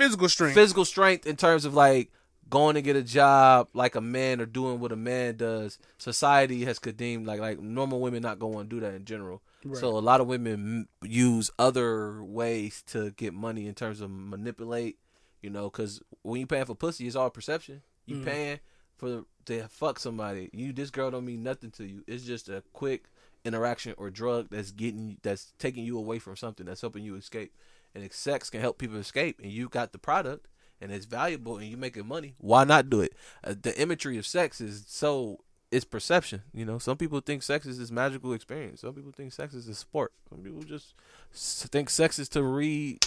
physical 0.00 0.28
strength. 0.28 0.54
physical 0.54 0.84
strength 0.84 1.26
in 1.26 1.36
terms 1.36 1.64
of 1.64 1.74
like 1.74 2.10
going 2.48 2.74
to 2.74 2.82
get 2.82 2.96
a 2.96 3.02
job 3.02 3.68
like 3.74 3.94
a 3.94 4.00
man 4.00 4.40
or 4.40 4.46
doing 4.46 4.80
what 4.80 4.90
a 4.90 4.96
man 4.96 5.36
does 5.36 5.78
society 5.98 6.64
has 6.64 6.78
condemned 6.80 7.26
like 7.26 7.38
like 7.40 7.60
normal 7.60 8.00
women 8.00 8.22
not 8.22 8.38
going 8.40 8.68
to 8.68 8.74
do 8.76 8.80
that 8.80 8.94
in 8.94 9.04
general 9.04 9.40
Right. 9.64 9.78
so 9.78 9.88
a 9.96 10.00
lot 10.00 10.20
of 10.22 10.26
women 10.26 10.88
m- 11.02 11.08
use 11.08 11.50
other 11.58 12.24
ways 12.24 12.82
to 12.88 13.10
get 13.12 13.34
money 13.34 13.66
in 13.68 13.74
terms 13.74 14.00
of 14.00 14.10
manipulate 14.10 14.98
you 15.42 15.50
know 15.50 15.70
because 15.70 16.00
when 16.22 16.40
you 16.40 16.46
paying 16.46 16.64
for 16.64 16.74
pussy 16.74 17.06
it's 17.06 17.14
all 17.14 17.30
perception 17.30 17.82
you 18.06 18.16
Mhm. 18.16 18.24
paying 18.24 18.60
for 18.96 19.26
to 19.44 19.68
fuck 19.68 19.98
somebody 20.00 20.50
you 20.52 20.72
this 20.72 20.90
girl 20.90 21.10
don't 21.10 21.24
mean 21.26 21.42
nothing 21.42 21.70
to 21.72 21.84
you 21.86 22.02
it's 22.08 22.24
just 22.24 22.48
a 22.48 22.62
quick 22.72 23.04
interaction 23.44 23.94
or 23.96 24.10
drug 24.10 24.48
that's 24.50 24.70
getting 24.72 25.18
that's 25.22 25.52
taking 25.58 25.84
you 25.84 25.96
away 25.98 26.18
from 26.18 26.36
something 26.36 26.66
that's 26.66 26.80
helping 26.80 27.04
you 27.04 27.14
escape 27.16 27.52
and 27.94 28.12
sex 28.12 28.50
can 28.50 28.60
help 28.60 28.78
people 28.78 28.96
escape 28.96 29.40
and 29.42 29.50
you 29.50 29.68
got 29.68 29.92
the 29.92 29.98
product 29.98 30.46
and 30.80 30.92
it's 30.92 31.06
valuable 31.06 31.58
and 31.58 31.68
you're 31.68 31.78
making 31.78 32.06
money 32.06 32.34
why 32.38 32.64
not 32.64 32.90
do 32.90 33.00
it? 33.00 33.14
Uh, 33.44 33.54
the 33.60 33.78
imagery 33.80 34.18
of 34.18 34.26
sex 34.26 34.60
is 34.60 34.84
so 34.86 35.38
it's 35.70 35.84
perception 35.84 36.42
you 36.52 36.64
know? 36.64 36.78
Some 36.78 36.96
people 36.96 37.20
think 37.20 37.42
sex 37.42 37.66
is 37.66 37.78
this 37.78 37.90
magical 37.90 38.32
experience. 38.32 38.80
Some 38.80 38.94
people 38.94 39.12
think 39.12 39.32
sex 39.32 39.54
is 39.54 39.68
a 39.68 39.74
sport. 39.74 40.12
Some 40.28 40.38
people 40.40 40.62
just 40.62 40.94
think 41.32 41.90
sex 41.90 42.18
is 42.18 42.28
to 42.30 42.42
re 42.42 42.98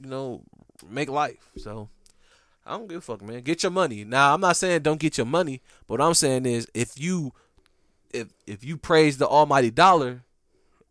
you 0.00 0.08
know 0.08 0.42
make 0.88 1.08
life. 1.08 1.50
So 1.56 1.88
I 2.66 2.72
don't 2.72 2.88
give 2.88 2.98
a 2.98 3.00
fuck, 3.00 3.22
man. 3.22 3.42
Get 3.42 3.62
your 3.62 3.70
money. 3.70 4.04
Now, 4.04 4.34
I'm 4.34 4.40
not 4.40 4.56
saying 4.56 4.82
don't 4.82 5.00
get 5.00 5.16
your 5.16 5.26
money, 5.26 5.62
but 5.86 6.00
what 6.00 6.06
I'm 6.06 6.14
saying 6.14 6.46
is 6.46 6.66
if 6.74 6.98
you 6.98 7.32
if 8.12 8.28
if 8.46 8.64
you 8.64 8.76
praise 8.76 9.18
the 9.18 9.28
almighty 9.28 9.70
dollar, 9.70 10.22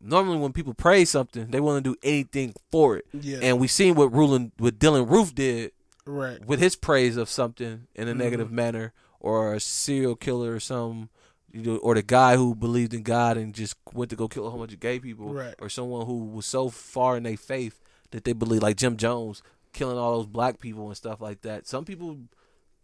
normally 0.06 0.38
when 0.38 0.54
people 0.54 0.74
praise 0.74 1.10
something, 1.10 1.48
they 1.48 1.60
want 1.60 1.84
to 1.84 1.94
do 1.94 1.98
anything 2.04 2.54
for 2.72 2.98
it. 2.98 3.06
Yeah. 3.14 3.40
And 3.42 3.60
we've 3.60 3.72
seen 3.72 3.96
what 3.96 4.14
ruling 4.14 4.52
what 4.58 4.80
Dylann 4.80 5.10
Roof 5.10 5.34
did 5.36 5.72
Right. 6.06 6.44
with 6.46 6.60
his 6.60 6.76
praise 6.76 7.18
of 7.18 7.30
something 7.30 7.88
in 7.96 8.08
a 8.08 8.14
Mhm. 8.14 8.18
negative 8.18 8.52
manner 8.52 8.94
or 9.20 9.54
a 9.56 9.60
serial 9.60 10.16
killer 10.16 10.54
or 10.54 10.60
some 10.60 11.10
you 11.52 11.62
know, 11.62 11.78
or 11.78 11.96
the 11.96 12.02
guy 12.04 12.36
who 12.36 12.54
believed 12.54 12.94
in 12.94 13.02
God 13.02 13.38
and 13.38 13.54
just 13.54 13.76
went 13.94 14.10
to 14.10 14.16
go 14.18 14.28
kill 14.28 14.46
a 14.46 14.50
whole 14.50 14.60
bunch 14.60 14.74
of 14.74 14.80
gay 14.82 15.00
people 15.00 15.34
Right. 15.34 15.56
or 15.62 15.70
someone 15.70 16.06
who 16.06 16.26
was 16.26 16.46
so 16.46 16.68
far 16.70 17.16
in 17.16 17.24
their 17.24 17.38
faith 17.38 17.80
that 18.12 18.26
they 18.26 18.34
believe 18.34 18.62
like 18.62 18.76
Jim 18.76 18.98
Jones 18.98 19.42
killing 19.72 19.98
all 19.98 20.18
those 20.18 20.26
black 20.28 20.60
people 20.60 20.88
and 20.88 20.98
stuff 20.98 21.22
like 21.22 21.42
that. 21.44 21.66
Some 21.66 21.86
people 21.86 22.18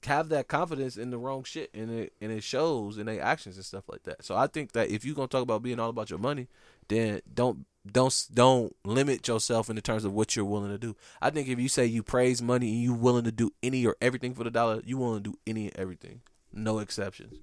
have 0.06 0.30
that 0.30 0.48
confidence 0.48 0.98
in 0.98 1.12
the 1.12 1.18
wrong 1.18 1.44
shit 1.44 1.70
and 1.74 1.92
it 1.92 2.14
and 2.22 2.32
it 2.32 2.44
shows 2.44 2.98
in 2.98 3.06
their 3.06 3.22
actions 3.22 3.56
and 3.56 3.66
stuff 3.66 3.84
like 3.88 4.04
that. 4.04 4.24
So 4.26 4.36
I 4.36 4.48
think 4.48 4.72
that 4.74 4.90
if 4.90 5.06
you're 5.06 5.16
gonna 5.16 5.28
talk 5.28 5.44
about 5.44 5.62
being 5.64 5.80
all 5.80 5.90
about 5.90 6.10
your 6.10 6.20
money, 6.20 6.48
then 6.88 7.22
don't 7.34 7.66
don't 7.90 8.26
don't 8.34 8.76
limit 8.86 9.28
yourself 9.28 9.70
in 9.70 9.76
the 9.76 9.82
terms 9.82 10.06
of 10.06 10.14
what 10.14 10.36
you're 10.36 10.46
willing 10.46 10.72
to 10.72 10.78
do. 10.78 10.96
I 11.22 11.30
think 11.30 11.48
if 11.48 11.60
you 11.60 11.68
say 11.70 11.86
you 11.86 12.04
praise 12.04 12.42
money 12.42 12.70
and 12.72 12.82
you 12.82 12.94
willing 12.94 13.24
to 13.26 13.32
do 13.32 13.52
any 13.64 13.86
or 13.86 13.96
everything 14.02 14.34
for 14.34 14.44
the 14.44 14.52
dollar, 14.52 14.82
you 14.86 14.98
willing 14.98 15.24
to 15.24 15.32
do 15.32 15.38
any 15.48 15.66
and 15.66 15.78
everything, 15.78 16.22
no 16.54 16.80
exceptions. 16.80 17.36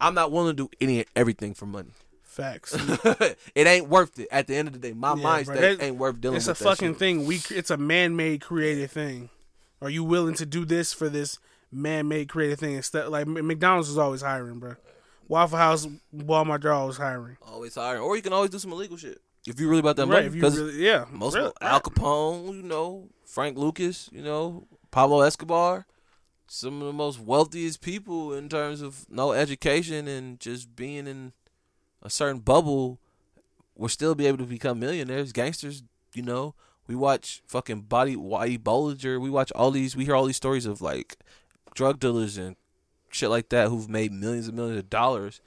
I'm 0.00 0.14
not 0.14 0.32
willing 0.32 0.56
to 0.56 0.62
do 0.64 0.70
any 0.80 0.98
and 1.00 1.06
everything 1.14 1.52
for 1.54 1.66
money. 1.66 1.90
Facts. 2.22 2.74
it 3.54 3.66
ain't 3.66 3.88
worth 3.88 4.18
it. 4.18 4.28
At 4.30 4.46
the 4.46 4.54
end 4.54 4.68
of 4.68 4.72
the 4.72 4.78
day, 4.80 4.92
my 4.94 5.14
Yeah, 5.14 5.22
mind 5.22 5.46
state 5.46 5.82
ain't 5.82 5.96
worth 5.96 6.20
dealing 6.20 6.36
It's 6.38 6.46
a 6.48 6.54
fucking 6.54 6.92
shit. 6.92 6.98
thing. 6.98 7.26
We 7.26 7.40
it's 7.50 7.70
a 7.70 7.76
man-made 7.76 8.40
created 8.40 8.90
thing. 8.90 9.30
Are 9.82 9.90
you 9.90 10.04
willing 10.04 10.34
to 10.34 10.46
do 10.46 10.64
this 10.64 10.92
for 10.92 11.08
this 11.08 11.38
man-made 11.72 12.28
creative 12.28 12.58
thing 12.58 12.74
instead? 12.74 13.08
Like 13.08 13.26
McDonald's 13.26 13.88
is 13.88 13.98
always 13.98 14.22
hiring, 14.22 14.58
bro. 14.58 14.74
Waffle 15.28 15.58
House, 15.58 15.86
Walmart, 16.14 16.62
they're 16.62 16.72
always 16.72 16.96
hiring. 16.96 17.36
Always 17.42 17.74
hiring, 17.76 18.02
or 18.02 18.16
you 18.16 18.22
can 18.22 18.32
always 18.32 18.50
do 18.50 18.58
some 18.58 18.72
illegal 18.72 18.96
shit 18.96 19.20
if 19.46 19.60
you 19.60 19.68
really 19.68 19.80
about 19.80 19.96
that 19.96 20.06
Right, 20.06 20.24
money. 20.24 20.26
if 20.26 20.34
you 20.34 20.42
really- 20.42 20.84
yeah, 20.84 21.04
most 21.10 21.34
really, 21.36 21.52
Al 21.60 21.80
Capone, 21.80 22.56
you 22.56 22.62
know, 22.62 23.08
Frank 23.24 23.56
Lucas, 23.56 24.08
you 24.12 24.22
know, 24.22 24.66
Pablo 24.90 25.20
Escobar, 25.20 25.86
some 26.48 26.80
of 26.80 26.86
the 26.88 26.92
most 26.92 27.20
wealthiest 27.20 27.80
people 27.80 28.32
in 28.34 28.48
terms 28.48 28.80
of 28.80 29.06
no 29.08 29.32
education 29.32 30.08
and 30.08 30.40
just 30.40 30.74
being 30.74 31.06
in 31.06 31.32
a 32.02 32.10
certain 32.10 32.40
bubble, 32.40 32.98
will 33.76 33.88
still 33.88 34.16
be 34.16 34.26
able 34.26 34.38
to 34.38 34.44
become 34.44 34.80
millionaires. 34.80 35.30
Gangsters, 35.32 35.84
you 36.12 36.22
know, 36.22 36.54
we 36.88 36.96
watch 36.96 37.40
fucking 37.46 37.82
Body 37.82 38.16
Whitey 38.16 38.58
Bollinger. 38.58 39.20
We 39.20 39.30
watch 39.30 39.52
all 39.52 39.70
these. 39.70 39.94
We 39.94 40.04
hear 40.06 40.16
all 40.16 40.24
these 40.26 40.36
stories 40.36 40.66
of 40.66 40.82
like 40.82 41.16
drug 41.74 42.00
dealers 42.00 42.36
and 42.36 42.56
shit 43.10 43.30
like 43.30 43.48
that 43.50 43.68
who've 43.68 43.88
made 43.88 44.12
millions 44.12 44.48
and 44.48 44.56
millions 44.56 44.78
of 44.78 44.90
dollars. 44.90 45.40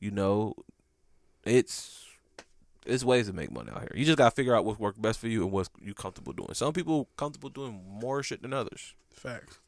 You 0.00 0.10
know, 0.10 0.54
it's 1.44 2.04
it's 2.84 3.04
ways 3.04 3.26
to 3.26 3.32
make 3.32 3.50
money 3.50 3.70
out 3.70 3.80
here. 3.80 3.92
You 3.94 4.04
just 4.04 4.18
gotta 4.18 4.34
figure 4.34 4.54
out 4.54 4.64
what 4.64 4.78
works 4.78 4.98
best 4.98 5.18
for 5.18 5.28
you 5.28 5.42
and 5.42 5.52
what 5.52 5.68
you 5.80 5.94
comfortable 5.94 6.32
doing. 6.32 6.54
Some 6.54 6.72
people 6.72 7.08
comfortable 7.16 7.48
doing 7.48 7.82
more 7.88 8.22
shit 8.22 8.42
than 8.42 8.52
others. 8.52 8.94
Facts. 9.10 9.58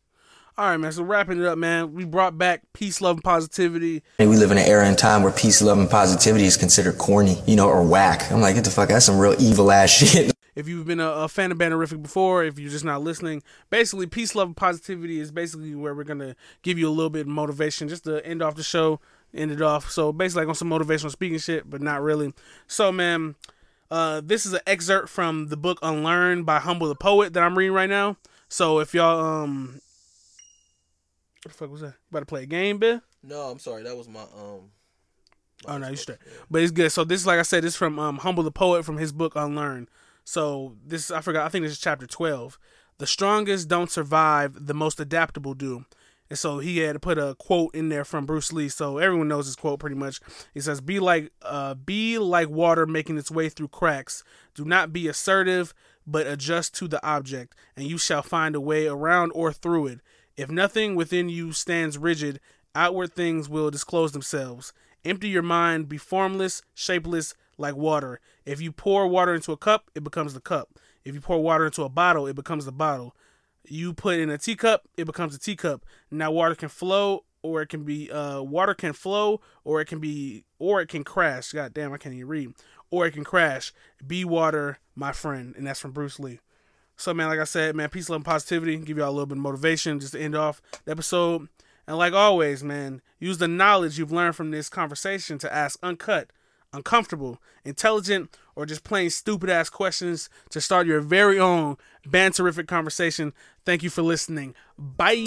All 0.59 0.69
right, 0.69 0.77
man. 0.77 0.91
So 0.91 1.05
wrapping 1.05 1.39
it 1.39 1.47
up, 1.47 1.57
man. 1.57 1.95
We 1.95 2.05
brought 2.05 2.37
back 2.37 2.63
peace, 2.73 3.01
love, 3.01 3.17
and 3.17 3.23
positivity. 3.23 4.03
Hey, 4.19 4.27
we 4.27 4.37
live 4.37 4.51
in 4.51 4.59
an 4.59 4.67
era 4.67 4.87
and 4.87 4.99
time 4.99 5.23
where 5.23 5.31
peace, 5.31 5.63
love, 5.63 5.79
and 5.79 5.89
positivity 5.89 6.47
is 6.47 6.57
considered 6.57 6.99
corny, 6.99 7.41
you 7.47 7.55
know, 7.55 7.69
or 7.69 7.85
whack. 7.85 8.29
I'm 8.33 8.41
like, 8.41 8.57
get 8.57 8.65
the 8.65 8.71
fuck, 8.71 8.89
that's 8.89 9.07
some 9.07 9.19
real 9.21 9.37
evil 9.41 9.71
ass 9.71 9.91
shit. 9.99 10.35
If 10.59 10.67
you've 10.67 10.87
been 10.87 10.99
a, 10.99 11.09
a 11.09 11.29
fan 11.29 11.53
of 11.53 11.59
Banterrific 11.59 12.03
before, 12.03 12.43
if 12.43 12.59
you're 12.59 12.69
just 12.69 12.85
not 12.85 13.01
listening, 13.01 13.45
basically, 13.71 14.09
peace, 14.09 14.35
love, 14.35 14.49
and 14.49 14.57
positivity 14.57 15.21
is 15.21 15.31
basically 15.31 15.73
where 15.77 15.95
we're 15.95 16.03
gonna 16.03 16.35
give 16.63 16.77
you 16.79 16.89
a 16.89 16.91
little 16.91 17.11
bit 17.11 17.21
of 17.23 17.29
motivation 17.29 17.89
just 17.89 18.03
to 18.05 18.25
end 18.27 18.43
off 18.43 18.57
the 18.57 18.65
show, 18.65 18.99
end 19.33 19.53
it 19.53 19.63
off. 19.63 19.89
So 19.89 20.13
basically, 20.13 20.43
like 20.43 20.49
on 20.49 20.55
some 20.57 20.69
motivational 20.69 21.13
speaking 21.13 21.39
shit, 21.39 21.71
but 21.71 21.81
not 21.81 22.03
really. 22.03 22.35
So, 22.67 22.91
man, 22.91 23.37
uh, 23.89 24.21
this 24.25 24.47
is 24.47 24.53
an 24.53 24.61
excerpt 24.67 25.09
from 25.09 25.47
the 25.47 25.57
book 25.57 25.79
Unlearn 25.81 26.43
by 26.43 26.59
Humble 26.59 26.89
the 26.89 26.97
Poet 26.97 27.35
that 27.35 27.43
I'm 27.45 27.57
reading 27.57 27.73
right 27.73 27.89
now. 27.89 28.17
So 28.49 28.81
if 28.81 28.95
y'all 28.95 29.25
um, 29.25 29.81
what 31.45 31.53
the 31.53 31.57
fuck 31.57 31.71
was 31.71 31.83
that? 31.83 31.95
About 32.11 32.21
to 32.21 32.27
play 32.27 32.43
a 32.43 32.47
game, 32.47 32.79
bit? 32.79 33.01
No, 33.23 33.43
I'm 33.43 33.61
sorry. 33.61 33.85
That 33.85 33.97
was 33.97 34.09
my 34.09 34.23
um. 34.23 34.71
Oh 35.67 35.79
no, 35.79 35.89
you 35.89 35.95
straight. 35.97 36.19
But 36.51 36.63
it's 36.63 36.73
good. 36.73 36.91
So 36.91 37.05
this, 37.05 37.27
like 37.27 37.39
I 37.39 37.43
said, 37.43 37.63
this 37.63 37.75
is 37.75 37.77
from 37.77 37.99
um, 38.01 38.19
Humble 38.19 38.43
the 38.43 38.51
Poet 38.51 38.85
from 38.85 38.97
his 38.97 39.13
book 39.13 39.35
Unlearn. 39.37 39.89
So 40.29 40.77
this, 40.85 41.11
I 41.11 41.23
forgot. 41.23 41.47
I 41.47 41.49
think 41.49 41.65
this 41.65 41.73
is 41.73 41.79
chapter 41.79 42.07
twelve. 42.07 42.59
The 42.99 43.07
strongest 43.07 43.67
don't 43.67 43.91
survive. 43.91 44.67
The 44.67 44.75
most 44.75 45.01
adaptable 45.01 45.55
do. 45.55 45.87
And 46.29 46.39
so 46.39 46.59
he 46.59 46.79
had 46.81 46.93
to 46.93 47.01
put 47.01 47.17
a 47.17 47.35
quote 47.37 47.75
in 47.75 47.89
there 47.89 48.05
from 48.05 48.27
Bruce 48.27 48.53
Lee. 48.53 48.69
So 48.69 48.99
everyone 48.99 49.29
knows 49.29 49.47
his 49.47 49.57
quote 49.57 49.81
pretty 49.81 49.97
much. 49.97 50.21
He 50.53 50.61
says, 50.61 50.83
"Be 50.83 51.01
like, 51.01 51.33
uh, 51.41 51.73
be 51.73 52.19
like 52.19 52.51
water 52.51 52.85
making 52.85 53.17
its 53.17 53.31
way 53.31 53.49
through 53.49 53.69
cracks. 53.69 54.23
Do 54.55 54.67
not 54.67 54.93
be 54.93 55.09
assertive. 55.09 55.73
but 56.09 56.27
adjust 56.27 56.75
to 56.75 56.89
the 56.89 57.05
object, 57.07 57.55
and 57.77 57.87
you 57.87 57.99
shall 57.99 58.23
find 58.23 58.57
a 58.57 58.61
way 58.61 58.87
around 58.87 59.31
or 59.35 59.53
through 59.53 59.87
it. 59.89 60.01
If 60.37 60.51
nothing 60.51 60.95
within 60.95 61.29
you 61.29 61.53
stands 61.53 61.99
rigid, 61.99 62.41
outward 62.75 63.13
things 63.13 63.49
will 63.49 63.71
disclose 63.71 64.13
themselves. 64.13 64.73
Empty 65.05 65.29
your 65.29 65.43
mind, 65.43 65.89
be 65.89 65.99
formless, 65.99 66.63
shapeless, 66.75 67.35
like 67.59 67.77
water. 67.77 68.21
If 68.49 68.63
you 68.63 68.73
pour 68.73 69.07
water 69.07 69.35
into 69.35 69.53
a 69.53 69.59
cup, 69.59 69.91
it 69.95 70.03
becomes 70.03 70.33
the 70.33 70.41
cup. 70.41 70.71
If 71.05 71.15
you 71.15 71.21
pour 71.21 71.43
water 71.43 71.67
into 71.67 71.83
a 71.83 71.91
bottle, 71.91 72.27
it 72.27 72.35
becomes 72.35 72.65
the 72.65 72.73
bottle. 72.73 73.15
You 73.67 73.93
put 73.93 74.19
in 74.19 74.31
a 74.31 74.39
teacup, 74.39 74.89
it 74.97 75.05
becomes 75.05 75.35
a 75.35 75.39
teacup. 75.39 75.85
Now 76.11 76.31
water 76.31 76.55
can 76.55 76.71
flow 76.71 77.25
or 77.43 77.61
it 77.61 77.69
can 77.69 77.85
be 77.85 78.11
uh 78.11 78.41
water 78.41 78.73
can 78.73 78.95
flow 78.95 79.43
or 79.65 79.83
it 79.83 79.85
can 79.85 79.99
be 79.99 80.45
or 80.59 80.81
it 80.81 80.89
can 80.89 81.05
crash. 81.05 81.53
God 81.53 81.75
damn, 81.75 81.93
I 81.93 81.99
can't 81.99 82.15
even 82.15 82.27
read. 82.27 82.55
Or 82.91 83.07
it 83.07 83.13
can 83.13 83.23
crash. 83.23 83.75
Be 84.07 84.25
water, 84.25 84.79
my 84.95 85.13
friend. 85.13 85.55
And 85.55 85.67
that's 85.67 85.81
from 85.81 85.91
Bruce 85.91 86.19
Lee. 86.19 86.41
So 86.97 87.13
man, 87.13 87.29
like 87.29 87.41
I 87.41 87.45
said, 87.45 87.77
man, 87.77 87.91
peace, 87.91 88.09
love, 88.09 88.17
and 88.17 88.25
positivity. 88.25 88.79
Give 88.79 88.97
y'all 88.97 89.11
a 89.11 89.13
little 89.13 89.27
bit 89.27 89.37
of 89.37 89.43
motivation 89.43 90.01
just 90.01 90.15
to 90.15 90.21
end 90.21 90.35
off 90.35 90.63
the 90.87 90.93
episode. 90.93 91.49
And 91.87 91.99
like 91.99 92.15
always, 92.15 92.65
man, 92.65 93.03
use 93.19 93.37
the 93.37 93.47
knowledge 93.47 93.99
you've 93.99 94.11
learned 94.11 94.37
from 94.37 94.53
this 94.53 94.71
conversation 94.71 95.37
to 95.39 95.55
ask 95.55 95.79
uncut, 95.83 96.31
uncomfortable, 96.73 97.41
intelligent, 97.65 98.37
or 98.55 98.67
just 98.67 98.85
plain 98.85 99.11
stupid 99.11 99.51
ass 99.51 99.69
questions 99.71 100.29
to 100.51 100.61
start 100.61 100.87
your 100.87 101.01
very 101.01 101.39
own 101.39 101.77
banterrific 102.07 102.67
conversation. 102.67 103.33
Thank 103.65 103.83
you 103.83 103.91
for 103.91 104.03
listening. 104.03 104.55
Bye. 104.79 105.25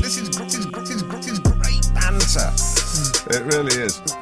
this 0.00 0.18
is, 0.18 0.28
this 0.30 0.54
is, 0.54 0.66
this 0.66 1.26
is 1.26 1.38
great 1.40 1.82
banter. 1.94 2.52
It 3.30 3.44
really 3.54 3.74
is. 3.74 4.21